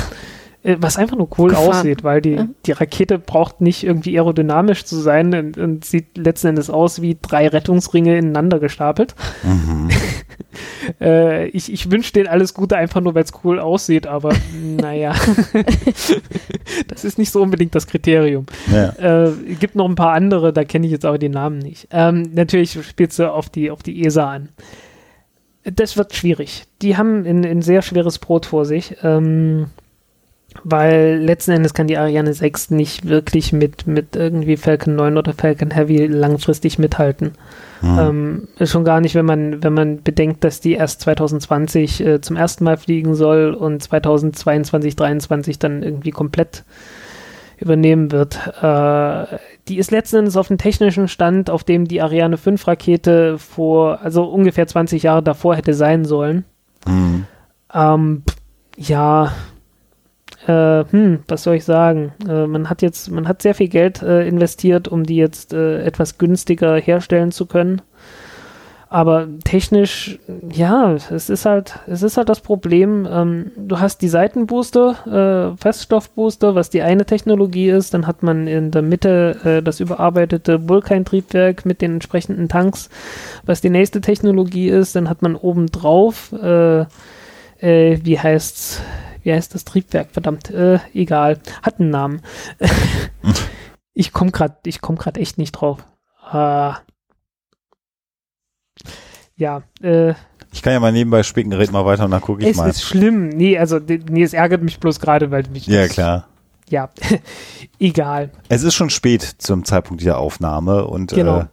Äh, 0.63 0.77
Was 0.79 0.97
einfach 0.97 1.17
nur 1.17 1.27
cool 1.37 1.49
Gefahren. 1.49 1.69
aussieht, 1.69 2.03
weil 2.03 2.21
die, 2.21 2.31
Ja. 2.35 2.47
die 2.65 2.71
Rakete 2.71 3.19
braucht 3.19 3.59
nicht 3.61 3.83
irgendwie 3.83 4.15
aerodynamisch 4.17 4.85
zu 4.85 4.95
sein 4.97 5.33
und, 5.33 5.57
und 5.57 5.85
sieht 5.85 6.17
letzten 6.17 6.47
Endes 6.47 6.69
aus 6.69 7.01
wie 7.01 7.17
drei 7.21 7.47
Rettungsringe 7.49 8.17
ineinander 8.17 8.59
gestapelt. 8.59 9.15
Mhm. 9.43 9.89
Äh, 11.01 11.47
ich 11.47 11.71
ich 11.71 11.89
wünsche 11.89 12.11
denen 12.13 12.27
alles 12.27 12.53
Gute 12.53 12.75
einfach 12.77 12.99
nur, 13.01 13.15
weil 13.15 13.23
es 13.23 13.31
cool 13.43 13.57
aussieht, 13.59 14.05
aber 14.05 14.33
naja. 14.81 15.15
das 16.87 17.05
ist 17.05 17.17
nicht 17.17 17.31
so 17.31 17.41
unbedingt 17.41 17.73
das 17.73 17.87
Kriterium. 17.87 18.45
Ja. 18.71 18.89
Äh, 19.27 19.31
gibt 19.59 19.75
noch 19.75 19.87
ein 19.87 19.95
paar 19.95 20.13
andere, 20.13 20.53
da 20.53 20.63
kenne 20.63 20.85
ich 20.85 20.91
jetzt 20.91 21.05
aber 21.05 21.17
die 21.17 21.29
Namen 21.29 21.57
nicht. 21.59 21.87
Ähm, 21.91 22.29
natürlich 22.33 22.77
spielst 22.85 23.17
du 23.17 23.31
auf 23.31 23.49
die, 23.49 23.71
auf 23.71 23.81
die 23.81 24.05
ESA 24.05 24.29
an. 24.29 24.49
Das 25.63 25.95
wird 25.97 26.13
schwierig. 26.13 26.65
Die 26.81 26.97
haben 26.97 27.25
ein, 27.25 27.45
ein 27.45 27.61
sehr 27.61 27.81
schweres 27.81 28.19
Brot 28.19 28.45
vor 28.45 28.65
sich. 28.65 28.95
Ähm, 29.03 29.67
weil 30.63 31.19
letzten 31.21 31.51
Endes 31.51 31.73
kann 31.73 31.87
die 31.87 31.97
Ariane 31.97 32.33
6 32.33 32.71
nicht 32.71 33.07
wirklich 33.07 33.53
mit, 33.53 33.87
mit 33.87 34.15
irgendwie 34.15 34.57
Falcon 34.57 34.95
9 34.95 35.17
oder 35.17 35.33
Falcon 35.33 35.71
Heavy 35.71 36.05
langfristig 36.07 36.79
mithalten. 36.79 37.33
Hm. 37.81 37.99
Ähm, 37.99 38.67
schon 38.67 38.85
gar 38.85 39.01
nicht, 39.01 39.15
wenn 39.15 39.25
man, 39.25 39.63
wenn 39.63 39.73
man 39.73 40.03
bedenkt, 40.03 40.43
dass 40.43 40.61
die 40.61 40.73
erst 40.73 41.01
2020 41.01 42.05
äh, 42.05 42.21
zum 42.21 42.35
ersten 42.37 42.63
Mal 42.63 42.77
fliegen 42.77 43.15
soll 43.15 43.53
und 43.53 43.83
2022, 43.83 44.95
2023 44.95 45.59
dann 45.59 45.83
irgendwie 45.83 46.11
komplett 46.11 46.63
übernehmen 47.59 48.11
wird. 48.11 48.39
Äh, 48.61 49.37
die 49.67 49.77
ist 49.77 49.91
letzten 49.91 50.17
Endes 50.17 50.37
auf 50.37 50.47
dem 50.47 50.57
technischen 50.57 51.07
Stand, 51.07 51.49
auf 51.49 51.63
dem 51.63 51.85
die 51.85 52.01
Ariane 52.01 52.37
5 52.37 52.67
Rakete 52.67 53.37
vor, 53.37 53.99
also 54.01 54.25
ungefähr 54.25 54.67
20 54.67 55.03
Jahre 55.03 55.23
davor 55.23 55.55
hätte 55.55 55.73
sein 55.73 56.05
sollen. 56.05 56.45
Hm. 56.85 57.25
Ähm, 57.73 58.23
ja, 58.77 59.31
äh, 60.47 60.83
hm, 60.89 61.19
was 61.27 61.43
soll 61.43 61.55
ich 61.55 61.63
sagen? 61.63 62.13
Äh, 62.27 62.47
man 62.47 62.69
hat 62.69 62.81
jetzt, 62.81 63.09
man 63.11 63.27
hat 63.27 63.41
sehr 63.41 63.55
viel 63.55 63.69
Geld 63.69 64.01
äh, 64.01 64.27
investiert, 64.27 64.87
um 64.87 65.03
die 65.03 65.15
jetzt 65.15 65.53
äh, 65.53 65.83
etwas 65.83 66.17
günstiger 66.17 66.75
herstellen 66.75 67.31
zu 67.31 67.45
können. 67.45 67.81
Aber 68.93 69.27
technisch, 69.43 70.19
ja, 70.51 70.93
es 70.93 71.27
ist 71.27 71.47
halt, 71.47 71.79
es 71.87 72.03
ist 72.03 72.15
halt 72.15 72.29
das 72.29 72.41
Problem. 72.41 73.07
Ähm, 73.09 73.51
du 73.57 73.79
hast 73.79 74.03
die 74.03 74.07
Seitenbooster, 74.07 75.53
äh, 75.55 75.57
Feststoffbooster, 75.57 76.53
was 76.53 76.69
die 76.69 76.83
eine 76.83 77.03
Technologie 77.03 77.71
ist. 77.71 77.95
Dann 77.95 78.05
hat 78.05 78.21
man 78.21 78.45
in 78.45 78.69
der 78.69 78.83
Mitte 78.83 79.39
äh, 79.43 79.63
das 79.63 79.79
überarbeitete 79.79 80.69
Vulkan-Triebwerk 80.69 81.65
mit 81.65 81.81
den 81.81 81.93
entsprechenden 81.93 82.49
Tanks, 82.49 82.91
was 83.47 83.61
die 83.61 83.71
nächste 83.71 83.99
Technologie 83.99 84.69
ist. 84.69 84.95
Dann 84.95 85.09
hat 85.09 85.23
man 85.23 85.35
obendrauf, 85.37 86.31
äh, 86.33 86.85
wie 87.59 88.19
heißt's? 88.19 88.79
Wie 89.23 89.33
heißt 89.33 89.55
das 89.55 89.65
Triebwerk? 89.65 90.09
Verdammt, 90.11 90.49
äh, 90.49 90.79
egal. 90.93 91.39
Hat 91.61 91.79
einen 91.79 91.89
Namen. 91.89 92.21
ich 93.93 94.11
komme 94.13 94.31
gerade, 94.31 94.57
ich 94.65 94.81
komme 94.81 94.97
gerade 94.97 95.19
echt 95.19 95.37
nicht 95.37 95.53
drauf. 95.53 95.83
Ah. 96.21 96.77
Ja, 99.35 99.63
äh, 99.81 100.13
Ich 100.51 100.61
kann 100.61 100.73
ja 100.73 100.79
mal 100.79 100.91
nebenbei 100.91 101.23
spicken, 101.23 101.53
red 101.53 101.71
mal 101.71 101.85
weiter 101.85 102.05
und 102.05 102.11
dann 102.11 102.21
gucke 102.21 102.41
ich 102.43 102.49
es 102.49 102.57
mal. 102.57 102.69
ist 102.69 102.83
schlimm. 102.83 103.29
Nee, 103.29 103.57
also, 103.57 103.79
nee, 103.79 104.23
es 104.23 104.33
ärgert 104.33 104.61
mich 104.61 104.79
bloß 104.79 104.99
gerade, 104.99 105.31
weil 105.31 105.43
mich 105.51 105.65
Ja, 105.67 105.87
klar. 105.87 106.27
Ja, 106.69 106.89
egal. 107.79 108.31
Es 108.49 108.63
ist 108.63 108.73
schon 108.73 108.89
spät 108.89 109.21
zum 109.21 109.65
Zeitpunkt 109.65 110.01
dieser 110.01 110.17
Aufnahme 110.17 110.85
und 110.85 111.11
Genau. 111.11 111.41
äh, 111.41 111.45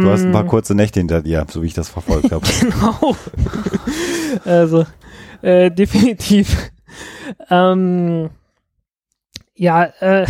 du 0.00 0.10
hast 0.10 0.22
ein 0.24 0.32
paar 0.32 0.42
Ähm, 0.42 0.48
kurze 0.48 0.74
Nächte 0.74 1.00
hinter 1.00 1.22
dir, 1.22 1.46
so 1.48 1.62
wie 1.62 1.66
ich 1.66 1.74
das 1.74 1.88
verfolgt 1.88 2.32
habe. 2.32 2.46
Genau. 2.60 3.16
also, 4.44 4.86
äh, 5.42 5.70
definitiv. 5.70 6.70
Ähm, 7.50 8.30
ja, 9.54 9.84
äh, 10.00 10.26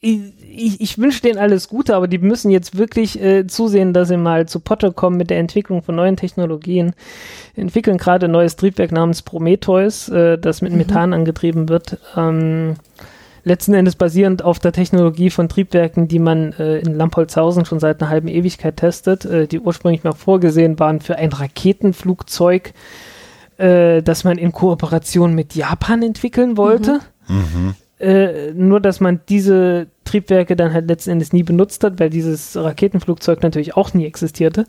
ich, 0.00 0.80
ich, 0.80 0.98
wünsche 0.98 1.22
denen 1.22 1.38
alles 1.38 1.68
Gute, 1.68 1.96
aber 1.96 2.06
die 2.06 2.18
müssen 2.18 2.50
jetzt 2.52 2.78
wirklich 2.78 3.20
äh, 3.20 3.46
zusehen, 3.48 3.92
dass 3.92 4.08
sie 4.08 4.16
mal 4.16 4.46
zu 4.46 4.60
Potte 4.60 4.92
kommen 4.92 5.16
mit 5.16 5.28
der 5.28 5.38
Entwicklung 5.38 5.82
von 5.82 5.96
neuen 5.96 6.16
Technologien. 6.16 6.92
Entwickeln 7.56 7.98
gerade 7.98 8.26
ein 8.26 8.32
neues 8.32 8.54
Triebwerk 8.54 8.92
namens 8.92 9.22
Prometheus, 9.22 10.08
äh, 10.08 10.38
das 10.38 10.62
mit 10.62 10.72
Methan 10.72 11.12
angetrieben 11.12 11.68
wird. 11.68 11.98
Ähm, 12.16 12.76
letzten 13.42 13.74
Endes 13.74 13.96
basierend 13.96 14.44
auf 14.44 14.60
der 14.60 14.72
Technologie 14.72 15.30
von 15.30 15.48
Triebwerken, 15.48 16.06
die 16.06 16.20
man 16.20 16.52
äh, 16.52 16.78
in 16.78 16.94
Lampolzhausen 16.94 17.64
schon 17.64 17.80
seit 17.80 18.00
einer 18.00 18.10
halben 18.10 18.28
Ewigkeit 18.28 18.76
testet, 18.76 19.24
äh, 19.24 19.48
die 19.48 19.58
ursprünglich 19.58 20.04
mal 20.04 20.12
vorgesehen 20.12 20.78
waren 20.78 21.00
für 21.00 21.16
ein 21.16 21.32
Raketenflugzeug, 21.32 22.72
äh, 23.58 24.02
das 24.02 24.24
man 24.24 24.38
in 24.38 24.52
Kooperation 24.52 25.34
mit 25.34 25.54
Japan 25.54 26.02
entwickeln 26.02 26.56
wollte. 26.56 27.00
mhm. 27.28 27.74
Äh, 28.00 28.52
nur, 28.52 28.80
dass 28.80 29.00
man 29.00 29.20
diese 29.28 29.88
Triebwerke 30.04 30.54
dann 30.54 30.72
halt 30.72 30.86
letzten 30.86 31.10
Endes 31.10 31.32
nie 31.32 31.42
benutzt 31.42 31.82
hat, 31.82 31.98
weil 31.98 32.10
dieses 32.10 32.56
Raketenflugzeug 32.56 33.42
natürlich 33.42 33.76
auch 33.76 33.92
nie 33.92 34.06
existierte. 34.06 34.66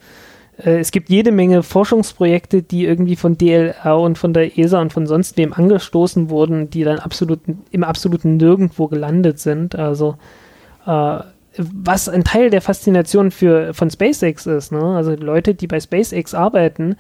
Äh, 0.58 0.80
es 0.80 0.92
gibt 0.92 1.10
jede 1.10 1.32
Menge 1.32 1.62
Forschungsprojekte, 1.62 2.64
die 2.64 2.86
irgendwie 2.86 3.16
von 3.16 3.38
DLR 3.38 4.00
und 4.00 4.18
von 4.18 4.34
der 4.34 4.58
ESA 4.58 4.82
und 4.82 4.92
von 4.92 5.06
sonst 5.06 5.38
wem 5.38 5.54
angestoßen 5.54 6.32
wurden, 6.32 6.72
die 6.72 6.84
dann 6.84 6.98
absolut, 6.98 7.42
im 7.70 7.84
absoluten 7.84 8.38
Nirgendwo 8.38 8.88
gelandet 8.88 9.38
sind. 9.40 9.76
Also 9.76 10.16
äh, 10.88 11.20
was 11.58 12.08
ein 12.08 12.24
Teil 12.24 12.50
der 12.50 12.62
Faszination 12.62 13.32
für, 13.32 13.74
von 13.74 13.90
SpaceX 13.90 14.46
ist. 14.46 14.72
Ne? 14.72 14.82
Also 14.82 15.16
Leute, 15.16 15.56
die 15.56 15.68
bei 15.68 15.80
SpaceX 15.80 16.34
arbeiten, 16.34 16.96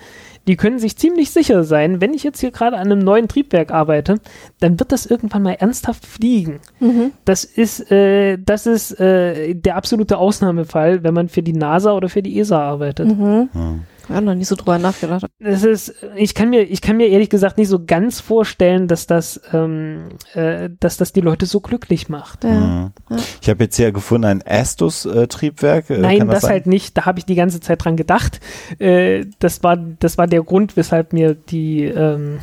die 0.47 0.55
können 0.55 0.79
sich 0.79 0.97
ziemlich 0.97 1.31
sicher 1.31 1.63
sein, 1.63 2.01
wenn 2.01 2.13
ich 2.13 2.23
jetzt 2.23 2.39
hier 2.39 2.51
gerade 2.51 2.77
an 2.77 2.91
einem 2.91 2.99
neuen 2.99 3.27
Triebwerk 3.27 3.71
arbeite, 3.71 4.15
dann 4.59 4.79
wird 4.79 4.91
das 4.91 5.05
irgendwann 5.05 5.43
mal 5.43 5.53
ernsthaft 5.53 6.05
fliegen. 6.05 6.59
Mhm. 6.79 7.11
Das 7.25 7.43
ist, 7.43 7.91
äh, 7.91 8.37
das 8.37 8.65
ist 8.65 8.99
äh, 8.99 9.53
der 9.53 9.75
absolute 9.75 10.17
Ausnahmefall, 10.17 11.03
wenn 11.03 11.13
man 11.13 11.29
für 11.29 11.43
die 11.43 11.53
NASA 11.53 11.93
oder 11.93 12.09
für 12.09 12.23
die 12.23 12.39
ESA 12.39 12.59
arbeitet. 12.59 13.07
Mhm. 13.07 13.49
Hm. 13.53 13.81
Ich 14.09 14.15
habe 14.15 14.25
noch 14.25 14.33
nie 14.33 14.43
so 14.43 14.55
drüber 14.55 14.79
nachgedacht. 14.79 15.25
Das 15.39 15.63
ist, 15.63 15.93
ich 16.15 16.33
kann 16.33 16.49
mir, 16.49 16.63
ich 16.63 16.81
kann 16.81 16.97
mir 16.97 17.07
ehrlich 17.09 17.29
gesagt 17.29 17.59
nicht 17.59 17.67
so 17.67 17.85
ganz 17.85 18.19
vorstellen, 18.19 18.87
dass 18.87 19.05
das, 19.05 19.39
ähm, 19.53 20.09
äh, 20.33 20.69
dass 20.79 20.97
das 20.97 21.13
die 21.13 21.21
Leute 21.21 21.45
so 21.45 21.59
glücklich 21.59 22.09
macht. 22.09 22.43
Ja. 22.43 22.49
Mhm. 22.49 22.91
Ich 23.39 23.49
habe 23.49 23.65
jetzt 23.65 23.75
hier 23.75 23.91
gefunden 23.91 24.25
ein 24.25 24.43
Astus-Triebwerk. 24.43 25.91
Äh, 25.91 25.99
Nein, 25.99 26.19
kann 26.19 26.27
das, 26.29 26.41
sein? 26.41 26.51
halt 26.51 26.65
nicht. 26.67 26.97
Da 26.97 27.05
habe 27.05 27.19
ich 27.19 27.25
die 27.25 27.35
ganze 27.35 27.59
Zeit 27.59 27.85
dran 27.85 27.97
gedacht. 27.97 28.39
Äh, 28.79 29.25
das 29.37 29.61
war, 29.61 29.77
das 29.77 30.17
war 30.17 30.25
der 30.25 30.41
Grund, 30.41 30.75
weshalb 30.75 31.13
mir 31.13 31.35
die, 31.35 31.83
ähm, 31.83 32.39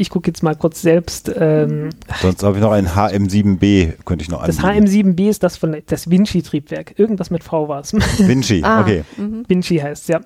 ich 0.00 0.10
gucke 0.10 0.28
jetzt 0.30 0.42
mal 0.42 0.54
kurz 0.56 0.80
selbst. 0.82 1.30
Ähm, 1.36 1.90
Sonst 2.20 2.42
habe 2.42 2.56
ich 2.56 2.62
noch 2.62 2.72
ein 2.72 2.88
HM7B, 2.88 3.92
könnte 4.04 4.22
ich 4.22 4.30
noch 4.30 4.44
das 4.44 4.62
anbieten. 4.62 5.14
HM7B 5.14 5.28
ist 5.28 5.42
das 5.42 5.56
von 5.56 5.76
das 5.86 6.08
Vinci-Triebwerk. 6.10 6.98
Irgendwas 6.98 7.30
mit 7.30 7.44
V 7.44 7.68
war 7.68 7.80
es. 7.80 7.92
Vinci, 8.18 8.62
Ah, 8.64 8.80
okay. 8.80 9.04
Mhm. 9.16 9.44
Vinci 9.46 9.76
heißt 9.78 10.08
ja. 10.08 10.20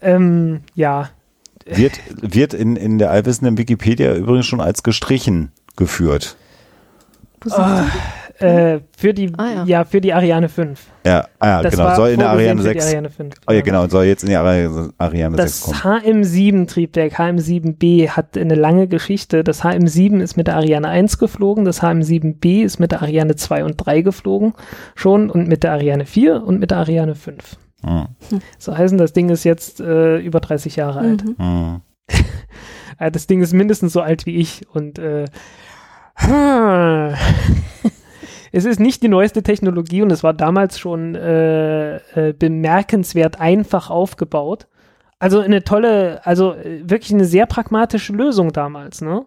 Ähm, 0.00 0.60
ja, 0.74 1.10
Wird, 1.66 2.00
wird 2.20 2.54
in, 2.54 2.74
in 2.76 2.98
der 2.98 3.10
allwissenden 3.10 3.56
Wikipedia 3.58 4.14
übrigens 4.16 4.46
schon 4.46 4.60
als 4.60 4.82
gestrichen 4.82 5.52
geführt. 5.76 6.36
Wo 7.40 7.48
sind 7.50 7.58
Ah, 7.60 7.86
äh, 8.42 8.80
für 8.96 9.14
die, 9.14 9.32
Ah, 9.36 9.46
ja. 9.54 9.64
ja. 9.64 9.84
für 9.84 10.00
die 10.00 10.12
Ariane 10.12 10.48
5. 10.48 10.80
Ja, 11.04 11.26
ah, 11.38 11.46
ja 11.48 11.62
Das 11.62 11.74
genau. 11.74 11.94
Soll 11.94 12.10
in 12.10 12.18
der 12.18 12.30
Ariane 12.30 12.62
für 12.62 12.68
die 12.72 12.80
6. 12.80 12.86
Ariane 12.86 13.10
5. 13.10 13.34
Oh 13.48 13.52
ja, 13.52 13.60
genau. 13.60 13.86
Soll 13.88 14.04
jetzt 14.04 14.22
in 14.24 14.28
die 14.30 14.36
Ari- 14.36 14.90
Ariane 14.98 15.36
6 15.36 15.60
Das 15.60 15.80
kommen. 15.80 16.00
HM7-Triebwerk, 16.02 17.18
HM7B, 17.18 18.08
hat 18.10 18.36
eine 18.38 18.54
lange 18.54 18.86
Geschichte. 18.88 19.42
Das 19.44 19.62
HM7 19.64 20.20
ist 20.20 20.36
mit 20.36 20.46
der 20.46 20.56
Ariane 20.56 20.88
1 20.88 21.18
geflogen, 21.18 21.64
das 21.64 21.82
HM7B 21.82 22.62
ist 22.64 22.78
mit 22.78 22.92
der 22.92 23.02
Ariane 23.02 23.36
2 23.36 23.64
und 23.64 23.76
3 23.76 24.02
geflogen 24.02 24.54
schon 24.94 25.30
und 25.30 25.48
mit 25.48 25.62
der 25.62 25.72
Ariane 25.72 26.06
4 26.06 26.42
und 26.44 26.60
mit 26.60 26.70
der 26.70 26.78
Ariane 26.78 27.14
5. 27.14 27.56
Hm. 27.84 28.06
So 28.58 28.76
heißen, 28.78 28.96
das 28.98 29.12
Ding 29.12 29.28
ist 29.28 29.42
jetzt 29.44 29.80
äh, 29.80 30.18
über 30.18 30.38
30 30.40 30.76
Jahre 30.76 31.00
alt. 31.00 31.24
Mhm. 31.24 31.36
Hm. 31.38 31.80
Das 33.12 33.26
Ding 33.26 33.42
ist 33.42 33.52
mindestens 33.52 33.92
so 33.94 34.00
alt 34.00 34.26
wie 34.26 34.36
ich 34.36 34.64
und 34.72 35.00
äh, 35.00 35.24
es 38.52 38.64
ist 38.64 38.78
nicht 38.80 39.02
die 39.02 39.08
neueste 39.08 39.42
Technologie 39.42 40.02
und 40.02 40.10
es 40.12 40.22
war 40.22 40.34
damals 40.34 40.78
schon 40.78 41.14
äh, 41.14 41.96
äh, 41.96 42.32
bemerkenswert 42.32 43.40
einfach 43.40 43.90
aufgebaut. 43.90 44.66
Also 45.18 45.40
eine 45.40 45.62
tolle, 45.62 46.20
also 46.24 46.52
äh, 46.54 46.82
wirklich 46.88 47.12
eine 47.12 47.24
sehr 47.24 47.46
pragmatische 47.46 48.12
Lösung 48.12 48.52
damals, 48.52 49.00
ne? 49.00 49.24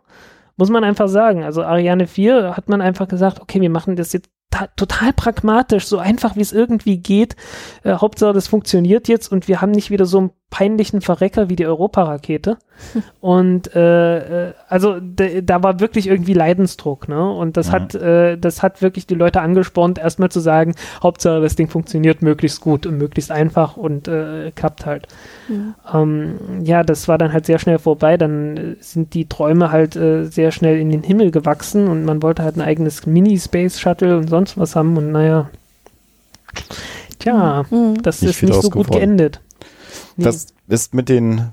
Muss 0.58 0.70
man 0.70 0.84
einfach 0.86 1.10
sagen. 1.10 1.44
Also 1.44 1.64
Ariane 1.64 2.08
4 2.08 2.56
hat 2.56 2.70
man 2.70 2.82
einfach 2.82 3.08
gesagt, 3.10 3.42
okay, 3.42 3.60
wir 3.60 3.70
machen 3.70 3.96
das 3.98 4.14
jetzt 4.14 4.30
ta- 4.52 4.68
total 4.78 5.12
pragmatisch, 5.12 5.86
so 5.86 5.98
einfach 5.98 6.38
wie 6.38 6.42
es 6.42 6.54
irgendwie 6.54 6.98
geht. 6.98 7.36
Äh, 7.84 7.96
Hauptsache, 7.96 8.34
das 8.34 8.48
funktioniert 8.48 9.08
jetzt 9.10 9.32
und 9.32 9.48
wir 9.48 9.60
haben 9.62 9.72
nicht 9.72 9.90
wieder 9.90 10.06
so 10.06 10.18
einen 10.20 10.32
peinlichen 10.52 11.02
Verrecker 11.02 11.50
wie 11.50 11.58
die 11.58 11.66
Europarakete. 11.66 12.58
Und 13.20 13.76
äh, 13.76 14.50
äh, 14.50 14.54
also 14.70 14.98
da 15.02 15.64
war 15.64 15.80
wirklich 15.82 16.08
irgendwie 16.08 16.34
Leidensdruck, 16.34 17.10
ne? 17.10 17.30
Und 17.30 17.58
das 17.58 17.68
Mhm. 17.68 17.72
hat 17.74 17.96
äh, 17.96 18.38
das 18.38 18.64
hat 18.64 18.82
wirklich 18.82 19.06
die 19.06 19.16
Leute 19.16 19.42
angespornt, 19.42 19.98
erstmal 19.98 20.30
zu 20.32 20.40
sagen, 20.40 20.74
Hauptsache 21.04 21.42
das 21.42 21.56
Ding 21.56 21.68
funktioniert 21.68 22.22
möglichst 22.22 22.62
gut 22.62 22.86
und 22.86 22.98
möglichst 22.98 23.32
einfach 23.32 23.76
und 23.76 24.08
äh, 24.08 24.52
klappt 24.56 24.86
halt. 24.86 25.08
Ja. 25.50 26.02
Ähm, 26.02 26.36
ja, 26.64 26.84
das 26.84 27.08
war 27.10 27.18
dann 27.18 27.34
halt 27.34 27.46
sehr 27.46 27.60
schnell 27.60 27.80
vorbei. 27.80 28.16
Dann 28.16 28.56
äh, 28.58 28.76
sind 28.80 29.14
die 29.14 29.28
Träume 29.28 29.72
halt 29.72 29.96
äh, 29.98 30.24
sehr 30.26 30.52
schnell 30.52 30.80
in 30.80 30.90
den 30.90 31.04
Himmel 31.04 31.32
gewachsen 31.32 31.88
und 31.90 32.06
man 32.06 32.22
wollte 32.24 32.44
halt 32.44 32.56
ein 32.56 32.62
eigenes 32.62 33.06
Mini-Space-Shuttle 33.06 34.18
und 34.18 34.30
sonst 34.30 34.58
was 34.58 34.76
haben 34.78 34.96
und 34.96 35.12
naja. 35.12 35.50
Tja, 37.20 37.66
Mhm. 37.70 38.02
das 38.04 38.22
Nicht 38.22 38.42
ist 38.42 38.50
nicht 38.50 38.62
so 38.62 38.70
gut 38.70 38.92
geendet. 38.92 39.42
Nee. 40.18 40.26
Das 40.26 40.48
ist 40.68 40.94
mit 40.94 41.10
den 41.10 41.50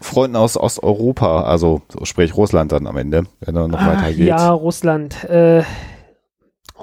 Freunden 0.00 0.36
aus 0.36 0.56
Osteuropa, 0.56 1.42
also 1.42 1.82
so 1.88 2.04
sprich 2.04 2.36
Russland 2.36 2.72
dann 2.72 2.86
am 2.86 2.96
Ende, 2.96 3.24
wenn 3.40 3.56
er 3.56 3.68
noch 3.68 3.80
Ah, 3.80 3.96
weitergeht. 3.96 4.26
Ja, 4.26 4.50
Russland. 4.50 5.24
Äh, 5.24 5.62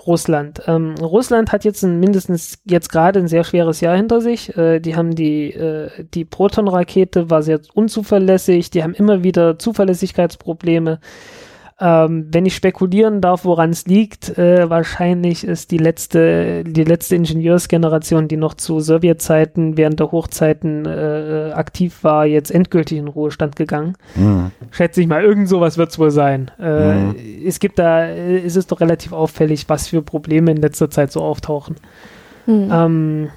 Russland. 0.05 0.61
Ähm, 0.67 0.93
Russland 1.01 1.51
hat 1.51 1.65
jetzt 1.65 1.83
ein, 1.83 1.99
mindestens 1.99 2.59
jetzt 2.65 2.91
gerade 2.91 3.19
ein 3.19 3.27
sehr 3.27 3.43
schweres 3.43 3.81
Jahr 3.81 3.95
hinter 3.95 4.21
sich. 4.21 4.55
Äh, 4.55 4.79
die 4.79 4.95
haben 4.95 5.15
die, 5.15 5.51
äh, 5.51 5.89
die 6.13 6.25
Proton-Rakete 6.25 7.31
war 7.31 7.41
sehr 7.41 7.59
unzuverlässig. 7.73 8.69
Die 8.69 8.83
haben 8.83 8.93
immer 8.93 9.23
wieder 9.23 9.57
Zuverlässigkeitsprobleme. 9.57 10.99
Ähm, 11.79 12.27
wenn 12.31 12.47
ich 12.47 12.55
spekulieren 12.55 13.21
darf, 13.21 13.45
woran 13.45 13.69
es 13.69 13.85
liegt, 13.85 14.35
äh, 14.37 14.67
wahrscheinlich 14.67 15.43
ist 15.43 15.69
die 15.69 15.77
letzte, 15.77 16.63
die 16.63 16.83
letzte 16.83 17.15
Ingenieursgeneration, 17.15 18.27
die 18.27 18.37
noch 18.37 18.55
zu 18.55 18.79
Sowjetzeiten 18.79 19.77
während 19.77 19.99
der 19.99 20.11
Hochzeiten 20.11 20.85
äh, 20.87 21.51
aktiv 21.53 22.03
war, 22.03 22.25
jetzt 22.25 22.49
endgültig 22.49 22.97
in 22.97 23.07
Ruhestand 23.07 23.55
gegangen. 23.55 23.95
Mhm. 24.15 24.51
Schätze 24.71 25.01
ich 25.01 25.07
mal, 25.07 25.23
irgend 25.23 25.47
sowas 25.49 25.77
wird 25.77 25.91
es 25.91 25.99
wohl 25.99 26.11
sein. 26.11 26.49
Äh, 26.59 26.87
Mhm. 26.87 27.15
Es 27.45 27.59
gibt 27.59 27.79
da, 27.79 28.05
äh, 28.05 28.37
es 28.39 28.55
ist 28.55 28.71
doch 28.71 28.81
relativ 28.81 29.13
auffällig, 29.13 29.69
was 29.69 29.87
für 29.87 30.01
Probleme 30.01 30.51
in 30.51 30.57
letzter 30.57 30.89
Zeit 30.89 31.11
so 31.11 31.21
auftauchen. 31.21 31.75
Hm. 32.45 32.69
Ähm, 32.71 33.29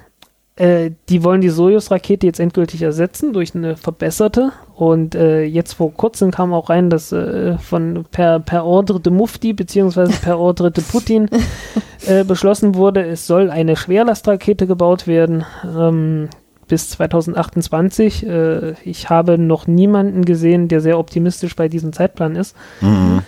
äh, 0.57 0.91
die 1.09 1.23
wollen 1.23 1.41
die 1.41 1.49
Soyuz-Rakete 1.49 2.27
jetzt 2.27 2.39
endgültig 2.39 2.81
ersetzen 2.81 3.33
durch 3.33 3.55
eine 3.55 3.77
verbesserte. 3.77 4.51
Und 4.75 5.15
äh, 5.15 5.43
jetzt 5.43 5.73
vor 5.73 5.93
kurzem 5.93 6.31
kam 6.31 6.53
auch 6.53 6.69
rein, 6.69 6.89
dass 6.89 7.11
äh, 7.11 7.57
von 7.57 8.05
per, 8.11 8.39
per 8.39 8.65
Ordre 8.65 8.99
de 8.99 9.13
Mufti 9.13 9.53
beziehungsweise 9.53 10.13
per 10.21 10.39
Ordre 10.39 10.71
de 10.71 10.83
Putin 10.83 11.29
äh, 12.05 12.23
beschlossen 12.23 12.75
wurde, 12.75 13.05
es 13.05 13.27
soll 13.27 13.49
eine 13.49 13.75
Schwerlastrakete 13.75 14.67
gebaut 14.67 15.07
werden. 15.07 15.45
Ähm, 15.65 16.29
bis 16.67 16.89
2028. 16.91 18.25
Äh, 18.25 18.71
ich 18.83 19.09
habe 19.09 19.37
noch 19.37 19.67
niemanden 19.67 20.25
gesehen, 20.25 20.67
der 20.67 20.79
sehr 20.79 20.99
optimistisch 20.99 21.55
bei 21.55 21.67
diesem 21.67 21.91
Zeitplan 21.91 22.35
ist. 22.35 22.55
Mhm. 22.81 23.21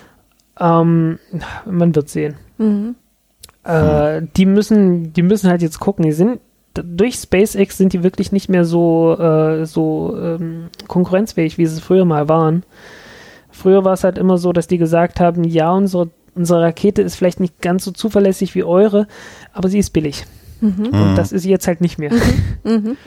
Ähm, 0.59 1.19
man 1.65 1.95
wird 1.95 2.09
sehen. 2.09 2.35
Mhm. 2.57 2.95
Äh, 3.63 4.21
die 4.37 4.45
müssen, 4.45 5.13
die 5.13 5.23
müssen 5.23 5.49
halt 5.49 5.61
jetzt 5.61 5.79
gucken. 5.79 6.05
Die 6.05 6.11
sind 6.11 6.39
durch 6.73 7.15
SpaceX 7.15 7.77
sind 7.77 7.93
die 7.93 8.03
wirklich 8.03 8.31
nicht 8.31 8.49
mehr 8.49 8.65
so 8.65 9.17
äh, 9.17 9.65
so 9.65 10.17
ähm, 10.19 10.69
konkurrenzfähig, 10.87 11.57
wie 11.57 11.65
sie 11.65 11.75
es 11.75 11.81
früher 11.81 12.05
mal 12.05 12.29
waren. 12.29 12.63
Früher 13.51 13.85
war 13.85 13.93
es 13.93 14.03
halt 14.03 14.17
immer 14.17 14.37
so, 14.37 14.51
dass 14.51 14.67
die 14.67 14.79
gesagt 14.79 15.19
haben, 15.19 15.43
ja, 15.43 15.71
unsere 15.71 16.09
unsere 16.35 16.63
Rakete 16.63 17.01
ist 17.01 17.15
vielleicht 17.15 17.39
nicht 17.39 17.61
ganz 17.61 17.83
so 17.83 17.91
zuverlässig 17.91 18.55
wie 18.55 18.63
eure, 18.63 19.07
aber 19.51 19.69
sie 19.69 19.79
ist 19.79 19.91
billig. 19.91 20.25
Mhm. 20.61 20.87
Und 20.87 21.15
das 21.15 21.31
ist 21.31 21.43
sie 21.43 21.49
jetzt 21.49 21.67
halt 21.67 21.81
nicht 21.81 21.99
mehr. 21.99 22.11
Mhm. 22.63 22.97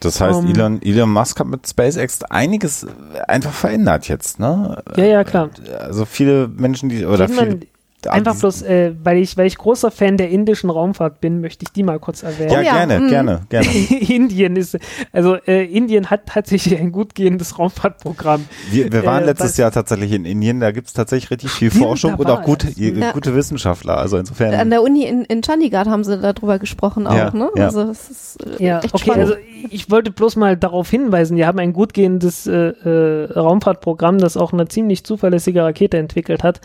Das 0.00 0.20
heißt, 0.20 0.40
Um, 0.40 0.50
Elon, 0.50 0.82
Elon 0.82 1.10
Musk 1.10 1.38
hat 1.38 1.46
mit 1.46 1.66
SpaceX 1.66 2.24
einiges 2.24 2.86
einfach 3.28 3.52
verändert 3.52 4.08
jetzt, 4.08 4.40
ne? 4.40 4.82
Ja, 4.96 5.04
ja, 5.04 5.24
klar. 5.24 5.50
Also 5.78 6.04
viele 6.04 6.48
Menschen, 6.48 6.88
die 6.88 7.06
oder 7.06 7.28
viele, 7.28 7.60
Einfach 8.06 8.36
bloß, 8.38 8.62
äh, 8.62 8.92
weil 9.02 9.18
ich, 9.18 9.36
weil 9.36 9.46
ich 9.46 9.56
großer 9.58 9.90
Fan 9.90 10.16
der 10.16 10.30
indischen 10.30 10.70
Raumfahrt 10.70 11.20
bin, 11.20 11.40
möchte 11.40 11.64
ich 11.64 11.72
die 11.72 11.82
mal 11.82 11.98
kurz 11.98 12.22
erwähnen. 12.22 12.50
Ja, 12.50 12.58
Oh 12.58 12.62
ja, 12.62 12.72
gerne, 12.84 13.00
mhm. 13.00 13.08
gerne, 13.08 13.40
gerne. 13.48 13.66
Indien 14.08 14.56
ist, 14.56 14.76
also 15.12 15.36
äh, 15.46 15.64
Indien 15.64 16.10
hat 16.10 16.26
tatsächlich 16.26 16.78
ein 16.80 16.90
gut 16.92 17.14
gehendes 17.14 17.58
Raumfahrtprogramm. 17.58 18.44
Wir, 18.70 18.92
wir 18.92 19.04
waren 19.06 19.22
Äh, 19.22 19.26
letztes 19.26 19.50
was- 19.52 19.56
Jahr 19.58 19.70
tatsächlich 19.70 20.12
in 20.12 20.24
Indien, 20.24 20.60
da 20.60 20.70
gibt's 20.72 20.92
tatsächlich 20.92 21.30
richtig 21.30 21.50
viel 21.50 21.70
Stimmt, 21.70 21.84
Forschung 21.84 22.14
und 22.14 22.28
auch 22.30 22.42
gute. 22.42 22.68
Ja. 22.76 23.12
gute 23.12 23.34
Wissenschaftler. 23.34 23.98
Also 23.98 24.16
insofern. 24.16 24.54
An 24.54 24.70
der 24.70 24.82
Uni 24.82 25.04
in, 25.04 25.24
in 25.24 25.42
Chandigarh 25.42 25.86
haben 25.86 26.04
sie 26.04 26.18
darüber 26.18 26.58
gesprochen 26.58 27.06
auch, 27.06 27.14
Ja, 27.16 27.30
ne? 27.32 27.50
ja. 27.56 27.66
Also 27.66 27.84
das 27.84 28.10
ist 28.10 28.38
äh, 28.60 28.64
Ja, 28.64 28.78
echt 28.80 28.94
okay, 28.94 29.04
spannend. 29.04 29.22
also 29.30 29.34
ich 29.70 29.90
wollte 29.90 30.10
bloß 30.10 30.36
mal 30.36 30.56
darauf 30.56 30.90
hinweisen, 30.90 31.36
die 31.36 31.46
haben 31.46 31.58
ein 31.58 31.72
gut 31.72 31.94
gehendes 31.94 32.46
äh, 32.46 32.52
äh, 32.52 33.32
Raumfahrtprogramm, 33.32 34.18
das 34.18 34.36
auch 34.36 34.52
eine 34.52 34.66
ziemlich 34.68 35.04
zuverlässige 35.04 35.62
Rakete 35.62 35.98
entwickelt 35.98 36.42
hat. 36.42 36.60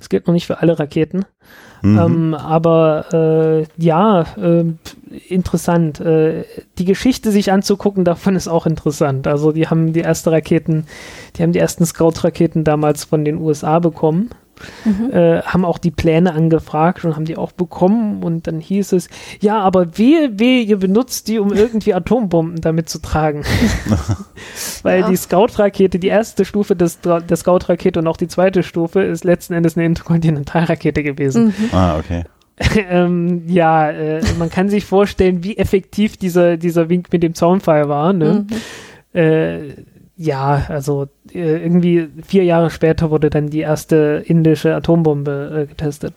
Es 0.00 0.08
gilt 0.08 0.26
noch 0.26 0.34
nicht 0.34 0.46
für 0.46 0.60
alle 0.60 0.78
Raketen. 0.78 1.24
Mhm. 1.82 1.98
Ähm, 1.98 2.34
aber 2.34 3.06
äh, 3.12 3.82
ja, 3.82 4.22
äh, 4.36 4.64
interessant. 5.28 6.00
Äh, 6.00 6.44
die 6.78 6.84
Geschichte 6.84 7.30
sich 7.30 7.52
anzugucken, 7.52 8.04
davon 8.04 8.36
ist 8.36 8.48
auch 8.48 8.66
interessant. 8.66 9.26
Also 9.26 9.52
die 9.52 9.68
haben 9.68 9.92
die 9.92 10.00
erste 10.00 10.32
Raketen, 10.32 10.86
die 11.36 11.42
haben 11.42 11.52
die 11.52 11.58
ersten 11.58 11.86
Scout-Raketen 11.86 12.64
damals 12.64 13.04
von 13.04 13.24
den 13.24 13.38
USA 13.38 13.78
bekommen. 13.78 14.30
Mhm. 14.84 15.10
Äh, 15.12 15.42
haben 15.42 15.64
auch 15.64 15.78
die 15.78 15.90
Pläne 15.90 16.32
angefragt 16.32 17.04
und 17.04 17.16
haben 17.16 17.24
die 17.24 17.36
auch 17.36 17.52
bekommen 17.52 18.22
und 18.22 18.46
dann 18.46 18.60
hieß 18.60 18.92
es, 18.92 19.08
ja, 19.40 19.58
aber 19.60 19.98
wehe, 19.98 20.38
wehe, 20.38 20.62
ihr 20.62 20.78
benutzt 20.78 21.28
die, 21.28 21.38
um 21.38 21.52
irgendwie 21.52 21.94
Atombomben 21.94 22.60
damit 22.60 22.88
zu 22.88 23.00
tragen. 23.00 23.44
Weil 24.82 25.00
Ja. 25.00 25.08
die 25.08 25.16
Scout-Rakete, 25.16 25.98
die 25.98 26.08
erste 26.08 26.44
Stufe 26.44 26.76
des, 26.76 27.00
der 27.00 27.36
Scout-Rakete 27.36 28.00
und 28.00 28.06
auch 28.06 28.16
die 28.16 28.28
zweite 28.28 28.62
Stufe 28.62 29.02
ist 29.02 29.24
letzten 29.24 29.54
Endes 29.54 29.76
eine 29.76 29.86
Interkontinentalrakete 29.86 31.02
gewesen. 31.02 31.46
Mhm. 31.46 31.68
ah, 31.72 31.98
okay. 31.98 32.24
ähm, 32.90 33.44
ja, 33.46 33.88
äh, 33.90 34.20
man 34.38 34.50
kann 34.50 34.68
sich 34.68 34.84
vorstellen, 34.84 35.44
wie 35.44 35.56
effektiv 35.56 36.16
dieser, 36.16 36.56
dieser 36.56 36.88
Wink 36.88 37.12
mit 37.12 37.22
dem 37.22 37.34
Zaunpfeil 37.34 37.88
war. 37.88 38.12
Ne? 38.12 38.46
Mhm. 39.14 39.18
Äh, 39.20 39.58
ja, 40.18 40.66
also 40.68 41.06
äh, 41.32 41.62
irgendwie 41.62 42.08
vier 42.26 42.42
Jahre 42.44 42.70
später 42.70 43.10
wurde 43.10 43.30
dann 43.30 43.48
die 43.50 43.60
erste 43.60 44.22
indische 44.26 44.74
Atombombe 44.74 45.62
äh, 45.62 45.66
getestet. 45.66 46.12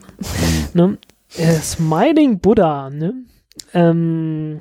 ne? 0.74 0.98
äh, 1.38 1.54
Smiling 1.54 2.40
Buddha, 2.40 2.90
ne? 2.90 3.14
Ähm, 3.74 4.60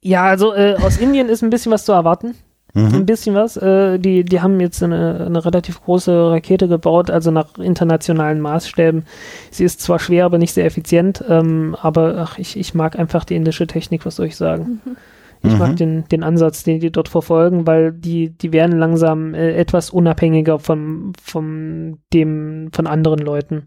ja, 0.00 0.22
also 0.24 0.54
äh, 0.54 0.76
aus 0.80 0.96
Indien 0.96 1.28
ist 1.28 1.42
ein 1.42 1.50
bisschen 1.50 1.72
was 1.72 1.84
zu 1.84 1.92
erwarten. 1.92 2.34
Ein 2.72 3.00
Mhm. 3.00 3.04
bisschen 3.06 3.34
was. 3.34 3.56
Äh, 3.56 3.98
die, 3.98 4.24
die 4.24 4.40
haben 4.40 4.60
jetzt 4.60 4.80
eine, 4.80 5.24
eine 5.26 5.44
relativ 5.44 5.82
große 5.82 6.30
Rakete 6.30 6.68
gebaut, 6.68 7.10
also 7.10 7.32
nach 7.32 7.58
internationalen 7.58 8.40
Maßstäben. 8.40 9.06
Sie 9.50 9.64
ist 9.64 9.80
zwar 9.80 9.98
schwer, 9.98 10.24
aber 10.24 10.38
nicht 10.38 10.54
sehr 10.54 10.66
effizient. 10.66 11.24
Ähm, 11.28 11.76
aber 11.82 12.14
ach, 12.18 12.38
ich, 12.38 12.56
ich 12.56 12.72
mag 12.74 12.96
einfach 12.96 13.24
die 13.24 13.34
indische 13.34 13.66
Technik, 13.66 14.06
was 14.06 14.14
soll 14.16 14.26
ich 14.26 14.36
sagen. 14.36 14.80
Ich 15.42 15.52
Mhm. 15.52 15.58
mag 15.58 15.76
den, 15.76 16.04
den 16.08 16.22
Ansatz, 16.22 16.64
den 16.64 16.80
die 16.80 16.90
dort 16.92 17.08
verfolgen, 17.08 17.66
weil 17.66 17.92
die, 17.92 18.30
die 18.30 18.52
werden 18.52 18.78
langsam 18.78 19.34
äh, 19.34 19.52
etwas 19.54 19.90
unabhängiger 19.90 20.58
von, 20.58 21.12
von 21.22 21.98
dem, 22.12 22.68
von 22.72 22.86
anderen 22.86 23.20
Leuten. 23.20 23.66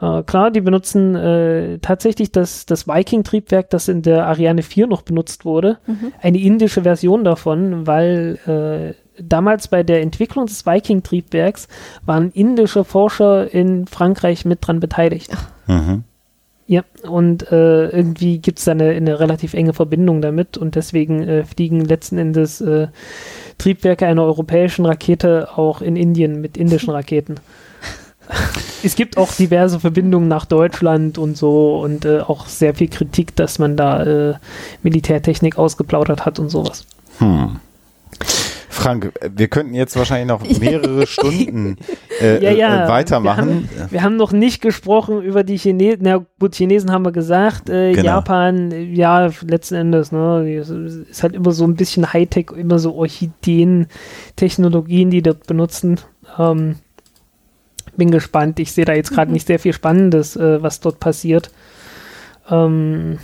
Äh, 0.00 0.22
klar, 0.22 0.50
die 0.50 0.60
benutzen 0.60 1.14
äh, 1.16 1.78
tatsächlich 1.80 2.30
das, 2.32 2.64
das 2.66 2.86
Viking-Triebwerk, 2.86 3.68
das 3.70 3.88
in 3.88 4.02
der 4.02 4.26
Ariane 4.26 4.62
4 4.62 4.86
noch 4.86 5.02
benutzt 5.02 5.44
wurde, 5.44 5.78
Mhm. 5.86 6.12
eine 6.22 6.38
indische 6.38 6.82
Version 6.82 7.24
davon, 7.24 7.86
weil 7.86 8.38
äh, 8.46 8.94
damals 9.22 9.68
bei 9.68 9.82
der 9.82 10.00
Entwicklung 10.02 10.46
des 10.46 10.64
Viking-Triebwerks 10.64 11.66
waren 12.06 12.30
indische 12.30 12.84
Forscher 12.84 13.52
in 13.52 13.86
Frankreich 13.88 14.44
mit 14.44 14.60
dran 14.66 14.78
beteiligt. 14.80 15.36
Mhm. 15.66 16.04
Ja, 16.70 16.84
und 17.02 17.50
äh, 17.50 17.88
irgendwie 17.88 18.40
gibt 18.40 18.58
es 18.58 18.66
da 18.66 18.72
eine, 18.72 18.90
eine 18.90 19.18
relativ 19.20 19.54
enge 19.54 19.72
Verbindung 19.72 20.20
damit 20.20 20.58
und 20.58 20.74
deswegen 20.74 21.26
äh, 21.26 21.44
fliegen 21.44 21.80
letzten 21.80 22.18
Endes 22.18 22.60
äh, 22.60 22.88
Triebwerke 23.56 24.06
einer 24.06 24.22
europäischen 24.22 24.84
Rakete 24.84 25.48
auch 25.56 25.80
in 25.80 25.96
Indien 25.96 26.42
mit 26.42 26.58
indischen 26.58 26.90
Raketen. 26.90 27.36
es 28.82 28.96
gibt 28.96 29.16
auch 29.16 29.32
diverse 29.32 29.80
Verbindungen 29.80 30.28
nach 30.28 30.44
Deutschland 30.44 31.16
und 31.16 31.38
so 31.38 31.80
und 31.80 32.04
äh, 32.04 32.20
auch 32.20 32.44
sehr 32.44 32.74
viel 32.74 32.88
Kritik, 32.88 33.34
dass 33.34 33.58
man 33.58 33.78
da 33.78 34.04
äh, 34.04 34.34
Militärtechnik 34.82 35.56
ausgeplaudert 35.56 36.26
hat 36.26 36.38
und 36.38 36.50
sowas. 36.50 36.84
Hm. 37.16 37.60
Frank, 38.78 39.12
wir 39.20 39.48
könnten 39.48 39.74
jetzt 39.74 39.96
wahrscheinlich 39.96 40.28
noch 40.28 40.40
mehrere 40.60 41.06
Stunden 41.06 41.76
äh, 42.20 42.42
Ja, 42.42 42.50
ja, 42.52 42.84
äh, 42.84 42.88
weitermachen. 42.88 43.68
Wir 43.90 44.02
haben 44.02 44.16
noch 44.16 44.32
nicht 44.32 44.62
gesprochen 44.62 45.20
über 45.22 45.42
die 45.42 45.56
Chinesen. 45.56 46.00
Na 46.02 46.24
gut, 46.38 46.54
Chinesen 46.54 46.92
haben 46.92 47.04
wir 47.04 47.12
gesagt. 47.12 47.68
Äh, 47.68 47.88
Genau. 47.92 48.04
Japan, 48.04 48.94
ja, 48.94 49.30
letzten 49.44 49.74
Endes, 49.74 50.12
ne, 50.12 50.54
ist, 50.54 51.22
halt 51.22 51.34
immer 51.34 51.52
so 51.52 51.64
ein 51.64 51.74
bisschen 51.74 52.12
Hightech, 52.12 52.50
immer 52.56 52.78
so 52.78 52.94
Orchideen-Technologien, 52.94 55.10
die 55.10 55.22
dort 55.22 55.46
benutzen. 55.46 56.00
Ähm, 56.38 56.76
bin 57.96 58.10
gespannt. 58.10 58.60
Ich 58.60 58.72
sehe 58.72 58.84
da 58.84 58.92
jetzt 58.92 59.12
gerade 59.12 59.32
nicht 59.32 59.46
sehr 59.46 59.58
viel 59.58 59.72
Spannendes, 59.72 60.36
äh, 60.36 60.62
was 60.62 60.80
dort 60.80 61.00
passiert. 61.00 61.50
Ähm, 62.48 63.18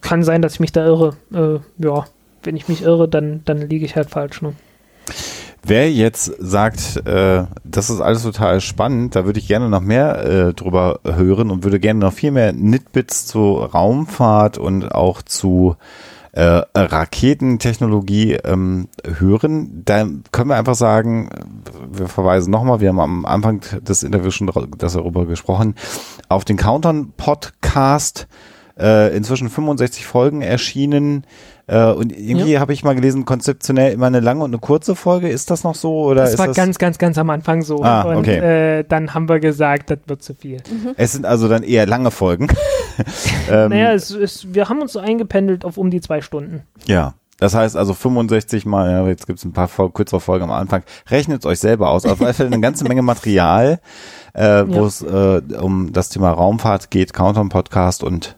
kann 0.00 0.22
sein, 0.22 0.42
dass 0.42 0.54
ich 0.54 0.60
mich 0.60 0.72
da 0.72 0.86
irre. 0.86 1.14
Äh, 1.32 1.58
ja, 1.84 2.04
wenn 2.42 2.56
ich 2.56 2.68
mich 2.68 2.82
irre, 2.82 3.08
dann, 3.08 3.42
dann 3.44 3.68
liege 3.68 3.84
ich 3.84 3.96
halt 3.96 4.10
falsch. 4.10 4.42
Ne? 4.42 4.54
Wer 5.64 5.92
jetzt 5.92 6.32
sagt, 6.38 7.04
äh, 7.06 7.44
das 7.64 7.90
ist 7.90 8.00
alles 8.00 8.22
total 8.22 8.60
spannend, 8.60 9.16
da 9.16 9.26
würde 9.26 9.38
ich 9.38 9.48
gerne 9.48 9.68
noch 9.68 9.80
mehr 9.80 10.24
äh, 10.24 10.54
drüber 10.54 11.00
hören 11.04 11.50
und 11.50 11.62
würde 11.64 11.80
gerne 11.80 12.00
noch 12.00 12.12
viel 12.12 12.30
mehr 12.30 12.52
Nitbits 12.52 13.26
zu 13.26 13.54
Raumfahrt 13.56 14.56
und 14.56 14.92
auch 14.92 15.20
zu 15.20 15.76
äh, 16.32 16.62
Raketentechnologie 16.74 18.34
ähm, 18.34 18.88
hören. 19.04 19.82
Da 19.84 20.06
können 20.30 20.50
wir 20.50 20.56
einfach 20.56 20.76
sagen, 20.76 21.28
wir 21.90 22.08
verweisen 22.08 22.50
nochmal, 22.50 22.80
wir 22.80 22.90
haben 22.90 23.00
am 23.00 23.26
Anfang 23.26 23.60
des 23.82 24.02
Interviews 24.02 24.36
schon 24.36 24.50
darüber 24.78 25.26
gesprochen, 25.26 25.74
auf 26.28 26.44
den 26.44 26.56
Countdown 26.56 27.12
Podcast, 27.16 28.28
äh, 28.78 29.14
inzwischen 29.16 29.48
65 29.48 30.06
Folgen 30.06 30.40
erschienen. 30.40 31.24
Äh, 31.68 31.92
und 31.92 32.16
irgendwie 32.16 32.58
habe 32.58 32.72
ich 32.72 32.82
mal 32.82 32.94
gelesen, 32.94 33.24
konzeptionell 33.26 33.92
immer 33.92 34.06
eine 34.06 34.20
lange 34.20 34.42
und 34.42 34.50
eine 34.50 34.58
kurze 34.58 34.96
Folge. 34.96 35.28
Ist 35.28 35.50
das 35.50 35.64
noch 35.64 35.74
so? 35.74 36.00
Oder 36.06 36.22
Das 36.22 36.32
ist 36.32 36.38
war 36.38 36.48
das, 36.48 36.56
ganz, 36.56 36.78
ganz, 36.78 36.98
ganz 36.98 37.18
am 37.18 37.28
Anfang 37.30 37.62
so. 37.62 37.82
Ah, 37.82 38.02
und 38.02 38.16
okay. 38.16 38.78
äh, 38.78 38.84
dann 38.88 39.12
haben 39.14 39.28
wir 39.28 39.38
gesagt, 39.38 39.90
das 39.90 39.98
wird 40.06 40.22
zu 40.22 40.34
viel. 40.34 40.62
Es 40.96 41.12
sind 41.12 41.26
also 41.26 41.46
dann 41.48 41.62
eher 41.62 41.86
lange 41.86 42.10
Folgen. 42.10 42.48
ähm, 43.50 43.68
Naja, 43.70 43.92
es, 43.92 44.10
es, 44.10 44.52
wir 44.52 44.68
haben 44.68 44.80
uns 44.80 44.94
so 44.94 44.98
eingependelt 44.98 45.64
auf 45.64 45.76
um 45.76 45.90
die 45.90 46.00
zwei 46.00 46.22
Stunden. 46.22 46.62
Ja. 46.86 47.14
Das 47.40 47.54
heißt 47.54 47.76
also 47.76 47.94
65 47.94 48.66
mal, 48.66 48.90
ja, 48.90 49.06
jetzt 49.06 49.28
gibt's 49.28 49.44
ein 49.44 49.52
paar 49.52 49.68
Fol 49.68 49.92
kürzere 49.92 50.18
Folgen 50.20 50.44
am 50.44 50.50
Anfang. 50.50 50.82
Rechnet 51.08 51.46
euch 51.46 51.60
selber 51.60 51.90
aus. 51.90 52.04
Auf 52.04 52.18
jeden 52.18 52.34
Fall 52.34 52.46
eine 52.46 52.60
ganze 52.60 52.82
Menge 52.82 53.02
Material, 53.02 53.78
äh, 54.32 54.64
wo 54.66 54.80
Ja. 54.80 54.86
es 54.86 55.02
äh, 55.02 55.40
um 55.60 55.92
das 55.92 56.08
Thema 56.08 56.32
Raumfahrt 56.32 56.90
geht, 56.90 57.12
Countdown 57.12 57.48
Podcast 57.48 58.02
und 58.02 58.36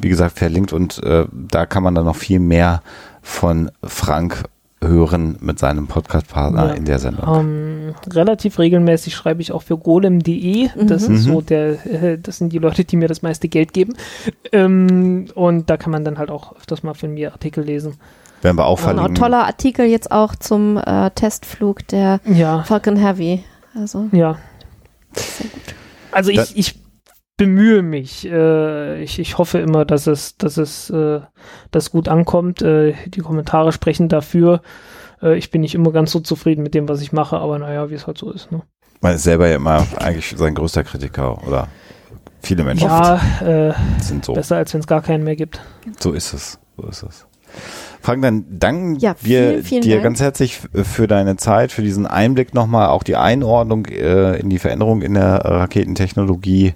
wie 0.00 0.08
gesagt 0.08 0.38
verlinkt 0.38 0.72
und 0.72 1.02
äh, 1.02 1.26
da 1.32 1.66
kann 1.66 1.82
man 1.82 1.94
dann 1.94 2.04
noch 2.04 2.16
viel 2.16 2.40
mehr 2.40 2.82
von 3.22 3.70
Frank 3.82 4.44
hören 4.80 5.36
mit 5.40 5.58
seinem 5.58 5.88
Podcastpartner 5.88 6.68
Ja. 6.68 6.72
in 6.74 6.84
der 6.84 7.00
Sendung. 7.00 7.40
Ähm, 7.40 7.94
relativ 8.12 8.60
regelmäßig 8.60 9.12
schreibe 9.14 9.42
ich 9.42 9.50
auch 9.50 9.62
für 9.62 9.76
golem.de. 9.76 10.68
Das 10.86 11.08
Mhm. 11.08 11.14
ist 11.16 11.24
so 11.24 11.40
der, 11.40 11.84
äh, 11.86 12.18
das 12.18 12.38
sind 12.38 12.52
die 12.52 12.58
Leute, 12.58 12.84
die 12.84 12.96
mir 12.96 13.08
das 13.08 13.20
meiste 13.22 13.48
Geld 13.48 13.72
geben. 13.72 13.94
Ähm, 14.52 15.26
und 15.34 15.68
da 15.68 15.76
kann 15.76 15.90
man 15.90 16.04
dann 16.04 16.18
halt 16.18 16.30
auch 16.30 16.54
öfters 16.56 16.82
mal 16.84 16.94
von 16.94 17.12
mir 17.12 17.32
Artikel 17.32 17.64
lesen. 17.64 17.94
Werden 18.40 18.56
wir 18.56 18.66
auch 18.66 18.76
Genau, 18.78 18.88
verlinken. 18.92 19.14
toller 19.16 19.46
Artikel 19.46 19.86
jetzt 19.86 20.12
auch 20.12 20.36
zum 20.36 20.76
äh, 20.76 21.10
Testflug 21.10 21.86
der 21.88 22.20
Ja, 22.24 22.62
Falcon 22.62 22.94
Heavy. 22.96 23.42
Also 23.74 24.06
ja. 24.12 24.36
sehr 25.16 25.48
gut. 25.50 25.74
Also 26.12 26.30
ich, 26.30 26.56
ich 26.56 26.78
bemühe 27.38 27.82
mich. 27.82 28.30
Äh, 28.30 29.02
ich, 29.02 29.18
ich 29.18 29.38
hoffe 29.38 29.58
immer, 29.60 29.86
dass 29.86 30.06
es, 30.06 30.36
dass 30.36 30.58
es 30.58 30.90
äh, 30.90 31.20
das 31.70 31.90
gut 31.90 32.08
ankommt. 32.08 32.60
Äh, 32.60 32.92
die 33.06 33.20
Kommentare 33.20 33.72
sprechen 33.72 34.10
dafür. 34.10 34.60
Äh, 35.22 35.38
ich 35.38 35.50
bin 35.50 35.62
nicht 35.62 35.74
immer 35.74 35.92
ganz 35.92 36.12
so 36.12 36.20
zufrieden 36.20 36.62
mit 36.62 36.74
dem, 36.74 36.86
was 36.88 37.00
ich 37.00 37.12
mache, 37.12 37.38
aber 37.38 37.58
naja, 37.58 37.88
wie 37.88 37.94
es 37.94 38.06
halt 38.06 38.18
so 38.18 38.30
ist. 38.30 38.52
Ne? 38.52 38.60
Man 39.00 39.14
ist 39.14 39.22
selber 39.22 39.48
ja 39.48 39.56
immer 39.56 39.86
eigentlich 39.98 40.34
sein 40.36 40.54
größter 40.54 40.84
Kritiker 40.84 41.42
oder 41.46 41.68
viele 42.42 42.64
Menschen 42.64 42.88
Ja, 42.88 43.20
äh, 43.40 43.72
sind 44.02 44.24
so. 44.24 44.34
besser 44.34 44.56
als 44.56 44.74
wenn 44.74 44.80
es 44.80 44.86
gar 44.86 45.00
keinen 45.00 45.24
mehr 45.24 45.36
gibt. 45.36 45.60
So 46.00 46.12
ist 46.12 46.34
es. 46.34 46.58
So 46.76 46.86
ist 46.88 47.02
es. 47.04 47.26
Frank, 48.00 48.22
dann 48.22 48.44
danken 48.50 48.96
Ja, 48.96 49.14
wir 49.22 49.48
vielen, 49.50 49.62
vielen 49.64 49.82
dir 49.82 49.94
Dank. 49.94 50.04
ganz 50.04 50.20
herzlich 50.20 50.60
für 50.72 51.06
deine 51.06 51.36
Zeit, 51.36 51.72
für 51.72 51.82
diesen 51.82 52.06
Einblick 52.06 52.52
nochmal, 52.54 52.88
auch 52.88 53.02
die 53.02 53.16
Einordnung 53.16 53.86
äh, 53.86 54.36
in 54.38 54.50
die 54.50 54.58
Veränderung 54.58 55.02
in 55.02 55.14
der 55.14 55.36
Raketentechnologie. 55.44 56.74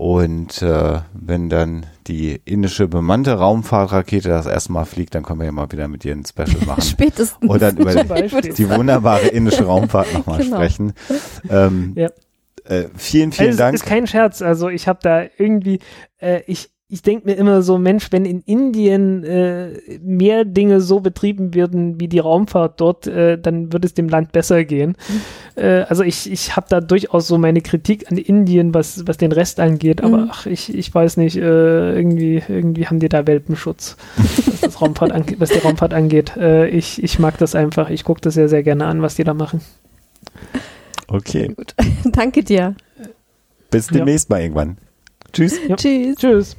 Und 0.00 0.62
äh, 0.62 1.00
wenn 1.12 1.50
dann 1.50 1.84
die 2.06 2.40
indische 2.46 2.88
bemannte 2.88 3.34
Raumfahrtrakete 3.34 4.30
das 4.30 4.46
erste 4.46 4.72
Mal 4.72 4.86
fliegt, 4.86 5.14
dann 5.14 5.22
können 5.22 5.40
wir 5.40 5.44
ja 5.44 5.52
mal 5.52 5.70
wieder 5.70 5.88
mit 5.88 6.04
dir 6.04 6.14
ein 6.14 6.24
Special 6.24 6.56
machen. 6.66 6.80
Spätestens. 6.80 7.46
Und 7.46 7.60
dann 7.60 7.76
über 7.76 7.92
Beispiel. 8.04 8.54
die 8.54 8.70
wunderbare 8.70 9.26
indische 9.26 9.66
Raumfahrt 9.66 10.10
nochmal 10.14 10.38
Genau. 10.38 10.56
sprechen. 10.56 10.94
Ähm, 11.50 11.92
Ja. 11.96 12.08
äh, 12.64 12.86
vielen, 12.96 13.32
vielen 13.32 13.48
also, 13.48 13.58
Dank. 13.58 13.74
Es 13.74 13.82
ist 13.82 13.86
kein 13.86 14.06
Scherz. 14.06 14.40
Also 14.40 14.70
ich 14.70 14.88
habe 14.88 15.00
da 15.02 15.24
irgendwie, 15.36 15.80
äh, 16.18 16.44
ich, 16.46 16.70
ich 16.90 17.02
denke 17.02 17.28
mir 17.28 17.34
immer 17.36 17.62
so, 17.62 17.78
Mensch, 17.78 18.08
wenn 18.10 18.24
in 18.24 18.42
Indien 18.46 19.22
äh, 19.24 19.98
mehr 20.02 20.44
Dinge 20.44 20.80
so 20.80 21.00
betrieben 21.00 21.54
werden 21.54 22.00
wie 22.00 22.08
die 22.08 22.18
Raumfahrt 22.18 22.80
dort, 22.80 23.06
äh, 23.06 23.38
dann 23.38 23.72
wird 23.72 23.84
es 23.84 23.94
dem 23.94 24.08
Land 24.08 24.32
besser 24.32 24.64
gehen. 24.64 24.96
Äh, 25.54 25.82
also 25.88 26.02
ich, 26.02 26.30
ich 26.30 26.56
habe 26.56 26.66
da 26.68 26.80
durchaus 26.80 27.28
so 27.28 27.38
meine 27.38 27.60
Kritik 27.60 28.10
an 28.10 28.18
Indien, 28.18 28.74
was, 28.74 29.06
was 29.06 29.16
den 29.18 29.32
Rest 29.32 29.60
angeht, 29.60 30.02
aber 30.02 30.18
Mhm. 30.18 30.28
ach, 30.32 30.46
ich, 30.46 30.74
ich 30.74 30.92
weiß 30.94 31.16
nicht, 31.16 31.36
äh, 31.36 31.94
irgendwie, 31.94 32.42
irgendwie 32.48 32.86
haben 32.86 32.98
die 33.00 33.08
da 33.08 33.26
Welpenschutz, 33.26 33.96
was, 34.16 34.60
das 34.60 34.80
Raumfahrt 34.82 35.12
ange 35.12 35.36
was 35.38 35.50
die 35.50 35.58
Raumfahrt 35.58 35.94
angeht. 35.94 36.36
Äh, 36.36 36.68
ich, 36.68 37.02
ich 37.02 37.18
mag 37.18 37.38
das 37.38 37.54
einfach, 37.54 37.88
ich 37.90 38.04
gucke 38.04 38.20
das 38.20 38.34
sehr, 38.34 38.48
sehr 38.48 38.62
gerne 38.62 38.86
an, 38.86 39.00
was 39.02 39.14
die 39.14 39.24
da 39.24 39.34
machen. 39.34 39.60
Okay, 41.08 41.48
Gut. 41.56 41.74
Danke 42.12 42.42
dir. 42.44 42.74
bis 43.70 43.88
Ja. 43.90 43.98
demnächst 43.98 44.30
mal 44.30 44.40
irgendwann. 44.40 44.78
Tschüss. 45.32 45.58
Ja. 45.68 45.76
Tschüss. 45.76 46.16
Tschüss. 46.16 46.56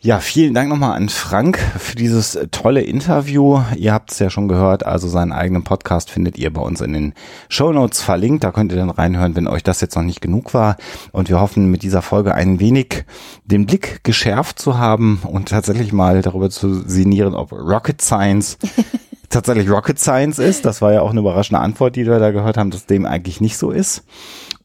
Ja, 0.00 0.20
vielen 0.20 0.52
Dank 0.52 0.68
nochmal 0.68 0.94
an 0.94 1.08
Frank 1.08 1.58
für 1.78 1.96
dieses 1.96 2.34
äh, 2.34 2.48
tolle 2.48 2.82
Interview. 2.82 3.62
Ihr 3.76 3.94
habt 3.94 4.12
es 4.12 4.18
ja 4.18 4.28
schon 4.28 4.46
gehört, 4.46 4.84
also 4.84 5.08
seinen 5.08 5.32
eigenen 5.32 5.64
Podcast 5.64 6.10
findet 6.10 6.36
ihr 6.38 6.52
bei 6.52 6.60
uns 6.60 6.82
in 6.82 6.92
den 6.92 7.14
Show 7.48 7.72
Notes 7.72 8.02
verlinkt. 8.02 8.44
Da 8.44 8.52
könnt 8.52 8.72
ihr 8.72 8.78
dann 8.78 8.90
reinhören, 8.90 9.34
wenn 9.34 9.48
euch 9.48 9.62
das 9.62 9.80
jetzt 9.80 9.96
noch 9.96 10.02
nicht 10.02 10.20
genug 10.20 10.52
war. 10.52 10.76
Und 11.12 11.30
wir 11.30 11.40
hoffen 11.40 11.70
mit 11.70 11.82
dieser 11.82 12.02
Folge 12.02 12.34
ein 12.34 12.60
wenig 12.60 13.06
den 13.46 13.64
Blick 13.64 14.04
geschärft 14.04 14.58
zu 14.58 14.78
haben 14.78 15.22
und 15.24 15.48
tatsächlich 15.48 15.94
mal 15.94 16.20
darüber 16.20 16.50
zu 16.50 16.74
sinnieren, 16.86 17.34
ob 17.34 17.52
Rocket 17.52 18.02
Science 18.02 18.58
tatsächlich 19.30 19.70
Rocket 19.70 19.98
Science 19.98 20.38
ist. 20.38 20.66
Das 20.66 20.82
war 20.82 20.92
ja 20.92 21.00
auch 21.00 21.10
eine 21.10 21.20
überraschende 21.20 21.60
Antwort, 21.60 21.96
die 21.96 22.06
wir 22.06 22.18
da 22.18 22.32
gehört 22.32 22.58
haben, 22.58 22.70
dass 22.70 22.84
dem 22.84 23.06
eigentlich 23.06 23.40
nicht 23.40 23.56
so 23.56 23.70
ist. 23.70 24.04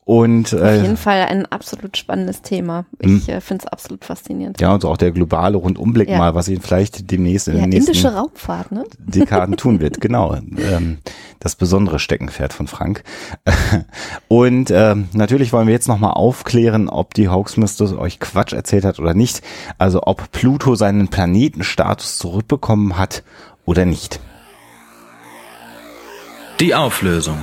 Und 0.04 0.52
Auf 0.54 0.60
äh, 0.62 0.82
jeden 0.82 0.98
Fall 0.98 1.22
ein 1.30 1.46
absolut 1.46 1.96
spannendes 1.96 2.42
Thema. 2.42 2.86
Ich 3.00 3.30
äh, 3.30 3.40
finde 3.40 3.66
es 3.66 3.72
absolut 3.72 4.04
faszinierend. 4.04 4.60
ja, 4.60 4.74
und 4.74 4.82
so 4.82 4.90
auch 4.90 4.98
der 4.98 5.12
globale 5.12 5.58
Rundumblick 5.58 6.10
Ja. 6.10 6.18
mal, 6.18 6.34
was 6.34 6.48
ihn 6.50 6.60
vielleicht 6.60 7.12
demnächst 7.12 7.48
in 7.48 7.56
Ja, 7.56 7.62
den 7.62 7.70
nächsten 7.70 7.92
indische 7.92 8.14
Raumfahrt, 8.14 8.72
ne? 8.72 8.84
Dekaden 8.98 9.58
tun 9.58 9.80
wird. 9.80 10.02
Genau. 10.02 10.34
Ähm, 10.36 10.98
das 11.40 11.56
besondere 11.56 12.00
Steckenpferd 12.00 12.52
von 12.52 12.68
Frank. 12.68 13.04
Und 14.28 14.72
ähm, 14.72 15.08
natürlich 15.14 15.54
wollen 15.54 15.68
wir 15.68 15.74
jetzt 15.74 15.88
nochmal 15.88 16.14
aufklären, 16.14 16.90
ob 16.90 17.14
die 17.14 17.30
Hoaxmistress 17.30 17.94
euch 17.94 18.20
Quatsch 18.20 18.54
erzählt 18.54 18.86
hat 18.86 19.00
oder 19.00 19.14
nicht. 19.14 19.42
Also 19.78 20.02
ob 20.08 20.32
Pluto 20.32 20.74
seinen 20.76 21.10
Planetenstatus 21.10 22.18
zurückbekommen 22.18 22.98
hat 22.98 23.24
oder 23.66 23.86
nicht. 23.86 24.20
Die 26.60 26.74
Auflösung. 26.74 27.38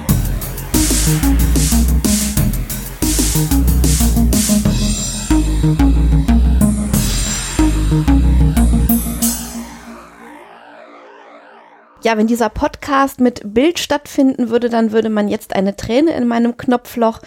Ja, 12.05 12.17
wenn 12.17 12.29
dieser 12.29 12.49
Podcast 12.49 13.21
mit 13.21 13.41
Bild 13.45 13.81
stattfinden 13.81 14.51
würde, 14.51 14.69
dann 14.69 14.93
würde 14.93 15.11
man 15.11 15.27
jetzt 15.27 15.57
eine 15.57 15.75
Träne 15.75 16.13
in 16.13 16.29
meinem 16.29 16.57
Knopfloch 16.57 17.19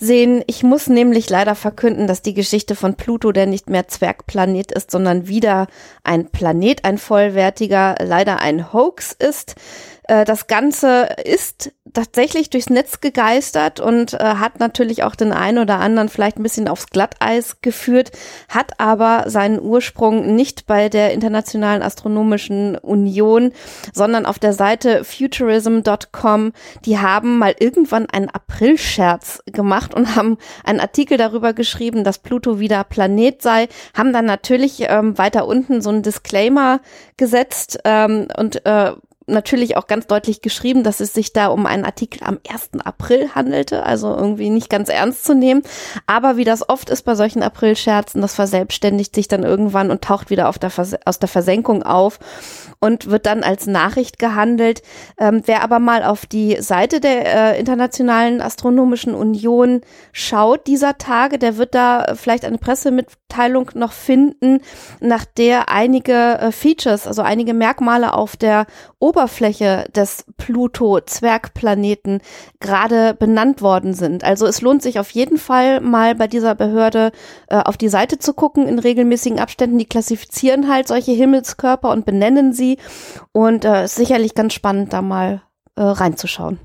sehen. 0.00 0.42
Ich 0.46 0.62
muss 0.62 0.86
nämlich 0.86 1.28
leider 1.28 1.54
verkünden, 1.54 2.06
dass 2.06 2.22
die 2.22 2.32
Geschichte 2.32 2.74
von 2.74 2.94
Pluto, 2.94 3.32
der 3.32 3.44
nicht 3.44 3.68
mehr 3.68 3.86
Zwergplanet 3.86 4.72
ist, 4.72 4.90
sondern 4.90 5.28
wieder 5.28 5.66
ein 6.04 6.30
Planet, 6.30 6.86
ein 6.86 6.96
vollwertiger, 6.96 7.96
leider 8.02 8.40
ein 8.40 8.72
Hoax 8.72 9.12
ist. 9.12 9.56
Äh, 10.04 10.24
Das 10.24 10.46
Ganze 10.46 11.08
ist 11.24 11.72
tatsächlich 11.92 12.50
durchs 12.50 12.70
Netz 12.70 13.00
gegeistert 13.00 13.78
und 13.80 14.14
äh, 14.14 14.18
hat 14.18 14.58
natürlich 14.58 15.04
auch 15.04 15.14
den 15.14 15.32
einen 15.32 15.58
oder 15.58 15.78
anderen 15.78 16.08
vielleicht 16.08 16.38
ein 16.38 16.42
bisschen 16.42 16.68
aufs 16.68 16.88
Glatteis 16.88 17.60
geführt, 17.62 18.10
hat 18.48 18.80
aber 18.80 19.24
seinen 19.28 19.60
Ursprung 19.60 20.34
nicht 20.34 20.66
bei 20.66 20.88
der 20.88 21.12
Internationalen 21.12 21.82
Astronomischen 21.82 22.76
Union, 22.76 23.52
sondern 23.92 24.26
auf 24.26 24.38
der 24.38 24.52
Seite 24.52 25.04
futurism.com. 25.04 26.52
Die 26.84 26.98
haben 26.98 27.38
mal 27.38 27.54
irgendwann 27.58 28.10
einen 28.10 28.28
Aprilscherz 28.28 29.42
gemacht 29.46 29.94
und 29.94 30.16
haben 30.16 30.38
einen 30.64 30.80
Artikel 30.80 31.16
darüber 31.16 31.52
geschrieben, 31.52 32.02
dass 32.02 32.18
Pluto 32.18 32.58
wieder 32.58 32.82
Planet 32.84 33.40
sei, 33.40 33.68
haben 33.96 34.12
dann 34.12 34.26
natürlich 34.26 34.84
ähm, 34.88 35.16
weiter 35.16 35.46
unten 35.46 35.80
so 35.80 35.90
einen 35.90 36.02
Disclaimer 36.02 36.80
gesetzt 37.16 37.78
ähm, 37.84 38.26
und 38.36 38.66
äh, 38.66 38.92
natürlich 39.26 39.76
auch 39.76 39.86
ganz 39.86 40.06
deutlich 40.06 40.40
geschrieben, 40.42 40.82
dass 40.82 41.00
es 41.00 41.12
sich 41.12 41.32
da 41.32 41.48
um 41.48 41.66
einen 41.66 41.84
Artikel 41.84 42.22
am 42.24 42.38
1. 42.48 42.70
April 42.84 43.30
handelte, 43.34 43.84
also 43.84 44.14
irgendwie 44.14 44.50
nicht 44.50 44.70
ganz 44.70 44.88
ernst 44.88 45.24
zu 45.24 45.34
nehmen. 45.34 45.62
Aber 46.06 46.36
wie 46.36 46.44
das 46.44 46.68
oft 46.68 46.90
ist 46.90 47.02
bei 47.02 47.14
solchen 47.14 47.42
Aprilscherzen, 47.42 48.20
das 48.20 48.34
verselbstständigt 48.34 49.14
sich 49.14 49.28
dann 49.28 49.42
irgendwann 49.42 49.90
und 49.90 50.02
taucht 50.02 50.30
wieder 50.30 50.48
der 50.58 50.72
aus 51.04 51.18
der 51.18 51.28
Versenkung 51.28 51.82
auf 51.82 52.18
und 52.84 53.08
wird 53.10 53.24
dann 53.24 53.42
als 53.42 53.66
Nachricht 53.66 54.18
gehandelt. 54.18 54.82
Ähm, 55.18 55.40
wer 55.46 55.62
aber 55.62 55.78
mal 55.78 56.04
auf 56.04 56.26
die 56.26 56.60
Seite 56.60 57.00
der 57.00 57.54
äh, 57.54 57.58
Internationalen 57.58 58.42
Astronomischen 58.42 59.14
Union 59.14 59.80
schaut 60.12 60.66
dieser 60.66 60.98
Tage, 60.98 61.38
der 61.38 61.56
wird 61.56 61.74
da 61.74 62.12
vielleicht 62.14 62.44
eine 62.44 62.58
Pressemitteilung 62.58 63.70
noch 63.74 63.92
finden, 63.92 64.60
nach 65.00 65.24
der 65.24 65.70
einige 65.70 66.38
äh, 66.38 66.52
Features, 66.52 67.06
also 67.06 67.22
einige 67.22 67.54
Merkmale 67.54 68.12
auf 68.12 68.36
der 68.36 68.66
Oberfläche 68.98 69.86
des 69.96 70.26
Pluto-Zwergplaneten 70.36 72.20
gerade 72.60 73.14
benannt 73.14 73.62
worden 73.62 73.94
sind. 73.94 74.24
Also 74.24 74.46
es 74.46 74.60
lohnt 74.60 74.82
sich 74.82 74.98
auf 74.98 75.10
jeden 75.10 75.38
Fall 75.38 75.80
mal 75.80 76.14
bei 76.14 76.26
dieser 76.26 76.54
Behörde 76.54 77.12
äh, 77.48 77.56
auf 77.56 77.78
die 77.78 77.88
Seite 77.88 78.18
zu 78.18 78.34
gucken 78.34 78.68
in 78.68 78.78
regelmäßigen 78.78 79.40
Abständen. 79.40 79.78
Die 79.78 79.86
klassifizieren 79.86 80.68
halt 80.68 80.88
solche 80.88 81.12
Himmelskörper 81.12 81.90
und 81.90 82.04
benennen 82.04 82.52
sie 82.52 82.73
und 83.32 83.64
äh, 83.64 83.84
ist 83.84 83.96
sicherlich 83.96 84.34
ganz 84.34 84.54
spannend, 84.54 84.92
da 84.92 85.02
mal 85.02 85.42
äh, 85.76 85.82
reinzuschauen. 85.82 86.58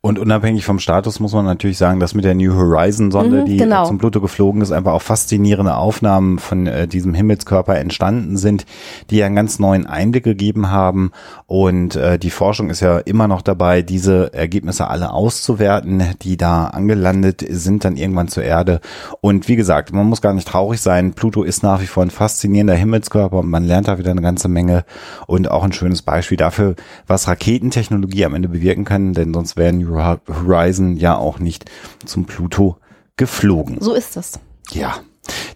Und 0.00 0.18
unabhängig 0.18 0.64
vom 0.64 0.78
Status 0.78 1.20
muss 1.20 1.32
man 1.32 1.44
natürlich 1.44 1.78
sagen, 1.78 2.00
dass 2.00 2.14
mit 2.14 2.24
der 2.24 2.34
New 2.34 2.54
Horizon 2.54 3.10
Sonde, 3.10 3.42
Mhm, 3.42 3.46
die 3.46 3.56
genau. 3.58 3.84
zum 3.84 3.98
Pluto 3.98 4.20
geflogen 4.20 4.62
ist, 4.62 4.72
einfach 4.72 4.92
auch 4.92 5.02
faszinierende 5.02 5.76
Aufnahmen 5.76 6.38
von 6.38 6.66
äh, 6.66 6.88
diesem 6.88 7.14
Himmelskörper 7.14 7.76
entstanden 7.76 8.36
sind, 8.36 8.64
die 9.10 9.18
ja 9.18 9.26
einen 9.26 9.36
ganz 9.36 9.58
neuen 9.58 9.86
Einblick 9.86 10.24
gegeben 10.24 10.70
haben. 10.70 11.10
Und 11.46 11.96
äh, 11.96 12.18
die 12.18 12.30
Forschung 12.30 12.70
ist 12.70 12.80
ja 12.80 12.98
immer 12.98 13.28
noch 13.28 13.42
dabei, 13.42 13.82
diese 13.82 14.32
Ergebnisse 14.32 14.88
alle 14.88 15.12
auszuwerten, 15.12 16.02
die 16.22 16.36
da 16.36 16.66
angelandet 16.66 17.44
sind, 17.48 17.84
dann 17.84 17.96
irgendwann 17.96 18.28
zur 18.28 18.44
Erde. 18.44 18.80
Und 19.20 19.48
wie 19.48 19.56
gesagt, 19.56 19.92
man 19.92 20.06
muss 20.06 20.22
gar 20.22 20.32
nicht 20.32 20.48
traurig 20.48 20.80
sein. 20.80 21.12
Pluto 21.12 21.42
ist 21.42 21.62
nach 21.62 21.82
wie 21.82 21.86
vor 21.86 22.02
ein 22.02 22.10
faszinierender 22.10 22.74
Himmelskörper 22.74 23.38
und 23.38 23.50
man 23.50 23.64
lernt 23.64 23.88
da 23.88 23.98
wieder 23.98 24.12
eine 24.12 24.22
ganze 24.22 24.48
Menge 24.48 24.84
und 25.26 25.50
auch 25.50 25.64
ein 25.64 25.72
schönes 25.72 26.02
Beispiel 26.02 26.36
dafür, 26.36 26.74
was 27.06 27.28
Raketentechnologie 27.28 28.24
am 28.24 28.34
Ende 28.34 28.48
bewirken 28.48 28.84
kann, 28.84 29.12
denn 29.12 29.34
sonst 29.34 29.56
wären 29.58 29.78
New 29.78 29.96
Horizon 29.96 30.96
ja 30.96 31.16
auch 31.16 31.38
nicht 31.38 31.70
zum 32.04 32.24
Pluto 32.24 32.78
geflogen. 33.16 33.78
So 33.80 33.94
ist 33.94 34.16
es. 34.16 34.38
Ja. 34.70 35.00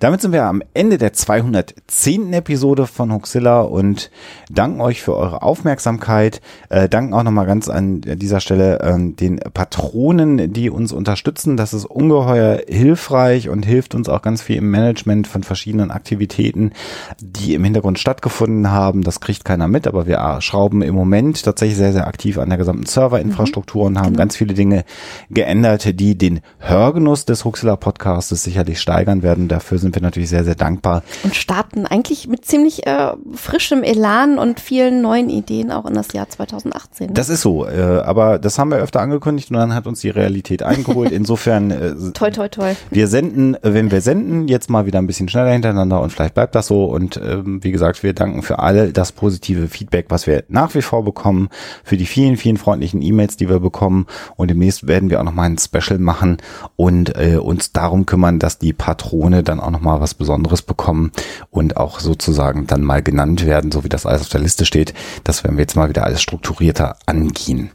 Damit 0.01 0.21
sind 0.21 0.33
wir 0.33 0.45
am 0.45 0.63
Ende 0.75 0.99
der 0.99 1.13
210. 1.13 2.33
Episode 2.33 2.89
von 2.89 3.13
Huxilla 3.13 3.61
und 3.61 4.11
danken 4.51 4.81
euch 4.81 5.01
für 5.01 5.17
eure 5.17 5.43
Aufmerksamkeit. 5.43 6.41
Äh, 6.71 6.89
danken 6.89 7.15
auch 7.15 7.23
nochmal 7.23 7.47
ganz 7.47 7.69
an 7.69 8.01
dieser 8.01 8.41
Stelle 8.41 8.81
ähm, 8.83 9.15
den 9.15 9.39
Patronen, 9.39 10.53
die 10.53 10.71
uns 10.71 10.93
unterstützen. 10.93 11.57
Das 11.57 11.73
ist 11.73 11.85
ungeheuer 11.85 12.63
hilfreich 12.67 13.49
und 13.49 13.65
hilft 13.65 13.95
uns 13.95 14.09
auch 14.09 14.23
ganz 14.23 14.43
viel 14.43 14.57
im 14.57 14.71
Management 14.71 15.29
von 15.29 15.45
verschiedenen 15.45 15.91
Aktivitäten, 15.93 16.73
die 17.21 17.55
im 17.55 17.63
Hintergrund 17.63 17.99
stattgefunden 17.99 18.71
haben. 18.71 19.03
Das 19.03 19.21
kriegt 19.21 19.45
keiner 19.45 19.69
mit, 19.69 19.87
aber 19.87 20.07
wir 20.07 20.19
äh, 20.19 20.41
schrauben 20.41 20.83
im 20.83 20.95
Moment 20.95 21.45
tatsächlich 21.45 21.79
sehr, 21.79 21.93
sehr 21.93 22.09
aktiv 22.09 22.39
an 22.39 22.49
der 22.49 22.59
gesamten 22.59 22.87
Serverinfrastruktur 22.87 23.85
und 23.85 24.01
haben 24.01 24.17
ganz 24.17 24.37
viele 24.37 24.55
Dinge 24.55 24.85
geändert, 25.31 25.99
die 26.01 26.19
den 26.19 26.41
Hörgenuss 26.59 27.25
des 27.25 27.45
Huxilla 27.45 27.77
Podcastes 27.77 28.43
sicherlich 28.43 28.81
steigern 28.81 29.23
werden. 29.23 29.49
Dafür 29.63 29.79
sind 29.79 29.95
wir 29.95 30.03
natürlich 30.03 30.29
sehr, 30.29 30.43
sehr 30.43 30.57
dankbar. 30.57 31.05
Und 31.23 31.37
starten 31.37 31.87
eigentlich 31.87 32.27
mit 32.27 32.45
ziemlich 32.45 32.85
äh, 32.85 33.13
frischem 33.33 33.85
Elan 33.85 34.39
und 34.39 34.59
vielen 34.59 35.01
neuen 35.03 35.31
Ideen 35.31 35.71
auch 35.71 35.87
in 35.87 35.95
das 35.95 36.13
Jahr 36.13 36.29
2018. 36.29 37.07
ne? 37.07 37.13
Das 37.13 37.29
ist 37.29 37.43
so, 37.43 37.65
äh, 37.65 38.03
aber 38.05 38.41
das 38.41 38.59
haben 38.59 38.73
wir 38.73 38.79
öfter 38.79 39.01
angekündigt 39.01 39.53
und 39.53 39.59
dann 39.59 39.73
hat 39.73 39.87
uns 39.87 40.01
die 40.01 40.11
Realität 40.11 40.65
eingeholt. 40.65 41.13
Insofern, 41.13 41.71
äh, 41.71 41.95
toi, 42.13 42.33
toi, 42.33 42.49
toi. 42.49 42.75
wir 42.91 43.07
senden, 43.07 43.55
äh, 43.55 43.73
wenn 43.73 43.93
wir 43.93 44.01
senden, 44.01 44.49
jetzt 44.49 44.69
mal 44.69 44.85
wieder 44.85 44.99
ein 44.99 45.07
bisschen 45.07 45.29
schneller 45.29 45.53
hintereinander 45.53 46.01
und 46.01 46.11
vielleicht 46.11 46.35
bleibt 46.35 46.57
das 46.57 46.67
so. 46.67 46.87
Und 46.87 47.21
ähm, 47.25 47.63
wie 47.63 47.71
gesagt, 47.71 48.03
wir 48.03 48.15
danken 48.15 48.43
für 48.43 48.59
alle 48.59 48.93
das 48.93 49.13
positive 49.13 49.69
Feedback, 49.69 50.07
was 50.09 50.27
wir 50.27 50.43
nach 50.49 50.75
wie 50.75 50.83
vor 50.83 51.05
bekommen, 51.05 51.51
für 51.85 51.97
die 51.97 52.07
vielen, 52.07 52.37
vielen 52.37 52.57
freundlichen 52.57 53.01
E-Mails, 53.01 53.37
die 53.37 53.49
wir 53.49 53.61
bekommen. 53.61 54.07
Und 54.35 54.51
demnächst 54.51 54.89
werden 54.89 55.09
wir 55.09 55.21
auch 55.21 55.25
nochmal 55.25 55.51
ein 55.51 55.59
Special 55.59 56.01
machen 56.01 56.39
und 56.75 57.17
äh, 57.17 57.37
uns 57.37 57.71
darum 57.71 58.07
kümmern, 58.07 58.41
dass 58.41 58.59
die 58.59 58.73
Patrone 58.73 59.45
dann 59.53 59.61
auch 59.61 59.71
nochmal 59.71 60.01
was 60.01 60.15
Besonderes 60.15 60.63
bekommen 60.63 61.13
und 61.51 61.77
auch 61.77 62.01
sozusagen 62.01 62.67
dann 62.67 62.83
mal 62.83 63.03
genannt 63.03 63.47
werden, 63.47 63.71
so 63.71 63.85
wie 63.85 63.89
das 63.89 64.07
alles 64.07 64.23
auf 64.23 64.29
der 64.29 64.41
Liste 64.41 64.67
steht. 64.67 64.95
Das 65.25 65.45
werden 65.45 65.57
wir 65.57 65.63
jetzt 65.63 65.77
mal 65.77 65.89
wieder 65.89 66.05
alles 66.05 66.23
strukturierter 66.23 66.97
angehen. 67.07 67.71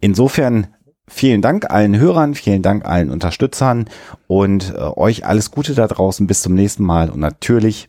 Insofern 0.00 0.68
Vielen 1.08 1.42
Dank 1.42 1.70
allen 1.70 1.98
Hörern, 1.98 2.34
vielen 2.34 2.62
Dank 2.62 2.86
allen 2.86 3.10
Unterstützern 3.10 3.90
und 4.28 4.72
äh, 4.74 4.78
euch 4.78 5.26
alles 5.26 5.50
Gute 5.50 5.74
da 5.74 5.86
draußen. 5.86 6.26
Bis 6.26 6.40
zum 6.40 6.54
nächsten 6.54 6.84
Mal 6.84 7.10
und 7.10 7.20
natürlich 7.20 7.86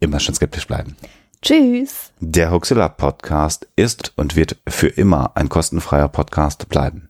immer 0.00 0.20
schön 0.20 0.34
skeptisch 0.34 0.66
bleiben. 0.66 0.96
Tschüss. 1.42 2.12
Der 2.20 2.50
Huxilla 2.50 2.90
Podcast 2.90 3.66
ist 3.76 4.12
und 4.16 4.36
wird 4.36 4.58
für 4.68 4.88
immer 4.88 5.36
ein 5.36 5.48
kostenfreier 5.48 6.08
Podcast 6.08 6.68
bleiben. 6.68 7.09